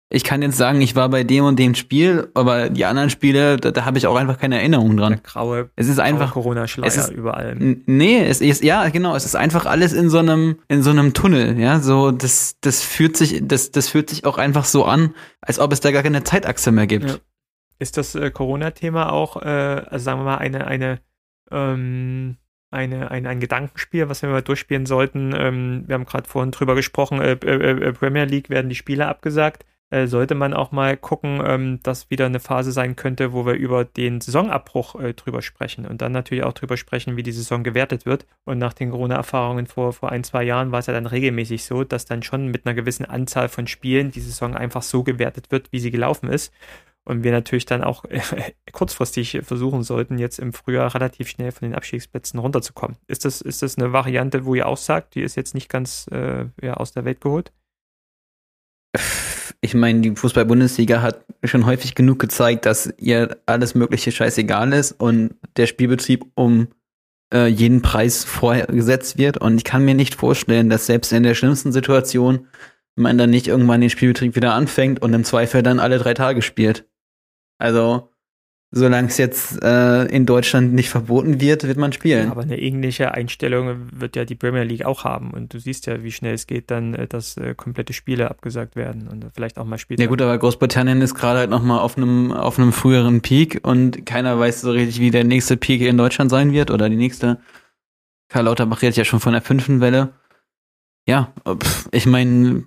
ich 0.09 0.23
kann 0.23 0.41
jetzt 0.41 0.57
sagen, 0.57 0.81
ich 0.81 0.95
war 0.95 1.09
bei 1.09 1.23
dem 1.23 1.45
und 1.45 1.57
dem 1.57 1.73
Spiel, 1.75 2.29
aber 2.35 2.69
die 2.69 2.85
anderen 2.85 3.09
Spiele, 3.09 3.57
da, 3.57 3.71
da 3.71 3.85
habe 3.85 3.97
ich 3.97 4.05
auch 4.05 4.15
einfach 4.15 4.37
keine 4.37 4.57
Erinnerung 4.59 4.95
dran. 4.97 5.13
Der 5.13 5.21
graue, 5.21 5.69
es 5.75 5.87
ist 5.87 5.99
einfach 5.99 6.33
Corona-Schleier 6.33 7.09
überall. 7.11 7.55
Nee, 7.57 8.23
es 8.23 8.39
ist 8.39 8.63
ja 8.63 8.87
genau, 8.89 9.15
es 9.15 9.25
ist 9.25 9.35
einfach 9.35 9.65
alles 9.65 9.93
in 9.93 10.09
so 10.09 10.19
einem 10.19 10.57
in 10.67 10.83
so 10.83 10.91
einem 10.91 11.13
Tunnel, 11.13 11.59
ja, 11.59 11.79
so 11.79 12.11
das 12.11 12.57
das 12.61 12.83
fühlt 12.83 13.17
sich 13.17 13.41
das 13.43 13.71
das 13.71 13.89
fühlt 13.89 14.09
sich 14.09 14.25
auch 14.25 14.37
einfach 14.37 14.65
so 14.65 14.85
an, 14.85 15.15
als 15.41 15.59
ob 15.59 15.73
es 15.73 15.79
da 15.79 15.91
gar 15.91 16.03
keine 16.03 16.23
Zeitachse 16.23 16.71
mehr 16.71 16.87
gibt. 16.87 17.09
Ja 17.09 17.15
ist 17.79 17.97
das 17.97 18.15
äh, 18.15 18.31
Corona-Thema 18.31 19.11
auch, 19.11 19.41
äh, 19.41 19.47
also 19.47 20.03
sagen 20.03 20.19
wir 20.19 20.25
mal, 20.25 20.37
eine, 20.37 20.67
eine, 20.67 20.99
ähm, 21.51 22.37
eine, 22.71 23.11
ein, 23.11 23.27
ein 23.27 23.39
Gedankenspiel, 23.39 24.09
was 24.09 24.21
wir 24.21 24.29
mal 24.29 24.41
durchspielen 24.41 24.85
sollten. 24.85 25.33
Ähm, 25.37 25.83
wir 25.87 25.95
haben 25.95 26.05
gerade 26.05 26.27
vorhin 26.27 26.51
drüber 26.51 26.75
gesprochen, 26.75 27.21
äh, 27.21 27.33
äh, 27.33 27.87
äh, 27.87 27.93
Premier 27.93 28.25
League 28.25 28.49
werden 28.49 28.69
die 28.69 28.75
Spiele 28.75 29.07
abgesagt. 29.07 29.65
äh, 29.91 30.07
sollte 30.07 30.35
man 30.35 30.53
auch 30.53 30.71
mal 30.71 30.97
gucken, 30.97 31.41
ähm, 31.45 31.79
dass 31.83 32.09
wieder 32.09 32.25
eine 32.25 32.39
Phase 32.39 32.71
sein 32.71 32.95
könnte, 32.95 33.33
wo 33.33 33.45
wir 33.45 33.53
über 33.53 33.85
den 33.85 34.19
Saisonabbruch 34.19 34.95
äh, 34.99 35.13
drüber 35.13 35.41
sprechen 35.41 35.85
und 35.85 36.01
dann 36.01 36.11
natürlich 36.11 36.43
auch 36.43 36.53
drüber 36.53 36.75
sprechen, 36.77 37.17
wie 37.17 37.23
die 37.23 37.31
Saison 37.31 37.63
gewertet 37.63 38.05
wird. 38.05 38.25
Und 38.45 38.57
nach 38.57 38.73
den 38.73 38.89
Corona-Erfahrungen 38.91 39.67
vor, 39.67 39.93
vor 39.93 40.11
ein, 40.11 40.23
zwei 40.23 40.43
Jahren 40.43 40.71
war 40.71 40.79
es 40.79 40.87
ja 40.87 40.93
dann 40.93 41.05
regelmäßig 41.05 41.65
so, 41.65 41.83
dass 41.83 42.05
dann 42.05 42.23
schon 42.23 42.47
mit 42.47 42.65
einer 42.65 42.73
gewissen 42.75 43.05
Anzahl 43.05 43.47
von 43.47 43.67
Spielen 43.67 44.11
die 44.11 44.21
Saison 44.21 44.55
einfach 44.55 44.81
so 44.81 45.03
gewertet 45.03 45.51
wird, 45.51 45.71
wie 45.71 45.79
sie 45.79 45.91
gelaufen 45.91 46.29
ist. 46.29 46.51
Und 47.07 47.23
wir 47.23 47.31
natürlich 47.31 47.65
dann 47.65 47.83
auch 47.83 48.03
kurzfristig 48.71 49.39
versuchen 49.43 49.83
sollten, 49.83 50.17
jetzt 50.17 50.39
im 50.39 50.53
Frühjahr 50.53 50.93
relativ 50.93 51.29
schnell 51.29 51.51
von 51.51 51.67
den 51.67 51.75
Abstiegsplätzen 51.75 52.39
runterzukommen. 52.39 52.97
Ist 53.07 53.25
das, 53.25 53.41
ist 53.41 53.61
das 53.61 53.77
eine 53.77 53.93
Variante, 53.93 54.45
wo 54.45 54.55
ihr 54.55 54.67
auch 54.67 54.77
sagt, 54.77 55.15
die 55.15 55.21
ist 55.21 55.35
jetzt 55.35 55.53
nicht 55.53 55.69
ganz 55.69 56.07
äh, 56.11 56.45
ja, 56.61 56.73
aus 56.73 56.93
der 56.93 57.05
Welt 57.05 57.21
geholt? 57.21 57.51
Ich 59.61 59.73
meine, 59.73 60.01
die 60.01 60.15
Fußball-Bundesliga 60.15 61.01
hat 61.01 61.25
schon 61.43 61.65
häufig 61.65 61.95
genug 61.95 62.19
gezeigt, 62.19 62.65
dass 62.65 62.93
ihr 62.97 63.37
alles 63.45 63.75
Mögliche 63.75 64.11
scheißegal 64.11 64.73
ist 64.73 64.93
und 64.93 65.35
der 65.57 65.67
Spielbetrieb 65.67 66.25
um 66.35 66.67
äh, 67.33 67.47
jeden 67.47 67.81
Preis 67.81 68.23
vorgesetzt 68.23 69.17
wird. 69.17 69.37
Und 69.37 69.57
ich 69.57 69.63
kann 69.63 69.85
mir 69.85 69.95
nicht 69.95 70.15
vorstellen, 70.15 70.69
dass 70.69 70.85
selbst 70.85 71.11
in 71.11 71.23
der 71.23 71.35
schlimmsten 71.35 71.71
Situation 71.71 72.47
man 72.95 73.17
dann 73.17 73.29
nicht 73.29 73.47
irgendwann 73.47 73.81
den 73.81 73.89
Spielbetrieb 73.89 74.35
wieder 74.35 74.53
anfängt 74.53 75.01
und 75.01 75.13
im 75.13 75.23
Zweifel 75.23 75.61
dann 75.61 75.79
alle 75.79 75.97
drei 75.97 76.13
Tage 76.13 76.41
spielt. 76.41 76.87
Also, 77.57 78.09
solange 78.71 79.07
es 79.07 79.17
jetzt 79.17 79.61
äh, 79.63 80.03
in 80.05 80.25
Deutschland 80.25 80.73
nicht 80.73 80.89
verboten 80.89 81.39
wird, 81.39 81.63
wird 81.63 81.77
man 81.77 81.93
spielen. 81.93 82.29
Aber 82.29 82.41
eine 82.41 82.59
ähnliche 82.59 83.13
Einstellung 83.13 83.89
wird 83.93 84.15
ja 84.15 84.25
die 84.25 84.35
Premier 84.35 84.63
League 84.63 84.85
auch 84.85 85.05
haben. 85.05 85.31
Und 85.31 85.53
du 85.53 85.59
siehst 85.59 85.85
ja, 85.85 86.03
wie 86.03 86.11
schnell 86.11 86.33
es 86.33 86.45
geht, 86.45 86.71
dann, 86.71 86.93
äh, 86.93 87.07
dass 87.07 87.37
äh, 87.37 87.55
komplette 87.55 87.93
Spiele 87.93 88.29
abgesagt 88.29 88.75
werden 88.75 89.07
und 89.07 89.25
vielleicht 89.33 89.57
auch 89.57 89.65
mal 89.65 89.77
später. 89.77 90.03
Ja 90.03 90.09
gut, 90.09 90.21
aber 90.21 90.37
Großbritannien 90.37 91.01
ist 91.01 91.15
gerade 91.15 91.39
halt 91.39 91.49
nochmal 91.49 91.79
auf 91.79 91.97
einem 91.97 92.31
auf 92.33 92.59
einem 92.59 92.73
früheren 92.73 93.21
Peak 93.21 93.61
und 93.63 94.05
keiner 94.05 94.37
weiß 94.37 94.61
so 94.61 94.71
richtig, 94.71 94.99
wie 94.99 95.11
der 95.11 95.23
nächste 95.23 95.55
Peak 95.55 95.81
in 95.81 95.97
Deutschland 95.97 96.29
sein 96.29 96.51
wird 96.51 96.69
oder 96.69 96.89
die 96.89 96.97
nächste. 96.97 97.39
Karl 98.27 98.45
Lauterbach 98.45 98.81
redet 98.81 98.97
ja 98.97 99.05
schon 99.05 99.19
von 99.19 99.33
der 99.33 99.41
fünften 99.41 99.79
Welle. 99.79 100.13
Ja, 101.07 101.33
ich 101.91 102.07
meine, 102.07 102.65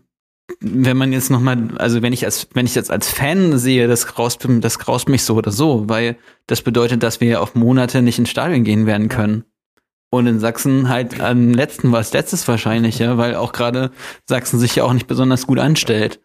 wenn 0.60 0.96
man 0.96 1.12
jetzt 1.12 1.30
nochmal, 1.30 1.76
also 1.76 2.02
wenn 2.02 2.12
ich 2.12 2.24
als, 2.24 2.48
wenn 2.54 2.66
ich 2.66 2.74
jetzt 2.74 2.90
als 2.90 3.10
Fan 3.10 3.58
sehe, 3.58 3.86
das 3.86 4.06
graust, 4.06 4.46
das 4.48 4.78
graust 4.78 5.08
mich 5.08 5.22
so 5.22 5.34
oder 5.34 5.50
so, 5.50 5.88
weil 5.88 6.16
das 6.46 6.62
bedeutet, 6.62 7.02
dass 7.02 7.20
wir 7.20 7.42
auf 7.42 7.54
Monate 7.54 8.02
nicht 8.02 8.18
ins 8.18 8.30
Stadion 8.30 8.64
gehen 8.64 8.86
werden 8.86 9.08
können. 9.08 9.44
Und 10.10 10.26
in 10.26 10.40
Sachsen 10.40 10.88
halt 10.88 11.20
am 11.20 11.52
letzten 11.52 11.92
war 11.92 12.00
es 12.00 12.14
letztes 12.14 12.48
wahrscheinlich, 12.48 12.98
ja, 12.98 13.18
weil 13.18 13.34
auch 13.34 13.52
gerade 13.52 13.90
Sachsen 14.26 14.58
sich 14.58 14.74
ja 14.74 14.84
auch 14.84 14.94
nicht 14.94 15.06
besonders 15.06 15.46
gut 15.46 15.58
anstellt 15.58 16.20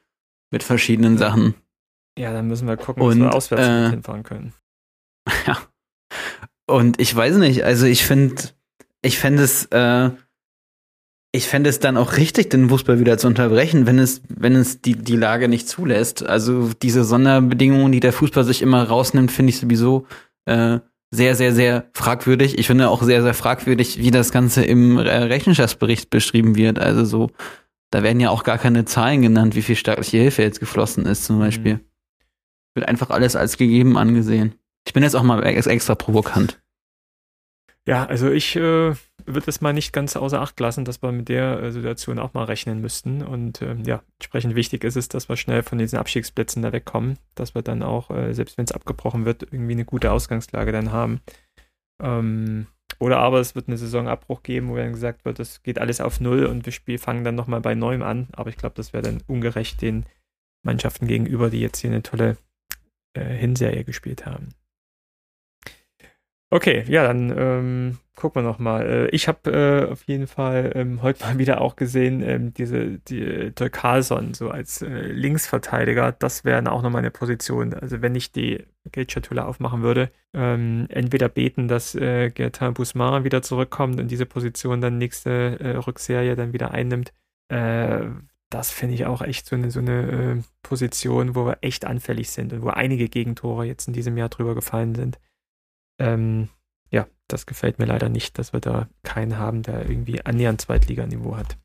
mit 0.52 0.64
verschiedenen 0.64 1.18
Sachen. 1.18 1.56
Ja, 2.18 2.32
dann 2.32 2.48
müssen 2.48 2.68
wir 2.68 2.78
gucken, 2.78 3.04
Und, 3.04 3.20
wir 3.20 3.34
auswärts 3.34 3.68
äh, 3.68 3.90
hinfahren 3.90 4.24
können. 4.24 4.54
Ja. 5.48 5.58
Und 6.66 7.02
ich 7.02 7.14
weiß 7.14 7.38
nicht, 7.38 7.64
also 7.64 7.86
ich 7.86 8.06
finde, 8.06 8.36
ich 9.02 9.20
fände 9.20 9.44
es, 9.44 9.66
äh, 9.66 10.12
ich 11.36 11.48
fände 11.48 11.70
es 11.70 11.80
dann 11.80 11.98
auch 11.98 12.16
richtig, 12.18 12.52
den 12.52 12.70
Fußball 12.70 13.00
wieder 13.00 13.18
zu 13.18 13.26
unterbrechen, 13.26 13.88
wenn 13.88 13.98
es, 13.98 14.22
wenn 14.30 14.56
es 14.56 14.82
die, 14.82 14.96
die 14.96 15.16
Lage 15.16 15.50
nicht 15.50 15.68
zulässt. 15.68 16.24
Also 16.24 16.70
diese 16.82 17.04
Sonderbedingungen, 17.04 17.92
die 17.92 18.00
der 18.00 18.14
Fußball 18.14 18.44
sich 18.44 18.62
immer 18.62 18.84
rausnimmt, 18.84 19.32
finde 19.32 19.50
ich 19.50 19.60
sowieso 19.60 20.06
äh, 20.46 20.80
sehr, 21.10 21.36
sehr, 21.36 21.54
sehr 21.54 21.90
fragwürdig. 21.94 22.60
Ich 22.60 22.68
finde 22.68 22.90
auch 22.90 23.02
sehr, 23.02 23.24
sehr 23.24 23.34
fragwürdig, 23.34 23.98
wie 23.98 24.12
das 24.12 24.32
Ganze 24.32 24.64
im 24.64 25.00
Rechenschaftsbericht 25.00 26.12
beschrieben 26.12 26.56
wird. 26.56 26.78
Also 26.78 27.04
so, 27.04 27.32
da 27.90 28.04
werden 28.04 28.20
ja 28.20 28.30
auch 28.30 28.44
gar 28.44 28.60
keine 28.60 28.86
Zahlen 28.86 29.24
genannt, 29.24 29.56
wie 29.56 29.64
viel 29.64 29.76
staatliche 29.76 30.18
Hilfe 30.18 30.44
jetzt 30.44 30.60
geflossen 30.60 31.08
ist 31.08 31.26
zum 31.26 31.40
Beispiel. 31.40 31.76
Mhm. 31.76 31.82
Wird 32.76 32.88
einfach 32.88 33.10
alles 33.10 33.36
als 33.36 33.58
gegeben 33.58 33.98
angesehen. 33.98 34.54
Ich 34.86 34.94
bin 34.94 35.02
jetzt 35.02 35.16
auch 35.16 35.24
mal 35.24 35.44
extra 35.44 35.96
provokant. 35.96 36.62
Ja, 37.88 38.06
also 38.06 38.30
ich 38.30 38.56
äh, 38.56 38.94
würde 39.26 39.50
es 39.50 39.62
mal 39.62 39.74
nicht 39.74 39.94
ganz 39.94 40.16
außer 40.16 40.42
Acht 40.42 40.60
lassen, 40.60 40.86
dass 40.86 41.02
wir 41.02 41.12
mit 41.12 41.30
der 41.30 41.62
äh, 41.62 41.72
Situation 41.72 42.20
auch 42.20 42.34
mal 42.34 42.46
rechnen 42.46 42.82
müssten. 42.82 43.22
Und 43.22 43.62
äh, 43.62 43.76
ja, 43.86 44.04
entsprechend 44.20 44.56
wichtig 44.56 44.84
ist 44.84 44.96
es, 44.96 45.10
dass 45.10 45.30
wir 45.30 45.38
schnell 45.38 45.64
von 45.64 45.78
diesen 45.78 46.00
Abstiegsplätzen 46.00 46.62
da 46.62 46.72
wegkommen, 46.72 47.18
dass 47.36 47.56
wir 47.56 47.62
dann 47.62 47.84
auch, 47.84 48.10
äh, 48.10 48.34
selbst 48.34 48.58
wenn 48.58 48.66
es 48.66 48.72
abgebrochen 48.72 49.26
wird, 49.26 49.44
irgendwie 49.44 49.74
eine 49.74 49.86
gute 49.86 50.12
Ausgangslage 50.12 50.72
dann 50.72 50.92
haben. 50.92 51.22
Ähm, 52.02 52.68
oder 53.00 53.20
aber 53.20 53.40
es 53.40 53.56
wird 53.56 53.68
einen 53.68 53.78
Saisonabbruch 53.78 54.44
geben, 54.44 54.70
wo 54.70 54.78
dann 54.78 54.94
gesagt 54.94 55.26
wird, 55.26 55.40
es 55.40 55.64
geht 55.64 55.80
alles 55.80 56.00
auf 56.00 56.20
Null 56.20 56.46
und 56.46 56.66
wir 56.66 56.74
Spiel 56.74 56.98
fangen 56.98 57.24
dann 57.24 57.36
nochmal 57.36 57.62
bei 57.62 57.76
Neuem 57.76 58.02
an. 58.02 58.28
Aber 58.34 58.50
ich 58.50 58.58
glaube, 58.58 58.76
das 58.76 58.94
wäre 58.94 59.04
dann 59.04 59.22
ungerecht 59.28 59.82
den 59.82 60.06
Mannschaften 60.66 61.08
gegenüber, 61.08 61.50
die 61.50 61.60
jetzt 61.60 61.80
hier 61.80 61.92
eine 61.92 62.04
tolle 62.04 62.38
äh, 63.14 63.26
Hinserie 63.26 63.84
gespielt 63.84 64.26
haben. 64.26 64.50
Okay, 66.54 66.84
ja, 66.88 67.02
dann 67.02 67.34
ähm, 67.36 67.98
gucken 68.16 68.44
wir 68.44 68.48
nochmal. 68.48 68.86
Äh, 68.86 69.08
ich 69.08 69.28
habe 69.28 69.52
äh, 69.52 69.92
auf 69.92 70.04
jeden 70.04 70.28
Fall 70.28 70.72
ähm, 70.76 71.02
heute 71.02 71.26
mal 71.26 71.40
wieder 71.40 71.62
auch 71.62 71.76
gesehen, 71.76 72.22
ähm, 72.22 72.54
diese 72.54 73.00
die 73.00 73.24
äh, 73.24 73.70
Carlson 73.72 74.36
so 74.36 74.52
als 74.52 74.84
äh, 74.84 74.88
Linksverteidiger, 74.88 76.12
das 76.12 76.46
wäre 76.46 76.72
auch 76.72 76.84
nochmal 76.84 77.00
eine 77.00 77.10
Position. 77.10 77.74
Also 77.74 78.04
wenn 78.04 78.14
ich 78.14 78.32
die 78.32 78.68
Geldschatulle 78.92 79.44
aufmachen 79.44 79.82
würde, 79.82 80.12
ähm, 80.36 80.86
entweder 80.90 81.28
beten, 81.28 81.68
dass 81.68 81.96
äh, 81.96 82.30
Gertin 82.30 82.76
Busmara 82.76 83.24
wieder 83.24 83.42
zurückkommt 83.42 84.00
und 84.00 84.12
diese 84.12 84.28
Position 84.28 84.80
dann 84.80 85.00
nächste 85.00 85.60
äh, 85.60 85.78
Rückserie 85.78 86.36
dann 86.36 86.54
wieder 86.54 86.70
einnimmt. 86.70 87.14
Äh, 87.48 88.10
das 88.52 88.70
finde 88.70 88.94
ich 88.94 89.08
auch 89.08 89.24
echt 89.24 89.48
so 89.48 89.56
eine, 89.56 89.72
so 89.72 89.80
eine 89.80 90.12
äh, 90.12 90.42
Position, 90.62 91.34
wo 91.34 91.48
wir 91.48 91.58
echt 91.62 91.84
anfällig 91.84 92.30
sind 92.30 92.54
und 92.54 92.62
wo 92.62 92.68
einige 92.68 93.10
Gegentore 93.10 93.66
jetzt 93.66 93.88
in 93.88 93.94
diesem 93.96 94.18
Jahr 94.18 94.30
drüber 94.30 94.54
gefallen 94.54 94.94
sind. 94.94 95.18
Ähm, 96.04 96.50
ja, 96.92 97.08
das 97.28 97.46
gefällt 97.46 97.80
mir 97.80 97.86
leider 97.86 98.10
nicht, 98.10 98.38
dass 98.38 98.54
wir 98.54 98.60
da 98.60 98.88
keinen 99.04 99.38
haben, 99.38 99.64
der 99.64 99.90
irgendwie 99.90 100.24
annähernd 100.26 100.62
Zweitliganiveau 100.62 101.38
hat. 101.38 101.58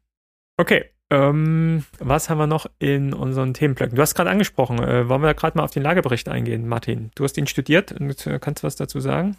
Okay, 0.56 0.84
ähm, 1.10 1.84
was 1.98 2.28
haben 2.28 2.38
wir 2.38 2.46
noch 2.46 2.66
in 2.78 3.14
unseren 3.14 3.54
Themenblöcken? 3.54 3.96
Du 3.96 4.02
hast 4.02 4.14
gerade 4.14 4.30
angesprochen, 4.30 4.78
äh, 4.78 5.08
wollen 5.08 5.22
wir 5.22 5.34
gerade 5.34 5.56
mal 5.56 5.64
auf 5.64 5.70
den 5.70 5.82
Lagebericht 5.82 6.28
eingehen, 6.28 6.68
Martin? 6.68 7.10
Du 7.14 7.24
hast 7.24 7.36
ihn 7.36 7.46
studiert 7.46 7.92
und 7.92 8.26
äh, 8.26 8.38
kannst 8.38 8.62
du 8.62 8.66
was 8.66 8.76
dazu 8.76 9.00
sagen? 9.00 9.36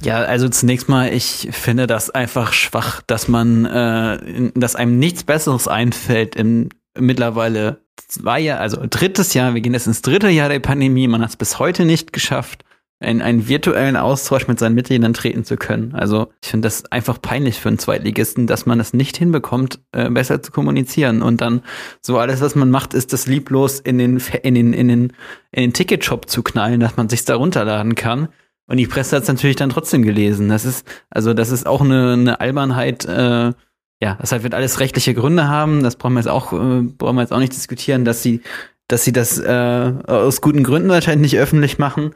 Ja, 0.00 0.22
also 0.22 0.48
zunächst 0.48 0.88
mal, 0.88 1.12
ich 1.12 1.48
finde 1.52 1.86
das 1.86 2.10
einfach 2.10 2.52
schwach, 2.52 3.02
dass 3.02 3.28
man, 3.28 3.66
äh, 3.66 4.50
dass 4.54 4.74
einem 4.74 4.98
nichts 4.98 5.24
Besseres 5.24 5.68
einfällt 5.68 6.34
im 6.34 6.70
mittlerweile 6.98 7.80
zwei 7.96 8.40
Jahr, 8.40 8.60
also 8.60 8.84
drittes 8.88 9.34
Jahr, 9.34 9.54
wir 9.54 9.60
gehen 9.60 9.74
jetzt 9.74 9.86
ins 9.86 10.02
dritte 10.02 10.28
Jahr 10.28 10.48
der 10.48 10.60
Pandemie, 10.60 11.08
man 11.08 11.22
hat 11.22 11.30
es 11.30 11.36
bis 11.36 11.58
heute 11.58 11.84
nicht 11.84 12.12
geschafft, 12.12 12.64
in 13.02 13.20
einen 13.20 13.48
virtuellen 13.48 13.96
Austausch 13.96 14.48
mit 14.48 14.58
seinen 14.58 14.74
Mitgliedern 14.74 15.14
treten 15.14 15.44
zu 15.44 15.56
können. 15.56 15.94
Also 15.94 16.28
ich 16.42 16.50
finde 16.50 16.66
das 16.66 16.84
einfach 16.92 17.20
peinlich 17.20 17.58
für 17.60 17.68
einen 17.68 17.78
Zweitligisten, 17.78 18.46
dass 18.46 18.66
man 18.66 18.80
es 18.80 18.92
nicht 18.92 19.16
hinbekommt, 19.16 19.80
äh, 19.92 20.08
besser 20.08 20.42
zu 20.42 20.52
kommunizieren. 20.52 21.22
Und 21.22 21.40
dann 21.40 21.62
so 22.00 22.18
alles, 22.18 22.40
was 22.40 22.54
man 22.54 22.70
macht, 22.70 22.94
ist 22.94 23.12
das 23.12 23.26
lieblos 23.26 23.80
in 23.80 23.98
den, 23.98 24.22
in 24.42 24.54
den, 24.54 24.72
in 24.72 24.88
den, 24.88 25.12
in 25.50 25.62
den 25.62 25.72
Ticketshop 25.72 26.28
zu 26.28 26.42
knallen, 26.42 26.80
dass 26.80 26.96
man 26.96 27.08
sich 27.08 27.24
da 27.24 27.34
runterladen 27.36 27.94
kann. 27.94 28.28
Und 28.66 28.76
die 28.76 28.86
Presse 28.86 29.16
hat 29.16 29.22
es 29.22 29.28
natürlich 29.28 29.56
dann 29.56 29.70
trotzdem 29.70 30.02
gelesen. 30.02 30.48
Das 30.48 30.64
ist, 30.64 30.86
also 31.10 31.34
das 31.34 31.50
ist 31.50 31.66
auch 31.66 31.80
eine, 31.80 32.12
eine 32.12 32.40
Albernheit, 32.40 33.04
äh, 33.04 33.52
ja, 34.00 34.16
das 34.20 34.32
halt 34.32 34.42
wird 34.42 34.54
alles 34.54 34.80
rechtliche 34.80 35.14
Gründe 35.14 35.48
haben. 35.48 35.82
Das 35.82 35.96
brauchen 35.96 36.14
wir 36.14 36.20
jetzt 36.20 36.28
auch, 36.28 36.52
äh, 36.52 36.82
brauchen 36.82 37.16
wir 37.16 37.22
jetzt 37.22 37.32
auch 37.32 37.38
nicht 37.38 37.52
diskutieren, 37.52 38.04
dass 38.04 38.22
sie, 38.22 38.40
dass 38.88 39.04
sie 39.04 39.12
das 39.12 39.38
äh, 39.38 39.92
aus 40.06 40.40
guten 40.40 40.64
Gründen 40.64 40.88
wahrscheinlich 40.88 41.32
nicht 41.32 41.40
öffentlich 41.40 41.78
machen. 41.78 42.12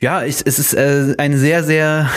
Ja, 0.00 0.22
ich, 0.24 0.42
es 0.44 0.58
ist 0.58 0.74
äh, 0.74 1.14
ein 1.18 1.36
sehr, 1.36 1.64
sehr 1.64 2.08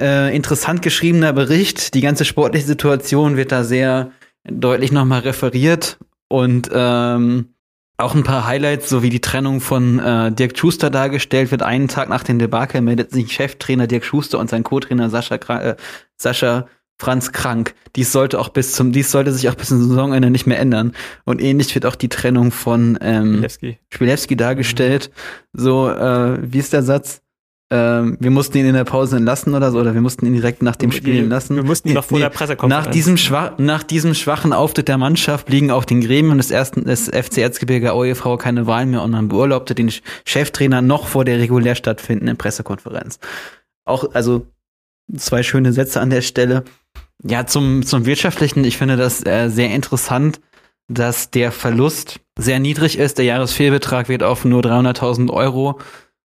äh, 0.00 0.34
interessant 0.34 0.82
geschriebener 0.82 1.32
Bericht. 1.32 1.94
Die 1.94 2.00
ganze 2.00 2.24
sportliche 2.24 2.66
Situation 2.66 3.36
wird 3.36 3.52
da 3.52 3.62
sehr 3.62 4.10
deutlich 4.44 4.90
nochmal 4.92 5.20
referiert 5.20 5.98
und 6.28 6.68
ähm, 6.72 7.54
auch 7.96 8.14
ein 8.14 8.24
paar 8.24 8.46
Highlights, 8.46 8.88
so 8.88 9.02
wie 9.02 9.10
die 9.10 9.20
Trennung 9.20 9.60
von 9.60 9.98
äh, 9.98 10.32
Dirk 10.32 10.56
Schuster 10.56 10.90
dargestellt 10.90 11.50
wird. 11.50 11.62
Einen 11.62 11.88
Tag 11.88 12.08
nach 12.08 12.22
dem 12.22 12.38
Debakel 12.38 12.80
meldet 12.80 13.12
sich 13.12 13.32
Cheftrainer 13.32 13.86
Dirk 13.86 14.04
Schuster 14.04 14.38
und 14.38 14.50
sein 14.50 14.64
Co-Trainer 14.64 15.10
Sascha, 15.10 15.36
äh, 15.36 15.76
Sascha 16.16 16.66
Franz 17.00 17.30
krank. 17.30 17.74
Dies 17.94 18.10
sollte 18.10 18.40
auch 18.40 18.48
bis 18.48 18.72
zum, 18.72 18.90
dies 18.90 19.12
sollte 19.12 19.32
sich 19.32 19.48
auch 19.48 19.54
bis 19.54 19.68
zum 19.68 19.80
Saisonende 19.80 20.30
nicht 20.30 20.46
mehr 20.46 20.58
ändern. 20.58 20.92
Und 21.24 21.40
ähnlich 21.40 21.72
wird 21.74 21.86
auch 21.86 21.94
die 21.94 22.08
Trennung 22.08 22.50
von 22.50 22.98
ähm. 23.00 23.46
Spielewski 23.90 24.36
dargestellt. 24.36 25.10
Mhm. 25.52 25.60
So, 25.60 25.88
äh, 25.88 26.38
wie 26.40 26.58
ist 26.58 26.72
der 26.72 26.82
Satz? 26.82 27.22
Ähm, 27.70 28.16
wir 28.18 28.30
mussten 28.30 28.56
ihn 28.56 28.64
in 28.64 28.74
der 28.74 28.84
Pause 28.84 29.18
entlassen 29.18 29.54
oder 29.54 29.70
so, 29.70 29.78
oder 29.78 29.92
wir 29.92 30.00
mussten 30.00 30.24
ihn 30.24 30.32
direkt 30.32 30.62
nach 30.62 30.76
dem 30.76 30.90
Spiel 30.90 31.18
entlassen. 31.18 31.56
Wir 31.56 31.64
mussten 31.64 31.88
ihn 31.88 31.94
noch 31.94 32.04
vor 32.04 32.16
nee, 32.16 32.24
der 32.24 32.30
Pressekonferenz. 32.30 32.86
Nach 32.86 32.90
diesem, 32.90 33.18
schwach, 33.18 33.58
nach 33.58 33.82
diesem 33.82 34.14
schwachen 34.14 34.54
Auftritt 34.54 34.88
der 34.88 34.96
Mannschaft 34.96 35.50
liegen 35.50 35.70
auf 35.70 35.84
den 35.84 36.00
Gremien 36.00 36.38
des 36.38 36.50
ersten 36.50 36.84
des 36.84 37.08
FC 37.08 37.38
Erzgebirge 37.38 37.92
Aue 37.92 38.08
e.V. 38.08 38.38
keine 38.38 38.66
Wahl 38.66 38.86
mehr 38.86 39.02
und 39.02 39.10
man 39.10 39.28
beurlaubte 39.28 39.74
den 39.74 39.92
Cheftrainer 40.24 40.80
noch 40.80 41.08
vor 41.08 41.26
der 41.26 41.38
regulär 41.38 41.74
stattfindenden 41.74 42.38
Pressekonferenz. 42.38 43.18
Auch, 43.84 44.14
also 44.14 44.46
zwei 45.14 45.42
schöne 45.42 45.74
Sätze 45.74 46.00
an 46.00 46.08
der 46.08 46.22
Stelle. 46.22 46.64
Ja, 47.22 47.46
zum, 47.46 47.84
zum 47.84 48.06
Wirtschaftlichen, 48.06 48.64
ich 48.64 48.78
finde 48.78 48.96
das 48.96 49.26
äh, 49.26 49.50
sehr 49.50 49.74
interessant, 49.74 50.40
dass 50.88 51.30
der 51.30 51.52
Verlust 51.52 52.20
sehr 52.38 52.60
niedrig 52.60 52.98
ist. 52.98 53.18
Der 53.18 53.26
Jahresfehlbetrag 53.26 54.08
wird 54.08 54.22
auf 54.22 54.46
nur 54.46 54.62
300.000 54.62 55.30
Euro 55.30 55.78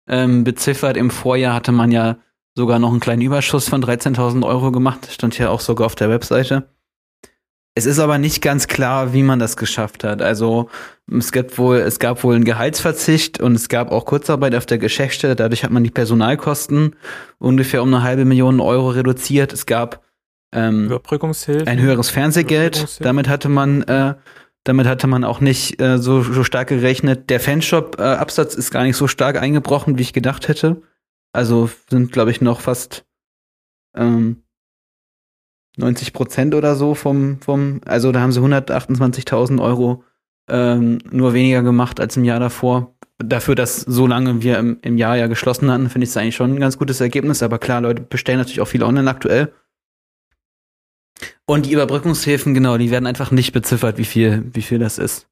ähm, 0.09 0.43
beziffert. 0.43 0.97
Im 0.97 1.09
Vorjahr 1.09 1.53
hatte 1.53 1.71
man 1.71 1.91
ja 1.91 2.17
sogar 2.55 2.79
noch 2.79 2.91
einen 2.91 2.99
kleinen 2.99 3.21
Überschuss 3.21 3.69
von 3.69 3.83
13.000 3.83 4.45
Euro 4.45 4.71
gemacht. 4.71 4.99
Das 5.03 5.13
stand 5.13 5.37
ja 5.37 5.49
auch 5.49 5.61
sogar 5.61 5.85
auf 5.85 5.95
der 5.95 6.09
Webseite. 6.09 6.67
Es 7.75 7.85
ist 7.85 7.99
aber 7.99 8.17
nicht 8.17 8.41
ganz 8.41 8.67
klar, 8.67 9.13
wie 9.13 9.23
man 9.23 9.39
das 9.39 9.55
geschafft 9.55 10.03
hat. 10.03 10.21
Also 10.21 10.69
es 11.09 11.31
gab 11.31 11.57
wohl, 11.57 11.77
es 11.77 11.99
gab 11.99 12.23
wohl 12.23 12.35
einen 12.35 12.43
Gehaltsverzicht 12.43 13.39
und 13.39 13.55
es 13.55 13.69
gab 13.69 13.91
auch 13.91 14.05
Kurzarbeit 14.05 14.55
auf 14.55 14.65
der 14.65 14.79
Geschäftsstelle. 14.79 15.35
Dadurch 15.35 15.63
hat 15.63 15.71
man 15.71 15.83
die 15.83 15.91
Personalkosten 15.91 16.95
ungefähr 17.37 17.81
um 17.81 17.93
eine 17.93 18.03
halbe 18.03 18.25
Million 18.25 18.59
Euro 18.59 18.89
reduziert. 18.89 19.53
Es 19.53 19.65
gab 19.65 20.03
ähm, 20.51 20.87
Überbrückungshilfe. 20.87 21.67
ein 21.67 21.79
höheres 21.79 22.09
Fernsehgeld. 22.09 22.99
Damit 22.99 23.29
hatte 23.29 23.47
man, 23.47 23.83
äh, 23.83 24.15
damit 24.63 24.87
hatte 24.87 25.07
man 25.07 25.23
auch 25.23 25.39
nicht 25.39 25.81
äh, 25.81 25.97
so, 25.97 26.21
so 26.21 26.43
stark 26.43 26.69
gerechnet. 26.69 27.29
Der 27.29 27.39
Fanshop-Absatz 27.39 28.55
ist 28.55 28.71
gar 28.71 28.83
nicht 28.83 28.97
so 28.97 29.07
stark 29.07 29.37
eingebrochen, 29.37 29.97
wie 29.97 30.03
ich 30.03 30.13
gedacht 30.13 30.47
hätte. 30.47 30.81
Also 31.31 31.69
sind, 31.89 32.11
glaube 32.11 32.31
ich, 32.31 32.41
noch 32.41 32.61
fast 32.61 33.05
ähm, 33.95 34.43
90 35.77 36.13
Prozent 36.13 36.55
oder 36.55 36.75
so 36.75 36.93
vom, 36.93 37.39
vom, 37.41 37.81
also 37.85 38.11
da 38.11 38.19
haben 38.19 38.31
sie 38.31 38.41
128.000 38.41 39.61
Euro 39.61 40.03
ähm, 40.49 40.99
nur 41.09 41.33
weniger 41.33 41.61
gemacht 41.61 41.99
als 41.99 42.17
im 42.17 42.23
Jahr 42.25 42.39
davor. 42.39 42.95
Dafür, 43.17 43.55
dass 43.55 43.81
so 43.81 44.07
lange 44.07 44.41
wir 44.41 44.57
im, 44.57 44.79
im 44.81 44.97
Jahr 44.97 45.17
ja 45.17 45.27
geschlossen 45.27 45.69
hatten, 45.71 45.89
finde 45.89 46.03
ich 46.03 46.09
es 46.09 46.17
eigentlich 46.17 46.35
schon 46.35 46.53
ein 46.53 46.59
ganz 46.59 46.77
gutes 46.77 47.01
Ergebnis. 47.01 47.43
Aber 47.43 47.59
klar, 47.59 47.81
Leute 47.81 48.01
bestellen 48.01 48.39
natürlich 48.39 48.61
auch 48.61 48.67
viel 48.67 48.83
online 48.83 49.09
aktuell. 49.09 49.53
Und 51.49 51.65
die 51.65 51.71
Überbrückungshilfen, 51.71 52.53
genau, 52.53 52.77
die 52.77 52.91
werden 52.91 53.07
einfach 53.07 53.31
nicht 53.31 53.53
beziffert, 53.53 53.97
wie 53.97 54.05
viel, 54.05 54.43
wie 54.53 54.61
viel 54.61 54.77
das 54.77 54.99
ist. 54.99 55.25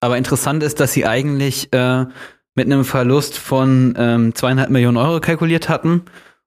Aber 0.00 0.16
interessant 0.16 0.62
ist, 0.62 0.80
dass 0.80 0.92
sie 0.94 1.04
eigentlich 1.04 1.70
äh, 1.74 2.06
mit 2.54 2.64
einem 2.66 2.86
Verlust 2.86 3.36
von 3.36 3.94
ähm, 3.98 4.34
zweieinhalb 4.34 4.70
Millionen 4.70 4.96
Euro 4.96 5.20
kalkuliert 5.20 5.68
hatten 5.68 6.02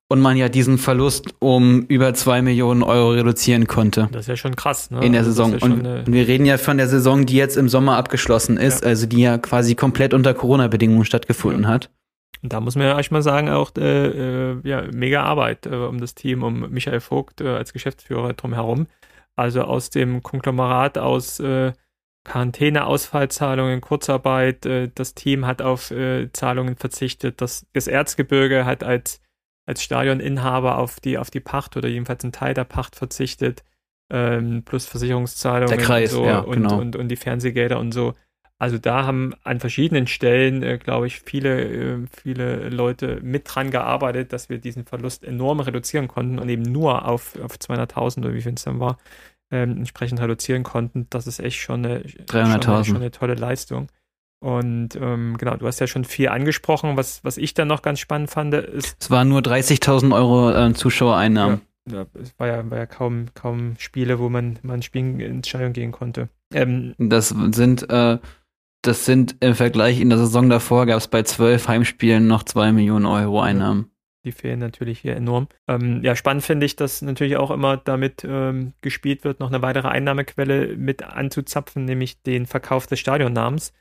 und 0.07 0.21
man 0.21 0.37
ja 0.37 0.49
diesen 0.49 0.79
Verlust 0.79 1.35
um 1.37 1.81
über 1.83 2.15
zwei 2.15 2.41
Millionen 2.41 2.81
Euro 2.81 3.11
reduzieren 3.11 3.67
konnte 3.67 4.09
Das 4.11 4.21
ist 4.21 4.27
ja 4.27 4.35
schon 4.35 4.55
krass, 4.55 4.89
ne? 4.89 5.05
in 5.05 5.11
der 5.11 5.21
Also 5.21 5.31
Saison. 5.33 5.51
Ja 5.51 5.59
Und, 5.61 5.85
und 5.85 6.11
wir 6.11 6.27
reden 6.27 6.45
ja 6.47 6.57
von 6.57 6.77
der 6.77 6.87
Saison, 6.87 7.27
die 7.27 7.35
jetzt 7.35 7.57
im 7.57 7.69
Sommer 7.69 7.95
abgeschlossen 7.95 8.57
ist, 8.57 8.81
Ja. 8.81 8.87
also 8.87 9.05
die 9.05 9.21
ja 9.21 9.37
quasi 9.37 9.75
komplett 9.75 10.15
unter 10.15 10.33
Corona-Bedingungen 10.33 11.05
stattgefunden 11.05 11.67
hat. 11.67 11.91
Und 12.41 12.53
da 12.53 12.61
muss 12.61 12.75
man 12.75 12.87
ja 12.87 12.97
echt 12.97 13.11
mal 13.11 13.21
sagen, 13.21 13.49
auch 13.49 13.71
äh, 13.77 14.51
äh, 14.51 14.61
ja, 14.63 14.83
mega 14.93 15.23
Arbeit 15.23 15.65
äh, 15.65 15.75
um 15.75 15.99
das 15.99 16.15
Team, 16.15 16.43
um 16.43 16.69
Michael 16.69 17.01
Vogt 17.01 17.41
äh, 17.41 17.49
als 17.49 17.73
Geschäftsführer 17.73 18.33
drumherum. 18.33 18.87
Also 19.35 19.63
aus 19.63 19.89
dem 19.89 20.23
Konglomerat 20.23 20.97
aus 20.97 21.39
äh, 21.39 21.73
Quarantäne, 22.25 22.85
Ausfallzahlungen, 22.85 23.81
Kurzarbeit, 23.81 24.65
äh, 24.65 24.89
das 24.93 25.15
Team 25.15 25.45
hat 25.45 25.61
auf 25.61 25.93
Zahlungen 26.33 26.75
verzichtet, 26.75 27.41
das, 27.41 27.65
das 27.73 27.87
Erzgebirge 27.87 28.65
hat 28.65 28.83
als, 28.83 29.21
als 29.65 29.83
Stadioninhaber 29.83 30.77
auf 30.77 30.99
die, 30.99 31.17
auf 31.17 31.31
die 31.31 31.39
Pacht 31.39 31.75
oder 31.77 31.89
jedenfalls 31.89 32.23
einen 32.23 32.33
Teil 32.33 32.53
der 32.53 32.65
Pacht 32.65 32.95
verzichtet, 32.95 33.63
ähm, 34.11 34.63
plus 34.63 34.85
Versicherungszahlungen 34.85 35.77
Der 35.77 35.85
Kreis, 35.85 36.13
und, 36.13 36.19
so, 36.19 36.25
ja, 36.25 36.39
und, 36.39 36.55
genau. 36.55 36.79
und, 36.79 36.95
und 36.95 37.09
die 37.09 37.15
Fernsehgelder 37.15 37.79
und 37.79 37.91
so. 37.91 38.13
Also 38.61 38.77
da 38.77 39.05
haben 39.05 39.33
an 39.43 39.61
verschiedenen 39.61 40.05
Stellen, 40.05 40.63
äh, 40.63 40.77
glaube 40.77 41.07
ich, 41.07 41.21
viele, 41.21 41.63
äh, 41.63 41.97
viele 42.11 42.67
Leute 42.69 43.19
mit 43.23 43.43
dran 43.45 43.71
gearbeitet, 43.71 44.33
dass 44.33 44.49
wir 44.49 44.57
diesen 44.57 44.85
Verlust 44.85 45.23
enorm 45.23 45.61
reduzieren 45.61 46.09
konnten 46.09 46.39
und 46.39 46.49
eben 46.49 46.63
nur 46.63 47.05
auf, 47.07 47.39
auf 47.41 47.53
200.000 47.53 48.19
oder 48.19 48.33
wie 48.33 48.41
viel 48.41 48.53
es 48.53 48.63
dann 48.65 48.81
war, 48.81 48.97
ähm, 49.49 49.77
entsprechend 49.77 50.19
reduzieren 50.19 50.63
konnten. 50.63 51.07
Das 51.09 51.25
ist 51.25 51.39
echt 51.39 51.57
schon 51.61 51.85
eine, 51.85 52.03
schon 52.07 52.41
eine, 52.41 52.57
300.000. 52.57 52.83
schon 52.85 52.95
eine 52.97 53.11
tolle 53.11 53.35
Leistung. 53.35 53.87
Und 54.41 54.95
ähm, 54.95 55.37
genau, 55.37 55.55
du 55.55 55.65
hast 55.65 55.79
ja 55.79 55.87
schon 55.87 56.03
viel 56.05 56.27
angesprochen. 56.29 56.97
Was, 56.97 57.23
was 57.23 57.37
ich 57.37 57.53
dann 57.53 57.67
noch 57.69 57.81
ganz 57.81 57.99
spannend 57.99 58.29
fand, 58.29 58.53
ist, 58.53 58.97
Es 58.99 59.09
waren 59.09 59.29
nur 59.29 59.39
30.000 59.39 60.13
Euro 60.13 60.51
äh, 60.51 60.73
Zuschauereinnahmen. 60.73 61.61
ja, 61.89 62.05
es 62.21 62.37
war 62.37 62.47
ja, 62.47 62.69
war 62.69 62.77
ja 62.77 62.85
kaum, 62.85 63.27
kaum 63.33 63.75
Spiele, 63.77 64.19
wo 64.19 64.29
man, 64.29 64.59
man 64.63 64.81
spielen 64.81 65.19
ins 65.19 65.47
Stadion 65.47 65.73
gehen 65.73 65.91
konnte. 65.91 66.29
Ähm, 66.53 66.93
Das 66.97 67.29
sind, 67.51 67.89
äh, 67.89 68.17
das 68.89 69.05
sind 69.05 69.35
im 69.39 69.53
Vergleich 69.53 70.01
in 70.01 70.09
der 70.09 70.17
Saison 70.17 70.49
davor 70.49 70.87
gab 70.87 70.97
es 70.97 71.07
bei 71.07 71.21
zwölf 71.21 71.67
Heimspielen 71.67 72.25
noch 72.25 72.41
zwei 72.41 72.71
Millionen 72.71 73.05
Euro 73.05 73.39
Einnahmen. 73.39 73.91
die 74.25 74.31
fehlen 74.31 74.59
natürlich 74.59 74.99
hier 74.99 75.15
enorm. 75.15 75.47
Ähm, 75.67 76.01
ja, 76.03 76.15
spannend 76.15 76.43
finde 76.43 76.65
ich, 76.65 76.75
dass 76.75 77.03
natürlich 77.03 77.37
auch 77.37 77.51
immer 77.51 77.77
damit 77.77 78.25
ähm, 78.27 78.73
gespielt 78.81 79.23
wird, 79.23 79.39
noch 79.39 79.49
eine 79.49 79.61
weitere 79.61 79.87
Einnahmequelle 79.87 80.75
mit 80.75 81.03
anzuzapfen, 81.03 81.85
nämlich 81.85 82.23
den 82.23 82.47
Verkauf 82.47 82.87
des 82.87 82.99
Stadionnamens. 82.99 83.73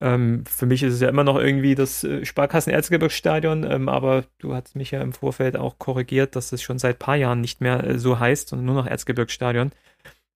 Ähm, 0.00 0.44
für 0.46 0.66
mich 0.66 0.82
ist 0.82 0.94
es 0.94 1.00
ja 1.00 1.08
immer 1.08 1.24
noch 1.24 1.36
irgendwie 1.36 1.76
das 1.76 2.02
äh, 2.02 2.24
Sparkassen-Erzgebirgsstadion, 2.24 3.62
ähm, 3.62 3.88
aber 3.88 4.24
du 4.38 4.54
hast 4.54 4.74
mich 4.74 4.90
ja 4.90 5.00
im 5.02 5.12
Vorfeld 5.12 5.56
auch 5.56 5.78
korrigiert, 5.78 6.34
dass 6.34 6.50
es 6.50 6.62
schon 6.62 6.80
seit 6.80 6.96
ein 6.96 6.98
paar 6.98 7.16
Jahren 7.16 7.40
nicht 7.40 7.60
mehr 7.60 7.84
äh, 7.84 7.98
so 7.98 8.18
heißt, 8.18 8.48
sondern 8.48 8.66
nur 8.66 8.74
noch 8.74 8.86
Erzgebirgsstadion. 8.86 9.70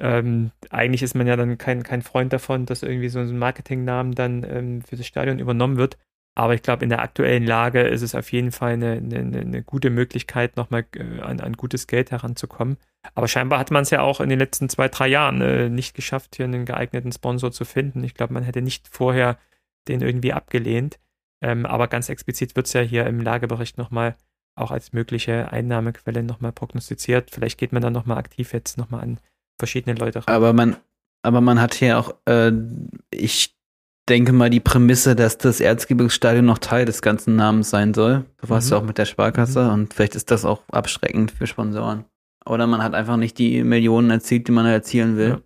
Ähm, 0.00 0.50
eigentlich 0.70 1.02
ist 1.02 1.14
man 1.14 1.26
ja 1.26 1.36
dann 1.36 1.58
kein, 1.58 1.82
kein 1.82 2.02
Freund 2.02 2.32
davon, 2.32 2.66
dass 2.66 2.82
irgendwie 2.82 3.10
so 3.10 3.18
ein 3.18 3.38
Marketingnamen 3.38 4.14
dann 4.14 4.44
ähm, 4.48 4.82
für 4.82 4.96
das 4.96 5.06
Stadion 5.06 5.38
übernommen 5.38 5.76
wird. 5.76 5.98
Aber 6.34 6.54
ich 6.54 6.62
glaube, 6.62 6.84
in 6.84 6.90
der 6.90 7.02
aktuellen 7.02 7.44
Lage 7.44 7.82
ist 7.82 8.02
es 8.02 8.14
auf 8.14 8.32
jeden 8.32 8.52
Fall 8.52 8.74
eine, 8.74 8.92
eine, 8.92 9.40
eine 9.40 9.62
gute 9.62 9.90
Möglichkeit, 9.90 10.56
nochmal 10.56 10.86
äh, 10.96 11.20
an, 11.20 11.40
an 11.40 11.52
gutes 11.54 11.86
Geld 11.86 12.12
heranzukommen. 12.12 12.78
Aber 13.14 13.28
scheinbar 13.28 13.58
hat 13.58 13.70
man 13.70 13.82
es 13.82 13.90
ja 13.90 14.00
auch 14.00 14.20
in 14.20 14.28
den 14.28 14.38
letzten 14.38 14.68
zwei, 14.68 14.88
drei 14.88 15.08
Jahren 15.08 15.40
äh, 15.42 15.68
nicht 15.68 15.94
geschafft, 15.94 16.36
hier 16.36 16.46
einen 16.46 16.64
geeigneten 16.64 17.12
Sponsor 17.12 17.52
zu 17.52 17.64
finden. 17.64 18.02
Ich 18.04 18.14
glaube, 18.14 18.32
man 18.32 18.44
hätte 18.44 18.62
nicht 18.62 18.88
vorher 18.88 19.38
den 19.88 20.00
irgendwie 20.00 20.32
abgelehnt. 20.32 20.98
Ähm, 21.42 21.66
aber 21.66 21.88
ganz 21.88 22.08
explizit 22.08 22.56
wird 22.56 22.66
es 22.66 22.72
ja 22.72 22.80
hier 22.80 23.06
im 23.06 23.20
Lagebericht 23.20 23.76
nochmal 23.76 24.16
auch 24.54 24.70
als 24.70 24.92
mögliche 24.92 25.52
Einnahmequelle 25.52 26.22
nochmal 26.22 26.52
prognostiziert. 26.52 27.30
Vielleicht 27.30 27.58
geht 27.58 27.72
man 27.72 27.82
dann 27.82 27.92
nochmal 27.92 28.18
aktiv 28.18 28.52
jetzt 28.52 28.78
nochmal 28.78 29.02
an 29.02 29.20
verschiedene 29.60 29.94
Leute 29.96 30.18
ran. 30.26 30.34
Aber 30.34 30.52
man, 30.52 30.76
aber 31.22 31.40
man 31.40 31.60
hat 31.60 31.74
hier 31.74 31.98
auch, 31.98 32.14
äh, 32.26 32.50
ich 33.12 33.54
denke 34.08 34.32
mal, 34.32 34.50
die 34.50 34.58
Prämisse, 34.60 35.14
dass 35.14 35.38
das 35.38 35.60
Erzgebirgsstadion 35.60 36.44
noch 36.44 36.58
Teil 36.58 36.84
des 36.84 37.00
ganzen 37.00 37.36
Namens 37.36 37.70
sein 37.70 37.94
soll. 37.94 38.24
Du 38.42 38.48
warst 38.48 38.66
Mhm. 38.68 38.72
ja 38.72 38.78
auch 38.78 38.84
mit 38.84 38.98
der 38.98 39.04
Sparkasse 39.04 39.70
und 39.70 39.94
vielleicht 39.94 40.16
ist 40.16 40.32
das 40.32 40.44
auch 40.44 40.62
abschreckend 40.72 41.30
für 41.30 41.46
Sponsoren. 41.46 42.04
Oder 42.44 42.66
man 42.66 42.82
hat 42.82 42.94
einfach 42.94 43.16
nicht 43.16 43.38
die 43.38 43.62
Millionen 43.62 44.10
erzielt, 44.10 44.48
die 44.48 44.52
man 44.52 44.66
erzielen 44.66 45.16
will. 45.16 45.28
Ja. 45.28 45.38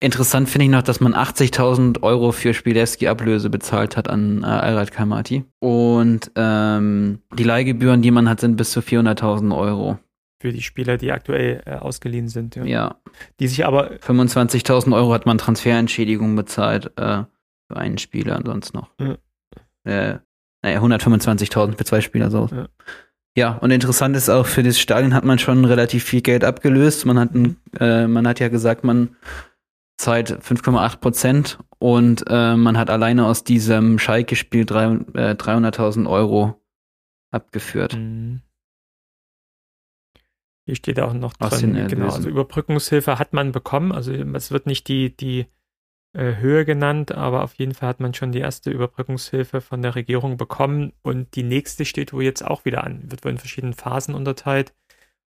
Interessant 0.00 0.48
finde 0.50 0.64
ich 0.64 0.70
noch, 0.70 0.82
dass 0.82 1.00
man 1.00 1.14
80.000 1.14 2.02
Euro 2.02 2.32
für 2.32 2.52
Spielewski-Ablöse 2.52 3.48
bezahlt 3.48 3.96
hat 3.96 4.10
an 4.10 4.42
äh, 4.42 4.46
Alrad 4.46 4.90
Kamati. 4.90 5.44
Und 5.60 6.30
ähm, 6.34 7.20
die 7.38 7.44
Leihgebühren, 7.44 8.02
die 8.02 8.10
man 8.10 8.28
hat, 8.28 8.40
sind 8.40 8.56
bis 8.56 8.72
zu 8.72 8.80
400.000 8.80 9.56
Euro. 9.56 9.98
Für 10.40 10.52
die 10.52 10.62
Spieler, 10.62 10.96
die 10.98 11.12
aktuell 11.12 11.62
äh, 11.64 11.76
ausgeliehen 11.76 12.28
sind. 12.28 12.56
Ja. 12.56 12.64
Ja. 12.64 12.96
Die 13.40 13.48
sich 13.48 13.64
aber 13.64 13.92
25.000 13.92 14.94
Euro 14.94 15.12
hat 15.14 15.26
man 15.26 15.38
Transferentschädigung 15.38 16.36
bezahlt 16.36 16.86
äh, 16.98 17.22
für 17.68 17.76
einen 17.76 17.98
Spieler 17.98 18.36
und 18.36 18.46
sonst 18.46 18.74
noch. 18.74 18.90
Ja. 19.00 19.16
Äh, 19.84 20.18
naja, 20.62 20.80
125.000 20.80 21.76
für 21.78 21.84
zwei 21.84 22.00
Spieler 22.00 22.30
so. 22.30 22.48
Ja. 22.52 22.68
Ja. 23.36 23.58
und 23.58 23.70
interessant 23.70 24.16
ist 24.16 24.28
auch, 24.28 24.46
für 24.46 24.62
das 24.62 24.78
Stadion 24.78 25.12
hat 25.14 25.24
man 25.24 25.38
schon 25.38 25.64
relativ 25.64 26.04
viel 26.04 26.20
Geld 26.20 26.44
abgelöst. 26.44 27.04
Man 27.06 27.18
hat, 27.18 27.34
ein, 27.34 27.56
äh, 27.80 28.06
man 28.06 28.26
hat 28.28 28.38
ja 28.40 28.48
gesagt, 28.48 28.84
man 28.84 29.16
zahlt 29.96 30.30
5,8 30.30 30.96
Prozent 30.98 31.58
und 31.78 32.24
äh, 32.28 32.56
man 32.56 32.76
hat 32.78 32.90
alleine 32.90 33.26
aus 33.26 33.44
diesem 33.44 33.98
Schalke-Spiel 33.98 34.64
drei- 34.66 34.98
äh, 35.14 35.34
300.000 35.34 36.08
Euro 36.08 36.60
abgeführt. 37.30 37.94
Mhm. 37.96 38.40
Hier 40.66 40.76
steht 40.76 40.98
auch 41.00 41.12
noch 41.12 41.34
drin, 41.34 41.74
den 41.74 41.88
genau, 41.88 42.04
Erlösen. 42.04 42.16
also 42.16 42.28
Überbrückungshilfe 42.28 43.18
hat 43.18 43.32
man 43.32 43.52
bekommen, 43.52 43.92
also 43.92 44.12
es 44.12 44.50
wird 44.50 44.66
nicht 44.66 44.88
die, 44.88 45.14
die 45.14 45.46
äh, 46.14 46.36
Höhe 46.36 46.64
genannt, 46.64 47.12
aber 47.12 47.42
auf 47.42 47.54
jeden 47.54 47.74
Fall 47.74 47.88
hat 47.88 48.00
man 48.00 48.14
schon 48.14 48.30
die 48.30 48.38
erste 48.38 48.70
Überbrückungshilfe 48.70 49.60
von 49.60 49.82
der 49.82 49.96
Regierung 49.96 50.36
bekommen. 50.36 50.92
Und 51.02 51.34
die 51.34 51.42
nächste 51.42 51.84
steht 51.84 52.12
wohl 52.12 52.22
jetzt 52.22 52.44
auch 52.44 52.64
wieder 52.64 52.84
an, 52.84 53.10
wird 53.10 53.24
wohl 53.24 53.32
in 53.32 53.38
verschiedenen 53.38 53.74
Phasen 53.74 54.14
unterteilt. 54.14 54.72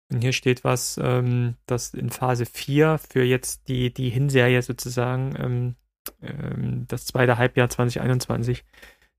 Und 0.10 0.22
hier 0.22 0.32
steht 0.32 0.64
was, 0.64 0.98
ähm, 1.04 1.56
dass 1.66 1.94
in 1.94 2.10
Phase 2.10 2.46
4 2.46 2.98
für 2.98 3.24
jetzt 3.24 3.68
die, 3.68 3.94
die 3.94 4.10
Hinserie 4.10 4.62
sozusagen, 4.62 5.36
ähm, 5.38 5.76
ähm, 6.22 6.86
das 6.88 7.06
zweite 7.06 7.38
Halbjahr 7.38 7.70
2021, 7.70 8.64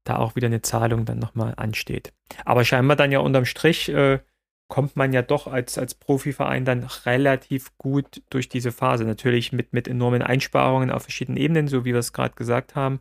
da 0.04 0.16
auch 0.16 0.36
wieder 0.36 0.46
eine 0.46 0.62
Zahlung 0.62 1.04
dann 1.04 1.18
nochmal 1.18 1.52
ansteht. 1.58 2.14
Aber 2.46 2.64
scheinbar 2.64 2.96
dann 2.96 3.12
ja 3.12 3.18
unterm 3.18 3.44
Strich 3.44 3.90
äh, 3.90 4.20
kommt 4.68 4.96
man 4.96 5.12
ja 5.12 5.22
doch 5.22 5.46
als, 5.46 5.78
als 5.78 5.94
Profiverein 5.94 6.64
dann 6.64 6.84
relativ 7.06 7.76
gut 7.78 8.22
durch 8.30 8.48
diese 8.48 8.70
Phase. 8.70 9.04
Natürlich 9.04 9.52
mit, 9.52 9.72
mit 9.72 9.88
enormen 9.88 10.22
Einsparungen 10.22 10.90
auf 10.90 11.02
verschiedenen 11.02 11.38
Ebenen, 11.38 11.68
so 11.68 11.84
wie 11.84 11.92
wir 11.92 11.98
es 11.98 12.12
gerade 12.12 12.34
gesagt 12.34 12.74
haben. 12.74 13.00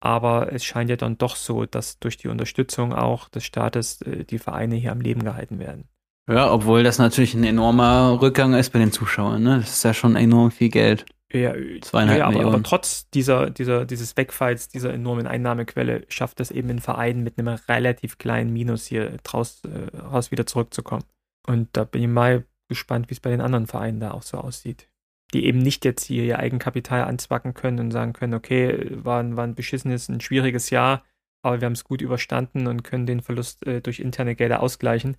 Aber 0.00 0.52
es 0.52 0.64
scheint 0.64 0.88
ja 0.88 0.96
dann 0.96 1.18
doch 1.18 1.36
so, 1.36 1.66
dass 1.66 1.98
durch 1.98 2.16
die 2.16 2.28
Unterstützung 2.28 2.92
auch 2.92 3.28
des 3.28 3.44
Staates 3.44 4.02
äh, 4.02 4.24
die 4.24 4.38
Vereine 4.38 4.76
hier 4.76 4.92
am 4.92 5.00
Leben 5.00 5.24
gehalten 5.24 5.58
werden. 5.58 5.88
Ja, 6.28 6.52
obwohl 6.52 6.82
das 6.82 6.98
natürlich 6.98 7.34
ein 7.34 7.44
enormer 7.44 8.20
Rückgang 8.20 8.54
ist 8.54 8.72
bei 8.72 8.78
den 8.78 8.92
Zuschauern. 8.92 9.42
Ne? 9.42 9.58
Das 9.60 9.70
ist 9.70 9.84
ja 9.84 9.94
schon 9.94 10.16
enorm 10.16 10.50
viel 10.50 10.68
Geld. 10.68 11.06
Ja, 11.42 11.54
Zweieinhalb 11.82 12.18
ja 12.18 12.24
aber, 12.26 12.34
Millionen. 12.34 12.54
aber 12.54 12.62
trotz 12.64 13.08
dieser, 13.10 13.50
dieser, 13.50 13.84
dieses 13.84 14.16
Wegfalls, 14.16 14.68
dieser 14.68 14.92
enormen 14.92 15.26
Einnahmequelle, 15.26 16.04
schafft 16.08 16.40
es 16.40 16.50
eben 16.50 16.70
ein 16.70 16.80
Verein 16.80 17.22
mit 17.22 17.38
einem 17.38 17.48
relativ 17.68 18.18
kleinen 18.18 18.52
Minus 18.52 18.86
hier 18.86 19.16
draus, 19.24 19.62
äh, 19.64 19.96
raus 19.96 20.30
wieder 20.30 20.46
zurückzukommen. 20.46 21.04
Und 21.46 21.68
da 21.72 21.84
bin 21.84 22.02
ich 22.02 22.08
mal 22.08 22.44
gespannt, 22.68 23.08
wie 23.10 23.14
es 23.14 23.20
bei 23.20 23.30
den 23.30 23.40
anderen 23.40 23.66
Vereinen 23.66 24.00
da 24.00 24.10
auch 24.10 24.22
so 24.22 24.38
aussieht. 24.38 24.88
Die 25.34 25.44
eben 25.46 25.58
nicht 25.58 25.84
jetzt 25.84 26.04
hier 26.04 26.24
ihr 26.24 26.38
Eigenkapital 26.38 27.02
anzwacken 27.04 27.54
können 27.54 27.78
und 27.80 27.90
sagen 27.90 28.12
können, 28.12 28.34
okay, 28.34 28.88
war, 28.90 29.20
ein- 29.20 29.36
war 29.36 29.44
ein 29.44 29.54
beschissenes, 29.54 30.08
ein 30.08 30.20
schwieriges 30.20 30.70
Jahr, 30.70 31.04
aber 31.42 31.60
wir 31.60 31.66
haben 31.66 31.72
es 31.74 31.84
gut 31.84 32.00
überstanden 32.00 32.66
und 32.66 32.82
können 32.84 33.06
den 33.06 33.20
Verlust 33.22 33.66
äh, 33.66 33.80
durch 33.80 34.00
interne 34.00 34.34
Gelder 34.36 34.60
ausgleichen. 34.60 35.16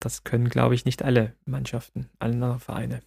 Das 0.00 0.24
können, 0.24 0.48
glaube 0.50 0.74
ich, 0.74 0.84
nicht 0.84 1.02
alle 1.02 1.34
Mannschaften, 1.46 2.10
alle 2.18 2.34
anderen 2.34 2.60
Vereine 2.60 3.00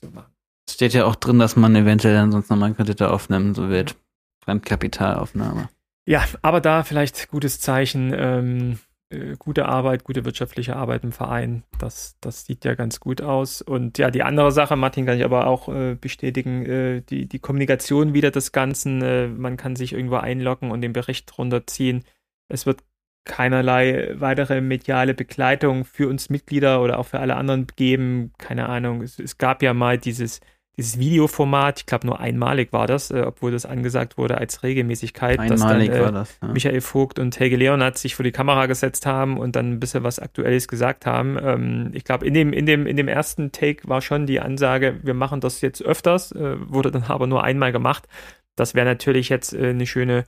so 0.00 0.10
machen. 0.10 0.32
Steht 0.80 0.94
ja 0.94 1.04
auch 1.04 1.14
drin, 1.14 1.38
dass 1.38 1.56
man 1.56 1.76
eventuell 1.76 2.14
dann 2.14 2.32
sonst 2.32 2.48
nochmal 2.48 2.72
Kredite 2.72 3.10
aufnehmen 3.10 3.54
so 3.54 3.68
wird. 3.68 3.96
Fremdkapitalaufnahme. 4.42 5.68
Ja, 6.06 6.24
aber 6.40 6.62
da 6.62 6.84
vielleicht 6.84 7.28
gutes 7.28 7.60
Zeichen, 7.60 8.14
ähm, 8.16 8.78
äh, 9.10 9.36
gute 9.38 9.66
Arbeit, 9.66 10.04
gute 10.04 10.24
wirtschaftliche 10.24 10.76
Arbeit 10.76 11.04
im 11.04 11.12
Verein. 11.12 11.64
Das, 11.78 12.16
das 12.22 12.46
sieht 12.46 12.64
ja 12.64 12.76
ganz 12.76 12.98
gut 12.98 13.20
aus. 13.20 13.60
Und 13.60 13.98
ja, 13.98 14.10
die 14.10 14.22
andere 14.22 14.52
Sache, 14.52 14.74
Martin 14.74 15.04
kann 15.04 15.18
ich 15.18 15.24
aber 15.26 15.48
auch 15.48 15.68
äh, 15.68 15.96
bestätigen, 16.00 16.64
äh, 16.64 17.02
die, 17.02 17.28
die 17.28 17.40
Kommunikation 17.40 18.14
wieder 18.14 18.30
des 18.30 18.50
Ganzen. 18.50 19.02
Äh, 19.02 19.28
man 19.28 19.58
kann 19.58 19.76
sich 19.76 19.92
irgendwo 19.92 20.16
einloggen 20.16 20.70
und 20.70 20.80
den 20.80 20.94
Bericht 20.94 21.36
runterziehen. 21.36 22.04
Es 22.48 22.64
wird 22.64 22.84
keinerlei 23.26 24.14
weitere 24.14 24.62
mediale 24.62 25.12
Begleitung 25.12 25.84
für 25.84 26.08
uns 26.08 26.30
Mitglieder 26.30 26.80
oder 26.80 26.98
auch 26.98 27.06
für 27.06 27.20
alle 27.20 27.36
anderen 27.36 27.66
geben. 27.76 28.32
Keine 28.38 28.70
Ahnung. 28.70 29.02
Es, 29.02 29.18
es 29.18 29.36
gab 29.36 29.62
ja 29.62 29.74
mal 29.74 29.98
dieses, 29.98 30.40
dieses 30.80 30.98
Videoformat, 30.98 31.80
ich 31.80 31.86
glaube 31.86 32.06
nur 32.06 32.20
einmalig 32.20 32.72
war 32.72 32.86
das, 32.86 33.10
äh, 33.10 33.22
obwohl 33.26 33.52
das 33.52 33.66
angesagt 33.66 34.16
wurde 34.16 34.38
als 34.38 34.62
Regelmäßigkeit. 34.62 35.38
dass 35.38 35.60
dann, 35.60 35.62
Einmalig 35.62 35.90
äh, 35.90 36.00
war 36.00 36.12
das. 36.12 36.38
Ja. 36.40 36.48
Michael 36.48 36.80
Vogt 36.80 37.18
und 37.18 37.38
Helge 37.38 37.56
Leonard 37.56 37.98
sich 37.98 38.14
vor 38.14 38.24
die 38.24 38.32
Kamera 38.32 38.66
gesetzt 38.66 39.06
haben 39.06 39.38
und 39.38 39.56
dann 39.56 39.72
ein 39.72 39.80
bisschen 39.80 40.02
was 40.02 40.18
Aktuelles 40.18 40.68
gesagt 40.68 41.06
haben. 41.06 41.38
Ähm, 41.42 41.90
ich 41.92 42.04
glaube, 42.04 42.26
in 42.26 42.34
dem, 42.34 42.52
in, 42.52 42.66
dem, 42.66 42.86
in 42.86 42.96
dem 42.96 43.08
ersten 43.08 43.52
Take 43.52 43.88
war 43.88 44.00
schon 44.00 44.26
die 44.26 44.40
Ansage, 44.40 44.98
wir 45.02 45.14
machen 45.14 45.40
das 45.40 45.60
jetzt 45.60 45.82
öfters, 45.82 46.32
äh, 46.32 46.56
wurde 46.60 46.90
dann 46.90 47.04
aber 47.04 47.26
nur 47.26 47.44
einmal 47.44 47.72
gemacht. 47.72 48.08
Das 48.56 48.74
wäre 48.74 48.86
natürlich 48.86 49.28
jetzt 49.28 49.52
äh, 49.52 49.70
eine 49.70 49.86
schöne, 49.86 50.24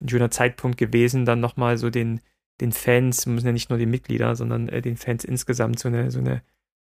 ein 0.00 0.08
schöner 0.08 0.30
Zeitpunkt 0.30 0.78
gewesen, 0.78 1.24
dann 1.24 1.40
nochmal 1.40 1.78
so 1.78 1.90
den, 1.90 2.20
den 2.60 2.72
Fans, 2.72 3.26
müssen 3.26 3.46
ja 3.46 3.52
nicht 3.52 3.70
nur 3.70 3.78
die 3.78 3.86
Mitglieder, 3.86 4.36
sondern 4.36 4.68
äh, 4.68 4.80
den 4.82 4.96
Fans 4.96 5.24
insgesamt 5.24 5.78
so 5.78 5.88
eine, 5.88 6.10
so 6.10 6.20
eine 6.20 6.42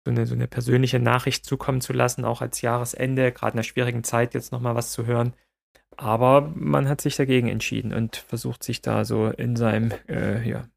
so 0.06 0.10
eine, 0.12 0.24
so 0.24 0.34
eine 0.34 0.46
persönliche 0.46 1.00
Nachricht 1.00 1.44
zukommen 1.44 1.80
zu 1.80 1.92
lassen, 1.92 2.24
auch 2.24 2.40
als 2.40 2.62
Jahresende, 2.62 3.32
gerade 3.32 3.54
in 3.54 3.58
einer 3.58 3.64
schwierigen 3.64 4.04
Zeit 4.04 4.34
jetzt 4.34 4.52
nochmal 4.52 4.76
was 4.76 4.92
zu 4.92 5.04
hören. 5.04 5.34
Aber 5.96 6.52
man 6.54 6.88
hat 6.88 7.00
sich 7.00 7.16
dagegen 7.16 7.48
entschieden 7.48 7.92
und 7.92 8.14
versucht 8.14 8.62
sich 8.62 8.82
da 8.82 9.04
so 9.04 9.26
in 9.26 9.56
seinem 9.56 9.92
äh, 10.08 10.48
ja, 10.48 10.68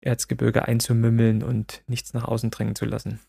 Erzgebirge 0.00 0.66
einzumümmeln 0.66 1.42
und 1.42 1.82
nichts 1.88 2.14
nach 2.14 2.24
außen 2.24 2.50
drängen 2.50 2.74
zu 2.74 2.86
lassen. 2.86 3.20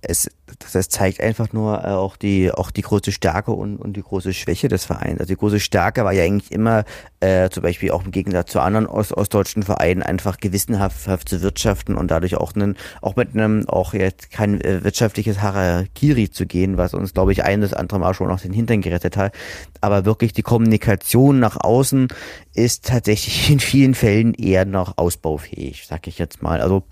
Es, 0.00 0.30
das, 0.72 0.88
zeigt 0.88 1.20
einfach 1.20 1.52
nur 1.52 1.84
äh, 1.84 1.88
auch 1.88 2.16
die 2.16 2.52
auch 2.52 2.70
die 2.70 2.82
große 2.82 3.10
Stärke 3.10 3.50
und, 3.50 3.76
und 3.76 3.96
die 3.96 4.02
große 4.02 4.32
Schwäche 4.32 4.68
des 4.68 4.84
Vereins. 4.84 5.20
Also 5.20 5.32
die 5.32 5.38
große 5.38 5.58
Stärke 5.58 6.04
war 6.04 6.12
ja 6.12 6.22
eigentlich 6.22 6.52
immer 6.52 6.84
äh, 7.20 7.50
zum 7.50 7.64
Beispiel 7.64 7.90
auch 7.90 8.04
im 8.04 8.12
Gegensatz 8.12 8.52
zu 8.52 8.60
anderen 8.60 8.86
ost 8.86 9.12
ostdeutschen 9.12 9.64
Vereinen 9.64 10.02
einfach 10.02 10.38
gewissenhaft 10.38 11.08
haft 11.08 11.28
zu 11.28 11.42
wirtschaften 11.42 11.96
und 11.96 12.10
dadurch 12.10 12.36
auch 12.36 12.54
einen, 12.54 12.76
auch 13.02 13.16
mit 13.16 13.34
einem 13.34 13.68
auch 13.68 13.92
jetzt 13.92 14.30
kein 14.30 14.60
äh, 14.60 14.84
wirtschaftliches 14.84 15.42
Harakiri 15.42 16.30
zu 16.30 16.46
gehen, 16.46 16.76
was 16.76 16.94
uns 16.94 17.12
glaube 17.14 17.32
ich 17.32 17.42
ein 17.42 17.60
das 17.60 17.74
andere 17.74 17.98
Mal 17.98 18.14
schon 18.14 18.30
aus 18.30 18.42
den 18.42 18.52
Hintern 18.52 18.80
gerettet 18.80 19.16
hat. 19.16 19.34
Aber 19.80 20.04
wirklich 20.04 20.32
die 20.32 20.42
Kommunikation 20.42 21.40
nach 21.40 21.56
außen 21.58 22.08
ist 22.54 22.86
tatsächlich 22.86 23.50
in 23.50 23.58
vielen 23.58 23.94
Fällen 23.94 24.34
eher 24.34 24.64
noch 24.64 24.96
ausbaufähig, 24.96 25.86
sag 25.88 26.06
ich 26.06 26.18
jetzt 26.18 26.40
mal. 26.40 26.60
Also 26.60 26.84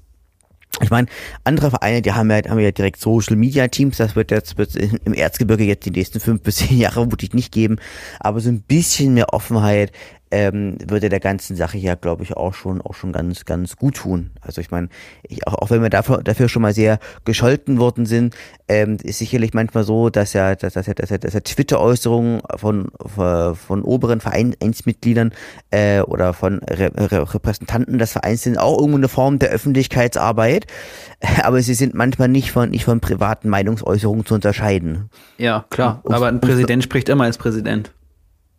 ich 0.82 0.90
meine, 0.90 1.08
andere 1.44 1.70
Vereine, 1.70 2.02
die 2.02 2.12
haben 2.12 2.30
ja, 2.30 2.42
haben 2.48 2.58
ja 2.58 2.70
direkt 2.70 3.00
Social 3.00 3.36
Media 3.36 3.68
Teams, 3.68 3.96
das 3.96 4.16
wird 4.16 4.30
jetzt 4.30 4.58
wird's 4.58 4.74
im 4.74 5.14
Erzgebirge 5.14 5.64
jetzt 5.64 5.86
die 5.86 5.90
nächsten 5.90 6.20
fünf 6.20 6.42
bis 6.42 6.56
zehn 6.56 6.78
Jahre 6.78 6.94
vermutlich 6.94 7.32
nicht 7.32 7.52
geben, 7.52 7.76
aber 8.20 8.40
so 8.40 8.50
ein 8.50 8.60
bisschen 8.60 9.14
mehr 9.14 9.32
Offenheit 9.32 9.92
ähm, 10.30 10.76
würde 10.86 11.08
der 11.08 11.20
ganzen 11.20 11.56
Sache 11.56 11.78
ja, 11.78 11.94
glaube 11.94 12.22
ich, 12.24 12.36
auch 12.36 12.54
schon 12.54 12.80
auch 12.80 12.94
schon 12.94 13.12
ganz 13.12 13.44
ganz 13.44 13.76
gut 13.76 13.96
tun. 13.96 14.30
Also 14.40 14.60
ich 14.60 14.70
meine, 14.70 14.88
ich, 15.22 15.46
auch, 15.46 15.54
auch 15.54 15.70
wenn 15.70 15.82
wir 15.82 15.90
dafür, 15.90 16.22
dafür 16.22 16.48
schon 16.48 16.62
mal 16.62 16.74
sehr 16.74 16.98
gescholten 17.24 17.78
worden 17.78 18.06
sind, 18.06 18.34
ähm, 18.68 18.96
ist 19.02 19.18
sicherlich 19.18 19.54
manchmal 19.54 19.84
so, 19.84 20.10
dass 20.10 20.32
ja 20.32 20.54
dass, 20.56 20.74
dass, 20.74 20.86
dass, 20.86 21.08
dass 21.08 21.34
ja 21.34 21.40
Twitter-Äußerungen 21.40 22.40
von, 22.56 22.88
von 23.04 23.54
von 23.54 23.82
oberen 23.82 24.20
Vereinsmitgliedern 24.20 25.32
äh, 25.70 26.00
oder 26.00 26.34
von 26.34 26.58
Re 26.58 26.90
Re 26.96 27.34
Repräsentanten 27.34 27.98
des 27.98 28.12
Vereins 28.12 28.42
sind 28.42 28.58
auch 28.58 28.78
irgendwo 28.78 28.98
eine 28.98 29.08
Form 29.08 29.38
der 29.38 29.50
Öffentlichkeitsarbeit, 29.50 30.66
aber 31.42 31.62
sie 31.62 31.74
sind 31.74 31.94
manchmal 31.94 32.28
nicht 32.28 32.50
von 32.50 32.70
nicht 32.70 32.84
von 32.84 33.00
privaten 33.00 33.48
Meinungsäußerungen 33.48 34.26
zu 34.26 34.34
unterscheiden. 34.34 35.08
Ja, 35.38 35.66
klar. 35.70 36.02
Aber 36.04 36.26
ein 36.26 36.40
Präsident 36.40 36.82
spricht 36.82 37.08
immer 37.08 37.24
als 37.24 37.38
Präsident. 37.38 37.92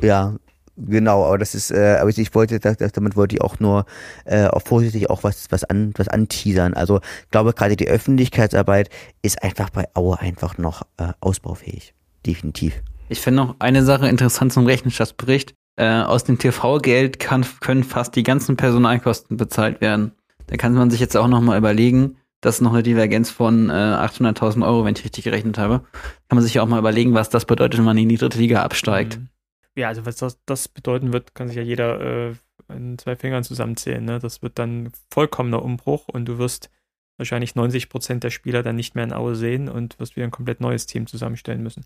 Ja, 0.02 0.36
genau, 0.78 1.26
aber 1.26 1.38
das 1.38 1.56
ist, 1.56 1.72
äh, 1.72 1.98
aber 2.00 2.10
ich 2.10 2.36
wollte, 2.36 2.60
damit 2.60 3.16
wollte 3.16 3.36
ich 3.36 3.42
auch 3.42 3.60
nur 3.60 3.86
äh, 4.26 4.46
auch 4.48 4.62
vorsichtig 4.62 5.10
auch 5.10 5.24
was, 5.24 5.48
was 5.50 5.64
an, 5.64 5.94
was 5.98 6.08
anteasern. 6.08 6.74
Also 6.74 7.00
ich 7.24 7.32
glaube 7.32 7.54
gerade 7.54 7.76
die 7.76 7.88
Öffentlichkeitsarbeit 7.88 8.90
ist 9.22 9.44
einfach 9.44 9.70
bei 9.70 9.86
Aue 9.94 10.20
einfach 10.20 10.58
noch 10.58 10.84
äh, 10.98 11.14
ausbaufähig. 11.20 11.94
Definitiv. 12.26 12.82
Ich 13.10 13.22
finde 13.22 13.44
noch 13.44 13.56
eine 13.60 13.84
Sache 13.84 14.08
interessant 14.08 14.54
zum 14.54 14.66
Rechenschaftsbericht. 14.66 15.54
Äh, 15.78 16.02
aus 16.02 16.24
dem 16.24 16.40
TV-Geld 16.40 17.20
kann, 17.20 17.46
können 17.60 17.84
fast 17.84 18.16
die 18.16 18.24
ganzen 18.24 18.58
Personalkosten 18.58 19.38
bezahlt 19.38 19.80
werden. 19.80 20.12
Da 20.48 20.58
kann 20.58 20.74
man 20.74 20.90
sich 20.90 21.00
jetzt 21.00 21.16
auch 21.16 21.28
noch 21.28 21.42
mal 21.42 21.58
überlegen, 21.58 22.18
das 22.42 22.56
ist 22.56 22.62
noch 22.62 22.74
eine 22.74 22.84
Divergenz 22.84 23.30
von 23.30 23.70
äh, 23.70 23.74
800.000 23.74 24.66
Euro, 24.66 24.86
wenn 24.86 24.96
ich 24.96 25.04
richtig 25.04 25.24
gerechnet 25.24 25.58
habe. 25.58 25.82
Kann 26.30 26.36
man 26.36 26.44
sich 26.44 26.56
ja 26.56 26.64
auch 26.64 26.68
mal 26.68 26.80
überlegen, 26.80 27.14
was 27.14 27.30
das 27.30 27.46
bedeutet, 27.46 27.78
wenn 27.78 27.86
man 27.86 27.98
in 27.98 28.10
die 28.10 28.18
dritte 28.18 28.38
Liga 28.38 28.64
absteigt. 28.64 29.18
Mhm. 29.20 29.30
Ja, 29.78 29.90
also 29.90 30.06
was 30.06 30.16
das, 30.16 30.40
das 30.46 30.68
bedeuten 30.68 31.14
wird, 31.14 31.36
kann 31.36 31.48
sich 31.48 31.58
ja 31.58 31.64
jeder 31.64 32.30
äh, 32.30 32.34
in 32.70 32.98
zwei 32.98 33.16
Fingern 33.16 33.44
zusammenzählen. 33.44 34.04
Ne? 34.04 34.20
Das 34.20 34.42
wird 34.42 34.58
dann 34.58 34.92
vollkommener 35.12 35.62
Umbruch 35.62 36.08
und 36.08 36.26
du 36.26 36.40
wirst 36.40 36.72
wahrscheinlich 37.18 37.56
90 37.56 37.88
Prozent 37.90 38.24
der 38.24 38.32
Spieler 38.32 38.64
dann 38.64 38.76
nicht 38.76 38.96
mehr 38.96 39.04
in 39.04 39.14
Aue 39.14 39.36
sehen 39.36 39.70
und 39.70 40.00
wirst 40.00 40.16
wieder 40.16 40.26
ein 40.26 40.32
komplett 40.32 40.62
neues 40.62 40.88
Team 40.88 41.06
zusammenstellen 41.06 41.62
müssen. 41.62 41.86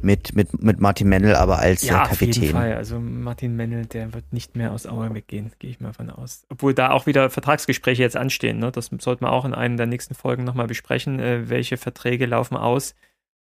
Mit, 0.00 0.34
mit, 0.34 0.60
mit 0.60 0.80
Martin 0.80 1.08
Mendel 1.08 1.36
aber 1.36 1.58
als 1.60 1.84
äh, 1.84 1.92
auf 1.92 2.20
jeden 2.20 2.32
Kapitän. 2.32 2.50
Fall. 2.50 2.74
Also 2.74 2.98
Martin 2.98 3.54
Mennel, 3.54 3.86
der 3.86 4.12
wird 4.14 4.32
nicht 4.32 4.56
mehr 4.56 4.72
aus 4.72 4.86
Aue 4.86 5.14
weggehen, 5.14 5.52
gehe 5.60 5.70
ich 5.70 5.78
mal 5.78 5.92
von 5.92 6.10
aus. 6.10 6.44
Obwohl 6.48 6.74
da 6.74 6.90
auch 6.90 7.06
wieder 7.06 7.30
Vertragsgespräche 7.30 8.02
jetzt 8.02 8.16
anstehen. 8.16 8.58
Ne? 8.58 8.72
Das 8.72 8.90
sollten 8.98 9.24
wir 9.24 9.30
auch 9.30 9.44
in 9.44 9.54
einer 9.54 9.76
der 9.76 9.86
nächsten 9.86 10.14
Folgen 10.14 10.42
nochmal 10.42 10.66
besprechen. 10.66 11.20
Äh, 11.20 11.48
welche 11.50 11.76
Verträge 11.76 12.26
laufen 12.26 12.56
aus? 12.56 12.94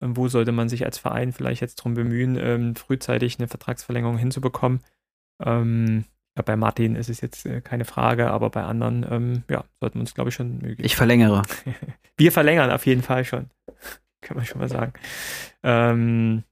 Und 0.00 0.16
wo 0.16 0.28
sollte 0.28 0.52
man 0.52 0.68
sich 0.68 0.84
als 0.84 0.98
Verein 0.98 1.32
vielleicht 1.32 1.60
jetzt 1.60 1.76
drum 1.76 1.94
bemühen, 1.94 2.36
ähm, 2.38 2.76
frühzeitig 2.76 3.38
eine 3.38 3.48
Vertragsverlängerung 3.48 4.18
hinzubekommen? 4.18 4.80
Ähm, 5.42 6.04
bei 6.42 6.56
Martin 6.56 6.96
ist 6.96 7.08
es 7.08 7.20
jetzt 7.20 7.46
äh, 7.46 7.60
keine 7.60 7.84
Frage, 7.84 8.30
aber 8.30 8.50
bei 8.50 8.64
anderen, 8.64 9.06
ähm, 9.08 9.42
ja, 9.48 9.64
sollten 9.80 9.98
wir 9.98 10.00
uns, 10.00 10.14
glaube 10.14 10.30
ich, 10.30 10.34
schon 10.34 10.58
geben. 10.60 10.84
Ich 10.84 10.96
verlängere. 10.96 11.42
Wir 12.16 12.30
verlängern 12.30 12.70
auf 12.70 12.86
jeden 12.86 13.02
Fall 13.02 13.24
schon. 13.24 13.50
Kann 14.20 14.36
man 14.36 14.46
schon 14.46 14.60
mal 14.60 14.68
sagen. 14.68 14.92
Ähm, 15.64 16.44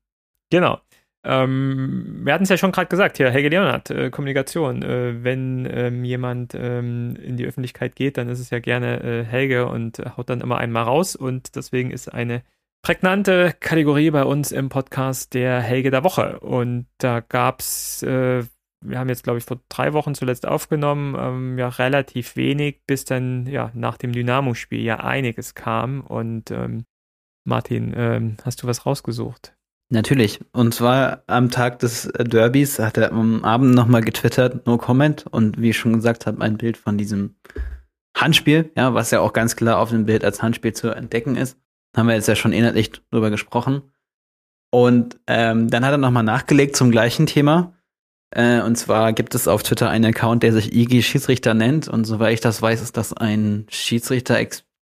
genau. 0.51 0.81
Ähm, 1.25 2.23
wir 2.25 2.35
hatten 2.35 2.43
es 2.43 2.49
ja 2.49 2.57
schon 2.57 2.73
gerade 2.73 2.89
gesagt, 2.89 3.17
hier, 3.17 3.31
Helge 3.31 3.49
Leonard, 3.49 3.91
äh, 3.91 4.11
Kommunikation. 4.11 4.83
Äh, 4.83 5.23
wenn 5.23 5.69
ähm, 5.71 6.05
jemand 6.05 6.55
ähm, 6.57 7.15
in 7.15 7.37
die 7.37 7.47
Öffentlichkeit 7.47 7.95
geht, 7.95 8.17
dann 8.17 8.29
ist 8.29 8.41
es 8.41 8.51
ja 8.51 8.59
gerne 8.59 9.03
äh, 9.05 9.25
Helge 9.25 9.67
und 9.69 9.99
haut 10.17 10.31
dann 10.31 10.41
immer 10.41 10.59
einmal 10.59 10.83
raus. 10.83 11.15
Und 11.15 11.55
deswegen 11.55 11.93
ist 11.93 12.13
eine 12.13 12.43
prägnante 12.83 13.55
Kategorie 13.61 14.11
bei 14.11 14.25
uns 14.25 14.51
im 14.51 14.69
Podcast 14.69 15.35
der 15.35 15.61
Helge 15.61 15.91
der 15.91 16.05
Woche. 16.05 16.41
Und 16.41 16.87
da 16.99 17.21
gab 17.21 17.61
es, 17.61 18.03
äh, 18.03 18.45
wir 18.85 18.99
haben 18.99 19.09
jetzt, 19.09 19.23
glaube 19.23 19.39
ich, 19.39 19.45
vor 19.45 19.61
drei 19.69 19.93
Wochen 19.93 20.15
zuletzt 20.15 20.47
aufgenommen, 20.47 21.17
ähm, 21.19 21.59
ja, 21.59 21.69
relativ 21.69 22.35
wenig, 22.35 22.83
bis 22.87 23.05
dann, 23.05 23.47
ja, 23.47 23.71
nach 23.75 23.97
dem 23.97 24.13
Dynamo-Spiel 24.13 24.81
ja 24.81 24.97
einiges 24.97 25.55
kam. 25.55 26.01
Und 26.01 26.51
ähm, 26.51 26.85
Martin, 27.45 27.95
ähm, 27.97 28.37
hast 28.45 28.63
du 28.63 28.67
was 28.67 28.85
rausgesucht? 28.85 29.55
Natürlich. 29.89 30.41
Und 30.53 30.75
zwar 30.75 31.23
am 31.29 31.51
Tag 31.51 31.79
des 31.81 32.11
Derbys 32.19 32.79
hat 32.79 32.97
er 32.97 33.13
am 33.13 33.45
Abend 33.45 33.75
nochmal 33.75 34.01
getwittert, 34.01 34.67
no 34.67 34.79
comment. 34.79 35.27
Und 35.31 35.61
wie 35.61 35.71
ich 35.71 35.77
schon 35.77 35.93
gesagt 35.93 36.27
habe, 36.27 36.41
ein 36.41 36.57
Bild 36.57 36.77
von 36.77 36.99
diesem 36.99 37.37
Handspiel, 38.17 38.73
ja, 38.77 38.95
was 38.95 39.11
ja 39.11 39.21
auch 39.21 39.33
ganz 39.33 39.55
klar 39.55 39.79
auf 39.79 39.91
dem 39.91 40.07
Bild 40.07 40.25
als 40.25 40.43
Handspiel 40.43 40.73
zu 40.73 40.91
entdecken 40.91 41.37
ist. 41.37 41.62
Haben 41.97 42.09
wir 42.09 42.15
jetzt 42.15 42.29
ja 42.29 42.37
schon 42.37 42.53
inhaltlich 42.53 42.93
drüber 43.11 43.31
gesprochen. 43.31 43.83
Und 44.71 45.19
ähm, 45.27 45.69
dann 45.69 45.85
hat 45.85 45.93
er 45.93 45.99
nochmal 45.99 46.23
nachgelegt 46.23 46.77
zum 46.77 46.91
gleichen 46.91 47.27
Thema. 47.27 47.75
Äh, 48.31 48.63
und 48.63 48.77
zwar 48.77 49.13
gibt 49.13 49.35
es 49.35 49.47
auf 49.47 49.63
Twitter 49.63 49.91
einen 49.91 50.07
Account, 50.07 50.43
der 50.43 50.53
sich 50.55 50.75
IG 50.75 51.03
Schiedsrichter 51.03 51.53
nennt. 51.53 51.89
Und 51.89 52.05
soweit 52.05 52.33
ich 52.33 52.41
das 52.41 52.63
weiß, 52.63 52.81
ist 52.81 52.97
das 52.97 53.13
ein 53.13 53.67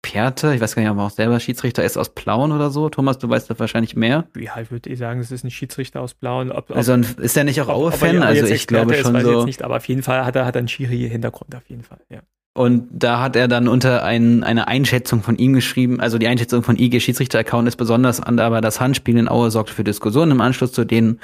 Experte, 0.08 0.54
ich 0.54 0.62
weiß 0.62 0.76
gar 0.76 0.82
nicht, 0.82 0.92
ob 0.92 0.98
er 0.98 1.06
auch 1.06 1.10
selber 1.10 1.40
Schiedsrichter 1.40 1.84
ist 1.84 1.98
aus 1.98 2.14
Plauen 2.14 2.52
oder 2.52 2.70
so. 2.70 2.90
Thomas, 2.90 3.18
du 3.18 3.30
weißt 3.30 3.50
das 3.50 3.60
wahrscheinlich 3.60 3.96
mehr. 3.96 4.28
Ja, 4.38 4.60
ich 4.60 4.72
würde 4.72 4.90
eh 4.90 4.96
sagen, 4.96 5.20
es 5.20 5.32
ist 5.32 5.44
ein 5.44 5.52
Schiedsrichter 5.52 6.02
aus 6.02 6.14
Plauen. 6.14 6.52
Ob, 6.52 6.72
also 6.72 6.94
ein, 6.94 7.06
ist 7.20 7.36
er 7.38 7.46
nicht 7.46 7.62
auch 7.62 7.70
Aue-Fan? 7.70 8.22
Also 8.22 8.46
ich 8.46 8.68
glaube 8.68 8.94
schon 8.96 9.16
ist, 9.16 9.24
so. 9.24 9.46
Nicht, 9.46 9.64
aber 9.64 9.78
auf 9.78 9.88
jeden 9.88 10.04
Fall 10.04 10.26
hat 10.26 10.36
er, 10.36 10.46
hat 10.46 10.56
einen 10.56 10.68
Schiri-Hintergrund, 10.68 11.56
auf 11.56 11.68
jeden 11.68 11.84
Fall, 11.84 12.00
ja. 12.10 12.22
Und 12.58 12.88
da 12.92 13.22
hat 13.22 13.36
er 13.36 13.48
dann 13.48 13.68
unter 13.68 14.04
ein, 14.04 14.44
eine 14.44 14.68
Einschätzung 14.68 15.22
von 15.22 15.38
ihm 15.38 15.54
geschrieben, 15.54 16.00
also 16.00 16.18
die 16.18 16.28
Einschätzung 16.28 16.64
von 16.64 16.76
IG 16.76 17.00
Schiedsrichter-Account 17.00 17.68
ist 17.68 17.76
besonders 17.76 18.20
an, 18.20 18.40
aber 18.40 18.62
das 18.62 18.82
Handspiel 18.82 19.16
in 19.16 19.30
Aue 19.30 19.52
sorgte 19.52 19.76
für 19.76 19.84
Diskussionen 19.84 20.32
im 20.32 20.42
Anschluss 20.42 20.72
zu 20.72 20.84
denen 20.84 21.20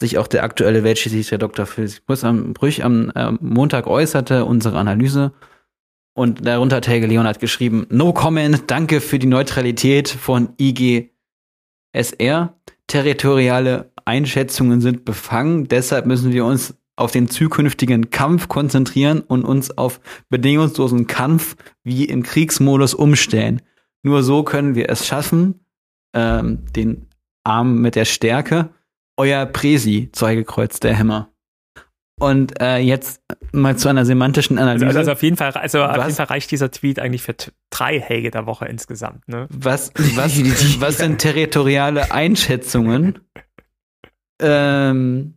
sich 0.00 0.18
auch 0.18 0.26
der 0.26 0.42
aktuelle 0.42 0.82
Weltschiedsrichter 0.82 1.38
Dr. 1.38 1.66
Felix 1.66 2.00
Brüch 2.00 2.84
am 2.84 3.12
äh, 3.14 3.30
Montag 3.40 3.86
äußerte, 3.86 4.44
unsere 4.44 4.76
Analyse. 4.76 5.30
Und 6.14 6.44
darunter 6.44 6.78
hat 6.78 6.88
Helge 6.88 7.06
Leonard 7.06 7.38
geschrieben, 7.38 7.86
no 7.88 8.12
comment, 8.12 8.64
danke 8.66 9.00
für 9.00 9.20
die 9.20 9.28
Neutralität 9.28 10.08
von 10.08 10.48
IGSR. 10.60 11.12
Territoriale 12.88 13.92
Einschätzungen 14.04 14.80
sind 14.80 15.04
befangen, 15.04 15.68
deshalb 15.68 16.06
müssen 16.06 16.32
wir 16.32 16.44
uns 16.44 16.74
auf 17.02 17.12
den 17.12 17.28
zukünftigen 17.28 18.10
Kampf 18.10 18.48
konzentrieren 18.48 19.20
und 19.20 19.44
uns 19.44 19.76
auf 19.76 20.00
bedingungslosen 20.30 21.06
Kampf 21.06 21.56
wie 21.84 22.04
im 22.04 22.22
Kriegsmodus 22.22 22.94
umstellen. 22.94 23.60
Nur 24.02 24.22
so 24.22 24.42
können 24.42 24.74
wir 24.74 24.88
es 24.88 25.06
schaffen, 25.06 25.64
ähm, 26.14 26.64
den 26.74 27.06
Arm 27.44 27.80
mit 27.80 27.96
der 27.96 28.04
Stärke. 28.04 28.70
Euer 29.16 29.46
Presi, 29.46 30.10
Zeugekreuz 30.12 30.80
der 30.80 30.94
Hämmer. 30.94 31.32
Und 32.18 32.60
äh, 32.60 32.78
jetzt 32.78 33.20
mal 33.52 33.76
zu 33.76 33.88
einer 33.88 34.04
semantischen 34.04 34.58
Analyse. 34.58 34.86
Also, 34.86 34.98
also 35.00 35.12
auf 35.12 35.22
jeden 35.22 35.36
Fall, 35.36 35.50
also 35.52 35.82
auf 35.82 35.96
jeden 35.96 36.14
Fall 36.14 36.26
reicht 36.26 36.50
dieser 36.50 36.70
Tweet 36.70 37.00
eigentlich 37.00 37.22
für 37.22 37.34
drei 37.70 37.98
Helge 37.98 38.30
der 38.30 38.46
Woche 38.46 38.66
insgesamt. 38.66 39.26
Ne? 39.26 39.48
Was, 39.50 39.92
was, 40.14 40.38
was 40.80 40.98
sind 40.98 41.18
territoriale 41.18 42.12
Einschätzungen? 42.12 43.18
ähm, 44.40 45.34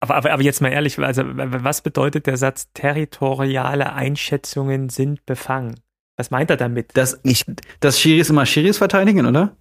aber, 0.00 0.16
aber, 0.16 0.32
aber 0.32 0.42
jetzt 0.42 0.60
mal 0.60 0.70
ehrlich, 0.70 0.98
also 0.98 1.22
was 1.24 1.80
bedeutet 1.80 2.26
der 2.26 2.36
Satz, 2.36 2.68
territoriale 2.74 3.92
Einschätzungen 3.92 4.88
sind 4.88 5.24
befangen? 5.26 5.76
Was 6.16 6.30
meint 6.30 6.50
er 6.50 6.56
damit? 6.56 6.96
Dass, 6.96 7.20
ich, 7.22 7.44
dass 7.80 8.00
Schiris 8.00 8.30
immer 8.30 8.46
Schiris 8.46 8.78
verteidigen, 8.78 9.26
oder? 9.26 9.56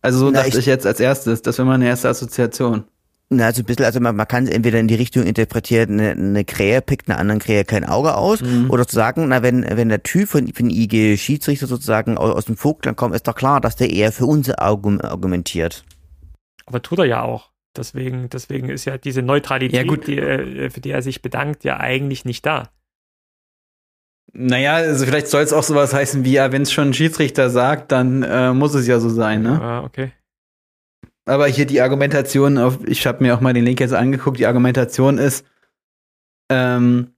Also 0.00 0.18
so 0.18 0.30
Na, 0.30 0.38
dachte 0.38 0.48
ich, 0.50 0.58
ich 0.58 0.66
jetzt 0.66 0.86
als 0.86 0.98
erstes. 0.98 1.42
Das 1.42 1.58
wäre 1.58 1.66
meine 1.66 1.86
erste 1.86 2.08
Assoziation. 2.08 2.84
Na, 3.28 3.46
also 3.46 3.62
ein 3.62 3.64
bisschen, 3.64 3.84
also 3.84 4.00
man, 4.00 4.14
man 4.14 4.28
kann 4.28 4.44
es 4.44 4.50
entweder 4.50 4.78
in 4.78 4.88
die 4.88 4.94
Richtung 4.94 5.22
interpretieren, 5.22 6.00
eine, 6.00 6.10
eine 6.10 6.44
Krähe 6.44 6.82
pickt 6.82 7.08
einer 7.08 7.18
anderen 7.18 7.40
Krähe 7.40 7.64
kein 7.64 7.84
Auge 7.84 8.16
aus, 8.16 8.42
mhm. 8.42 8.70
oder 8.70 8.86
zu 8.86 8.94
sagen, 8.94 9.28
na, 9.28 9.42
wenn, 9.42 9.64
wenn 9.64 9.88
der 9.88 10.02
Typ 10.02 10.28
von, 10.28 10.52
von 10.52 10.70
IG 10.70 11.16
Schiedsrichter 11.16 11.66
sozusagen 11.66 12.18
aus, 12.18 12.34
aus 12.34 12.44
dem 12.44 12.56
Vogtland 12.56 12.96
kommt, 12.96 13.14
ist 13.14 13.26
doch 13.26 13.34
klar, 13.34 13.60
dass 13.60 13.76
der 13.76 13.90
eher 13.90 14.12
für 14.12 14.26
uns 14.26 14.50
argumentiert. 14.50 15.84
Aber 16.66 16.82
tut 16.82 16.98
er 16.98 17.06
ja 17.06 17.22
auch. 17.22 17.51
Deswegen, 17.76 18.28
deswegen 18.28 18.68
ist 18.68 18.84
ja 18.84 18.98
diese 18.98 19.22
Neutralität, 19.22 19.90
ja, 19.90 19.96
die, 19.96 20.18
äh, 20.18 20.70
für 20.70 20.80
die 20.80 20.90
er 20.90 21.02
sich 21.02 21.22
bedankt, 21.22 21.64
ja 21.64 21.78
eigentlich 21.80 22.24
nicht 22.24 22.44
da. 22.44 22.70
Naja, 24.34 24.74
also 24.74 25.04
vielleicht 25.04 25.28
soll 25.28 25.42
es 25.42 25.52
auch 25.52 25.62
sowas 25.62 25.92
heißen 25.92 26.24
wie, 26.24 26.32
ja, 26.32 26.52
wenn 26.52 26.62
es 26.62 26.72
schon 26.72 26.88
ein 26.88 26.94
Schiedsrichter 26.94 27.50
sagt, 27.50 27.92
dann 27.92 28.22
äh, 28.22 28.52
muss 28.52 28.74
es 28.74 28.86
ja 28.86 28.98
so 28.98 29.08
sein, 29.08 29.42
ne? 29.42 29.60
Ah, 29.60 29.84
okay. 29.84 30.12
Aber 31.24 31.46
hier 31.46 31.66
die 31.66 31.80
Argumentation, 31.80 32.58
auf, 32.58 32.78
ich 32.86 33.06
habe 33.06 33.22
mir 33.22 33.34
auch 33.34 33.40
mal 33.40 33.52
den 33.52 33.64
Link 33.64 33.80
jetzt 33.80 33.94
angeguckt, 33.94 34.38
die 34.38 34.46
Argumentation 34.46 35.18
ist, 35.18 35.46
ähm, 36.50 37.14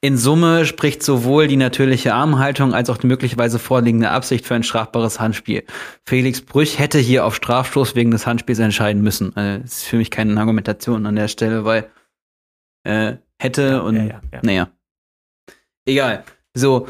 in 0.00 0.16
Summe 0.16 0.64
spricht 0.64 1.02
sowohl 1.02 1.48
die 1.48 1.56
natürliche 1.56 2.14
Armhaltung 2.14 2.72
als 2.72 2.88
auch 2.88 2.98
die 2.98 3.08
möglicherweise 3.08 3.58
vorliegende 3.58 4.10
Absicht 4.10 4.46
für 4.46 4.54
ein 4.54 4.62
strafbares 4.62 5.18
Handspiel. 5.18 5.64
Felix 6.06 6.40
Brüch 6.40 6.78
hätte 6.78 6.98
hier 6.98 7.24
auf 7.24 7.34
Strafstoß 7.34 7.96
wegen 7.96 8.12
des 8.12 8.26
Handspiels 8.26 8.60
entscheiden 8.60 9.02
müssen. 9.02 9.36
Also, 9.36 9.62
das 9.62 9.72
ist 9.78 9.84
für 9.84 9.96
mich 9.96 10.10
keine 10.10 10.38
Argumentation 10.38 11.04
an 11.04 11.16
der 11.16 11.26
Stelle, 11.26 11.64
weil 11.64 11.90
äh, 12.84 13.16
hätte 13.40 13.62
ja, 13.62 13.80
und 13.80 13.96
ja, 13.96 14.20
ja, 14.32 14.40
naja. 14.42 14.70
Egal. 15.84 16.24
So, 16.54 16.86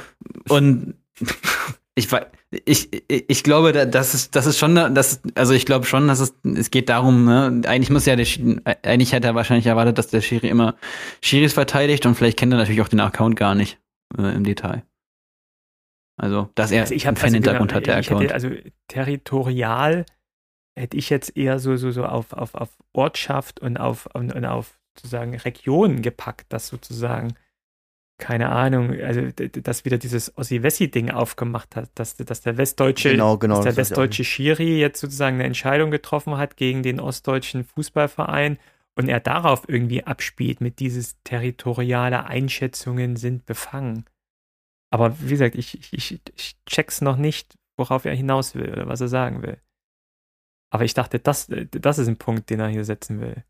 und 0.48 0.94
ich 1.94 2.12
weiß, 2.12 2.26
ich, 2.50 2.88
ich 3.08 3.44
glaube, 3.44 3.72
das 3.72 4.14
ist, 4.14 4.34
das 4.34 4.46
ist 4.46 4.58
schon, 4.58 4.74
das, 4.74 5.20
also 5.34 5.52
ich 5.52 5.66
glaube 5.66 5.84
schon, 5.84 6.08
dass 6.08 6.20
es, 6.20 6.34
es 6.44 6.70
geht 6.70 6.88
darum, 6.88 7.26
ne, 7.26 7.60
eigentlich 7.66 7.90
muss 7.90 8.06
ja 8.06 8.16
der, 8.16 8.26
eigentlich 8.82 9.12
hätte 9.12 9.26
er 9.26 9.34
wahrscheinlich 9.34 9.66
erwartet, 9.66 9.98
dass 9.98 10.08
der 10.08 10.22
Schiri 10.22 10.48
immer 10.48 10.74
Schiris 11.20 11.52
verteidigt 11.52 12.06
und 12.06 12.14
vielleicht 12.14 12.38
kennt 12.38 12.52
er 12.52 12.58
natürlich 12.58 12.80
auch 12.80 12.88
den 12.88 13.00
Account 13.00 13.36
gar 13.36 13.54
nicht 13.54 13.78
äh, 14.16 14.34
im 14.34 14.44
Detail. 14.44 14.82
Also, 16.16 16.48
dass 16.54 16.70
er 16.70 16.82
also 16.82 16.94
ich 16.94 17.06
hab, 17.06 17.10
einen 17.10 17.16
Fan-Hintergrund 17.16 17.72
also, 17.72 17.76
hat, 17.76 17.86
der 17.86 17.96
Account. 17.98 18.22
Hätte, 18.22 18.34
also 18.34 18.50
territorial 18.88 20.06
hätte 20.76 20.96
ich 20.96 21.10
jetzt 21.10 21.36
eher 21.36 21.58
so, 21.58 21.76
so, 21.76 21.90
so 21.90 22.06
auf, 22.06 22.32
auf, 22.32 22.54
auf 22.54 22.70
Ortschaft 22.94 23.60
und 23.60 23.76
auf, 23.76 24.08
und, 24.14 24.34
und 24.34 24.44
auf 24.46 24.78
sozusagen 24.96 25.36
Region 25.36 26.00
gepackt, 26.02 26.52
dass 26.52 26.68
sozusagen 26.68 27.34
keine 28.19 28.51
Ahnung, 28.51 28.90
also 29.01 29.23
dass 29.62 29.85
wieder 29.85 29.97
dieses 29.97 30.36
Ossi-Wessi-Ding 30.36 31.11
aufgemacht 31.11 31.77
hat, 31.77 31.90
dass, 31.95 32.16
dass 32.16 32.40
der 32.40 32.57
westdeutsche, 32.57 33.12
genau, 33.12 33.39
genau, 33.39 33.57
dass 33.57 33.65
der 33.65 33.77
westdeutsche 33.77 34.24
Schiri 34.24 34.78
jetzt 34.81 35.01
sozusagen 35.01 35.36
eine 35.36 35.45
Entscheidung 35.45 35.90
getroffen 35.90 36.36
hat 36.36 36.57
gegen 36.57 36.82
den 36.82 36.99
ostdeutschen 36.99 37.65
Fußballverein 37.65 38.59
und 38.97 39.09
er 39.09 39.20
darauf 39.20 39.69
irgendwie 39.69 40.05
abspielt 40.05 40.61
mit 40.61 40.81
dieses 40.81 41.23
territoriale 41.23 42.27
Einschätzungen 42.27 43.15
sind 43.15 43.47
befangen. 43.47 44.05
Aber 44.90 45.20
wie 45.20 45.31
gesagt, 45.31 45.55
ich, 45.55 45.93
ich, 45.93 46.20
ich 46.35 46.57
check's 46.66 47.01
noch 47.01 47.16
nicht, 47.16 47.55
worauf 47.77 48.05
er 48.05 48.15
hinaus 48.15 48.57
will 48.57 48.73
oder 48.73 48.89
was 48.89 49.01
er 49.01 49.09
sagen 49.09 49.43
will. 49.43 49.59
Aber 50.70 50.85
ich 50.85 50.95
dachte, 50.95 51.20
das, 51.20 51.49
das 51.70 51.99
ist 51.99 52.09
ein 52.09 52.19
Punkt, 52.19 52.51
den 52.51 52.59
er 52.59 52.69
hier 52.69 52.85
setzen 52.85 53.20
will. 53.20 53.45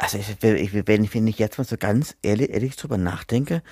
Also 0.00 0.16
ich, 0.16 0.30
ich, 0.30 0.86
wenn, 0.86 1.04
ich, 1.04 1.14
wenn 1.14 1.26
ich 1.26 1.38
jetzt 1.38 1.58
mal 1.58 1.64
so 1.64 1.76
ganz 1.76 2.16
ehrlich, 2.22 2.50
ehrlich 2.50 2.74
drüber 2.76 2.96
nachdenke, 2.96 3.62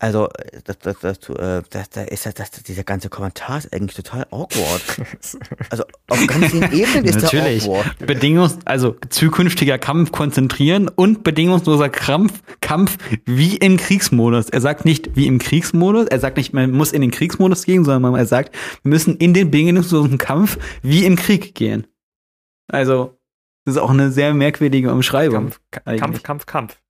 also 0.00 0.28
das, 0.64 0.78
das, 0.80 0.98
das, 0.98 1.28
äh, 1.28 1.62
das, 1.70 1.90
da 1.90 2.02
ist 2.02 2.26
das, 2.26 2.34
das, 2.34 2.50
dieser 2.50 2.82
ganze 2.82 3.08
Kommentar 3.08 3.58
ist 3.58 3.72
eigentlich 3.72 3.94
total 3.94 4.26
awkward. 4.30 4.82
Also 5.70 5.84
auf 6.08 6.26
ganz 6.26 6.46
vielen 6.50 6.72
Ebenen 6.72 7.04
ist 7.04 7.22
Natürlich. 7.22 7.64
der 7.64 7.72
awkward. 7.72 7.98
Bedingungs, 7.98 8.58
also 8.64 8.96
zukünftiger 9.08 9.78
Kampf 9.78 10.10
konzentrieren 10.10 10.88
und 10.88 11.22
bedingungsloser 11.22 11.88
Kampf, 11.88 12.42
Kampf 12.60 12.98
wie 13.24 13.56
im 13.56 13.76
Kriegsmodus. 13.76 14.50
Er 14.50 14.60
sagt 14.60 14.84
nicht 14.84 15.16
wie 15.16 15.26
im 15.26 15.38
Kriegsmodus, 15.38 16.08
er 16.08 16.18
sagt 16.18 16.36
nicht, 16.36 16.52
man 16.52 16.72
muss 16.72 16.92
in 16.92 17.00
den 17.00 17.12
Kriegsmodus 17.12 17.64
gehen, 17.64 17.84
sondern 17.84 18.14
er 18.14 18.26
sagt, 18.26 18.54
wir 18.82 18.90
müssen 18.90 19.16
in 19.16 19.32
den 19.32 19.52
bedingungslosen 19.52 20.18
Kampf 20.18 20.58
wie 20.82 21.06
im 21.06 21.16
Krieg 21.16 21.54
gehen. 21.54 21.86
Also 22.68 23.16
das 23.64 23.76
ist 23.76 23.80
auch 23.80 23.90
eine 23.90 24.10
sehr 24.10 24.34
merkwürdige 24.34 24.92
Umschreibung. 24.92 25.52
Kampf. 25.70 26.00
Kampf, 26.00 26.22
Kampf, 26.22 26.46
Kampf. 26.46 26.80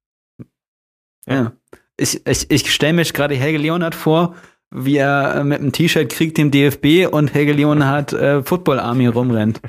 Ja. 1.26 1.34
ja. 1.34 1.52
Ich, 1.96 2.26
ich, 2.26 2.50
ich 2.50 2.72
stelle 2.72 2.94
mir 2.94 3.04
gerade 3.04 3.36
Helge 3.36 3.58
Leonard 3.58 3.94
vor, 3.94 4.34
wie 4.70 4.96
er 4.96 5.36
äh, 5.36 5.44
mit 5.44 5.60
einem 5.60 5.72
T-Shirt 5.72 6.10
kriegt 6.10 6.36
dem 6.36 6.50
DFB 6.50 7.06
und 7.12 7.32
Helge 7.32 7.52
Leonard 7.52 8.12
äh, 8.12 8.42
Football 8.42 8.80
Army 8.80 9.06
rumrennt. 9.06 9.60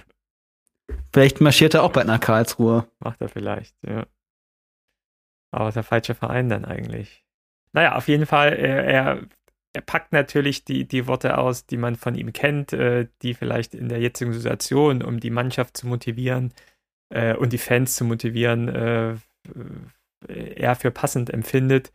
Vielleicht 1.13 1.39
marschiert 1.39 1.75
er 1.75 1.83
auch 1.83 1.91
bald 1.91 2.07
nach 2.07 2.19
Karlsruhe. 2.19 2.87
Macht 2.99 3.21
er 3.21 3.29
vielleicht, 3.29 3.75
ja. 3.87 4.05
Aber 5.51 5.71
der 5.71 5.83
falsche 5.83 6.15
Verein 6.15 6.49
dann 6.49 6.65
eigentlich. 6.65 7.23
Naja, 7.71 7.95
auf 7.95 8.07
jeden 8.07 8.25
Fall, 8.25 8.53
er, 8.53 8.83
er, 8.83 9.21
er 9.73 9.81
packt 9.81 10.11
natürlich 10.11 10.65
die, 10.65 10.87
die 10.87 11.07
Worte 11.07 11.37
aus, 11.37 11.65
die 11.65 11.77
man 11.77 11.95
von 11.95 12.15
ihm 12.15 12.33
kennt, 12.33 12.73
äh, 12.73 13.07
die 13.21 13.35
vielleicht 13.35 13.75
in 13.75 13.87
der 13.87 13.99
jetzigen 13.99 14.33
Situation, 14.33 15.03
um 15.03 15.19
die 15.19 15.29
Mannschaft 15.29 15.77
zu 15.77 15.87
motivieren, 15.87 16.51
äh, 17.15 17.35
und 17.35 17.53
die 17.53 17.57
Fans 17.57 17.95
zu 17.95 18.03
motivieren, 18.03 18.67
äh, 18.67 19.15
er 20.27 20.75
für 20.75 20.91
passend 20.91 21.29
empfindet. 21.29 21.91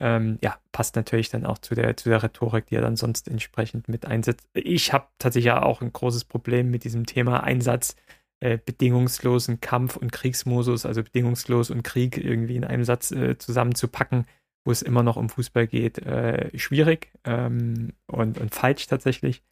Ähm, 0.00 0.38
ja, 0.42 0.58
passt 0.72 0.96
natürlich 0.96 1.28
dann 1.28 1.46
auch 1.46 1.58
zu 1.58 1.74
der, 1.74 1.96
zu 1.96 2.08
der 2.08 2.22
Rhetorik, 2.22 2.66
die 2.66 2.74
er 2.74 2.82
dann 2.82 2.96
sonst 2.96 3.28
entsprechend 3.28 3.88
mit 3.88 4.06
einsetzt. 4.06 4.48
Ich 4.52 4.92
habe 4.92 5.06
tatsächlich 5.18 5.52
auch 5.52 5.80
ein 5.80 5.92
großes 5.92 6.24
Problem 6.24 6.70
mit 6.70 6.82
diesem 6.82 7.06
Thema 7.06 7.44
Einsatz, 7.44 7.94
äh, 8.40 8.58
bedingungslosen 8.58 9.60
Kampf 9.60 9.96
und 9.96 10.10
Kriegsmodus, 10.10 10.84
also 10.84 11.04
bedingungslos 11.04 11.70
und 11.70 11.84
Krieg 11.84 12.18
irgendwie 12.18 12.56
in 12.56 12.64
einem 12.64 12.84
Satz 12.84 13.12
äh, 13.12 13.38
zusammenzupacken, 13.38 14.26
wo 14.64 14.72
es 14.72 14.82
immer 14.82 15.04
noch 15.04 15.16
um 15.16 15.28
Fußball 15.28 15.68
geht, 15.68 15.98
äh, 15.98 16.50
schwierig 16.58 17.12
ähm, 17.24 17.92
und, 18.08 18.38
und 18.38 18.52
falsch 18.52 18.88
tatsächlich. 18.88 19.44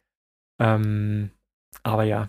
Ähm, 0.59 1.31
aber 1.83 2.03
ja, 2.03 2.27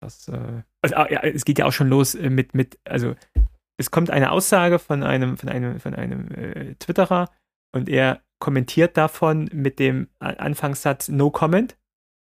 das, 0.00 0.28
äh, 0.28 0.62
also, 0.82 0.94
ja, 0.96 1.22
es 1.22 1.44
geht 1.44 1.58
ja 1.58 1.66
auch 1.66 1.72
schon 1.72 1.88
los 1.88 2.14
äh, 2.14 2.30
mit, 2.30 2.54
mit, 2.54 2.78
also 2.84 3.14
es 3.78 3.90
kommt 3.90 4.10
eine 4.10 4.30
Aussage 4.32 4.78
von 4.78 5.02
einem, 5.02 5.36
von 5.36 5.48
einem, 5.48 5.80
von 5.80 5.94
einem 5.94 6.28
äh, 6.32 6.74
Twitterer 6.76 7.30
und 7.72 7.88
er 7.88 8.20
kommentiert 8.38 8.96
davon 8.96 9.48
mit 9.52 9.78
dem 9.78 10.08
Anfangssatz 10.18 11.08
No 11.08 11.30
Comment. 11.30 11.76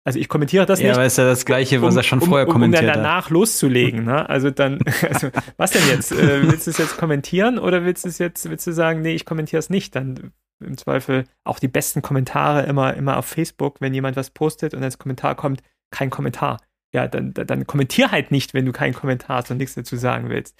Also 0.04 0.18
ich 0.18 0.28
kommentiere 0.28 0.66
das 0.66 0.80
Ja, 0.80 0.88
nicht. 0.88 0.96
aber 0.96 1.04
ist 1.06 1.18
ja 1.18 1.24
das 1.24 1.44
Gleiche, 1.44 1.82
was 1.82 1.94
um, 1.94 1.98
er 1.98 2.02
schon 2.02 2.20
um, 2.20 2.28
vorher 2.28 2.46
um, 2.46 2.54
um 2.54 2.60
kommentiert 2.60 2.82
dann 2.84 2.90
hat. 2.90 2.96
danach 2.96 3.30
loszulegen, 3.30 4.04
ne? 4.04 4.28
Also 4.28 4.50
dann, 4.50 4.78
also 5.08 5.28
was 5.56 5.72
denn 5.72 5.86
jetzt? 5.88 6.12
Äh, 6.12 6.50
willst 6.50 6.66
du 6.66 6.70
es 6.70 6.78
jetzt 6.78 6.96
kommentieren 6.96 7.58
oder 7.58 7.84
willst 7.84 8.04
du 8.04 8.08
es 8.08 8.18
jetzt, 8.18 8.48
willst 8.48 8.66
du 8.66 8.72
sagen, 8.72 9.02
nee, 9.02 9.14
ich 9.14 9.26
kommentiere 9.26 9.58
es 9.58 9.70
nicht? 9.70 9.94
Dann 9.94 10.32
im 10.64 10.76
Zweifel 10.76 11.24
auch 11.44 11.58
die 11.58 11.68
besten 11.68 12.02
Kommentare 12.02 12.62
immer, 12.62 12.94
immer 12.94 13.16
auf 13.16 13.26
Facebook, 13.26 13.80
wenn 13.80 13.94
jemand 13.94 14.16
was 14.16 14.30
postet 14.30 14.74
und 14.74 14.82
als 14.82 14.98
Kommentar 14.98 15.34
kommt, 15.34 15.62
kein 15.90 16.10
Kommentar. 16.10 16.58
Ja, 16.92 17.06
dann, 17.06 17.34
dann, 17.34 17.66
kommentier 17.66 18.10
halt 18.10 18.30
nicht, 18.30 18.54
wenn 18.54 18.64
du 18.64 18.72
keinen 18.72 18.94
Kommentar 18.94 19.38
hast 19.38 19.50
und 19.50 19.58
nichts 19.58 19.74
dazu 19.74 19.96
sagen 19.96 20.30
willst. 20.30 20.58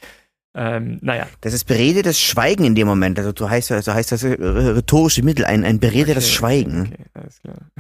Ähm, 0.55 0.99
naja. 1.01 1.27
Das 1.41 1.55
ist 1.55 1.65
beredetes 1.65 2.21
Schweigen 2.21 2.65
in 2.65 2.75
dem 2.75 2.87
Moment. 2.87 3.19
Also 3.19 3.33
so 3.37 3.49
heißt, 3.49 3.69
so 3.69 3.95
heißt 3.95 4.13
das 4.13 4.25
äh, 4.25 4.35
rhetorische 4.35 5.23
Mittel, 5.23 5.45
ein, 5.45 5.65
ein 5.65 5.79
beredetes 5.79 6.25
Okay, 6.25 6.35
Schweigen. 6.35 6.93
Okay, 6.93 7.05
alles 7.15 7.41
klar. 7.41 7.71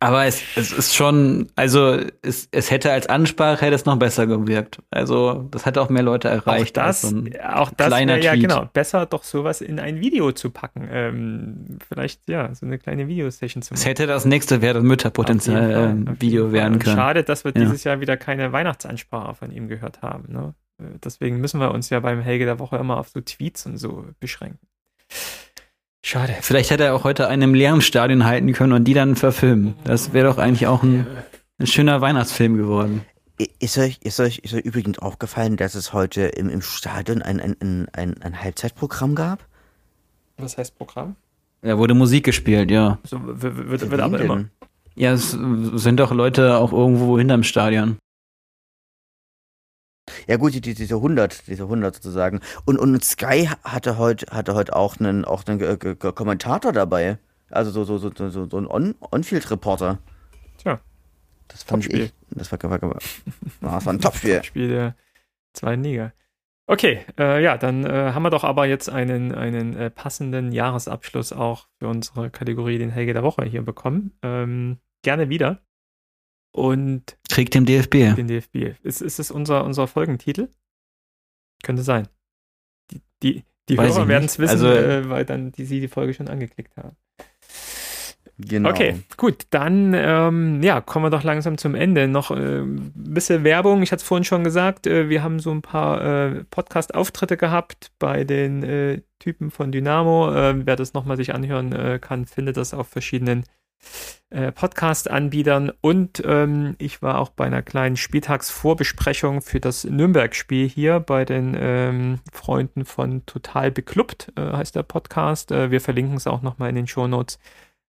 Aber 0.00 0.24
es, 0.24 0.42
es 0.56 0.72
ist 0.72 0.94
schon, 0.94 1.48
also 1.56 1.98
es, 2.22 2.48
es 2.52 2.70
hätte 2.70 2.92
als 2.92 3.08
Ansprache 3.08 3.64
hätte 3.64 3.74
es 3.74 3.84
noch 3.84 3.96
besser 3.98 4.26
gewirkt. 4.26 4.78
Also 4.90 5.46
das 5.50 5.66
hätte 5.66 5.80
auch 5.80 5.88
mehr 5.88 6.02
Leute 6.02 6.28
erreicht. 6.28 6.78
auch 6.78 6.84
als 6.84 7.00
das, 7.02 7.10
so 7.10 7.16
ein 7.16 7.30
auch 7.40 7.70
das 7.76 7.88
kleiner 7.88 8.14
wäre 8.14 8.24
ja 8.24 8.32
Tweet. 8.32 8.48
genau 8.48 8.68
besser, 8.72 9.06
doch 9.06 9.24
sowas 9.24 9.60
in 9.60 9.78
ein 9.80 10.00
Video 10.00 10.32
zu 10.32 10.50
packen. 10.50 10.88
Ähm, 10.90 11.78
vielleicht 11.88 12.28
ja, 12.28 12.54
so 12.54 12.66
eine 12.66 12.78
kleine 12.78 13.08
Videosession 13.08 13.62
zu 13.62 13.74
es 13.74 13.80
machen. 13.80 13.88
hätte 13.88 14.06
das 14.06 14.24
nächste 14.24 14.62
Wer 14.62 14.74
das 14.74 14.82
Mütterpotenzial 14.82 15.70
jeden 15.70 16.20
Video 16.20 16.52
werden 16.52 16.78
können. 16.78 16.96
Schade, 16.96 17.22
dass 17.24 17.44
wir 17.44 17.52
Ja. 17.54 17.60
dieses 17.62 17.84
Jahr 17.84 18.00
wieder 18.00 18.16
keine 18.16 18.52
Weihnachtsansprache 18.52 19.34
von 19.34 19.50
ihm 19.50 19.68
gehört 19.68 20.02
haben. 20.02 20.32
Ne? 20.32 20.54
Äh, 20.78 20.98
Deswegen 21.04 21.40
müssen 21.40 21.60
wir 21.60 21.70
uns 21.72 21.90
ja 21.90 22.00
beim 22.00 22.20
Helge 22.20 22.44
der 22.44 22.58
Woche 22.58 22.76
immer 22.76 22.98
auf 22.98 23.08
so 23.08 23.20
Tweets 23.20 23.66
und 23.66 23.76
so 23.78 24.04
beschränken. 24.20 24.66
Schade. 26.06 26.36
Vielleicht 26.40 26.70
hätte 26.70 26.84
er 26.84 26.94
auch 26.94 27.02
heute 27.02 27.26
einen 27.26 27.42
im 27.42 27.54
leeren 27.54 27.80
Stadion 27.80 28.24
halten 28.26 28.52
können 28.52 28.72
und 28.72 28.84
die 28.84 28.94
dann 28.94 29.16
verfilmen. 29.16 29.74
Das 29.82 30.12
wäre 30.12 30.28
doch 30.28 30.38
eigentlich 30.38 30.68
auch 30.68 30.84
ein, 30.84 31.04
ein 31.58 31.66
schöner 31.66 32.00
Weihnachtsfilm 32.00 32.56
geworden. 32.56 33.04
Ist 33.58 33.76
euch, 33.76 33.98
ist 34.04 34.20
euch, 34.20 34.38
ist 34.38 34.54
euch 34.54 34.64
übrigens 34.64 35.00
aufgefallen, 35.00 35.56
dass 35.56 35.74
es 35.74 35.92
heute 35.92 36.22
im, 36.22 36.48
im 36.48 36.62
Stadion 36.62 37.22
ein, 37.22 37.40
ein, 37.40 37.88
ein, 37.92 38.22
ein, 38.22 38.40
Halbzeitprogramm 38.40 39.16
gab? 39.16 39.44
Was 40.38 40.56
heißt 40.56 40.78
Programm? 40.78 41.16
Da 41.62 41.76
wurde 41.76 41.94
Musik 41.94 42.24
gespielt, 42.24 42.70
ja. 42.70 43.00
So, 43.02 43.18
wird, 43.24 43.90
wird, 43.90 44.00
aber 44.00 44.20
immer. 44.20 44.44
Ja, 44.94 45.12
es 45.12 45.32
sind 45.32 45.98
doch 45.98 46.12
Leute 46.12 46.58
auch 46.58 46.72
irgendwo 46.72 47.18
hinterm 47.18 47.42
Stadion. 47.42 47.96
Ja 50.26 50.36
gut, 50.36 50.54
die, 50.54 50.60
die- 50.60 50.74
diese 50.74 50.94
100, 50.96 51.46
diese 51.48 51.64
100 51.64 51.94
sozusagen. 51.96 52.40
Und, 52.64 52.78
und 52.78 53.04
Sky 53.04 53.48
hatte 53.64 53.98
heute, 53.98 54.26
hatte 54.34 54.54
heute 54.54 54.74
auch 54.76 54.98
einen, 54.98 55.24
auch 55.24 55.44
einen 55.46 55.60
äh, 55.60 55.76
G- 55.76 55.94
G- 55.94 56.12
Kommentator 56.12 56.72
dabei. 56.72 57.18
Also 57.50 57.70
so, 57.70 57.84
so, 57.84 57.98
so, 57.98 58.28
so, 58.30 58.48
so 58.48 58.58
ein 58.58 58.66
On- 58.66 58.94
On-Field-Reporter. 59.10 59.98
Tja. 60.58 60.80
Das 61.48 61.62
fand 61.62 61.84
Topspiel. 61.84 62.04
ich. 62.06 62.12
Das 62.30 62.50
war, 62.50 62.62
war, 62.62 62.82
war, 62.82 62.98
das 63.60 63.86
war 63.86 63.92
ein 63.92 64.00
Topspiel. 64.00 64.42
Spiel 64.44 64.68
der 64.68 64.96
zweiten 65.52 65.84
Liga. 65.84 66.12
Okay, 66.68 67.04
äh, 67.18 67.40
ja, 67.42 67.56
dann 67.56 67.84
äh, 67.84 68.10
haben 68.12 68.24
wir 68.24 68.30
doch 68.30 68.42
aber 68.42 68.66
jetzt 68.66 68.88
einen, 68.90 69.32
einen 69.32 69.76
äh, 69.76 69.88
passenden 69.90 70.50
Jahresabschluss 70.50 71.32
auch 71.32 71.68
für 71.78 71.86
unsere 71.86 72.30
Kategorie 72.30 72.78
den 72.78 72.90
Helge 72.90 73.12
der 73.12 73.22
Woche 73.22 73.44
hier 73.44 73.62
bekommen. 73.62 74.12
Ähm, 74.22 74.78
gerne 75.02 75.28
wieder. 75.28 75.60
Und 76.56 77.16
Kriegt 77.30 77.54
dem 77.54 77.66
DFB. 77.66 78.14
den 78.16 78.28
DFB. 78.28 78.74
Ist, 78.82 79.02
ist 79.02 79.18
es 79.18 79.30
unser, 79.30 79.64
unser 79.64 79.86
Folgentitel? 79.86 80.48
Könnte 81.62 81.82
sein. 81.82 82.08
Die, 82.90 83.02
die, 83.22 83.44
die 83.68 83.76
Weiß 83.76 83.94
Hörer 83.96 84.08
werden 84.08 84.24
es 84.24 84.38
wissen, 84.38 84.52
Also- 84.52 84.68
äh, 84.68 85.08
weil 85.10 85.24
dann 85.24 85.52
die, 85.52 85.64
sie 85.66 85.80
die 85.80 85.88
Folge 85.88 86.14
schon 86.14 86.28
angeklickt 86.28 86.76
haben. 86.76 86.96
Genau. 88.38 88.68
Okay, 88.68 89.02
gut, 89.16 89.46
dann 89.48 89.94
ähm, 89.94 90.62
ja, 90.62 90.82
kommen 90.82 91.06
wir 91.06 91.10
doch 91.10 91.22
langsam 91.22 91.56
zum 91.56 91.74
Ende. 91.74 92.06
Noch 92.06 92.30
äh, 92.30 92.60
ein 92.60 92.92
bisschen 92.94 93.44
Werbung. 93.44 93.82
Ich 93.82 93.92
hatte 93.92 94.02
es 94.02 94.06
vorhin 94.06 94.24
schon 94.24 94.44
gesagt, 94.44 94.86
äh, 94.86 95.08
wir 95.08 95.22
haben 95.22 95.40
so 95.40 95.50
ein 95.52 95.62
paar 95.62 96.02
äh, 96.04 96.44
Podcast-Auftritte 96.44 97.38
gehabt 97.38 97.92
bei 97.98 98.24
den 98.24 98.62
äh, 98.62 99.00
Typen 99.20 99.50
von 99.50 99.72
Dynamo. 99.72 100.34
Äh, 100.34 100.66
wer 100.66 100.76
das 100.76 100.92
nochmal 100.92 101.16
sich 101.16 101.34
anhören 101.34 101.72
äh, 101.72 101.98
kann, 101.98 102.26
findet 102.26 102.58
das 102.58 102.74
auf 102.74 102.88
verschiedenen 102.88 103.44
äh, 104.30 104.52
Podcast-Anbietern. 104.52 105.72
Und 105.80 106.22
ähm, 106.24 106.76
ich 106.78 107.02
war 107.02 107.18
auch 107.18 107.30
bei 107.30 107.46
einer 107.46 107.62
kleinen 107.62 107.96
Spieltagsvorbesprechung 107.96 109.42
für 109.42 109.60
das 109.60 109.84
Nürnberg-Spiel 109.84 110.68
hier 110.68 111.00
bei 111.00 111.24
den 111.24 111.56
ähm, 111.58 112.20
Freunden 112.32 112.84
von 112.84 113.24
Total 113.26 113.70
Beklubbt, 113.70 114.32
äh, 114.36 114.52
heißt 114.52 114.74
der 114.74 114.82
Podcast. 114.82 115.50
Äh, 115.52 115.70
wir 115.70 115.80
verlinken 115.80 116.16
es 116.16 116.26
auch 116.26 116.42
nochmal 116.42 116.70
in 116.70 116.76
den 116.76 116.86
Shownotes 116.86 117.38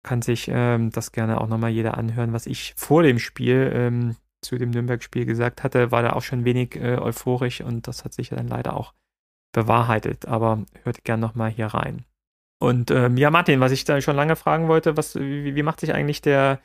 kann 0.02 0.22
sich 0.22 0.48
ähm, 0.52 0.90
das 0.90 1.12
gerne 1.12 1.40
auch 1.40 1.48
nochmal 1.48 1.70
jeder 1.70 1.96
anhören, 1.96 2.32
was 2.32 2.46
ich 2.46 2.74
vor 2.76 3.02
dem 3.02 3.18
Spiel 3.18 3.70
ähm, 3.74 4.16
zu 4.40 4.58
dem 4.58 4.70
Nürnberg-Spiel 4.70 5.24
gesagt 5.24 5.62
hatte, 5.62 5.92
war 5.92 6.02
da 6.02 6.14
auch 6.14 6.22
schon 6.22 6.44
wenig 6.44 6.76
äh, 6.76 6.98
euphorisch 6.98 7.60
und 7.60 7.86
das 7.86 8.04
hat 8.04 8.12
sich 8.12 8.30
dann 8.30 8.48
leider 8.48 8.76
auch 8.76 8.92
bewahrheitet. 9.52 10.26
Aber 10.26 10.64
hört 10.82 11.04
gerne 11.04 11.20
nochmal 11.20 11.50
hier 11.50 11.66
rein. 11.66 12.04
Und 12.62 12.90
ähm, 12.92 13.16
ja, 13.16 13.30
Martin, 13.30 13.58
was 13.60 13.72
ich 13.72 13.84
da 13.84 14.00
schon 14.00 14.14
lange 14.16 14.36
fragen 14.36 14.68
wollte, 14.68 14.96
was, 14.96 15.16
wie, 15.16 15.54
wie 15.56 15.62
macht 15.64 15.80
sich 15.80 15.92
eigentlich 15.94 16.22
der, 16.22 16.60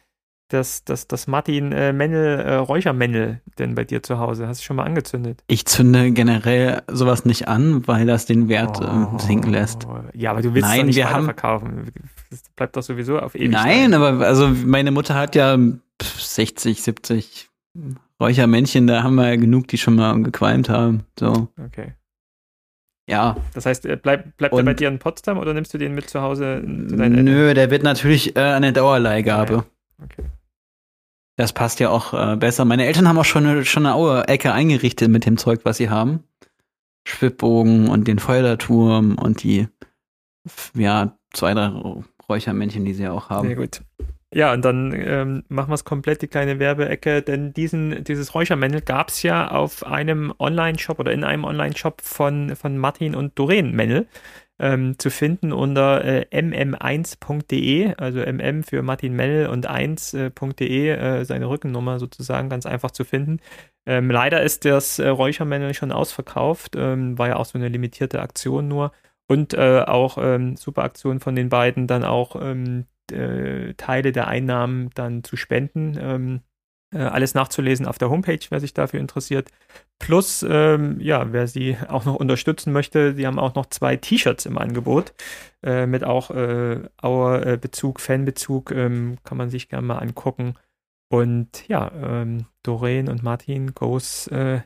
das, 0.50 0.84
das, 0.86 1.08
das 1.08 1.26
Martin 1.28 1.72
äh, 1.72 1.92
Mennel, 1.92 2.40
äh, 2.40 2.54
Räuchermännel 2.56 3.42
denn 3.58 3.74
bei 3.74 3.84
dir 3.84 4.04
zu 4.04 4.20
Hause? 4.20 4.48
Hast 4.48 4.62
du 4.62 4.66
schon 4.66 4.76
mal 4.76 4.84
angezündet? 4.84 5.44
Ich 5.48 5.66
zünde 5.66 6.12
generell 6.12 6.84
sowas 6.88 7.26
nicht 7.26 7.48
an, 7.48 7.88
weil 7.88 8.06
das 8.06 8.26
den 8.28 8.48
Wert 8.48 8.80
ähm, 8.80 9.18
sinken 9.18 9.52
lässt. 9.52 9.88
Oh, 9.88 9.98
Ja, 10.14 10.32
aber 10.32 10.42
du 10.42 10.54
willst 10.54 10.68
es 10.68 10.72
Nein, 10.72 10.80
doch 10.82 10.86
nicht 10.86 10.96
wir 10.98 11.06
haben- 11.10 11.28
weiterverkaufen. 11.28 11.92
Das 12.30 12.44
bleibt 12.56 12.76
doch 12.78 12.84
sowieso 12.84 13.20
auf 13.20 13.34
ewig. 13.36 13.50
Nein, 13.52 13.94
aber 13.96 14.26
also 14.26 14.50
meine 14.50 14.92
Mutter 14.92 15.16
hat 15.16 15.34
ja 15.36 15.58
pf, 15.58 16.22
60, 16.22 16.82
70 16.84 17.50
Räuchermännchen, 18.22 18.88
da 18.88 19.04
haben 19.04 19.16
wir 19.16 19.30
ja 19.30 19.36
genug, 19.36 19.68
die 19.68 19.78
schon 19.78 19.96
mal 19.96 20.22
gequalmt 20.24 20.70
haben. 20.70 21.06
So, 21.20 21.48
Okay. 21.66 21.94
Ja. 23.08 23.38
Das 23.54 23.66
heißt, 23.66 23.86
er 23.86 23.96
bleib, 23.96 24.38
bleibt 24.38 24.56
er 24.56 24.64
bei 24.64 24.74
dir 24.74 24.88
in 24.88 25.00
Potsdam 25.00 25.38
oder 25.38 25.54
nimmst 25.54 25.74
du 25.74 25.78
den 25.78 25.96
mit 25.96 26.10
zu 26.10 26.22
Hause 26.22 26.62
zu 26.64 26.96
deinen 26.96 27.16
Eltern? 27.18 27.26
Nö, 27.26 27.54
der 27.54 27.72
wird 27.72 27.84
natürlich 27.84 28.36
äh, 28.36 28.42
eine 28.42 28.74
Dauerleihgabe. 28.74 29.54
Ja, 29.54 29.66
Okay. 30.04 30.24
Das 31.38 31.54
passt 31.54 31.80
ja 31.80 31.90
auch 31.90 32.14
äh, 32.14 32.36
besser. 32.36 32.66
Meine 32.66 32.86
Eltern 32.86 33.08
haben 33.08 33.18
auch 33.20 33.26
schon 33.26 33.46
eine, 33.46 33.66
schon 33.66 33.86
eine 33.86 33.96
Auer-Ecke 33.96 34.54
eingerichtet 34.54 35.10
mit 35.10 35.26
dem 35.26 35.38
Zeug, 35.38 35.62
was 35.64 35.78
sie 35.78 35.90
haben. 35.90 36.24
Schwibbogen 37.08 37.90
und 37.90 38.08
den 38.08 38.20
Feuerturm 38.20 39.18
und 39.18 39.44
die, 39.44 39.68
ja, 40.74 41.18
zwei, 41.34 41.54
drei 41.54 41.72
Räuchermännchen, 42.28 42.86
die 42.86 42.94
sie 42.94 43.08
auch 43.08 43.30
haben. 43.30 43.48
Sehr 43.48 43.56
gut. 43.56 43.82
Ja, 44.34 44.52
und 44.52 44.66
dann 44.66 44.92
ähm, 44.94 45.44
machen 45.48 45.70
wir 45.70 45.76
es 45.76 45.86
komplett, 45.86 46.22
die 46.22 46.28
kleine 46.28 46.60
Werbeecke, 46.60 47.22
denn 47.22 47.54
diesen, 47.54 48.04
dieses 48.04 48.36
Räuchermännel 48.36 48.82
gab 48.82 49.08
es 49.08 49.24
ja 49.24 49.50
auf 49.50 49.86
einem 49.86 50.34
Online-Shop 50.38 51.00
oder 51.00 51.14
in 51.14 51.24
einem 51.24 51.46
Online-Shop 51.46 52.02
von, 52.02 52.56
von 52.58 52.78
Martin 52.78 53.16
und 53.16 53.40
Doreen 53.40 53.72
Männel 53.74 54.06
ähm, 54.60 55.00
zu 55.00 55.10
finden 55.12 55.54
unter 55.54 56.04
äh, 56.04 56.26
mm1.de, 56.32 57.94
also 57.96 58.20
mm 58.20 58.64
für 58.64 58.82
Martin 58.82 59.14
Männel 59.16 59.48
und 59.48 59.70
1.de, 59.70 60.90
äh, 60.90 61.24
seine 61.26 61.48
Rückennummer 61.50 61.98
sozusagen, 62.00 62.50
ganz 62.50 62.66
einfach 62.66 62.92
zu 62.92 63.06
finden. 63.06 63.40
Ähm, 63.86 64.12
leider 64.12 64.42
ist 64.44 64.66
das 64.66 65.00
äh, 65.00 65.08
Räuchermännel 65.08 65.74
schon 65.74 65.94
ausverkauft, 65.94 66.76
ähm, 66.76 67.18
war 67.18 67.30
ja 67.30 67.36
auch 67.38 67.46
so 67.46 67.58
eine 67.58 67.70
limitierte 67.70 68.22
Aktion 68.22 68.68
nur. 68.68 68.92
Und 69.30 69.54
äh, 69.54 69.84
auch 69.86 70.18
ähm, 70.22 70.56
super 70.58 70.84
Aktion 70.84 71.20
von 71.20 71.36
den 71.36 71.50
beiden, 71.50 71.88
dann 71.88 72.04
auch 72.04 72.36
ähm, 72.42 72.86
äh, 73.12 73.74
Teile 73.76 74.12
der 74.12 74.28
Einnahmen 74.28 74.90
dann 74.96 75.24
zu 75.24 75.38
spenden. 75.38 75.98
Ähm, 76.00 76.42
äh, 76.94 77.00
alles 77.00 77.34
nachzulesen 77.34 77.86
auf 77.86 77.98
der 77.98 78.10
Homepage, 78.10 78.40
wer 78.50 78.60
sich 78.60 78.74
dafür 78.74 79.00
interessiert. 79.00 79.50
Plus, 80.00 80.46
ähm, 80.48 81.00
ja, 81.02 81.34
wer 81.34 81.48
sie 81.48 81.76
auch 81.90 82.06
noch 82.06 82.16
unterstützen 82.16 82.72
möchte, 82.72 83.14
sie 83.14 83.28
haben 83.28 83.40
auch 83.40 83.56
noch 83.56 83.66
zwei 83.66 83.98
T-Shirts 83.98 84.46
im 84.46 84.58
Angebot 84.58 85.14
äh, 85.64 85.86
mit 85.86 86.04
auch 86.04 86.32
äh, 86.32 86.82
Auer-Bezug, 87.02 88.00
Fanbezug, 88.00 88.72
ähm, 88.72 89.18
kann 89.24 89.38
man 89.38 89.50
sich 89.50 89.68
gerne 89.68 89.86
mal 89.86 90.00
angucken. 90.00 90.54
Und 91.10 91.68
ja, 91.68 91.92
ähm, 91.92 92.46
Doreen 92.64 93.10
und 93.10 93.24
Martin 93.24 93.74
goes, 93.74 94.28
äh, 94.28 94.62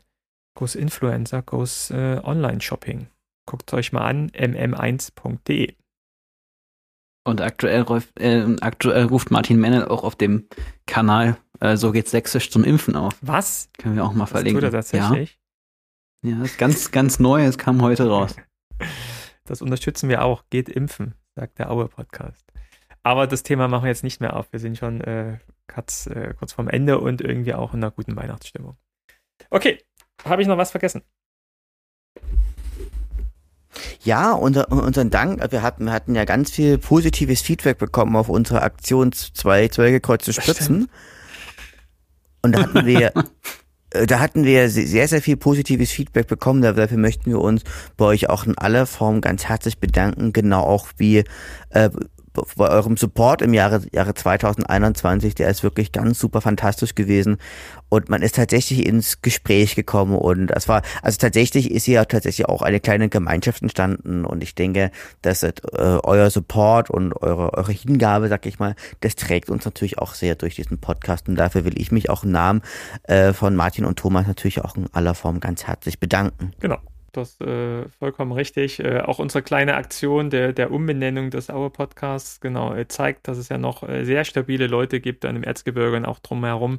goes 0.55 0.75
Influencer, 0.75 1.41
goes 1.41 1.91
äh, 1.91 2.19
Online-Shopping. 2.23 3.07
Guckt 3.47 3.73
euch 3.73 3.93
mal 3.93 4.05
an, 4.05 4.29
mm1.de. 4.29 5.75
Und 7.23 7.39
aktuell, 7.41 7.81
ruft- 7.83 8.19
äh, 8.19 8.55
aktuell 8.61 9.05
ruft 9.05 9.29
Martin 9.31 9.59
Mennel 9.59 9.85
auch 9.87 10.03
auf 10.03 10.15
dem 10.15 10.47
Kanal 10.87 11.37
äh, 11.59 11.77
So 11.77 11.91
geht's 11.91 12.11
sächsisch 12.11 12.49
zum 12.49 12.63
Impfen 12.63 12.95
auf. 12.95 13.13
Was? 13.21 13.69
Können 13.77 13.95
wir 13.95 14.03
auch 14.05 14.13
mal 14.13 14.23
Das 14.23 14.31
verlinken. 14.31 14.61
tut 14.61 14.63
er 14.63 14.71
tatsächlich? 14.71 15.39
Ja, 16.23 16.37
ja, 16.37 16.43
ist 16.43 16.57
ganz, 16.57 16.91
ganz 16.91 17.19
neu, 17.19 17.43
es 17.45 17.57
kam 17.57 17.81
heute 17.81 18.07
raus. 18.07 18.35
Das 19.45 19.61
unterstützen 19.61 20.07
wir 20.07 20.23
auch. 20.23 20.43
Geht 20.49 20.69
impfen, 20.69 21.15
sagt 21.35 21.59
der 21.59 21.71
Aue-Podcast. 21.71 22.45
Aber 23.03 23.27
das 23.27 23.43
Thema 23.43 23.67
machen 23.67 23.83
wir 23.83 23.89
jetzt 23.89 24.03
nicht 24.03 24.21
mehr 24.21 24.35
auf. 24.37 24.53
Wir 24.53 24.59
sind 24.59 24.77
schon 24.77 25.01
äh, 25.01 25.39
kurz, 25.67 26.05
äh, 26.07 26.33
kurz 26.37 26.53
vorm 26.53 26.69
Ende 26.69 26.99
und 26.99 27.19
irgendwie 27.21 27.53
auch 27.55 27.73
in 27.73 27.83
einer 27.83 27.91
guten 27.91 28.15
Weihnachtsstimmung. 28.15 28.77
Okay, 29.49 29.83
habe 30.23 30.41
ich 30.41 30.47
noch 30.47 30.57
was 30.57 30.71
vergessen? 30.71 31.01
Ja, 34.03 34.33
unser, 34.33 34.71
unseren 34.71 35.09
Dank. 35.09 35.51
Wir 35.51 35.61
hatten, 35.61 35.85
wir 35.85 35.93
hatten 35.93 36.15
ja 36.15 36.25
ganz 36.25 36.51
viel 36.51 36.77
positives 36.77 37.41
Feedback 37.41 37.77
bekommen 37.77 38.15
auf 38.15 38.29
unsere 38.29 38.61
Aktion 38.61 39.11
zwei, 39.11 39.67
zwei 39.67 39.91
gekreuzte 39.91 40.33
Das 40.33 40.43
Spritzen. 40.43 40.89
Und 42.41 42.55
da 42.55 42.63
hatten 42.63 42.85
wir 42.85 43.13
äh, 43.91 44.07
da 44.07 44.19
hatten 44.19 44.43
wir 44.43 44.69
sehr, 44.69 45.07
sehr 45.07 45.21
viel 45.21 45.37
positives 45.37 45.91
Feedback 45.91 46.27
bekommen. 46.27 46.61
Dafür 46.61 46.97
möchten 46.97 47.29
wir 47.29 47.39
uns 47.39 47.63
bei 47.97 48.05
euch 48.05 48.29
auch 48.29 48.45
in 48.45 48.57
aller 48.57 48.85
Form 48.85 49.21
ganz 49.21 49.45
herzlich 49.45 49.77
bedanken. 49.77 50.33
Genau 50.33 50.63
auch 50.63 50.87
wie 50.97 51.23
äh, 51.69 51.89
bei 52.33 52.69
eurem 52.69 52.97
Support 52.97 53.41
im 53.41 53.53
Jahre, 53.53 53.81
Jahre 53.91 54.13
2021, 54.13 55.35
der 55.35 55.49
ist 55.49 55.63
wirklich 55.63 55.91
ganz 55.91 56.19
super 56.19 56.41
fantastisch 56.41 56.95
gewesen. 56.95 57.37
Und 57.89 58.09
man 58.09 58.21
ist 58.21 58.35
tatsächlich 58.35 58.85
ins 58.85 59.21
Gespräch 59.21 59.75
gekommen 59.75 60.15
und 60.15 60.49
es 60.51 60.69
war, 60.69 60.81
also 61.01 61.17
tatsächlich 61.17 61.71
ist 61.71 61.85
hier 61.85 62.07
tatsächlich 62.07 62.47
auch 62.47 62.61
eine 62.61 62.79
kleine 62.79 63.09
Gemeinschaft 63.09 63.61
entstanden 63.61 64.23
und 64.23 64.41
ich 64.41 64.55
denke, 64.55 64.91
dass 65.21 65.43
äh, 65.43 65.51
euer 65.73 66.29
Support 66.29 66.89
und 66.89 67.13
eure, 67.21 67.53
eure 67.53 67.73
Hingabe, 67.73 68.29
sag 68.29 68.45
ich 68.45 68.59
mal, 68.59 68.75
das 69.01 69.15
trägt 69.15 69.49
uns 69.49 69.65
natürlich 69.65 69.99
auch 69.99 70.13
sehr 70.13 70.35
durch 70.35 70.55
diesen 70.55 70.77
Podcast 70.77 71.27
und 71.27 71.35
dafür 71.35 71.65
will 71.65 71.79
ich 71.79 71.91
mich 71.91 72.09
auch 72.09 72.23
im 72.23 72.31
Namen 72.31 72.61
äh, 73.03 73.33
von 73.33 73.55
Martin 73.55 73.83
und 73.83 73.99
Thomas 73.99 74.25
natürlich 74.25 74.61
auch 74.61 74.77
in 74.77 74.87
aller 74.93 75.13
Form 75.13 75.41
ganz 75.41 75.65
herzlich 75.65 75.99
bedanken. 75.99 76.53
Genau. 76.61 76.77
Das 77.11 77.31
ist 77.31 77.41
äh, 77.41 77.87
vollkommen 77.89 78.31
richtig. 78.31 78.79
Äh, 78.79 79.01
auch 79.01 79.19
unsere 79.19 79.41
kleine 79.41 79.75
Aktion 79.75 80.29
der, 80.29 80.53
der 80.53 80.71
Umbenennung 80.71 81.29
des 81.29 81.49
Auer 81.49 81.71
Podcasts, 81.71 82.39
genau, 82.39 82.73
äh, 82.73 82.87
zeigt, 82.87 83.27
dass 83.27 83.37
es 83.37 83.49
ja 83.49 83.57
noch 83.57 83.87
äh, 83.87 84.05
sehr 84.05 84.23
stabile 84.23 84.67
Leute 84.67 84.99
gibt 84.99 85.25
an 85.25 85.35
dem 85.35 85.43
Erzgebirge 85.43 85.97
und 85.97 86.05
auch 86.05 86.19
drumherum. 86.19 86.77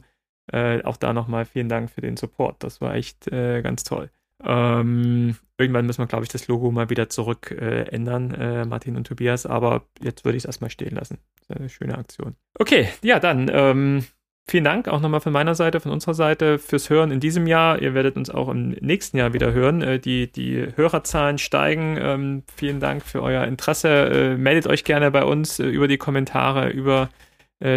Äh, 0.50 0.82
auch 0.82 0.96
da 0.96 1.12
nochmal 1.12 1.44
vielen 1.44 1.68
Dank 1.68 1.90
für 1.90 2.00
den 2.00 2.16
Support. 2.16 2.64
Das 2.64 2.80
war 2.80 2.94
echt 2.94 3.28
äh, 3.28 3.62
ganz 3.62 3.84
toll. 3.84 4.10
Ähm, 4.44 5.36
irgendwann 5.56 5.86
müssen 5.86 6.00
wir, 6.02 6.08
glaube 6.08 6.24
ich, 6.24 6.30
das 6.30 6.48
Logo 6.48 6.72
mal 6.72 6.90
wieder 6.90 7.08
zurück 7.08 7.52
ändern, 7.52 8.68
Martin 8.68 8.96
und 8.96 9.06
Tobias, 9.06 9.46
aber 9.46 9.86
jetzt 10.02 10.24
würde 10.24 10.36
ich 10.36 10.42
es 10.42 10.46
erstmal 10.46 10.70
stehen 10.70 10.96
lassen. 10.96 11.18
eine 11.48 11.68
schöne 11.68 11.96
Aktion. 11.96 12.34
Okay, 12.58 12.88
ja, 13.02 13.20
dann 13.20 13.48
ähm, 13.52 14.04
Vielen 14.48 14.64
Dank 14.64 14.88
auch 14.88 15.00
nochmal 15.00 15.20
von 15.20 15.32
meiner 15.32 15.54
Seite, 15.54 15.80
von 15.80 15.92
unserer 15.92 16.14
Seite 16.14 16.58
fürs 16.58 16.90
Hören 16.90 17.12
in 17.12 17.20
diesem 17.20 17.46
Jahr. 17.46 17.80
Ihr 17.80 17.94
werdet 17.94 18.16
uns 18.16 18.28
auch 18.28 18.48
im 18.48 18.70
nächsten 18.70 19.16
Jahr 19.16 19.32
wieder 19.32 19.52
hören. 19.52 19.82
Äh, 19.82 20.00
die, 20.00 20.30
die 20.30 20.66
Hörerzahlen 20.74 21.38
steigen. 21.38 21.96
Ähm, 21.98 22.42
vielen 22.54 22.80
Dank 22.80 23.04
für 23.04 23.22
euer 23.22 23.44
Interesse. 23.44 23.88
Äh, 23.88 24.36
meldet 24.36 24.66
euch 24.66 24.84
gerne 24.84 25.10
bei 25.12 25.24
uns 25.24 25.60
äh, 25.60 25.66
über 25.66 25.88
die 25.88 25.98
Kommentare, 25.98 26.70
über 26.70 27.08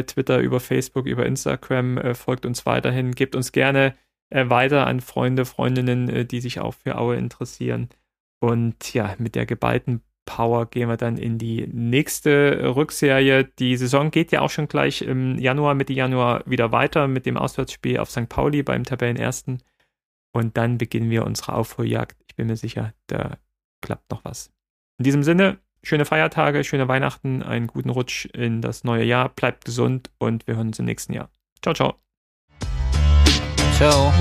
Twitter, 0.08 0.40
über 0.40 0.60
Facebook, 0.60 1.06
über 1.06 1.28
Instagram. 1.28 2.16
folgt 2.16 2.48
uns 2.48 2.66
weiterhin. 2.66 3.12
Gebt 3.12 3.36
uns 3.36 3.52
gerne 3.52 3.94
weiter 4.32 4.88
an 4.88 5.00
Freunde, 5.00 5.46
Freundinnen, 5.46 6.28
die 6.28 6.42
sich 6.42 6.60
auch 6.60 6.74
für 6.74 6.98
Aue 6.98 7.18
interessieren. 7.18 7.90
Und 8.40 8.96
ja, 8.96 9.14
mit 9.20 9.36
der 9.36 9.46
geballten 9.46 10.02
Power 10.26 10.66
gehen 10.66 10.90
wir 10.90 10.98
dann 10.98 11.18
in 11.18 11.38
die 11.38 11.68
nächste 11.72 12.76
Rückserie. 12.76 13.46
Die 13.46 13.78
Saison 13.78 14.12
geht 14.12 14.32
ja 14.32 14.42
auch 14.42 14.50
schon 14.50 14.68
gleich 14.68 15.02
im 15.02 15.38
Januar, 15.38 15.76
Mitte 15.76 15.94
Januar 15.94 16.44
wieder 16.46 16.72
weiter 16.72 17.08
mit 17.08 17.26
dem 17.26 17.38
Auswärtsspiel 17.38 18.00
auf 18.00 18.10
St. 18.10 18.28
Pauli 18.28 18.64
beim 18.64 18.84
Tabellenersten. 18.84 19.62
Und 20.34 20.58
dann 20.58 20.78
beginnen 20.78 21.10
wir 21.10 21.26
unsere 21.26 21.54
Aufholjagd. 21.54 22.18
Ich 22.28 22.36
bin 22.36 22.48
mir 22.48 22.58
sicher, 22.58 22.94
da 23.08 23.38
klappt 23.82 24.12
noch 24.12 24.26
was. 24.26 24.52
In 24.98 25.04
diesem 25.04 25.24
Sinne, 25.24 25.60
schöne 25.84 26.06
Feiertage, 26.06 26.64
schöne 26.64 26.88
Weihnachten, 26.88 27.44
einen 27.44 27.68
guten 27.68 27.90
Rutsch 27.90 28.26
in 28.34 28.62
das 28.62 28.84
neue 28.84 29.06
Jahr. 29.06 29.30
Bleibt 29.30 29.66
gesund 29.66 30.10
und 30.18 30.48
wir 30.48 30.56
hören 30.56 30.68
uns 30.68 30.80
im 30.80 30.86
nächsten 30.86 31.14
Jahr. 31.14 31.30
Ciao, 31.62 31.74
ciao. 31.74 31.96
Ciao. 33.78 34.14